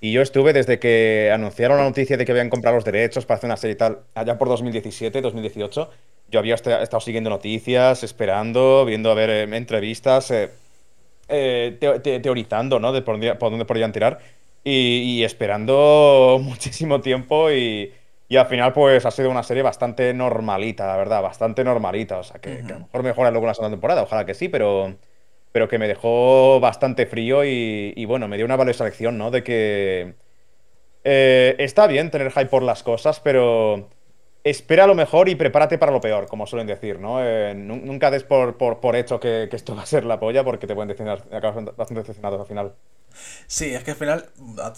Y 0.00 0.12
yo 0.12 0.22
estuve 0.22 0.52
desde 0.52 0.78
que 0.78 1.30
anunciaron 1.34 1.78
la 1.78 1.84
noticia 1.84 2.16
de 2.16 2.24
que 2.24 2.32
habían 2.32 2.48
comprado 2.48 2.76
los 2.76 2.84
derechos 2.84 3.26
para 3.26 3.38
hacer 3.38 3.48
una 3.48 3.56
serie 3.56 3.74
y 3.74 3.76
tal, 3.78 4.00
allá 4.14 4.38
por 4.38 4.48
2017, 4.48 5.20
2018. 5.20 5.90
Yo 6.28 6.38
había 6.38 6.54
est- 6.54 6.66
estado 6.68 7.00
siguiendo 7.00 7.28
noticias, 7.30 8.04
esperando, 8.04 8.84
viendo 8.86 9.10
a 9.10 9.14
ver 9.14 9.30
eh, 9.30 9.56
entrevistas, 9.56 10.30
eh, 10.30 10.50
eh, 11.28 11.76
teo- 11.80 12.00
te- 12.02 12.20
teorizando, 12.20 12.78
¿no? 12.80 12.92
De 12.92 13.02
por 13.02 13.14
dónde, 13.14 13.34
por 13.36 13.50
dónde 13.50 13.64
podrían 13.64 13.92
tirar. 13.92 14.18
Y, 14.64 15.18
y 15.20 15.24
esperando 15.24 16.38
muchísimo 16.42 17.00
tiempo 17.00 17.50
y, 17.50 17.92
y 18.30 18.38
al 18.38 18.46
final 18.48 18.72
pues 18.74 19.06
ha 19.06 19.12
sido 19.12 19.30
una 19.30 19.44
serie 19.44 19.62
bastante 19.64 20.14
normalita, 20.14 20.88
la 20.88 20.96
verdad, 20.98 21.22
bastante 21.22 21.64
normalita. 21.64 22.18
O 22.20 22.24
sea, 22.24 22.40
que, 22.40 22.64
que 22.64 22.74
a 22.74 22.78
lo 22.78 22.84
mejor 22.86 23.04
mejora 23.04 23.32
luego 23.32 23.46
en 23.46 23.48
la 23.50 23.54
segunda 23.54 23.74
temporada, 23.76 24.04
ojalá 24.04 24.26
que 24.26 24.34
sí, 24.34 24.48
pero, 24.48 24.98
pero 25.52 25.68
que 25.68 25.78
me 25.80 25.88
dejó 25.88 26.60
bastante 26.60 27.06
frío 27.06 27.44
y, 27.44 27.94
y 27.96 28.06
bueno, 28.06 28.28
me 28.28 28.36
dio 28.38 28.46
una 28.46 28.56
valiosa 28.56 28.84
lección, 28.84 29.18
¿no? 29.18 29.30
De 29.32 29.44
que 29.44 30.16
eh, 31.04 31.56
está 31.58 31.86
bien 31.86 32.10
tener 32.10 32.30
hype 32.32 32.46
por 32.46 32.62
las 32.62 32.82
cosas, 32.82 33.20
pero 33.20 33.88
espera 34.44 34.86
lo 34.86 34.94
mejor 34.94 35.28
y 35.28 35.34
prepárate 35.36 35.78
para 35.78 35.92
lo 35.92 36.00
peor, 36.00 36.26
como 36.28 36.46
suelen 36.46 36.66
decir, 36.66 36.98
¿no? 37.00 37.24
Eh, 37.24 37.54
nu- 37.56 37.76
nunca 37.84 38.10
des 38.10 38.24
por, 38.24 38.56
por, 38.58 38.80
por 38.80 38.96
hecho 38.96 39.20
que, 39.20 39.48
que 39.50 39.56
esto 39.56 39.74
va 39.76 39.82
a 39.82 39.86
ser 39.86 40.04
la 40.04 40.20
polla 40.20 40.44
porque 40.44 40.66
te 40.66 40.74
pueden 40.74 40.88
decepcionar, 40.88 41.24
acabas 41.34 41.64
bastante 41.76 42.00
decepcionado 42.02 42.40
al 42.40 42.46
final. 42.46 42.74
Sí, 43.46 43.74
es 43.74 43.84
que 43.84 43.92
al 43.92 43.96
final 43.96 44.30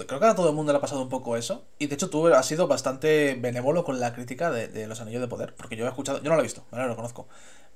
creo 0.06 0.20
que 0.20 0.26
a 0.26 0.34
todo 0.34 0.48
el 0.50 0.54
mundo 0.54 0.72
le 0.72 0.78
ha 0.78 0.80
pasado 0.80 1.02
un 1.02 1.08
poco 1.08 1.36
eso. 1.36 1.64
Y 1.78 1.86
de 1.86 1.94
hecho 1.94 2.10
tú 2.10 2.26
has 2.28 2.46
sido 2.46 2.66
bastante 2.68 3.34
benévolo 3.40 3.84
con 3.84 4.00
la 4.00 4.12
crítica 4.14 4.50
de, 4.50 4.68
de 4.68 4.86
los 4.86 5.00
anillos 5.00 5.20
de 5.20 5.28
poder. 5.28 5.54
Porque 5.54 5.76
yo 5.76 5.84
he 5.86 5.88
escuchado, 5.88 6.18
yo 6.22 6.30
no 6.30 6.36
lo 6.36 6.40
he 6.40 6.44
visto, 6.44 6.64
¿vale? 6.70 6.86
Lo 6.86 6.96
conozco. 6.96 7.28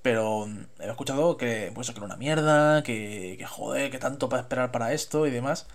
Pero 0.02 0.46
mm, 0.46 0.66
he 0.80 0.88
escuchado 0.90 1.36
que, 1.36 1.72
pues, 1.74 1.88
que 1.90 1.96
era 1.96 2.06
una 2.06 2.16
mierda, 2.16 2.82
que, 2.82 3.36
que 3.38 3.46
joder, 3.46 3.90
que 3.90 3.98
tanto 3.98 4.28
para 4.28 4.42
esperar 4.42 4.70
para 4.72 4.92
esto 4.92 5.26
y 5.26 5.30
demás. 5.30 5.66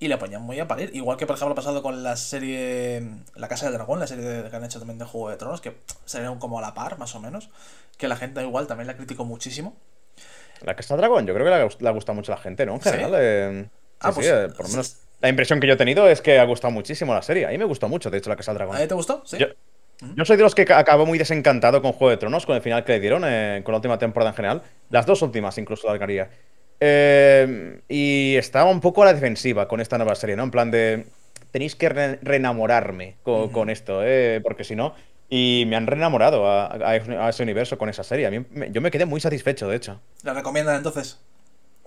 Y 0.00 0.08
le 0.08 0.18
ponían 0.18 0.42
muy 0.42 0.60
a 0.60 0.68
parir. 0.68 0.90
Igual 0.94 1.16
que, 1.16 1.26
por 1.26 1.36
ejemplo, 1.36 1.52
ha 1.52 1.56
pasado 1.56 1.82
con 1.82 2.02
la 2.04 2.16
serie 2.16 3.02
La 3.34 3.48
Casa 3.48 3.66
del 3.66 3.74
Dragón, 3.74 3.98
la 4.00 4.06
serie 4.06 4.24
de- 4.24 4.50
que 4.50 4.56
han 4.56 4.64
hecho 4.64 4.78
también 4.78 4.98
de 4.98 5.04
Juego 5.04 5.30
de 5.30 5.36
Tronos, 5.36 5.60
que 5.60 5.76
salieron 6.04 6.38
como 6.38 6.58
a 6.58 6.62
la 6.62 6.74
par, 6.74 6.98
más 6.98 7.14
o 7.16 7.20
menos. 7.20 7.50
Que 7.98 8.08
la 8.08 8.16
gente 8.16 8.42
igual 8.42 8.66
también 8.68 8.86
la 8.86 8.96
criticó 8.96 9.24
muchísimo. 9.24 9.76
La 10.60 10.74
Casa 10.76 10.96
Dragón, 10.96 11.26
yo 11.26 11.34
creo 11.34 11.44
que 11.46 11.50
le, 11.84 11.88
ha 11.88 11.92
gustado 11.92 12.14
mucho 12.16 12.32
a 12.32 12.36
la 12.36 12.42
gente, 12.42 12.66
¿no? 12.66 12.74
En 12.74 12.80
¿Sí? 12.80 12.90
general. 12.90 13.12
eh, 13.16 13.68
sí, 13.68 13.70
Ah, 14.00 14.08
sí, 14.10 14.14
pues, 14.16 14.26
eh, 14.28 14.48
por 14.56 14.66
lo 14.66 14.70
menos 14.70 14.96
la 15.20 15.28
impresión 15.28 15.58
que 15.60 15.66
yo 15.66 15.72
he 15.74 15.76
tenido 15.76 16.08
es 16.08 16.20
que 16.20 16.38
ha 16.38 16.44
gustado 16.44 16.70
muchísimo 16.72 17.12
la 17.14 17.22
serie. 17.22 17.46
A 17.46 17.50
mí 17.50 17.58
me 17.58 17.64
gustó 17.64 17.88
mucho, 17.88 18.10
de 18.10 18.18
hecho, 18.18 18.30
la 18.30 18.36
Casa 18.36 18.52
del 18.52 18.58
Dragón. 18.58 18.76
¿A 18.76 18.80
ti 18.80 18.86
te 18.86 18.94
gustó? 18.94 19.22
Sí. 19.26 19.36
Yo, 19.38 19.46
yo 20.14 20.24
soy 20.24 20.36
de 20.36 20.44
los 20.44 20.54
que 20.54 20.64
ca- 20.64 20.78
acabó 20.78 21.06
muy 21.06 21.18
desencantado 21.18 21.82
con 21.82 21.92
Juego 21.92 22.10
de 22.10 22.16
Tronos, 22.18 22.46
con 22.46 22.54
el 22.54 22.62
final 22.62 22.84
que 22.84 22.92
le 22.92 23.00
dieron, 23.00 23.22
eh, 23.26 23.62
con 23.64 23.72
la 23.72 23.78
última 23.78 23.98
temporada 23.98 24.30
en 24.30 24.36
general. 24.36 24.62
Las 24.90 25.06
dos 25.06 25.22
últimas, 25.22 25.58
incluso, 25.58 25.86
la 25.88 25.94
largaría. 25.94 26.30
Eh, 26.80 27.80
y 27.88 28.36
estaba 28.36 28.70
un 28.70 28.80
poco 28.80 29.02
a 29.02 29.06
la 29.06 29.14
defensiva 29.14 29.66
con 29.68 29.80
esta 29.80 29.98
nueva 29.98 30.14
serie, 30.14 30.36
¿no? 30.36 30.44
En 30.44 30.50
plan 30.50 30.70
de. 30.70 31.06
Tenéis 31.50 31.74
que 31.74 31.88
re- 31.88 32.18
reenamorarme 32.22 33.16
con, 33.22 33.48
con 33.48 33.70
esto, 33.70 34.02
¿eh? 34.04 34.40
Porque 34.42 34.64
si 34.64 34.76
no. 34.76 34.94
Y 35.30 35.64
me 35.66 35.76
han 35.76 35.86
reenamorado 35.86 36.46
a, 36.46 36.66
a- 36.66 36.90
a 36.90 37.28
ese 37.28 37.42
universo 37.42 37.76
con 37.78 37.88
esa 37.88 38.04
serie. 38.04 38.26
A 38.26 38.30
mí 38.30 38.44
me- 38.50 38.70
yo 38.70 38.80
me 38.80 38.90
quedé 38.90 39.04
muy 39.06 39.20
satisfecho, 39.20 39.68
de 39.68 39.76
hecho. 39.76 40.00
¿La 40.22 40.32
recomiendan 40.34 40.76
entonces? 40.76 41.18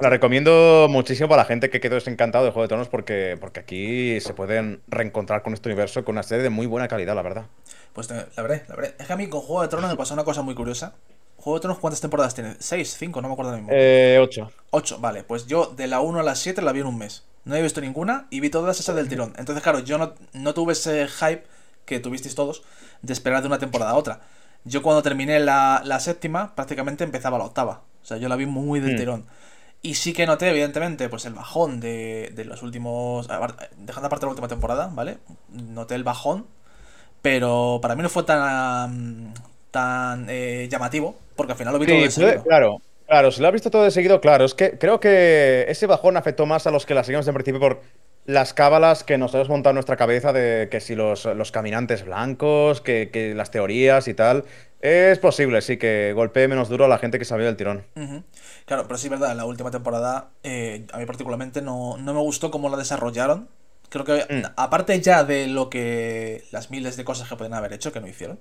La 0.02 0.10
recomiendo 0.10 0.88
muchísimo 0.90 1.30
para 1.30 1.44
la 1.44 1.48
gente 1.48 1.70
que 1.70 1.80
quedó 1.80 1.96
desencantado 1.96 2.44
de 2.44 2.52
Juego 2.52 2.64
de 2.64 2.68
Tronos 2.70 2.88
porque, 2.90 3.38
porque 3.40 3.60
aquí 3.60 4.20
se 4.20 4.34
pueden 4.34 4.82
reencontrar 4.88 5.44
con 5.44 5.54
este 5.54 5.70
universo 5.70 6.04
con 6.04 6.16
una 6.16 6.24
serie 6.24 6.42
de 6.44 6.50
muy 6.50 6.66
buena 6.66 6.88
calidad, 6.88 7.14
la 7.16 7.22
verdad. 7.22 7.46
Pues 7.94 8.10
la 8.10 8.26
veré, 8.42 8.64
la 8.68 8.76
veré. 8.76 8.96
Es 8.98 9.06
que 9.06 9.14
a 9.14 9.16
mí 9.16 9.28
con 9.28 9.42
Juego 9.42 9.62
de 9.62 9.68
Tronos 9.68 9.92
me 9.92 9.96
pasó 9.98 10.16
una 10.16 10.24
cosa 10.24 10.42
muy 10.42 10.56
curiosa. 10.56 10.96
¿Juego 11.38 11.58
de 11.60 11.62
Tronos 11.62 11.78
cuántas 11.80 12.02
temporadas 12.02 12.34
tiene? 12.34 12.56
¿Seis? 12.60 12.96
¿Cinco? 12.98 13.22
No 13.22 13.28
me 13.28 13.34
acuerdo 13.34 13.52
mismo. 13.54 13.70
Eh, 13.72 14.18
ocho. 14.22 14.52
Ocho, 14.72 14.98
vale. 15.00 15.24
Pues 15.24 15.46
yo 15.46 15.68
de 15.68 15.86
la 15.88 16.00
1 16.00 16.20
a 16.20 16.24
la 16.24 16.36
7 16.36 16.62
la 16.64 16.72
vi 16.72 16.80
en 16.80 16.88
un 16.88 16.98
mes. 16.98 17.24
No 17.46 17.56
he 17.56 17.62
visto 17.62 17.80
ninguna 17.82 18.26
y 18.32 18.40
vi 18.40 18.50
todas 18.50 18.80
esas 18.80 18.96
del 18.96 19.08
tirón. 19.08 19.34
Entonces, 19.38 19.62
claro, 19.64 19.80
yo 19.80 19.98
no, 20.00 20.14
no 20.34 20.54
tuve 20.56 20.74
ese 20.74 21.08
hype 21.08 21.44
que 21.86 22.00
tuvisteis 22.00 22.34
todos 22.34 22.64
de 23.04 23.14
esperar 23.14 23.42
de 23.42 23.48
una 23.48 23.60
temporada 23.60 23.92
a 23.92 23.96
otra. 23.96 24.22
Yo 24.64 24.82
cuando 24.82 25.04
terminé 25.04 25.40
la, 25.40 25.82
la 25.86 26.00
séptima, 26.00 26.56
prácticamente 26.56 27.04
empezaba 27.04 27.38
la 27.38 27.46
octava. 27.46 27.82
O 28.02 28.06
sea, 28.06 28.18
yo 28.18 28.30
la 28.30 28.36
vi 28.36 28.48
muy 28.48 28.80
del 28.80 28.94
Mm. 28.94 28.98
tirón. 28.98 29.26
Y 29.84 29.96
sí 29.96 30.14
que 30.14 30.28
noté, 30.28 30.50
evidentemente, 30.50 31.10
pues 31.10 31.26
el 31.26 31.34
bajón 31.34 31.80
de, 31.80 32.32
de 32.36 32.46
los 32.46 32.62
últimos. 32.62 33.28
Dejando 33.78 34.08
aparte 34.08 34.26
la 34.26 34.30
última 34.32 34.48
temporada, 34.48 34.88
¿vale? 34.94 35.18
Noté 35.50 35.96
el 35.96 36.04
bajón. 36.04 36.48
Pero 37.22 37.80
para 37.82 37.96
mí 37.96 38.04
no 38.04 38.10
fue 38.10 38.24
tan. 38.24 39.34
tan 39.72 40.28
eh, 40.30 40.68
llamativo. 40.72 41.18
Porque 41.36 41.54
al 41.54 41.58
final 41.60 41.74
lo 41.74 41.80
vi 41.80 41.88
todo 41.88 42.04
Sí, 42.04 42.06
de 42.06 42.12
seguido. 42.12 42.48
claro, 42.48 42.78
claro, 43.08 43.32
si 43.32 43.42
lo 43.42 43.48
has 43.48 43.54
visto 43.54 43.72
todo 43.72 43.84
de 43.84 43.92
seguido, 43.92 44.22
claro. 44.22 44.46
Es 44.46 44.54
que 44.54 44.78
creo 44.78 45.00
que 45.00 45.66
ese 45.68 45.88
bajón 45.88 46.18
afectó 46.18 46.46
más 46.46 46.68
a 46.68 46.72
los 46.72 46.86
que 46.86 46.94
la 46.94 47.04
seguimos 47.04 47.28
en 47.28 47.34
principio 47.34 47.60
por 47.60 47.82
las 48.26 48.54
cábalas 48.54 49.04
que 49.04 49.18
nos 49.18 49.34
hemos 49.34 49.50
montado 49.50 49.72
en 49.72 49.76
nuestra 49.76 49.98
cabeza 49.98 50.32
de 50.32 50.68
que 50.70 50.80
si 50.80 50.94
los, 50.96 51.26
los 51.26 51.52
caminantes 51.52 52.06
blancos, 52.06 52.82
que, 52.82 53.10
que 53.12 53.34
las 53.34 53.50
teorías 53.52 54.08
y 54.08 54.14
tal. 54.14 54.46
Es 54.82 55.20
posible, 55.20 55.62
sí, 55.62 55.78
que 55.78 56.12
golpee 56.14 56.48
menos 56.48 56.68
duro 56.70 56.86
a 56.86 56.88
la 56.88 56.98
gente 56.98 57.20
que 57.20 57.26
salió 57.26 57.46
del 57.46 57.56
tirón. 57.56 57.86
Ujú. 57.96 58.24
Claro, 58.66 58.84
pero 58.88 58.98
sí 58.98 59.08
es 59.08 59.12
verdad, 59.12 59.36
la 59.36 59.46
última 59.46 59.70
temporada 59.70 60.30
eh, 60.44 60.88
a 60.92 60.98
mí 60.98 61.06
particularmente 61.06 61.62
no, 61.62 61.98
no 61.98 62.14
me 62.14 62.20
gustó 62.20 62.50
cómo 62.50 62.70
la 62.70 62.78
desarrollaron. 62.78 63.48
Creo 63.90 64.06
que, 64.06 64.26
Mm. 64.30 64.46
aparte 64.56 65.00
ya 65.02 65.24
de 65.24 65.48
lo 65.48 65.70
que. 65.70 66.46
las 66.52 66.72
miles 66.72 66.96
de 66.98 67.04
cosas 67.04 67.28
que 67.30 67.36
pueden 67.36 67.54
haber 67.54 67.74
hecho, 67.74 67.92
que 67.92 68.00
no 68.00 68.08
hicieron. 68.08 68.40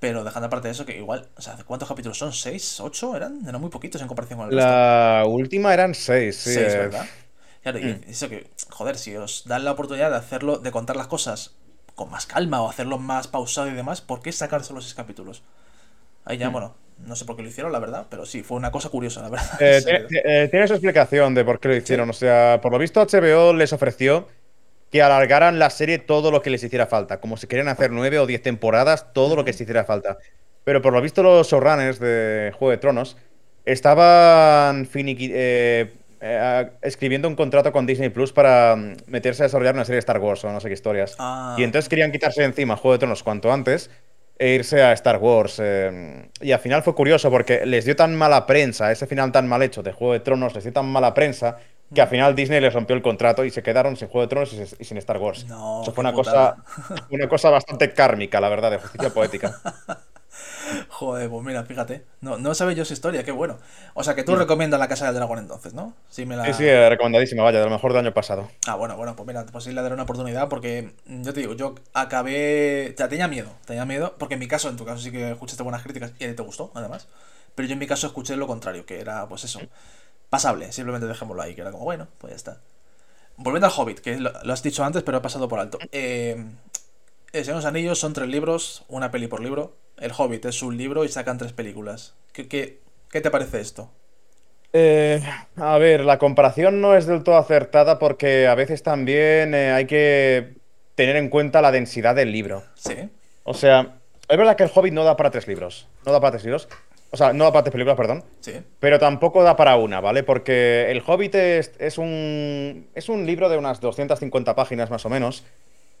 Pero 0.00 0.24
dejando 0.24 0.48
aparte 0.48 0.68
de 0.68 0.72
eso, 0.72 0.86
que 0.86 0.96
igual, 0.98 1.28
o 1.36 1.42
sea, 1.42 1.56
¿cuántos 1.66 1.88
capítulos 1.88 2.18
son? 2.18 2.32
¿Seis? 2.32 2.80
¿Ocho? 2.80 3.16
Eran, 3.16 3.40
eran 3.48 3.60
muy 3.60 3.70
poquitos 3.70 4.02
en 4.02 4.08
comparación 4.08 4.38
con 4.40 4.48
el 4.48 4.54
resto. 4.54 4.68
La 4.68 5.24
última 5.26 5.72
eran 5.72 5.94
seis, 5.94 6.36
sí. 6.36 6.54
Seis, 6.54 6.76
¿verdad? 6.76 7.06
Claro, 7.62 7.78
y 7.78 7.84
Mm. 7.84 8.00
eso 8.08 8.28
que, 8.28 8.50
joder, 8.70 8.98
si 8.98 9.16
os 9.16 9.44
dan 9.46 9.64
la 9.64 9.72
oportunidad 9.72 10.10
de 10.10 10.16
hacerlo, 10.16 10.58
de 10.58 10.70
contar 10.70 10.96
las 10.96 11.06
cosas 11.08 11.54
con 11.94 12.10
más 12.10 12.26
calma 12.26 12.60
o 12.62 12.68
hacerlo 12.68 12.98
más 12.98 13.28
pausado 13.28 13.68
y 13.68 13.74
demás, 13.74 14.00
¿por 14.00 14.20
qué 14.22 14.32
sacar 14.32 14.64
solo 14.64 14.80
seis 14.80 14.94
capítulos? 14.94 15.42
Ahí 16.24 16.38
ya, 16.38 16.50
Mm. 16.50 16.52
bueno, 16.52 16.74
no 17.06 17.16
sé 17.16 17.24
por 17.24 17.36
qué 17.36 17.42
lo 17.42 17.48
hicieron, 17.48 17.72
la 17.72 17.78
verdad, 17.78 18.06
pero 18.10 18.26
sí, 18.26 18.42
fue 18.42 18.56
una 18.56 18.70
cosa 18.72 18.88
curiosa, 18.88 19.22
la 19.22 19.28
verdad. 19.30 19.46
Eh, 19.60 19.82
tiene, 19.84 20.06
eh, 20.24 20.48
tiene 20.50 20.66
su 20.68 20.74
explicación 20.74 21.34
de 21.34 21.44
por 21.44 21.60
qué 21.60 21.68
lo 21.68 21.76
hicieron. 21.76 22.10
O 22.10 22.12
sea, 22.12 22.60
por 22.62 22.72
lo 22.72 22.78
visto 22.78 23.00
HBO 23.00 23.52
les 23.52 23.72
ofreció 23.72 24.28
que 24.90 25.02
alargaran 25.02 25.58
la 25.58 25.70
serie 25.70 25.98
todo 25.98 26.30
lo 26.30 26.42
que 26.42 26.50
les 26.50 26.62
hiciera 26.64 26.86
falta. 26.86 27.20
Como 27.20 27.36
si 27.36 27.46
querían 27.48 27.68
hacer 27.68 27.90
nueve 27.90 28.18
o 28.20 28.26
diez 28.26 28.42
temporadas, 28.42 29.12
todo 29.12 29.36
lo 29.36 29.44
que 29.44 29.52
les 29.52 29.60
hiciera 29.60 29.84
falta. 29.84 30.18
Pero 30.64 30.82
por 30.82 30.92
lo 30.92 31.00
visto 31.02 31.22
los 31.22 31.48
showrunners 31.48 31.98
de 32.00 32.52
Juego 32.58 32.70
de 32.70 32.78
Tronos 32.78 33.16
estaban 33.64 34.86
finiqui- 34.86 35.30
eh, 35.34 35.92
eh, 36.26 36.70
escribiendo 36.80 37.28
un 37.28 37.36
contrato 37.36 37.70
con 37.70 37.84
Disney 37.86 38.08
Plus 38.08 38.32
para 38.32 38.74
mm, 38.76 38.96
meterse 39.08 39.42
a 39.42 39.46
desarrollar 39.46 39.74
una 39.74 39.84
serie 39.84 39.96
de 39.96 40.00
Star 40.00 40.18
Wars 40.18 40.42
o 40.44 40.50
no 40.52 40.58
sé 40.60 40.68
qué 40.68 40.74
historias. 40.74 41.14
Ah. 41.18 41.54
Y 41.58 41.64
entonces 41.64 41.88
querían 41.88 42.12
quitarse 42.12 42.40
de 42.40 42.46
encima 42.46 42.76
Juego 42.76 42.92
de 42.92 42.98
Tronos 43.00 43.22
cuanto 43.22 43.52
antes 43.52 43.90
e 44.38 44.48
irse 44.54 44.82
a 44.82 44.92
Star 44.94 45.18
Wars. 45.18 45.58
eh, 45.62 46.28
y 46.40 46.52
al 46.52 46.58
final 46.60 46.82
fue 46.82 46.94
curioso 46.94 47.30
porque 47.30 47.66
les 47.66 47.84
dio 47.84 47.94
tan 47.94 48.16
mala 48.16 48.46
prensa, 48.46 48.90
ese 48.90 49.06
final 49.06 49.30
tan 49.32 49.46
mal 49.46 49.62
hecho 49.62 49.82
de 49.82 49.92
Juego 49.92 50.14
de 50.14 50.20
Tronos, 50.20 50.54
les 50.54 50.64
dio 50.64 50.72
tan 50.72 50.86
mala 50.86 51.12
prensa 51.14 51.58
que 51.94 52.00
al 52.00 52.08
final 52.08 52.34
Disney 52.34 52.60
les 52.60 52.72
rompió 52.72 52.96
el 52.96 53.02
contrato 53.02 53.44
y 53.44 53.50
se 53.50 53.62
quedaron 53.62 53.94
sin 53.96 54.08
Juego 54.08 54.22
de 54.22 54.28
Tronos 54.28 54.52
y, 54.54 54.82
y 54.82 54.84
sin 54.84 54.96
Star 54.96 55.18
Wars. 55.18 55.44
No, 55.46 55.82
Eso 55.82 55.92
fue 55.92 56.02
una 56.02 56.12
putada. 56.12 56.56
cosa, 56.56 57.06
una 57.10 57.28
cosa 57.28 57.50
bastante 57.50 57.92
kármica, 57.92 58.40
la 58.40 58.48
verdad, 58.48 58.70
de 58.70 58.78
justicia 58.78 59.10
poética. 59.10 59.60
Joder, 60.88 61.28
pues 61.28 61.44
mira, 61.44 61.64
fíjate. 61.64 62.04
No, 62.20 62.38
no 62.38 62.54
sabía 62.54 62.74
yo 62.74 62.82
esa 62.82 62.92
historia, 62.94 63.24
qué 63.24 63.32
bueno. 63.32 63.58
O 63.94 64.04
sea, 64.04 64.14
que 64.14 64.24
tú 64.24 64.36
recomiendas 64.36 64.80
la 64.80 64.88
Casa 64.88 65.06
del 65.06 65.14
Dragón 65.14 65.38
entonces, 65.38 65.74
¿no? 65.74 65.94
Sí, 66.08 66.26
me 66.26 66.36
la... 66.36 66.44
Sí, 66.46 66.52
sí, 66.54 66.64
recomendadísima, 66.64 67.42
vaya, 67.42 67.58
de 67.58 67.64
lo 67.66 67.70
mejor 67.70 67.92
del 67.92 68.06
año 68.06 68.14
pasado. 68.14 68.48
Ah, 68.66 68.76
bueno, 68.76 68.96
bueno, 68.96 69.16
pues 69.16 69.26
mira, 69.26 69.44
pues 69.46 69.64
sí 69.64 69.72
le 69.72 69.82
daré 69.82 69.94
una 69.94 70.04
oportunidad 70.04 70.48
porque 70.48 70.94
mm, 71.06 71.22
yo 71.22 71.34
te 71.34 71.40
digo, 71.40 71.54
yo 71.54 71.74
acabé... 71.92 72.92
O 72.94 72.96
sea, 72.96 73.08
tenía 73.08 73.28
miedo, 73.28 73.50
tenía 73.66 73.84
miedo, 73.84 74.14
porque 74.18 74.34
en 74.34 74.40
mi 74.40 74.48
caso, 74.48 74.68
en 74.68 74.76
tu 74.76 74.84
caso 74.84 74.98
sí 74.98 75.10
que 75.10 75.32
escuchaste 75.32 75.62
buenas 75.62 75.82
críticas 75.82 76.12
y 76.18 76.32
te 76.32 76.42
gustó, 76.42 76.70
además. 76.74 77.08
Pero 77.54 77.68
yo 77.68 77.74
en 77.74 77.78
mi 77.78 77.86
caso 77.86 78.06
escuché 78.06 78.36
lo 78.36 78.46
contrario, 78.46 78.86
que 78.86 79.00
era, 79.00 79.28
pues 79.28 79.44
eso, 79.44 79.60
pasable, 80.30 80.72
simplemente 80.72 81.06
dejémoslo 81.06 81.42
ahí, 81.42 81.54
que 81.54 81.60
era 81.60 81.70
como, 81.70 81.84
bueno, 81.84 82.08
pues 82.18 82.32
ya 82.32 82.36
está. 82.36 82.60
Volviendo 83.36 83.66
al 83.66 83.72
Hobbit, 83.76 83.98
que 84.00 84.18
lo, 84.18 84.32
lo 84.42 84.52
has 84.52 84.62
dicho 84.62 84.84
antes, 84.84 85.02
pero 85.02 85.18
he 85.18 85.20
pasado 85.20 85.48
por 85.48 85.58
alto. 85.60 85.78
Eh, 85.92 86.44
el 87.34 87.44
Señor 87.44 87.60
de 87.60 87.64
los 87.64 87.64
Anillos 87.64 87.98
son 87.98 88.12
tres 88.12 88.28
libros, 88.28 88.84
una 88.88 89.10
peli 89.10 89.26
por 89.26 89.40
libro. 89.40 89.76
El 89.98 90.12
Hobbit 90.16 90.44
es 90.46 90.62
un 90.62 90.76
libro 90.76 91.04
y 91.04 91.08
sacan 91.08 91.36
tres 91.36 91.52
películas. 91.52 92.14
¿Qué, 92.32 92.46
qué, 92.46 92.80
qué 93.10 93.20
te 93.20 93.30
parece 93.30 93.60
esto? 93.60 93.90
Eh, 94.72 95.22
a 95.56 95.78
ver, 95.78 96.04
la 96.04 96.18
comparación 96.18 96.80
no 96.80 96.96
es 96.96 97.06
del 97.06 97.22
todo 97.22 97.36
acertada 97.36 97.98
porque 97.98 98.46
a 98.46 98.54
veces 98.54 98.82
también 98.82 99.54
eh, 99.54 99.72
hay 99.72 99.86
que 99.86 100.54
tener 100.94 101.16
en 101.16 101.28
cuenta 101.28 101.60
la 101.60 101.72
densidad 101.72 102.14
del 102.14 102.32
libro. 102.32 102.64
Sí. 102.74 102.94
O 103.42 103.54
sea, 103.54 103.98
es 104.28 104.36
verdad 104.36 104.56
que 104.56 104.64
el 104.64 104.70
Hobbit 104.72 104.92
no 104.92 105.04
da 105.04 105.16
para 105.16 105.30
tres 105.30 105.48
libros. 105.48 105.88
No 106.06 106.12
da 106.12 106.20
para 106.20 106.32
tres 106.32 106.44
libros. 106.44 106.68
O 107.10 107.16
sea, 107.16 107.32
no 107.32 107.44
da 107.44 107.52
para 107.52 107.64
tres 107.64 107.72
películas, 107.72 107.96
perdón. 107.96 108.24
Sí. 108.40 108.54
Pero 108.80 108.98
tampoco 108.98 109.42
da 109.42 109.56
para 109.56 109.76
una, 109.76 110.00
¿vale? 110.00 110.22
Porque 110.22 110.90
El 110.90 111.02
Hobbit 111.06 111.34
es, 111.34 111.72
es 111.78 111.98
un, 111.98 112.88
es 112.94 113.08
un 113.08 113.26
libro 113.26 113.48
de 113.48 113.56
unas 113.56 113.80
250 113.80 114.54
páginas 114.54 114.90
más 114.90 115.04
o 115.04 115.08
menos. 115.08 115.44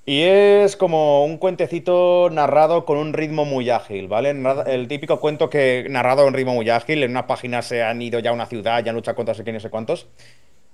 Y 0.06 0.20
es 0.22 0.76
como 0.76 1.24
un 1.24 1.38
cuentecito 1.38 2.28
narrado 2.30 2.84
con 2.84 2.98
un 2.98 3.14
ritmo 3.14 3.46
muy 3.46 3.70
ágil, 3.70 4.06
¿vale? 4.06 4.34
El 4.66 4.86
típico 4.86 5.18
cuento 5.18 5.48
que 5.48 5.86
narrado 5.88 6.28
en 6.28 6.34
ritmo 6.34 6.52
muy 6.54 6.68
ágil, 6.68 7.02
en 7.02 7.10
una 7.10 7.26
página 7.26 7.62
se 7.62 7.82
han 7.82 8.02
ido 8.02 8.18
ya 8.18 8.30
a 8.30 8.34
una 8.34 8.44
ciudad, 8.46 8.84
ya 8.84 8.90
han 8.90 8.96
luchado 8.96 9.16
contra 9.16 9.34
sé 9.34 9.44
quién 9.44 9.54
y 9.54 9.58
no 9.58 9.60
sé 9.60 9.70
cuántos. 9.70 10.06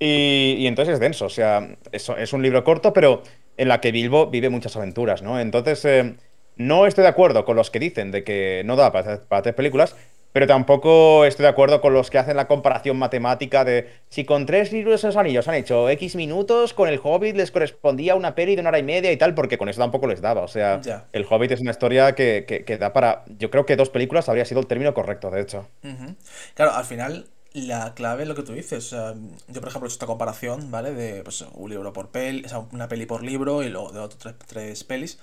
Y, 0.01 0.57
y 0.59 0.67
entonces 0.67 0.95
es 0.95 1.01
denso, 1.01 1.27
o 1.27 1.29
sea, 1.29 1.77
es, 1.93 2.09
es 2.09 2.33
un 2.33 2.43
libro 2.43 2.65
corto, 2.65 2.93
pero 2.93 3.23
en 3.57 3.69
la 3.69 3.81
que 3.81 3.93
Bilbo 3.93 4.27
vive 4.29 4.49
muchas 4.49 4.77
aventuras, 4.77 5.23
¿no? 5.23 5.39
Entonces, 5.39 5.85
eh, 5.85 6.15
no 6.57 6.87
estoy 6.87 7.03
de 7.03 7.09
acuerdo 7.09 7.45
con 7.45 7.57
los 7.57 7.71
que 7.71 7.79
dicen 7.79 8.11
de 8.11 8.25
que 8.25 8.63
no 8.65 8.75
da 8.77 8.91
para, 8.91 9.21
para 9.23 9.43
tres 9.43 9.55
películas, 9.55 9.95
pero 10.33 10.47
tampoco 10.47 11.25
estoy 11.25 11.45
de 11.45 11.49
acuerdo 11.51 11.81
con 11.81 11.93
los 11.93 12.11
que 12.11 12.19
hacen 12.19 12.37
la 12.37 12.47
comparación 12.47 12.99
matemática 12.99 13.65
de 13.65 13.89
si 14.09 14.25
con 14.25 14.47
tres 14.47 14.73
libros 14.73 15.03
de 15.03 15.09
los 15.09 15.17
anillos 15.17 15.49
han 15.49 15.55
hecho 15.57 15.89
X 15.91 16.17
minutos, 16.17 16.73
con 16.75 16.89
el 16.89 17.01
Hobbit 17.03 17.37
les 17.37 17.51
correspondía 17.51 18.15
una 18.15 18.35
peli 18.35 18.55
de 18.55 18.61
una 18.61 18.71
hora 18.71 18.79
y 18.79 18.83
media 18.83 19.11
y 19.13 19.17
tal, 19.17 19.35
porque 19.35 19.59
con 19.59 19.69
eso 19.69 19.81
tampoco 19.81 20.07
les 20.07 20.21
daba. 20.21 20.43
O 20.43 20.49
sea, 20.49 20.81
Ya. 20.83 21.07
el 21.13 21.27
Hobbit 21.29 21.53
es 21.53 21.61
una 21.61 21.73
historia 21.73 22.15
que, 22.15 22.45
que- 22.47 22.65
que 22.65 22.79
da 22.79 22.93
para. 22.93 23.25
Yo 23.39 23.51
creo 23.51 23.67
que 23.67 23.77
dos 23.77 23.91
películas 23.91 24.29
habría 24.29 24.45
sido 24.45 24.61
el 24.61 24.67
término 24.67 24.95
correcto, 24.95 25.31
de 25.31 25.41
hecho. 25.41 25.69
Ujú. 25.83 26.15
Claro, 26.55 26.73
al 26.75 26.85
final 26.85 27.27
la 27.53 27.95
clave 27.95 28.23
es 28.23 28.29
lo 28.29 28.35
que 28.35 28.43
tú 28.43 28.53
dices. 28.53 28.87
O 28.93 28.97
sea, 28.97 29.15
yo, 29.49 29.61
por 29.61 29.69
ejemplo, 29.71 29.87
he 29.87 29.89
hecho 29.89 29.95
esta 29.95 30.07
comparación, 30.07 30.71
¿vale? 30.71 30.93
De 30.93 31.23
pues, 31.25 31.45
un 31.55 31.71
libro 31.71 31.93
por 31.93 32.11
peli, 32.11 32.45
o 32.45 32.49
sea, 32.49 32.59
una 32.73 32.89
peli 32.89 33.07
por 33.07 33.23
libro 33.25 33.63
y 33.63 33.69
luego 33.71 33.91
de 33.93 33.99
otros 34.01 34.19
tres, 34.19 34.35
tres 34.47 34.85
pelis. 34.85 35.19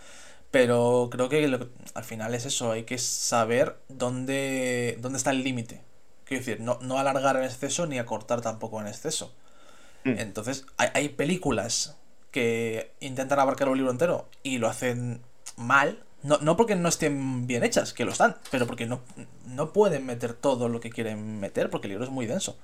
Pero 0.51 1.09
creo 1.11 1.29
que 1.29 1.47
lo 1.47 1.69
al 1.93 2.03
final 2.03 2.33
es 2.33 2.45
eso, 2.45 2.71
hay 2.71 2.83
que 2.83 2.97
saber 2.97 3.77
dónde, 3.89 4.97
dónde 5.01 5.17
está 5.17 5.31
el 5.31 5.43
límite. 5.43 5.81
Quiero 6.23 6.41
decir, 6.41 6.61
no, 6.61 6.79
no 6.81 6.97
alargar 6.97 7.37
en 7.37 7.43
exceso 7.43 7.85
ni 7.85 7.99
acortar 7.99 8.41
tampoco 8.41 8.79
en 8.81 8.87
exceso. 8.87 9.33
Mm. 10.03 10.19
Entonces, 10.19 10.65
hay, 10.77 10.89
hay 10.93 11.09
películas 11.09 11.97
que 12.31 12.93
intentan 12.99 13.39
abarcar 13.39 13.69
un 13.69 13.77
libro 13.77 13.91
entero 13.91 14.29
y 14.43 14.57
lo 14.57 14.67
hacen 14.67 15.21
mal. 15.55 16.03
No, 16.23 16.37
no 16.41 16.57
porque 16.57 16.75
no 16.75 16.89
estén 16.89 17.47
bien 17.47 17.63
hechas, 17.63 17.93
que 17.93 18.05
lo 18.05 18.11
están, 18.11 18.37
pero 18.51 18.67
porque 18.67 18.85
no, 18.85 19.01
no 19.45 19.71
pueden 19.71 20.05
meter 20.05 20.33
todo 20.33 20.67
lo 20.69 20.79
que 20.79 20.89
quieren 20.89 21.39
meter, 21.39 21.69
porque 21.69 21.87
el 21.87 21.91
libro 21.91 22.05
es 22.05 22.11
muy 22.11 22.25
denso. 22.25 22.57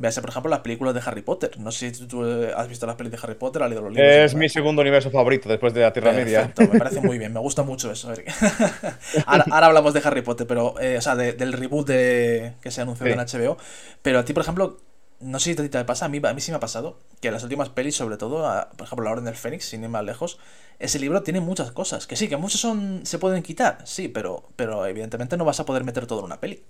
Véase, 0.00 0.20
por 0.20 0.30
ejemplo, 0.30 0.48
las 0.48 0.60
películas 0.60 0.94
de 0.94 1.00
Harry 1.04 1.22
Potter. 1.22 1.58
No 1.58 1.72
sé 1.72 1.92
si 1.92 2.06
tú 2.06 2.24
eh, 2.24 2.52
has 2.56 2.68
visto 2.68 2.86
las 2.86 2.94
películas 2.94 3.20
de 3.20 3.26
Harry 3.26 3.38
Potter, 3.38 3.62
has 3.64 3.68
leído 3.68 3.82
los 3.82 3.92
libros. 3.92 4.08
Es 4.14 4.34
mi 4.36 4.48
segundo 4.48 4.80
universo 4.82 5.10
favorito 5.10 5.48
después 5.48 5.74
de 5.74 5.80
la 5.80 5.92
Tierra 5.92 6.12
Media. 6.12 6.46
Perfecto, 6.52 6.72
me 6.72 6.78
parece 6.78 7.00
muy 7.00 7.18
bien, 7.18 7.32
me 7.32 7.40
gusta 7.40 7.64
mucho 7.64 7.90
eso. 7.90 8.12
Ahora, 9.26 9.44
ahora 9.50 9.66
hablamos 9.66 9.94
de 9.94 10.00
Harry 10.04 10.22
Potter, 10.22 10.46
pero, 10.46 10.78
eh, 10.80 10.98
o 10.98 11.00
sea, 11.00 11.16
de- 11.16 11.32
del 11.32 11.52
reboot 11.52 11.86
de, 11.88 12.54
que 12.62 12.70
se 12.70 12.80
anunció 12.80 13.06
Sí. 13.06 13.12
en 13.12 13.18
HBO. 13.18 13.56
Pero 14.02 14.20
a 14.20 14.24
ti, 14.24 14.32
por 14.32 14.42
ejemplo, 14.42 14.80
no 15.20 15.40
sé 15.40 15.54
si 15.56 15.68
te 15.68 15.84
pasa, 15.84 16.04
a 16.04 16.08
mí, 16.08 16.20
a 16.22 16.32
mí 16.32 16.40
sí 16.40 16.52
me 16.52 16.58
ha 16.58 16.60
pasado 16.60 16.98
que 17.20 17.32
las 17.32 17.42
últimas 17.42 17.68
pelis, 17.70 17.96
sobre 17.96 18.16
todo, 18.18 18.46
a- 18.46 18.70
por 18.76 18.86
ejemplo, 18.86 19.04
La 19.04 19.10
Orden 19.10 19.24
del 19.24 19.34
Fénix, 19.34 19.64
sin 19.64 19.82
ir 19.82 19.88
más 19.88 20.04
lejos, 20.04 20.38
ese 20.78 21.00
libro 21.00 21.22
tiene 21.24 21.40
muchas 21.40 21.72
cosas. 21.72 22.06
Que 22.06 22.14
sí, 22.14 22.28
que 22.28 22.36
muchos 22.36 22.60
son 22.60 23.00
se 23.04 23.18
pueden 23.18 23.42
quitar, 23.42 23.78
sí, 23.84 24.06
pero, 24.08 24.44
pero 24.54 24.86
evidentemente 24.86 25.36
no 25.36 25.44
vas 25.44 25.58
a 25.58 25.64
poder 25.64 25.82
meter 25.82 26.06
todo 26.06 26.20
en 26.20 26.26
una 26.26 26.38
peli. 26.38 26.62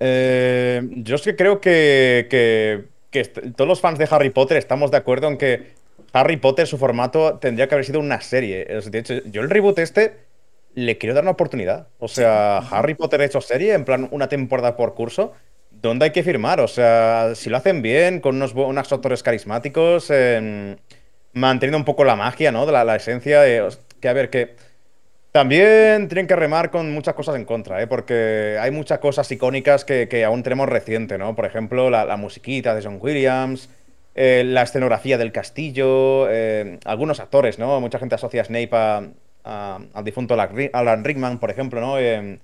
Eh, 0.00 0.82
yo 0.96 1.16
es 1.16 1.22
que 1.22 1.36
creo 1.36 1.60
que, 1.60 2.26
que- 2.30 2.84
que 3.10 3.20
est- 3.20 3.38
todos 3.56 3.68
los 3.68 3.80
fans 3.80 3.98
de 3.98 4.06
Harry 4.10 4.30
Potter 4.30 4.56
estamos 4.58 4.90
de 4.90 4.98
acuerdo 4.98 5.28
en 5.28 5.38
que 5.38 5.74
Harry 6.12 6.36
Potter, 6.36 6.66
su 6.66 6.78
formato, 6.78 7.38
tendría 7.38 7.68
que 7.68 7.74
haber 7.74 7.84
sido 7.84 8.00
una 8.00 8.20
serie. 8.20 8.64
De 8.64 8.98
hecho, 8.98 9.14
yo 9.24 9.42
el 9.42 9.50
reboot 9.50 9.78
este 9.78 10.14
le 10.74 10.98
quiero 10.98 11.14
dar 11.14 11.24
una 11.24 11.30
oportunidad. 11.32 11.88
O 11.98 12.08
sea, 12.08 12.58
Harry 12.58 12.94
Potter 12.94 13.20
hecho 13.22 13.40
serie, 13.40 13.72
en 13.74 13.84
plan 13.84 14.08
una 14.10 14.28
temporada 14.28 14.76
por 14.76 14.94
curso. 14.94 15.32
¿dónde 15.70 16.06
hay 16.06 16.10
que 16.10 16.22
firmar? 16.22 16.58
O 16.60 16.68
sea, 16.68 17.32
si 17.34 17.50
lo 17.50 17.58
hacen 17.58 17.82
bien, 17.82 18.20
con 18.20 18.36
unos, 18.36 18.54
unos 18.54 18.90
actores 18.92 19.22
carismáticos, 19.22 20.06
eh, 20.10 20.76
manteniendo 21.34 21.76
un 21.76 21.84
poco 21.84 22.02
la 22.04 22.16
magia, 22.16 22.50
¿no? 22.50 22.64
De 22.64 22.72
la, 22.72 22.82
la 22.84 22.96
esencia. 22.96 23.42
de- 23.42 23.68
que 24.00 24.08
a 24.08 24.12
ver, 24.14 24.30
que 24.30 24.56
también 25.36 26.08
tienen 26.08 26.26
que 26.26 26.34
remar 26.36 26.70
con 26.70 26.92
muchas 26.92 27.14
cosas 27.14 27.36
en 27.36 27.44
contra, 27.44 27.82
¿eh? 27.82 27.86
Porque 27.86 28.56
hay 28.60 28.70
muchas 28.70 28.98
cosas 29.00 29.30
icónicas 29.30 29.84
que, 29.84 30.08
que 30.08 30.24
aún 30.24 30.42
tenemos 30.42 30.68
reciente, 30.68 31.18
¿no? 31.18 31.34
Por 31.36 31.44
ejemplo, 31.44 31.90
la, 31.90 32.04
la 32.06 32.16
musiquita 32.16 32.74
de 32.74 32.82
John 32.82 32.98
Williams, 33.00 33.68
eh, 34.14 34.44
la 34.46 34.62
escenografía 34.62 35.18
del 35.18 35.32
castillo, 35.32 36.26
eh, 36.30 36.78
algunos 36.86 37.20
actores, 37.20 37.58
¿no? 37.58 37.78
Mucha 37.80 37.98
gente 37.98 38.14
asocia 38.14 38.40
a 38.42 38.44
Snape 38.46 38.70
a- 38.72 39.02
a- 39.44 39.78
al 39.94 40.04
difunto 40.04 40.34
Alan 40.72 41.04
Rickman, 41.04 41.38
por 41.38 41.50
ejemplo, 41.50 41.80
¿no? 41.82 41.98
Eh, 41.98 42.38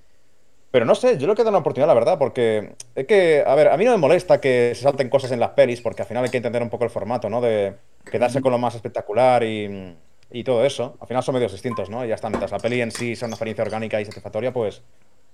pero 0.70 0.84
no 0.86 0.94
sé, 0.94 1.18
yo 1.18 1.26
le 1.26 1.34
queda 1.34 1.50
una 1.50 1.58
oportunidad, 1.58 1.88
la 1.88 1.94
verdad, 1.94 2.18
porque 2.18 2.74
es 2.94 3.06
que, 3.06 3.42
a 3.46 3.54
ver, 3.54 3.68
a 3.68 3.76
mí 3.76 3.84
no 3.84 3.92
me 3.92 3.98
molesta 3.98 4.40
que 4.40 4.72
se 4.74 4.82
salten 4.82 5.08
cosas 5.10 5.32
en 5.32 5.40
las 5.40 5.50
pelis, 5.50 5.80
porque 5.82 6.02
al 6.02 6.08
final 6.08 6.24
hay 6.24 6.30
que 6.30 6.38
entender 6.38 6.62
un 6.62 6.70
poco 6.70 6.84
el 6.84 6.90
formato, 6.90 7.30
¿no? 7.30 7.40
De 7.40 7.74
quedarse 8.10 8.40
con 8.40 8.52
lo 8.52 8.58
más 8.58 8.74
espectacular 8.74 9.42
y, 9.44 9.94
y 10.32 10.44
todo 10.44 10.64
eso. 10.64 10.96
Al 11.00 11.08
final 11.08 11.22
son 11.22 11.34
medios 11.34 11.52
distintos, 11.52 11.90
¿no? 11.90 12.04
Y 12.04 12.08
ya 12.08 12.14
está, 12.16 12.28
mientras 12.30 12.52
la 12.52 12.60
peli 12.60 12.80
en 12.80 12.90
sí 12.92 13.16
sea 13.16 13.26
una 13.26 13.34
experiencia 13.34 13.64
orgánica 13.64 14.00
y 14.00 14.04
satisfactoria, 14.04 14.52
pues, 14.52 14.82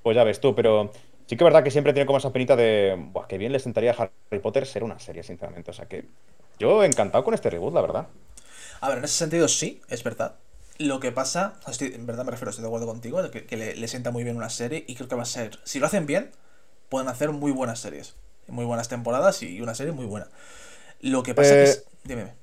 pues 0.03 0.16
ya 0.16 0.24
ves 0.24 0.40
tú. 0.40 0.55
Pero 0.55 0.90
sí 1.26 1.36
que 1.36 1.44
es 1.44 1.46
verdad 1.46 1.64
que 1.64 1.70
siempre 1.70 1.92
tiene 1.92 2.07
como 2.07 2.18
esa 2.18 2.32
penita 2.32 2.57
de, 2.57 2.96
buah, 3.12 3.26
qué 3.28 3.38
bien 3.38 3.53
le 3.53 3.59
sentaría 3.61 3.92
a 3.92 4.11
Harry 4.30 4.40
Potter 4.40 4.66
ser 4.66 4.84
una 4.84 4.99
serie, 4.99 5.22
sinceramente. 5.22 5.70
O 5.70 5.74
sea 5.74 5.86
que 5.86 6.07
yo 6.59 6.84
encantado 6.84 7.24
con 7.24 7.34
este 7.34 7.51
reboot, 7.51 7.74
la 7.74 7.80
verdad. 7.82 8.09
A 8.80 8.88
ver, 8.88 8.99
en 8.99 9.05
ese 9.05 9.14
sentido 9.14 9.49
sí, 9.49 9.80
es 9.88 10.03
verdad. 10.05 10.36
Lo 10.78 11.01
que 11.01 11.12
pasa, 11.12 11.55
estoy- 11.66 11.94
en 11.94 12.07
verdad 12.07 12.24
me 12.24 12.30
refiero, 12.30 12.51
estoy 12.51 12.62
de 12.62 12.68
acuerdo 12.68 12.86
contigo, 12.86 13.22
de 13.22 13.30
que, 13.30 13.46
que 13.46 13.57
le, 13.57 13.74
le 13.76 13.88
sienta 13.88 14.11
muy 14.11 14.24
bien 14.24 14.36
una 14.36 14.51
serie 14.51 14.84
y 14.86 14.94
creo 14.94 15.09
que 15.09 15.16
va 15.16 15.22
a 15.22 15.24
ser, 15.26 15.59
si 15.64 15.78
lo 15.80 15.86
hacen 15.86 16.07
bien, 16.07 16.30
pueden 16.88 17.09
hacer 17.09 17.30
muy 17.32 17.53
buenas 17.53 17.80
series, 17.80 18.14
muy 18.49 18.64
buenas 18.64 18.88
temporadas 18.88 19.42
y 19.42 19.61
una 19.61 19.74
serie 19.74 19.92
muy 19.92 20.07
buena. 20.07 20.28
Lo 21.01 21.22
que 21.24 21.34
pasa 21.34 21.57
Eh, 21.57 21.59
que 21.59 21.64
es, 21.64 21.86
dime. 22.05 22.34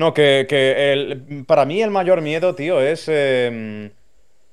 No, 0.00 0.14
que, 0.14 0.46
que 0.48 1.20
para 1.46 1.64
mí 1.66 1.82
el 1.82 1.90
mayor 1.90 2.22
miedo, 2.22 2.54
tío, 2.54 2.80
es... 2.80 3.04
eh, 3.08 3.90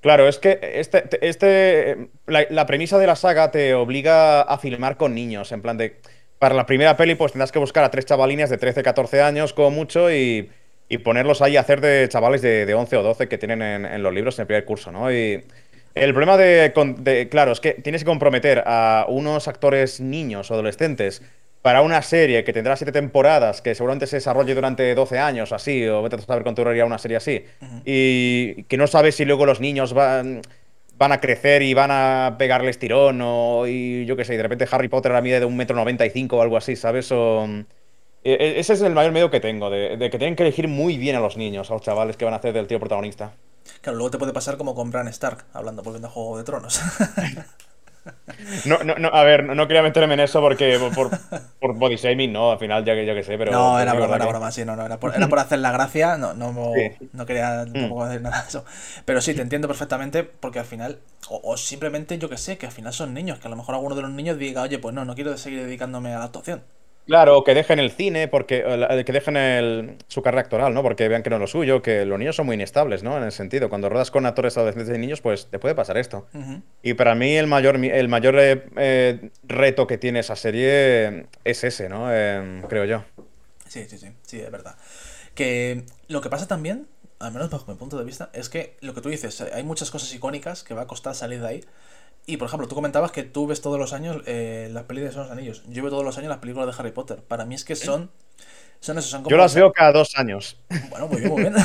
claro, 0.02 0.28
es 0.28 0.40
que 0.40 0.60
este, 0.76 1.06
este, 1.28 2.10
la, 2.28 2.66
premisa 2.66 2.98
de 3.00 3.08
la 3.08 3.16
saga 3.16 3.50
te 3.52 3.74
obliga 3.74 4.42
a 4.42 4.58
filmar 4.58 4.98
con 4.98 5.16
niños, 5.16 5.52
en 5.54 5.62
plan 5.62 5.78
de... 5.78 6.00
Para 6.40 6.54
la 6.54 6.66
primera 6.66 6.98
peli, 6.98 7.16
pues 7.16 7.32
tendrás 7.32 7.52
que 7.52 7.60
buscar 7.60 7.84
a 7.84 7.92
tres 7.92 8.06
chavalines 8.06 8.50
de 8.50 8.58
13, 8.58 8.84
14 8.84 9.22
años, 9.22 9.54
como 9.54 9.72
mucho, 9.72 10.12
y, 10.12 10.52
y 10.90 10.98
ponerlos 11.00 11.42
ahí 11.42 11.58
a 11.58 11.62
hacer 11.62 11.82
de 11.82 12.08
chavales 12.10 12.42
de, 12.42 12.66
de 12.66 12.74
11 12.76 12.98
o 12.98 13.04
12 13.04 13.28
que 13.30 13.38
tienen 13.40 13.62
en, 13.64 14.04
los 14.04 14.14
libros 14.14 14.38
en 14.38 14.44
el 14.44 14.48
primer 14.48 14.66
curso, 14.66 14.92
¿no? 14.92 15.12
Y 15.12 15.46
el 15.96 16.14
problema 16.14 16.38
de, 16.38 16.74
de- 17.00 17.30
Claro, 17.30 17.54
es 17.54 17.60
que 17.62 17.72
tienes 17.74 18.02
que 18.04 18.08
comprometer 18.08 18.64
a 18.68 19.06
unos 19.10 19.48
actores 19.48 20.00
niños 20.02 20.52
o 20.52 20.54
adolescentes 20.56 21.24
para 21.68 21.82
una 21.82 22.02
serie 22.02 22.46
que 22.46 22.54
tendrá 22.54 22.78
siete 22.78 22.94
temporadas, 22.94 23.62
que 23.62 23.76
seguramente 23.76 24.08
se 24.08 24.16
desarrolle 24.16 24.56
durante 24.56 24.96
12 24.96 25.20
años, 25.20 25.52
así, 25.52 25.86
o 25.86 26.02
vete 26.02 26.16
a 26.16 26.20
saber 26.22 26.44
cuánto 26.44 26.62
duraría 26.62 26.86
una 26.86 26.98
serie 26.98 27.18
así, 27.18 27.44
y 27.84 28.64
que 28.70 28.78
no 28.78 28.88
sabes 28.88 29.16
si 29.16 29.26
luego 29.26 29.46
los 29.46 29.60
niños 29.60 29.92
van, 29.92 30.42
van 30.98 31.12
a 31.12 31.20
crecer 31.20 31.64
y 31.64 31.74
van 31.74 31.90
a 31.92 32.38
pegarles 32.40 32.80
tirón, 32.80 33.20
o 33.22 33.68
y 33.68 34.06
yo 34.06 34.16
qué 34.16 34.24
sé, 34.24 34.36
y 34.36 34.38
de 34.38 34.44
repente 34.44 34.66
Harry 34.72 34.88
Potter 34.88 35.12
ahora 35.12 35.22
mide 35.22 35.42
de 35.42 35.46
un 35.46 35.58
metro 35.58 35.76
noventa 35.76 36.06
y 36.06 36.10
cinco 36.10 36.38
o 36.38 36.42
algo 36.42 36.56
así, 36.56 36.78
¿sabes? 36.78 37.12
O, 37.12 37.44
e- 38.24 38.32
e- 38.32 38.60
ese 38.62 38.72
es 38.72 38.82
el 38.82 38.94
mayor 38.94 39.12
miedo 39.12 39.30
que 39.30 39.42
tengo, 39.42 39.70
de, 39.70 39.98
de 39.98 40.10
que 40.10 40.18
tienen 40.18 40.38
que 40.38 40.44
elegir 40.44 40.70
muy 40.70 40.98
bien 40.98 41.18
a 41.18 41.20
los 41.20 41.36
niños, 41.36 41.70
a 41.70 41.74
los 41.74 41.82
chavales 41.82 42.16
que 42.16 42.24
van 42.24 42.34
a 42.34 42.38
hacer 42.38 42.54
del 42.54 42.68
tío 42.68 42.80
protagonista. 42.80 43.34
Claro, 43.82 43.98
luego 43.98 44.12
te 44.12 44.18
puede 44.18 44.32
pasar 44.32 44.56
como 44.56 44.74
con 44.74 44.90
Bran 44.90 45.10
Stark, 45.10 45.44
hablando 45.52 45.84
volviendo 45.84 46.08
a 46.08 46.12
Juego 46.12 46.38
de 46.38 46.46
Tronos. 46.46 46.80
No, 48.66 48.78
no, 48.84 48.96
no, 48.96 49.08
a 49.10 49.24
ver, 49.24 49.44
no, 49.44 49.56
no 49.56 49.68
quería 49.68 49.82
meterme 49.82 50.14
en 50.16 50.20
eso 50.22 50.42
porque 50.42 50.78
por, 50.94 51.10
por 51.60 51.74
body 51.76 51.96
shaming, 51.96 52.32
no, 52.32 52.52
al 52.52 52.60
final 52.60 52.84
ya 52.86 52.94
que 52.96 53.06
que 53.06 53.24
sé, 53.24 53.38
pero... 53.38 53.52
no, 53.52 53.80
era 53.80 53.94
broma, 53.94 54.16
era 54.16 54.26
que- 54.26 54.32
broma, 54.32 54.52
sí, 54.52 54.66
no, 54.66 54.76
no, 54.76 54.86
era 54.86 55.00
por, 55.00 55.16
era 55.16 55.28
por 55.28 55.40
hacer 55.40 55.60
la 55.60 55.72
gracia, 55.72 56.18
no, 56.18 56.34
no, 56.34 56.52
no, 56.52 56.74
Sí. 56.74 57.10
no 57.14 57.26
quería 57.26 57.66
Mm. 57.66 57.74
tampoco 57.74 58.06
decir 58.06 58.22
nada 58.22 58.42
de 58.42 58.48
eso. 58.50 58.66
Pero 59.06 59.22
sí, 59.22 59.34
te 59.34 59.42
entiendo 59.42 59.68
perfectamente, 59.68 60.24
porque 60.24 60.60
al 60.60 60.66
final, 60.66 61.00
o, 61.30 61.42
o 61.44 61.58
simplemente 61.58 62.18
yo 62.20 62.30
que 62.30 62.38
sé, 62.38 62.58
que 62.58 62.66
al 62.68 62.72
final 62.72 62.94
son 62.94 63.14
niños, 63.14 63.40
que 63.40 63.48
a 63.48 63.50
lo 63.50 63.56
mejor 63.56 63.76
alguno 63.76 63.96
de 63.96 64.02
los 64.02 64.12
niños 64.12 64.38
diga, 64.38 64.62
oye, 64.64 64.80
pues 64.80 64.94
no, 64.94 65.06
no 65.06 65.16
quiero 65.16 65.36
seguir 65.38 65.64
dedicándome 65.64 66.14
a 66.14 66.20
la 66.20 66.26
actuación. 66.26 66.64
Claro, 67.08 67.46
que 67.46 67.54
dejen 67.54 67.80
el 67.80 67.92
cine, 67.92 68.28
porque 68.28 68.58
eh, 68.66 68.76
la- 68.78 69.04
que 69.06 69.14
dejen 69.14 69.38
el- 69.38 69.98
su 70.10 70.22
carrera 70.22 70.42
actoral, 70.42 70.74
¿no? 70.74 70.84
Porque 70.84 71.08
vean 71.08 71.24
que 71.24 71.30
no 71.30 71.38
es 71.38 71.40
lo 71.40 71.48
suyo, 71.48 71.82
que 71.82 72.06
los 72.06 72.20
niños 72.20 72.36
son 72.36 72.46
muy 72.48 72.56
inestables, 72.56 73.02
¿no? 73.02 73.16
En 73.18 73.24
el 73.24 73.32
sentido, 73.32 73.70
cuando 73.70 73.88
rodas 73.88 74.12
con 74.12 74.26
actores 74.26 74.58
adolescentes 74.58 74.94
y 74.94 75.00
niños, 75.00 75.22
pues 75.22 75.48
te 75.50 75.58
puede 75.58 75.74
pasar 75.74 75.98
esto. 75.98 76.28
Ujú. 76.34 76.62
Y 76.84 76.96
para 76.96 77.16
mí 77.16 77.38
el 77.38 77.48
mayor, 77.48 77.78
mi- 77.78 77.88
el 77.88 78.10
mayor 78.10 78.36
eh, 78.38 78.66
eh, 78.76 79.30
reto 79.44 79.88
que 79.88 79.98
tiene 79.98 80.20
esa 80.20 80.36
serie 80.36 81.28
es 81.46 81.64
ese, 81.64 81.88
¿no? 81.88 82.08
Eh, 82.12 82.62
creo 82.68 82.84
yo. 82.84 83.06
Sí, 83.68 83.86
sí, 83.90 83.98
sí, 83.98 84.08
sí, 84.24 84.40
es 84.42 84.52
verdad. 84.52 84.76
Que 85.36 85.86
lo 86.08 86.22
que 86.22 86.30
pasa 86.30 86.48
también, 86.48 86.88
al 87.20 87.32
menos 87.34 87.50
bajo 87.50 87.72
mi 87.72 87.78
punto 87.78 87.98
de 87.98 88.06
vista, 88.06 88.30
es 88.34 88.50
que 88.50 88.76
lo 88.82 88.94
que 88.94 89.02
tú 89.02 89.10
dices, 89.10 89.40
eh, 89.42 89.50
hay 89.54 89.64
muchas 89.64 89.92
cosas 89.92 90.14
icónicas 90.14 90.64
que 90.64 90.74
va 90.74 90.84
a 90.84 90.88
costar 90.88 91.16
salir 91.16 91.42
de 91.42 91.48
ahí. 91.48 91.66
Y 92.28 92.38
por 92.38 92.48
ejemplo, 92.50 92.68
tú 92.70 92.76
comentabas 92.76 93.12
que 93.12 93.24
tú 93.24 93.48
ves 93.48 93.62
todos 93.62 93.80
los 93.80 93.94
años 93.94 94.22
eh, 94.28 94.70
las 94.72 94.84
películas 94.86 95.16
de 95.16 95.22
los 95.24 95.32
anillos. 95.32 95.64
Yo 95.68 95.82
veo 95.84 95.92
todos 95.92 96.06
los 96.06 96.18
años 96.20 96.30
las 96.30 96.40
películas 96.40 96.68
de 96.76 96.80
Harry 96.80 96.92
Potter. 96.94 97.24
Para 97.24 97.46
mí 97.46 97.56
es 97.56 97.66
que 97.66 97.76
son. 97.76 98.12
Son 98.82 98.98
eso, 98.98 99.10
son 99.10 99.24
como. 99.24 99.34
Yo 99.34 99.38
las 99.38 99.54
veo 99.56 99.72
cada 99.72 99.92
dos 99.92 100.12
años. 100.18 100.60
Bueno, 100.90 101.08
muy 101.08 101.20
bien, 101.22 101.32
muy 101.32 101.42
bien. 101.44 101.56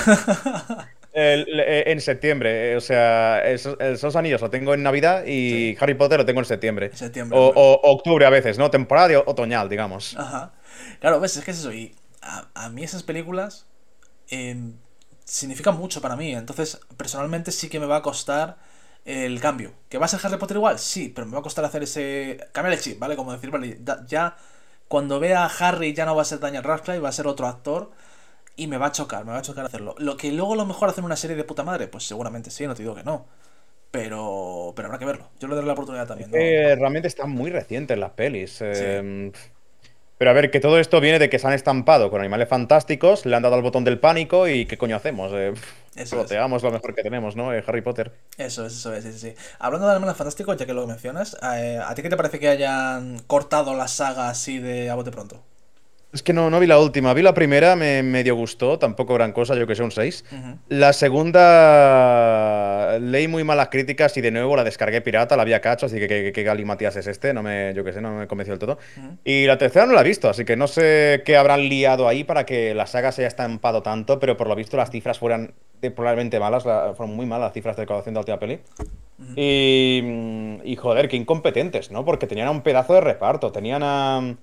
El- 1.13 1.61
eh, 1.61 1.85
en 1.93 2.01
septiembre, 2.01 2.73
eh, 2.73 2.77
o 2.77 2.81
sea, 2.81 3.41
esos, 3.45 3.77
esos 3.81 4.17
anillos 4.17 4.41
lo 4.41 4.49
tengo 4.51 4.73
en 4.73 4.83
Navidad 4.83 5.25
y 5.27 5.77
Harry 5.79 5.95
Potter 5.95 6.19
lo 6.19 6.25
tengo 6.25 6.41
en 6.41 6.47
septiembre. 6.47 6.93
Septiembre, 6.93 7.39
O, 7.39 7.49
o 7.55 7.93
octubre 7.93 8.25
a 8.25 8.31
veces, 8.31 8.57
¿no? 8.59 8.71
Temporada 8.71 9.09
de 9.09 9.17
otoñal, 9.19 9.69
digamos. 9.69 10.21
Ajá. 10.21 10.53
Claro, 11.01 11.21
ves, 11.21 11.37
es 11.37 11.45
que 11.45 11.51
es 11.53 11.59
eso. 11.61 11.73
Y 11.73 11.95
a, 12.21 12.49
a 12.55 12.69
mí 12.69 12.83
esas 12.85 13.03
películas 13.03 13.67
eh, 14.31 14.73
significan 15.25 15.77
mucho 15.79 16.01
para 16.01 16.17
mí. 16.17 16.35
Entonces, 16.35 16.81
personalmente 16.97 17.53
sí 17.53 17.69
que 17.69 17.81
me 17.81 17.87
va 17.87 17.99
a 17.99 18.03
costar 18.03 18.59
el 19.05 19.41
cambio. 19.41 19.73
¿Que 19.89 19.99
va 19.99 20.07
a 20.07 20.09
ser 20.09 20.21
Harry 20.25 20.39
Potter 20.39 20.57
igual? 20.57 20.79
Sí, 20.79 21.09
pero 21.15 21.27
me 21.27 21.33
va 21.35 21.41
a 21.41 21.43
costar 21.43 21.65
hacer 21.65 21.83
ese... 21.83 22.39
Cambiar 22.53 22.75
el 22.75 22.81
chip, 22.81 22.99
¿vale? 22.99 23.17
Como 23.17 23.33
decir, 23.33 23.51
vale, 23.51 23.79
ya 24.07 24.37
cuando 24.89 25.21
vea 25.21 25.45
a 25.45 25.47
Harry 25.47 25.95
ya 25.95 26.05
no 26.05 26.15
va 26.17 26.23
a 26.23 26.25
ser 26.25 26.41
Daniel 26.41 26.65
Radcliffe, 26.65 27.01
va 27.01 27.09
a 27.09 27.13
ser 27.13 27.27
otro 27.27 27.47
actor. 27.47 27.91
Y 28.57 28.67
me 28.67 28.79
va 28.79 28.87
a 28.87 28.93
chocar, 28.93 29.25
me 29.25 29.33
va 29.33 29.39
a 29.39 29.43
chocar 29.43 29.65
hacerlo. 29.65 29.95
Lo 29.99 30.17
que 30.17 30.31
luego 30.33 30.55
a 30.55 30.57
lo 30.57 30.67
mejor 30.67 30.89
hacer 30.91 31.05
una 31.05 31.17
serie 31.17 31.37
de 31.37 31.45
puta 31.45 31.65
madre, 31.65 31.89
pues 31.89 32.05
seguramente 32.05 32.51
sí, 32.51 32.67
no 32.67 32.75
te 32.75 32.83
digo 32.83 32.95
que 32.95 33.03
no. 33.05 33.27
Pero, 33.91 34.73
pero 34.75 34.87
habrá 34.89 34.99
que 34.99 35.05
verlo. 35.05 35.29
Yo 35.41 35.49
le 35.49 35.55
daré 35.55 35.67
la 35.67 35.75
oportunidad 35.75 36.07
también. 36.07 36.31
¿no? 36.31 36.37
Eh, 36.37 36.77
realmente 36.77 37.09
están 37.09 37.31
muy 37.31 37.51
recientes 37.51 37.99
las 37.99 38.11
pelis. 38.13 38.59
eh, 38.63 39.33
Pero 40.19 40.31
a 40.31 40.35
ver, 40.35 40.51
que 40.51 40.61
todo 40.61 40.79
esto 40.79 41.01
viene 41.01 41.19
de 41.19 41.29
que 41.29 41.39
se 41.39 41.47
han 41.47 41.53
estampado 41.53 42.11
con 42.11 42.21
animales 42.21 42.49
fantásticos, 42.49 43.27
le 43.27 43.35
han 43.37 43.43
dado 43.43 43.57
al 43.57 43.63
botón 43.63 43.85
del 43.85 43.99
pánico 43.99 44.49
y 44.49 44.67
¿qué 44.67 44.79
coño 44.79 44.97
hacemos? 44.97 45.33
Eh, 45.35 45.53
Eso 45.95 46.21
es. 46.21 46.29
proteamos 46.29 46.63
lo 46.63 46.71
mejor 46.71 46.95
que 46.95 47.03
tenemos, 47.03 47.37
¿no? 47.37 47.53
Eh, 47.55 47.63
Harry 47.67 47.83
Potter. 47.83 48.13
Eso 48.39 48.65
es, 48.67 48.75
eso 48.75 48.93
es, 48.95 49.05
sí, 49.05 49.13
sí. 49.13 49.19
sí. 49.19 49.35
Hablando 49.59 49.87
de 49.87 49.93
Animales 49.93 50.17
Fantásticos, 50.17 50.57
ya 50.57 50.67
que 50.67 50.75
lo 50.75 50.87
mencionas, 50.87 51.37
eh, 51.43 51.79
¿a 51.85 51.95
ti 51.95 52.03
qué 52.03 52.09
te 52.09 52.17
parece 52.17 52.39
que 52.41 52.49
hayan 52.49 53.19
cortado 53.27 53.75
la 53.77 53.89
saga 53.89 54.29
así 54.31 54.59
de 54.59 54.91
a 54.91 54.95
bote 54.95 55.11
pronto? 55.11 55.43
Es 56.13 56.23
que 56.23 56.35
no, 56.35 56.51
no 56.51 56.61
vi 56.61 56.67
la 56.67 56.79
última, 56.79 57.15
vi 57.15 57.23
la 57.23 57.33
primera, 57.33 57.75
me 57.75 58.03
medio 58.03 58.35
gustó, 58.37 58.79
tampoco 58.79 59.15
gran 59.15 59.33
cosa, 59.33 59.55
yo 59.55 59.67
que 59.67 59.75
sé, 59.75 59.83
un 59.83 59.91
6. 59.91 60.25
Ujú. 60.31 60.59
La 60.69 60.93
segunda 61.93 62.99
leí 62.99 63.29
muy 63.29 63.45
malas 63.45 63.69
críticas 63.71 64.15
y 64.19 64.21
de 64.21 64.31
nuevo 64.31 64.55
la 64.57 64.65
descargué 64.65 65.01
pirata, 65.01 65.37
la 65.37 65.43
había 65.43 65.61
cacho, 65.61 65.87
así 65.87 65.99
que 65.99 66.09
qué 66.09 66.33
que, 66.33 66.43
Gali 66.43 66.67
Matías 66.67 66.97
es 66.97 67.07
este, 67.07 67.33
no 67.33 67.43
me, 67.43 67.73
yo 67.75 67.83
que 67.83 67.95
sé, 67.95 68.03
no 68.03 68.13
me 68.13 68.27
convenció 68.27 68.53
del 68.53 68.59
todo. 68.59 68.79
Y 69.25 69.47
la 69.47 69.57
tercera 69.57 69.87
no 69.87 69.95
la 69.95 70.03
he 70.03 70.05
visto, 70.05 70.29
así 70.29 70.45
que 70.45 70.55
no 70.57 70.67
sé 70.67 71.23
qué 71.25 71.37
habrán 71.39 71.69
liado 71.69 72.07
ahí 72.09 72.25
para 72.25 72.45
que 72.45 72.75
la 72.75 72.87
saga 72.87 73.11
se 73.11 73.23
haya 73.23 73.29
estampado 73.29 73.83
tanto, 73.83 74.19
pero 74.19 74.37
por 74.37 74.49
lo 74.49 74.55
visto 74.55 74.77
las 74.77 74.91
cifras 74.91 75.19
fueran 75.19 75.55
de- 75.81 75.91
probablemente 75.91 76.39
malas, 76.39 76.67
la- 76.67 76.93
fueron 76.95 77.17
muy 77.17 77.25
malas 77.25 77.47
las 77.47 77.53
cifras 77.55 77.75
de 77.77 77.85
recaudación 77.85 78.13
de 78.15 78.19
la 78.19 78.21
última 78.21 78.39
peli. 78.39 78.61
Y, 79.37 80.59
y 80.65 80.77
joder, 80.77 81.09
qué 81.09 81.17
incompetentes, 81.17 81.91
¿no? 81.91 82.05
Porque 82.05 82.27
tenían 82.27 82.49
a 82.49 82.51
un 82.51 82.61
pedazo 82.63 82.93
de 82.95 83.01
reparto, 83.01 83.51
tenían 83.53 83.83
a 83.83 84.37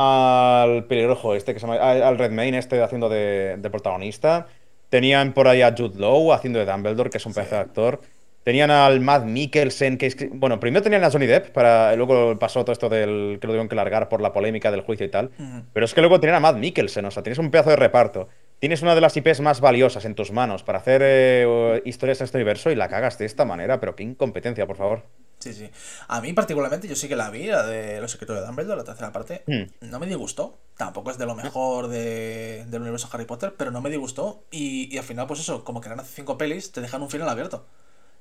al 0.00 0.84
pelirrojo 0.84 1.34
este 1.34 1.54
que 1.54 1.60
se 1.60 1.66
llama 1.66 1.80
al 1.80 2.18
Redmayne 2.18 2.58
este 2.58 2.82
haciendo 2.82 3.08
de, 3.08 3.56
de 3.58 3.70
protagonista. 3.70 4.46
Tenían 4.88 5.32
por 5.32 5.46
ahí 5.46 5.62
a 5.62 5.74
Jude 5.76 5.98
Law 5.98 6.32
haciendo 6.32 6.58
de 6.58 6.66
Dumbledore, 6.66 7.10
que 7.10 7.18
es 7.18 7.26
un 7.26 7.32
pedazo 7.32 7.54
de 7.54 7.60
actor. 7.60 8.00
Tenían 8.42 8.70
al 8.70 9.00
Matt 9.00 9.26
Mikkelsen, 9.26 9.98
que 9.98 10.06
es 10.06 10.16
bueno, 10.30 10.58
primero 10.58 10.82
tenían 10.82 11.04
a 11.04 11.10
Johnny 11.10 11.26
Depp, 11.26 11.50
para 11.50 11.94
luego 11.94 12.38
pasó 12.38 12.64
todo 12.64 12.72
esto 12.72 12.88
del 12.88 13.38
que 13.38 13.46
lo 13.46 13.52
tuvieron 13.52 13.68
que 13.68 13.76
largar 13.76 14.08
por 14.08 14.22
la 14.22 14.32
polémica 14.32 14.70
del 14.70 14.80
juicio 14.80 15.04
y 15.04 15.10
tal. 15.10 15.30
Pero 15.72 15.84
es 15.84 15.92
que 15.92 16.00
luego 16.00 16.18
tenían 16.20 16.36
a 16.36 16.40
Matt 16.40 16.56
Mikkelsen, 16.56 17.04
o 17.04 17.10
sea, 17.10 17.22
tienes 17.22 17.38
un 17.38 17.50
pedazo 17.50 17.70
de 17.70 17.76
reparto. 17.76 18.28
Tienes 18.58 18.82
una 18.82 18.94
de 18.94 19.00
las 19.02 19.16
IPs 19.16 19.40
más 19.40 19.60
valiosas 19.60 20.04
en 20.04 20.14
tus 20.14 20.32
manos 20.32 20.62
para 20.62 20.78
hacer 20.78 21.02
eh, 21.04 21.82
historias 21.84 22.20
en 22.20 22.24
este 22.26 22.38
universo 22.38 22.70
y 22.70 22.74
la 22.74 22.88
cagas 22.88 23.18
de 23.18 23.26
esta 23.26 23.44
manera, 23.44 23.78
pero 23.78 23.94
qué 23.94 24.02
incompetencia, 24.04 24.66
por 24.66 24.76
favor. 24.76 25.02
Sí, 25.40 25.54
sí. 25.54 25.70
A 26.08 26.20
mí 26.20 26.32
particularmente, 26.34 26.86
yo 26.86 26.94
sí 26.94 27.08
que 27.08 27.16
la 27.16 27.30
vi, 27.30 27.46
la 27.46 27.66
de 27.66 28.00
Los 28.00 28.12
secretos 28.12 28.36
de 28.38 28.46
Dumbledore, 28.46 28.76
la 28.76 28.84
tercera 28.84 29.10
parte. 29.10 29.42
Hmm. 29.46 29.62
No 29.80 29.98
me 29.98 30.06
disgustó. 30.06 30.58
Tampoco 30.76 31.10
es 31.10 31.18
de 31.18 31.26
lo 31.26 31.34
mejor 31.34 31.88
de, 31.88 32.64
del 32.68 32.82
universo 32.82 33.08
Harry 33.12 33.24
Potter, 33.24 33.54
pero 33.56 33.70
no 33.70 33.80
me 33.80 33.88
disgustó. 33.90 34.44
Y, 34.50 34.94
y 34.94 34.98
al 34.98 35.04
final, 35.04 35.26
pues 35.26 35.40
eso, 35.40 35.64
como 35.64 35.80
que 35.80 35.88
eran 35.88 36.04
cinco 36.04 36.36
pelis, 36.38 36.72
te 36.72 36.80
dejan 36.82 37.02
un 37.02 37.10
final 37.10 37.28
abierto. 37.28 37.66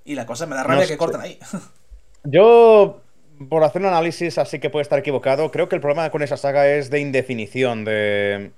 Y 0.06 0.16
la 0.16 0.26
cosa 0.26 0.46
me 0.48 0.56
da 0.56 0.64
rabia 0.64 0.84
No 0.84 0.88
que 0.88 0.98
corten 0.98 1.22
ahí. 1.22 1.40
Yo 2.24 3.02
por 3.50 3.64
hacer 3.64 3.82
un 3.82 3.88
análisis 3.88 4.38
así 4.38 4.60
que 4.60 4.70
puede 4.70 4.84
estar 4.84 5.00
equivocado, 5.00 5.50
creo 5.52 5.70
que 5.70 5.76
el 5.76 5.82
problema 5.82 6.10
con 6.10 6.22
esa 6.22 6.36
saga 6.38 6.68
es 6.68 6.90
de 6.90 7.00
indefinición, 7.00 7.86
de, 7.86 8.52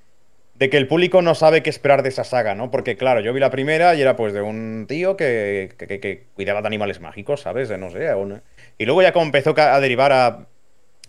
de 0.55 0.70
que 0.72 0.78
el 0.78 0.88
público 0.88 1.22
no 1.22 1.36
sabe 1.36 1.64
qué 1.64 1.70
esperar 1.70 2.03
de 2.03 2.09
esa 2.09 2.24
saga, 2.24 2.55
¿no? 2.55 2.72
Porque 2.72 2.97
claro, 2.97 3.22
yo 3.22 3.34
vi 3.34 3.39
la 3.39 3.51
primera 3.51 3.95
y 3.95 4.01
era 4.01 4.16
pues 4.16 4.34
de 4.34 4.41
un 4.41 4.86
tío 4.88 5.18
que, 5.18 5.74
que- 5.78 5.88
que- 5.88 5.99
que 5.99 6.28
cuidaba 6.36 6.62
de 6.62 6.68
animales 6.68 6.99
mágicos, 7.01 7.41
¿sabes? 7.41 7.70
De 7.70 7.78
no 7.78 7.91
sé. 7.91 8.14
un- 8.16 8.41
Y 8.82 8.86
luego 8.86 9.01
ya 9.01 9.13
como 9.13 9.25
empezó 9.25 9.53
a 9.57 9.79
derivar 9.79 10.11
a, 10.11 10.47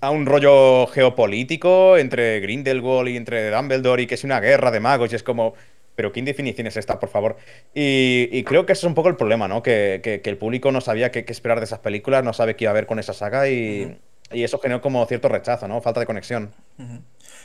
a 0.00 0.10
un 0.10 0.26
rollo 0.26 0.86
geopolítico 0.88 1.96
entre 1.96 2.40
Grindelwald 2.40 3.08
y 3.08 3.16
entre 3.16 3.50
Dumbledore 3.50 4.02
y 4.02 4.06
que 4.06 4.14
es 4.16 4.24
una 4.24 4.40
guerra 4.40 4.70
de 4.70 4.80
magos 4.80 5.12
y 5.12 5.16
es 5.16 5.22
como... 5.22 5.54
Pero 5.94 6.10
¿qué 6.12 6.20
indefinición 6.20 6.66
es 6.66 6.76
esta, 6.78 6.98
por 6.98 7.10
favor? 7.10 7.36
Y, 7.74 8.28
y 8.32 8.44
creo 8.44 8.64
que 8.66 8.72
ese 8.72 8.80
es 8.80 8.84
un 8.88 8.94
poco 8.94 9.10
el 9.10 9.16
problema, 9.16 9.46
¿no? 9.48 9.62
Que, 9.62 10.00
que- 10.02 10.22
que 10.22 10.30
el 10.30 10.38
público 10.38 10.72
no 10.72 10.80
sabía 10.80 11.10
qué, 11.10 11.24
qué 11.26 11.32
esperar 11.32 11.58
de 11.60 11.64
esas 11.66 11.80
películas, 11.80 12.24
no 12.24 12.32
sabe 12.32 12.56
qué 12.56 12.64
iba 12.64 12.70
a 12.70 12.74
ver 12.74 12.86
con 12.86 12.98
esa 12.98 13.12
saga 13.12 13.48
y, 13.48 13.98
y 14.32 14.42
eso 14.44 14.58
generó 14.58 14.80
como 14.80 15.04
cierto 15.06 15.28
rechazo, 15.28 15.68
¿no? 15.68 15.80
Falta 15.82 16.00
de 16.00 16.06
conexión. 16.06 16.54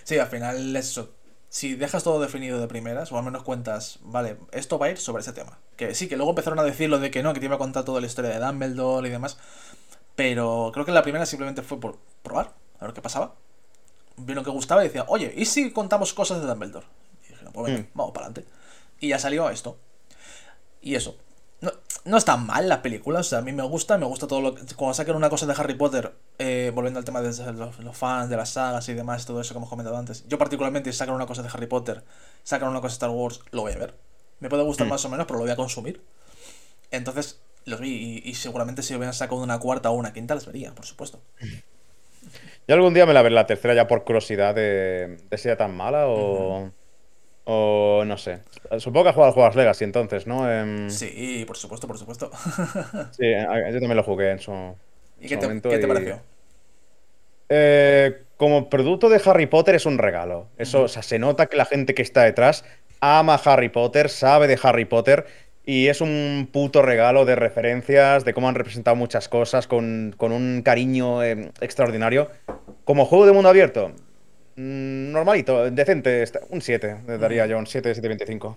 Sí, 0.04 0.18
al 0.18 0.28
final 0.28 0.76
eso. 0.76 1.14
Si 1.50 1.76
dejas 1.76 2.04
todo 2.04 2.20
definido 2.22 2.60
de 2.60 2.68
primeras, 2.68 3.12
o 3.12 3.18
al 3.18 3.24
menos 3.24 3.44
cuentas, 3.44 4.00
vale, 4.02 4.36
esto 4.52 4.78
va 4.80 4.88
a 4.88 4.92
ir 4.92 4.98
sobre 4.98 5.22
ese 5.22 5.34
tema. 5.34 5.60
Que 5.78 5.96
sí, 5.96 6.08
que 6.08 6.18
luego 6.18 6.32
empezaron 6.32 6.60
a 6.60 6.64
decir 6.64 6.90
lo 6.90 7.00
de 7.00 7.10
que 7.10 7.24
no, 7.24 7.34
que 7.34 7.40
te 7.40 7.46
iba 7.46 7.56
a 7.56 7.60
contar 7.60 7.86
toda 7.86 8.02
la 8.02 8.08
historia 8.08 8.32
de 8.32 8.40
Dumbledore 8.40 9.08
y 9.08 9.12
demás. 9.12 9.38
Pero 10.18 10.72
creo 10.74 10.84
que 10.86 10.92
la 10.92 11.04
primera 11.04 11.26
simplemente 11.26 11.62
fue 11.62 11.80
por 11.80 12.00
probar, 12.24 12.52
a 12.80 12.86
ver 12.86 12.94
qué 12.94 13.02
pasaba. 13.02 13.36
Vieron 14.18 14.44
que 14.44 14.50
gustaba 14.50 14.84
y 14.84 14.88
decía, 14.88 15.06
oye, 15.08 15.32
¿y 15.38 15.46
si 15.46 15.72
contamos 15.72 16.14
cosas 16.14 16.42
de 16.42 16.48
Dumbledore? 16.48 16.86
Y 17.26 17.30
dijeron, 17.30 17.54
pues 17.54 17.72
venga, 17.72 17.84
Mm. 17.84 17.92
vamos 17.94 18.14
para 18.14 18.26
adelante. 18.26 18.52
Y 19.00 19.10
ya 19.10 19.20
salió 19.20 19.50
esto. 19.50 19.78
Y 20.82 20.96
eso. 20.96 21.16
No, 21.62 21.72
no 22.06 22.18
está 22.18 22.36
mal 22.36 22.68
la 22.68 22.82
película, 22.82 23.20
o 23.20 23.24
sea, 23.24 23.40
a 23.40 23.42
mí 23.42 23.52
me 23.54 23.62
gusta, 23.64 23.98
me 24.00 24.06
gusta 24.08 24.28
todo 24.28 24.42
lo 24.42 24.56
que... 24.56 24.64
Cuando 24.76 24.96
saquen 24.96 25.16
una 25.16 25.30
cosa 25.30 25.46
de 25.46 25.54
Harry 25.54 25.76
Potter, 25.76 26.14
eh, 26.40 26.72
volviendo 26.74 26.98
al 27.00 27.06
tema 27.06 27.22
de 27.22 27.30
los, 27.54 27.80
los 27.80 27.98
fans, 27.98 28.30
de 28.30 28.38
las 28.38 28.50
sagas 28.50 28.90
y 28.90 28.94
demás, 28.96 29.26
todo 29.28 29.40
eso 29.42 29.54
que 29.54 29.58
hemos 29.60 29.70
comentado 29.70 29.98
antes, 29.98 30.28
yo 30.28 30.38
particularmente 30.40 30.92
si 30.92 30.98
sacan 30.98 31.14
una 31.16 31.26
cosa 31.28 31.44
de 31.44 31.50
Harry 31.50 31.68
Potter, 31.68 32.04
sacan 32.44 32.70
una 32.70 32.82
cosa 32.82 32.90
de 32.90 32.94
Star 32.94 33.10
Wars, 33.12 33.40
lo 33.52 33.62
voy 33.62 33.74
a 33.74 33.78
ver. 33.78 33.96
Me 34.40 34.50
puede 34.50 34.64
gustar 34.64 34.88
Mm. 34.88 34.90
más 34.92 35.06
o 35.06 35.10
menos, 35.10 35.26
pero 35.28 35.38
lo 35.40 35.46
voy 35.46 35.52
a 35.52 35.56
consumir. 35.56 36.04
Entonces, 36.92 37.40
los 37.68 37.80
vi 37.80 38.22
y, 38.26 38.30
y 38.30 38.36
seguramente 38.36 38.82
si 38.84 38.96
hubieran 38.96 39.14
sacado 39.14 39.42
una 39.42 39.60
cuarta 39.60 39.90
o 39.92 39.94
una 39.96 40.14
quinta, 40.14 40.36
las 40.36 40.46
vería, 40.48 40.74
por 40.76 40.86
supuesto. 40.86 41.22
Yo 42.68 42.76
algún 42.76 42.94
día 42.94 43.06
me 43.06 43.14
la 43.14 43.22
veré 43.22 43.36
la 43.36 43.46
tercera 43.46 43.74
ya 43.74 43.88
por 43.88 44.04
curiosidad 44.04 44.54
de, 44.56 45.18
de 45.30 45.38
si 45.38 45.48
era 45.48 45.58
tan 45.58 45.76
mala 45.76 46.08
o... 46.08 46.72
O 47.46 48.04
no 48.06 48.18
sé. 48.18 48.42
Supongo 48.80 49.04
que 49.06 49.10
has 49.10 49.16
jugado 49.16 49.30
al 49.30 49.34
Juegos 49.34 49.56
Legacy 49.56 49.84
entonces, 49.86 50.28
¿no? 50.28 50.52
Em, 50.52 50.90
Sí, 50.90 51.44
por 51.46 51.58
supuesto, 51.58 51.88
por 51.88 51.98
supuesto. 51.98 52.32
sí, 53.12 53.34
a- 53.34 53.70
yo 53.72 53.80
también 53.80 53.98
lo 53.98 54.04
jugué 54.04 54.32
en 54.32 54.40
su, 54.40 54.52
¿Y 55.20 55.28
qué 55.28 55.38
te, 55.38 55.46
momento 55.46 55.70
qué 55.70 55.80
te 55.80 55.86
y- 55.86 55.88
pareció? 55.88 56.22
Eh, 57.50 58.24
como 58.38 58.70
producto 58.70 59.10
de 59.10 59.22
Harry 59.26 59.48
Potter 59.48 59.76
es 59.76 59.86
un 59.86 59.98
regalo. 59.98 60.48
Eso, 60.58 60.84
o 60.84 60.88
sea, 60.88 61.02
se 61.04 61.20
nota 61.20 61.48
que 61.48 61.58
la 61.58 61.66
gente 61.66 61.94
que 61.96 62.02
está 62.02 62.24
detrás 62.24 62.66
ama 63.00 63.36
Harry 63.46 63.70
Potter, 63.70 64.10
sabe 64.10 64.48
de 64.48 64.60
Harry 64.62 64.86
Potter 64.86 65.26
y 65.68 65.90
es 65.90 66.00
un 66.00 66.50
puto 66.50 66.82
regalo 66.82 67.26
de 67.26 67.36
referencias, 67.36 68.24
de 68.24 68.34
cómo 68.34 68.48
han 68.48 68.56
representado 68.56 68.96
muchas 68.96 69.28
cosas 69.28 69.68
con, 69.68 70.16
con 70.16 70.32
un 70.32 70.62
cariño 70.62 71.22
eh, 71.22 71.52
extraordinario. 71.60 72.32
Como 72.86 73.06
juego 73.06 73.26
de 73.26 73.34
mundo 73.34 73.50
abierto, 73.50 73.90
mm, 74.56 75.12
normalito, 75.12 75.70
decente, 75.70 76.24
un 76.52 76.62
7, 76.62 77.02
le 77.06 77.18
daría 77.18 77.46
yo 77.48 77.58
un 77.58 77.68
7, 77.68 77.92
7.25. 77.92 78.56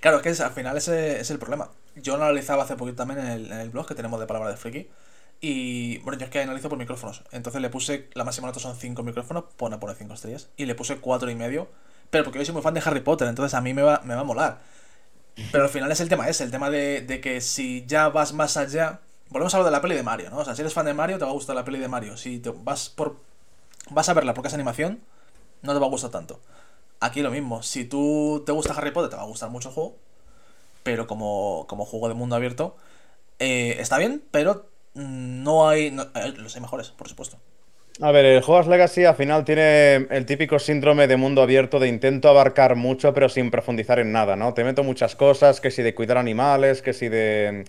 Claro, 0.00 0.16
es 0.16 0.22
que 0.24 0.42
al 0.42 0.50
final 0.50 0.76
ese 0.76 1.20
es 1.20 1.30
el 1.30 1.38
problema. 1.38 1.70
Yo 1.94 2.16
lo 2.16 2.24
analizaba 2.24 2.64
hace 2.64 2.74
poquito 2.74 2.96
también 2.96 3.20
en 3.20 3.26
el, 3.28 3.52
en 3.52 3.60
el 3.60 3.70
blog 3.70 3.86
que 3.86 3.94
tenemos 3.94 4.18
de 4.18 4.26
Palabra 4.26 4.50
de 4.50 4.56
Friki. 4.56 4.88
Y 5.40 5.98
bueno, 5.98 6.18
yo 6.18 6.24
es 6.24 6.32
que 6.32 6.40
analizo 6.40 6.68
por 6.68 6.78
micrófonos. 6.78 7.22
Entonces 7.30 7.62
le 7.62 7.70
puse, 7.70 8.08
la 8.14 8.24
máxima 8.24 8.48
nota 8.48 8.58
son 8.58 8.74
5 8.74 9.04
micrófonos, 9.04 9.44
pone 9.56 9.78
poner 9.78 9.94
5 9.94 10.14
estrellas. 10.14 10.48
Y 10.56 10.66
le 10.66 10.74
puse 10.74 10.96
cuatro 10.96 11.30
y 11.30 11.36
medio. 11.36 11.68
Pero 12.10 12.24
porque 12.24 12.40
yo 12.40 12.44
soy 12.44 12.54
muy 12.54 12.62
fan 12.62 12.74
de 12.74 12.82
Harry 12.84 13.02
Potter, 13.02 13.28
entonces 13.28 13.54
a 13.54 13.60
mí 13.60 13.72
me 13.72 13.82
va, 13.82 14.02
me 14.04 14.16
va 14.16 14.22
a 14.22 14.24
molar. 14.24 14.58
Pero 15.50 15.64
al 15.64 15.70
final 15.70 15.90
es 15.92 16.00
el 16.00 16.08
tema 16.08 16.28
ese, 16.28 16.44
el 16.44 16.50
tema 16.50 16.70
de, 16.70 17.00
de 17.02 17.20
que 17.20 17.40
si 17.40 17.84
ya 17.86 18.08
vas 18.08 18.32
más 18.32 18.56
allá. 18.56 19.00
Volvemos 19.30 19.54
a 19.54 19.58
hablar 19.58 19.70
de 19.72 19.76
la 19.76 19.82
peli 19.82 19.94
de 19.94 20.02
Mario, 20.02 20.30
¿no? 20.30 20.38
O 20.38 20.44
sea, 20.44 20.54
si 20.54 20.60
eres 20.62 20.74
fan 20.74 20.86
de 20.86 20.94
Mario, 20.94 21.18
te 21.18 21.24
va 21.24 21.30
a 21.30 21.34
gustar 21.34 21.54
la 21.56 21.64
peli 21.64 21.78
de 21.78 21.88
Mario. 21.88 22.16
Si 22.16 22.38
te 22.40 22.50
vas 22.50 22.88
por. 22.88 23.16
vas 23.90 24.08
a 24.08 24.14
verla 24.14 24.34
porque 24.34 24.48
es 24.48 24.54
animación, 24.54 25.00
no 25.62 25.72
te 25.74 25.78
va 25.80 25.86
a 25.86 25.90
gustar 25.90 26.10
tanto. 26.10 26.40
Aquí 27.00 27.22
lo 27.22 27.30
mismo, 27.30 27.62
si 27.62 27.84
tú 27.84 28.42
te 28.46 28.52
gusta 28.52 28.74
Harry 28.74 28.92
Potter, 28.92 29.10
te 29.10 29.16
va 29.16 29.22
a 29.22 29.26
gustar 29.26 29.50
mucho 29.50 29.68
el 29.70 29.74
juego. 29.74 29.96
Pero 30.82 31.06
como, 31.06 31.66
como 31.68 31.84
juego 31.86 32.08
de 32.08 32.14
mundo 32.14 32.36
abierto, 32.36 32.76
eh, 33.38 33.76
está 33.80 33.98
bien, 33.98 34.24
pero 34.30 34.66
mm, 34.94 35.42
no 35.44 35.68
hay. 35.68 35.88
eh, 36.16 36.34
los 36.38 36.54
hay 36.56 36.62
mejores, 36.62 36.90
por 36.90 37.08
supuesto. 37.08 37.38
A 38.02 38.12
ver, 38.12 38.24
el 38.24 38.38
Hogwarts 38.38 38.68
Legacy 38.68 39.04
al 39.04 39.14
final 39.14 39.44
tiene 39.44 39.94
el 40.10 40.24
típico 40.24 40.58
síndrome 40.58 41.06
de 41.06 41.16
mundo 41.18 41.42
abierto 41.42 41.78
de 41.78 41.88
intento 41.88 42.28
abarcar 42.30 42.74
mucho 42.74 43.12
pero 43.12 43.28
sin 43.28 43.50
profundizar 43.50 43.98
en 43.98 44.10
nada, 44.10 44.36
¿no? 44.36 44.54
Te 44.54 44.64
meto 44.64 44.82
muchas 44.82 45.16
cosas, 45.16 45.60
que 45.60 45.70
si 45.70 45.82
de 45.82 45.94
cuidar 45.94 46.16
animales, 46.16 46.80
que 46.80 46.94
si 46.94 47.08
de, 47.10 47.64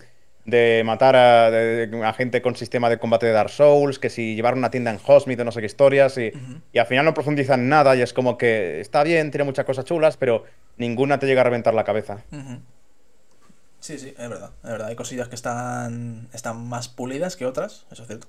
de 0.46 0.82
matar 0.86 1.16
a, 1.16 1.50
de- 1.50 2.02
a 2.06 2.12
gente 2.14 2.40
con 2.40 2.56
sistema 2.56 2.88
de 2.88 2.98
combate 2.98 3.26
de 3.26 3.32
Dark 3.32 3.50
Souls, 3.50 3.98
que 3.98 4.08
si 4.08 4.34
llevar 4.34 4.54
una 4.54 4.70
tienda 4.70 4.90
en 4.90 4.98
Hogsmeade 5.04 5.42
o 5.42 5.44
no 5.44 5.52
sé 5.52 5.60
qué 5.60 5.66
historias, 5.66 6.16
y, 6.16 6.32
y 6.72 6.78
al 6.78 6.86
final 6.86 7.04
no 7.04 7.12
profundizan 7.12 7.60
en 7.60 7.68
nada 7.68 7.94
y 7.94 8.00
es 8.00 8.14
como 8.14 8.38
que 8.38 8.80
está 8.80 9.02
bien, 9.02 9.30
tiene 9.30 9.44
muchas 9.44 9.66
cosas 9.66 9.84
chulas, 9.84 10.16
pero 10.16 10.44
ninguna 10.78 11.18
te 11.18 11.26
llega 11.26 11.42
a 11.42 11.44
reventar 11.44 11.74
la 11.74 11.84
cabeza. 11.84 12.24
Ujú. 12.32 12.58
Sí, 13.82 13.98
sí, 13.98 14.14
es 14.16 14.28
verdad, 14.30 14.52
es 14.62 14.70
verdad. 14.70 14.88
Hay 14.88 14.96
cosillas 14.96 15.28
que 15.28 15.34
están, 15.34 16.28
están 16.32 16.68
más 16.68 16.88
pulidas 16.88 17.36
que 17.36 17.46
otras, 17.46 17.86
eso 17.90 18.02
es 18.02 18.08
cierto. 18.08 18.28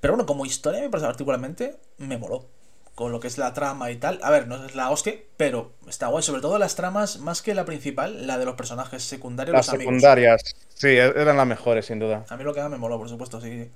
Pero 0.00 0.14
bueno, 0.14 0.26
como 0.26 0.46
historia, 0.46 0.80
me 0.80 0.90
parece 0.90 1.06
particularmente, 1.08 1.78
me 1.98 2.18
moló. 2.18 2.46
Con 2.94 3.12
lo 3.12 3.20
que 3.20 3.28
es 3.28 3.38
la 3.38 3.54
trama 3.54 3.90
y 3.92 3.96
tal. 3.96 4.20
A 4.22 4.30
ver, 4.30 4.48
no 4.48 4.64
es 4.66 4.74
la 4.76 4.90
hostia, 4.90 5.14
pero 5.36 5.72
está 5.88 6.08
guay. 6.08 6.22
Sobre 6.24 6.42
todo 6.42 6.58
las 6.58 6.76
tramas, 6.76 7.18
más 7.20 7.42
que 7.42 7.54
la 7.54 7.64
principal, 7.64 8.26
la 8.26 8.38
de 8.38 8.44
los 8.46 8.56
personajes 8.56 9.04
secundarios, 9.04 9.56
Las 9.56 9.66
los 9.66 9.70
amigos. 9.70 9.94
secundarias, 9.94 10.42
sí, 10.74 10.88
e- 10.88 11.20
eran 11.20 11.36
las 11.36 11.46
mejores, 11.46 11.86
sin 11.86 11.98
duda. 11.98 12.24
A 12.28 12.36
mí 12.36 12.44
lo 12.44 12.54
que 12.54 12.62
me 12.68 12.78
moló, 12.78 12.98
por 12.98 13.08
supuesto, 13.08 13.40
sí. 13.40 13.64
sí. 13.64 13.70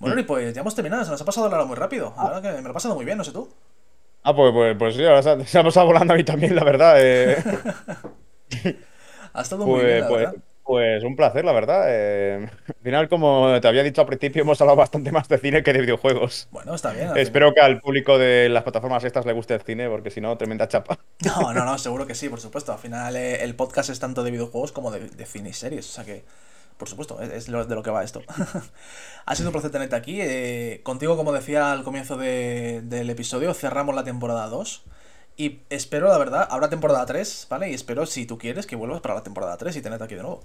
Bueno, 0.00 0.20
y 0.20 0.24
pues 0.24 0.54
ya 0.54 0.62
hemos 0.62 0.74
terminado, 0.74 1.04
se 1.04 1.10
nos 1.10 1.20
ha 1.22 1.24
pasado 1.26 1.48
la 1.48 1.56
hora 1.56 1.64
muy 1.66 1.76
rápido. 1.76 2.14
La 2.16 2.24
verdad 2.30 2.42
que 2.42 2.56
me 2.58 2.62
lo 2.62 2.70
he 2.70 2.74
pasado 2.74 2.94
muy 2.94 3.04
bien, 3.04 3.18
no 3.18 3.24
sé 3.24 3.32
tú. 3.32 3.48
Ah, 4.22 4.34
pues, 4.34 4.52
pues, 4.52 4.76
pues 4.78 4.94
sí, 4.96 5.04
ahora 5.04 5.22
se, 5.22 5.44
se 5.46 5.58
ha 5.58 5.62
pasado 5.64 5.86
volando 5.86 6.12
a 6.14 6.16
mí 6.16 6.24
también, 6.24 6.54
la 6.54 6.64
verdad. 6.64 6.96
eh. 6.98 7.38
Ha 9.32 9.42
estado 9.42 9.66
muy 9.68 9.80
Pues, 9.80 9.84
bien, 9.84 10.00
la 10.00 10.08
pues, 10.08 10.26
verdad. 10.26 10.36
pues 10.64 11.04
un 11.04 11.16
placer, 11.16 11.44
la 11.44 11.52
verdad. 11.52 11.84
eh, 11.88 12.48
al 12.68 12.74
final, 12.82 13.08
como 13.08 13.60
te 13.60 13.68
había 13.68 13.82
dicho 13.82 14.00
al 14.02 14.06
principio, 14.06 14.42
hemos 14.42 14.60
hablado 14.60 14.76
bastante 14.76 15.12
más 15.12 15.28
de 15.28 15.38
cine 15.38 15.62
que 15.62 15.72
de 15.72 15.80
videojuegos. 15.80 16.48
Bueno, 16.50 16.74
está 16.74 16.92
bien. 16.92 17.10
Espero 17.16 17.52
que 17.54 17.60
al 17.60 17.80
público 17.80 18.16
de 18.18 18.48
las 18.48 18.62
plataformas 18.62 19.04
estas 19.04 19.26
le 19.26 19.32
guste 19.34 19.54
el 19.54 19.60
cine, 19.62 19.88
porque 19.88 20.10
si 20.10 20.20
no, 20.20 20.36
tremenda 20.38 20.66
chapa. 20.68 20.98
No, 21.24 21.52
no, 21.52 21.64
no, 21.64 21.78
seguro 21.78 22.06
que 22.06 22.14
sí, 22.14 22.28
por 22.28 22.40
supuesto. 22.40 22.72
Al 22.72 22.78
final 22.78 23.16
eh, 23.16 23.42
el 23.44 23.54
podcast 23.54 23.90
es 23.90 23.98
tanto 24.00 24.22
de 24.24 24.30
videojuegos 24.30 24.72
como 24.72 24.90
de, 24.90 25.08
de 25.08 25.26
cine 25.26 25.50
y 25.50 25.52
series. 25.52 25.86
O 25.88 25.92
sea 25.92 26.04
que, 26.04 26.24
por 26.78 26.88
supuesto, 26.88 27.20
es, 27.20 27.30
es 27.32 27.48
lo- 27.48 27.64
de 27.66 27.74
lo 27.74 27.82
que 27.82 27.90
va 27.90 28.04
esto. 28.04 28.22
ha 29.26 29.34
sido 29.34 29.48
un 29.48 29.52
placer 29.52 29.70
tenerte 29.70 29.96
aquí. 29.96 30.18
eh, 30.20 30.80
contigo, 30.84 31.16
como 31.16 31.32
decía 31.32 31.72
al 31.72 31.84
comienzo 31.84 32.16
de- 32.16 32.80
del 32.84 33.10
episodio, 33.10 33.52
cerramos 33.54 33.94
la 33.94 34.04
temporada 34.04 34.46
2. 34.48 34.84
Y 35.40 35.60
espero, 35.70 36.08
la 36.08 36.18
verdad, 36.18 36.48
habrá 36.50 36.68
temporada 36.68 37.06
3, 37.06 37.46
¿vale? 37.48 37.70
Y 37.70 37.74
espero, 37.74 38.06
si 38.06 38.26
tú 38.26 38.38
quieres, 38.38 38.66
que 38.66 38.74
vuelvas 38.74 39.00
para 39.00 39.14
la 39.14 39.22
temporada 39.22 39.56
3 39.56 39.76
y 39.76 39.82
tenerte 39.82 40.04
aquí 40.04 40.16
de 40.16 40.22
nuevo. 40.22 40.42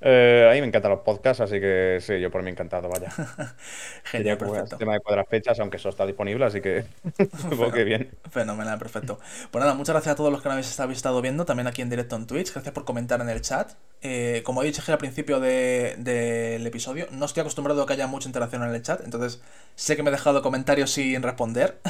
Eh, 0.00 0.46
a 0.48 0.54
mí 0.54 0.60
me 0.60 0.68
encantan 0.68 0.92
los 0.92 1.00
podcasts, 1.00 1.40
así 1.40 1.58
que 1.58 1.98
sí, 2.00 2.20
yo 2.20 2.30
por 2.30 2.42
mí 2.42 2.50
encantado, 2.50 2.88
vaya. 2.88 3.10
Genial, 4.04 4.38
perfecto. 4.38 4.76
el 4.76 4.78
tema 4.78 4.92
de 4.92 5.00
cuadras 5.00 5.26
fechas, 5.28 5.58
aunque 5.58 5.76
eso 5.78 5.88
está 5.88 6.06
disponible, 6.06 6.44
así 6.44 6.60
que 6.60 6.84
supongo 7.42 7.72
que 7.72 7.82
bien. 7.84 8.10
Fenomenal, 8.30 8.78
perfecto. 8.78 9.18
Pues 9.50 9.60
nada, 9.60 9.74
muchas 9.74 9.94
gracias 9.94 10.12
a 10.12 10.16
todos 10.16 10.30
los 10.30 10.40
que 10.40 10.48
nos 10.48 10.80
habéis 10.80 10.96
estado 10.98 11.20
viendo, 11.20 11.44
también 11.44 11.66
aquí 11.66 11.82
en 11.82 11.90
directo 11.90 12.14
en 12.14 12.26
Twitch. 12.28 12.52
Gracias 12.52 12.72
por 12.72 12.84
comentar 12.84 13.20
en 13.20 13.28
el 13.28 13.40
chat. 13.42 13.72
Eh, 14.00 14.42
como 14.44 14.62
he 14.62 14.66
dicho 14.66 14.82
al 14.86 14.98
principio 14.98 15.40
de- 15.40 15.96
del 15.98 16.64
episodio, 16.66 17.08
no 17.10 17.26
estoy 17.26 17.40
acostumbrado 17.40 17.82
a 17.82 17.86
que 17.86 17.94
haya 17.94 18.06
mucha 18.06 18.28
interacción 18.28 18.62
en 18.62 18.70
el 18.74 18.82
chat, 18.82 19.00
entonces 19.04 19.42
sé 19.74 19.96
que 19.96 20.04
me 20.04 20.10
he 20.10 20.12
dejado 20.12 20.42
comentarios 20.42 20.92
sin 20.92 21.22
responder. 21.24 21.80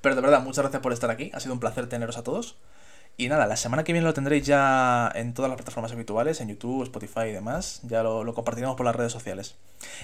Pero 0.00 0.14
de 0.16 0.20
verdad, 0.20 0.42
muchas 0.42 0.62
gracias 0.64 0.82
por 0.82 0.92
estar 0.92 1.10
aquí. 1.10 1.30
Ha 1.34 1.40
sido 1.40 1.54
un 1.54 1.60
placer 1.60 1.88
teneros 1.88 2.16
a 2.18 2.24
todos. 2.24 2.56
Y 3.18 3.28
nada, 3.28 3.46
la 3.46 3.56
semana 3.56 3.84
que 3.84 3.92
viene 3.92 4.06
lo 4.06 4.14
tendréis 4.14 4.46
ya 4.46 5.10
en 5.14 5.34
todas 5.34 5.50
las 5.50 5.56
plataformas 5.56 5.92
habituales, 5.92 6.40
en 6.40 6.48
YouTube, 6.48 6.84
Spotify 6.84 7.28
y 7.28 7.32
demás. 7.32 7.80
Ya 7.82 8.02
lo, 8.02 8.24
lo 8.24 8.32
compartiremos 8.32 8.76
por 8.76 8.86
las 8.86 8.94
redes 8.96 9.12
sociales. 9.12 9.56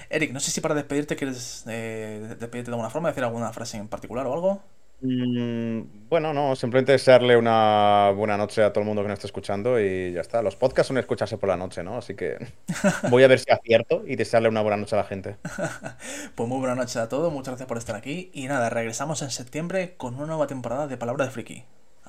Eric, 0.09 0.33
no 0.33 0.39
sé 0.41 0.51
si 0.51 0.61
para 0.61 0.75
despedirte 0.75 1.15
quieres 1.15 1.63
eh, 1.67 2.35
despedirte 2.39 2.71
de 2.71 2.75
alguna 2.75 2.89
forma, 2.89 3.09
decir 3.09 3.23
alguna 3.23 3.53
frase 3.53 3.77
en 3.77 3.87
particular 3.87 4.27
o 4.27 4.33
algo. 4.33 4.61
Mm, 5.01 6.07
bueno, 6.09 6.33
no, 6.33 6.55
simplemente 6.55 6.93
desearle 6.93 7.37
una 7.37 8.11
buena 8.15 8.37
noche 8.37 8.63
a 8.63 8.71
todo 8.71 8.81
el 8.81 8.87
mundo 8.87 9.01
que 9.01 9.09
nos 9.09 9.17
esté 9.17 9.27
escuchando 9.27 9.79
y 9.79 10.13
ya 10.13 10.21
está. 10.21 10.41
Los 10.41 10.55
podcasts 10.55 10.87
son 10.87 10.97
escucharse 10.97 11.37
por 11.37 11.49
la 11.49 11.57
noche, 11.57 11.83
¿no? 11.83 11.97
Así 11.97 12.15
que 12.15 12.37
voy 13.09 13.23
a 13.23 13.27
ver 13.27 13.39
si 13.39 13.51
acierto 13.51 14.03
y 14.05 14.15
desearle 14.15 14.49
una 14.49 14.61
buena 14.61 14.77
noche 14.77 14.95
a 14.95 14.99
la 14.99 15.05
gente. 15.05 15.37
Pues 16.35 16.49
muy 16.49 16.59
buena 16.59 16.75
noche 16.75 16.99
a 16.99 17.07
todos, 17.09 17.31
muchas 17.31 17.53
gracias 17.53 17.67
por 17.67 17.77
estar 17.77 17.95
aquí. 17.95 18.29
Y 18.33 18.47
nada, 18.47 18.69
regresamos 18.69 19.21
en 19.21 19.31
septiembre 19.31 19.95
con 19.97 20.15
una 20.15 20.25
nueva 20.27 20.47
temporada 20.47 20.87
de 20.87 20.97
Palabra 20.97 21.25
de 21.25 21.31
Friki. 21.31 21.63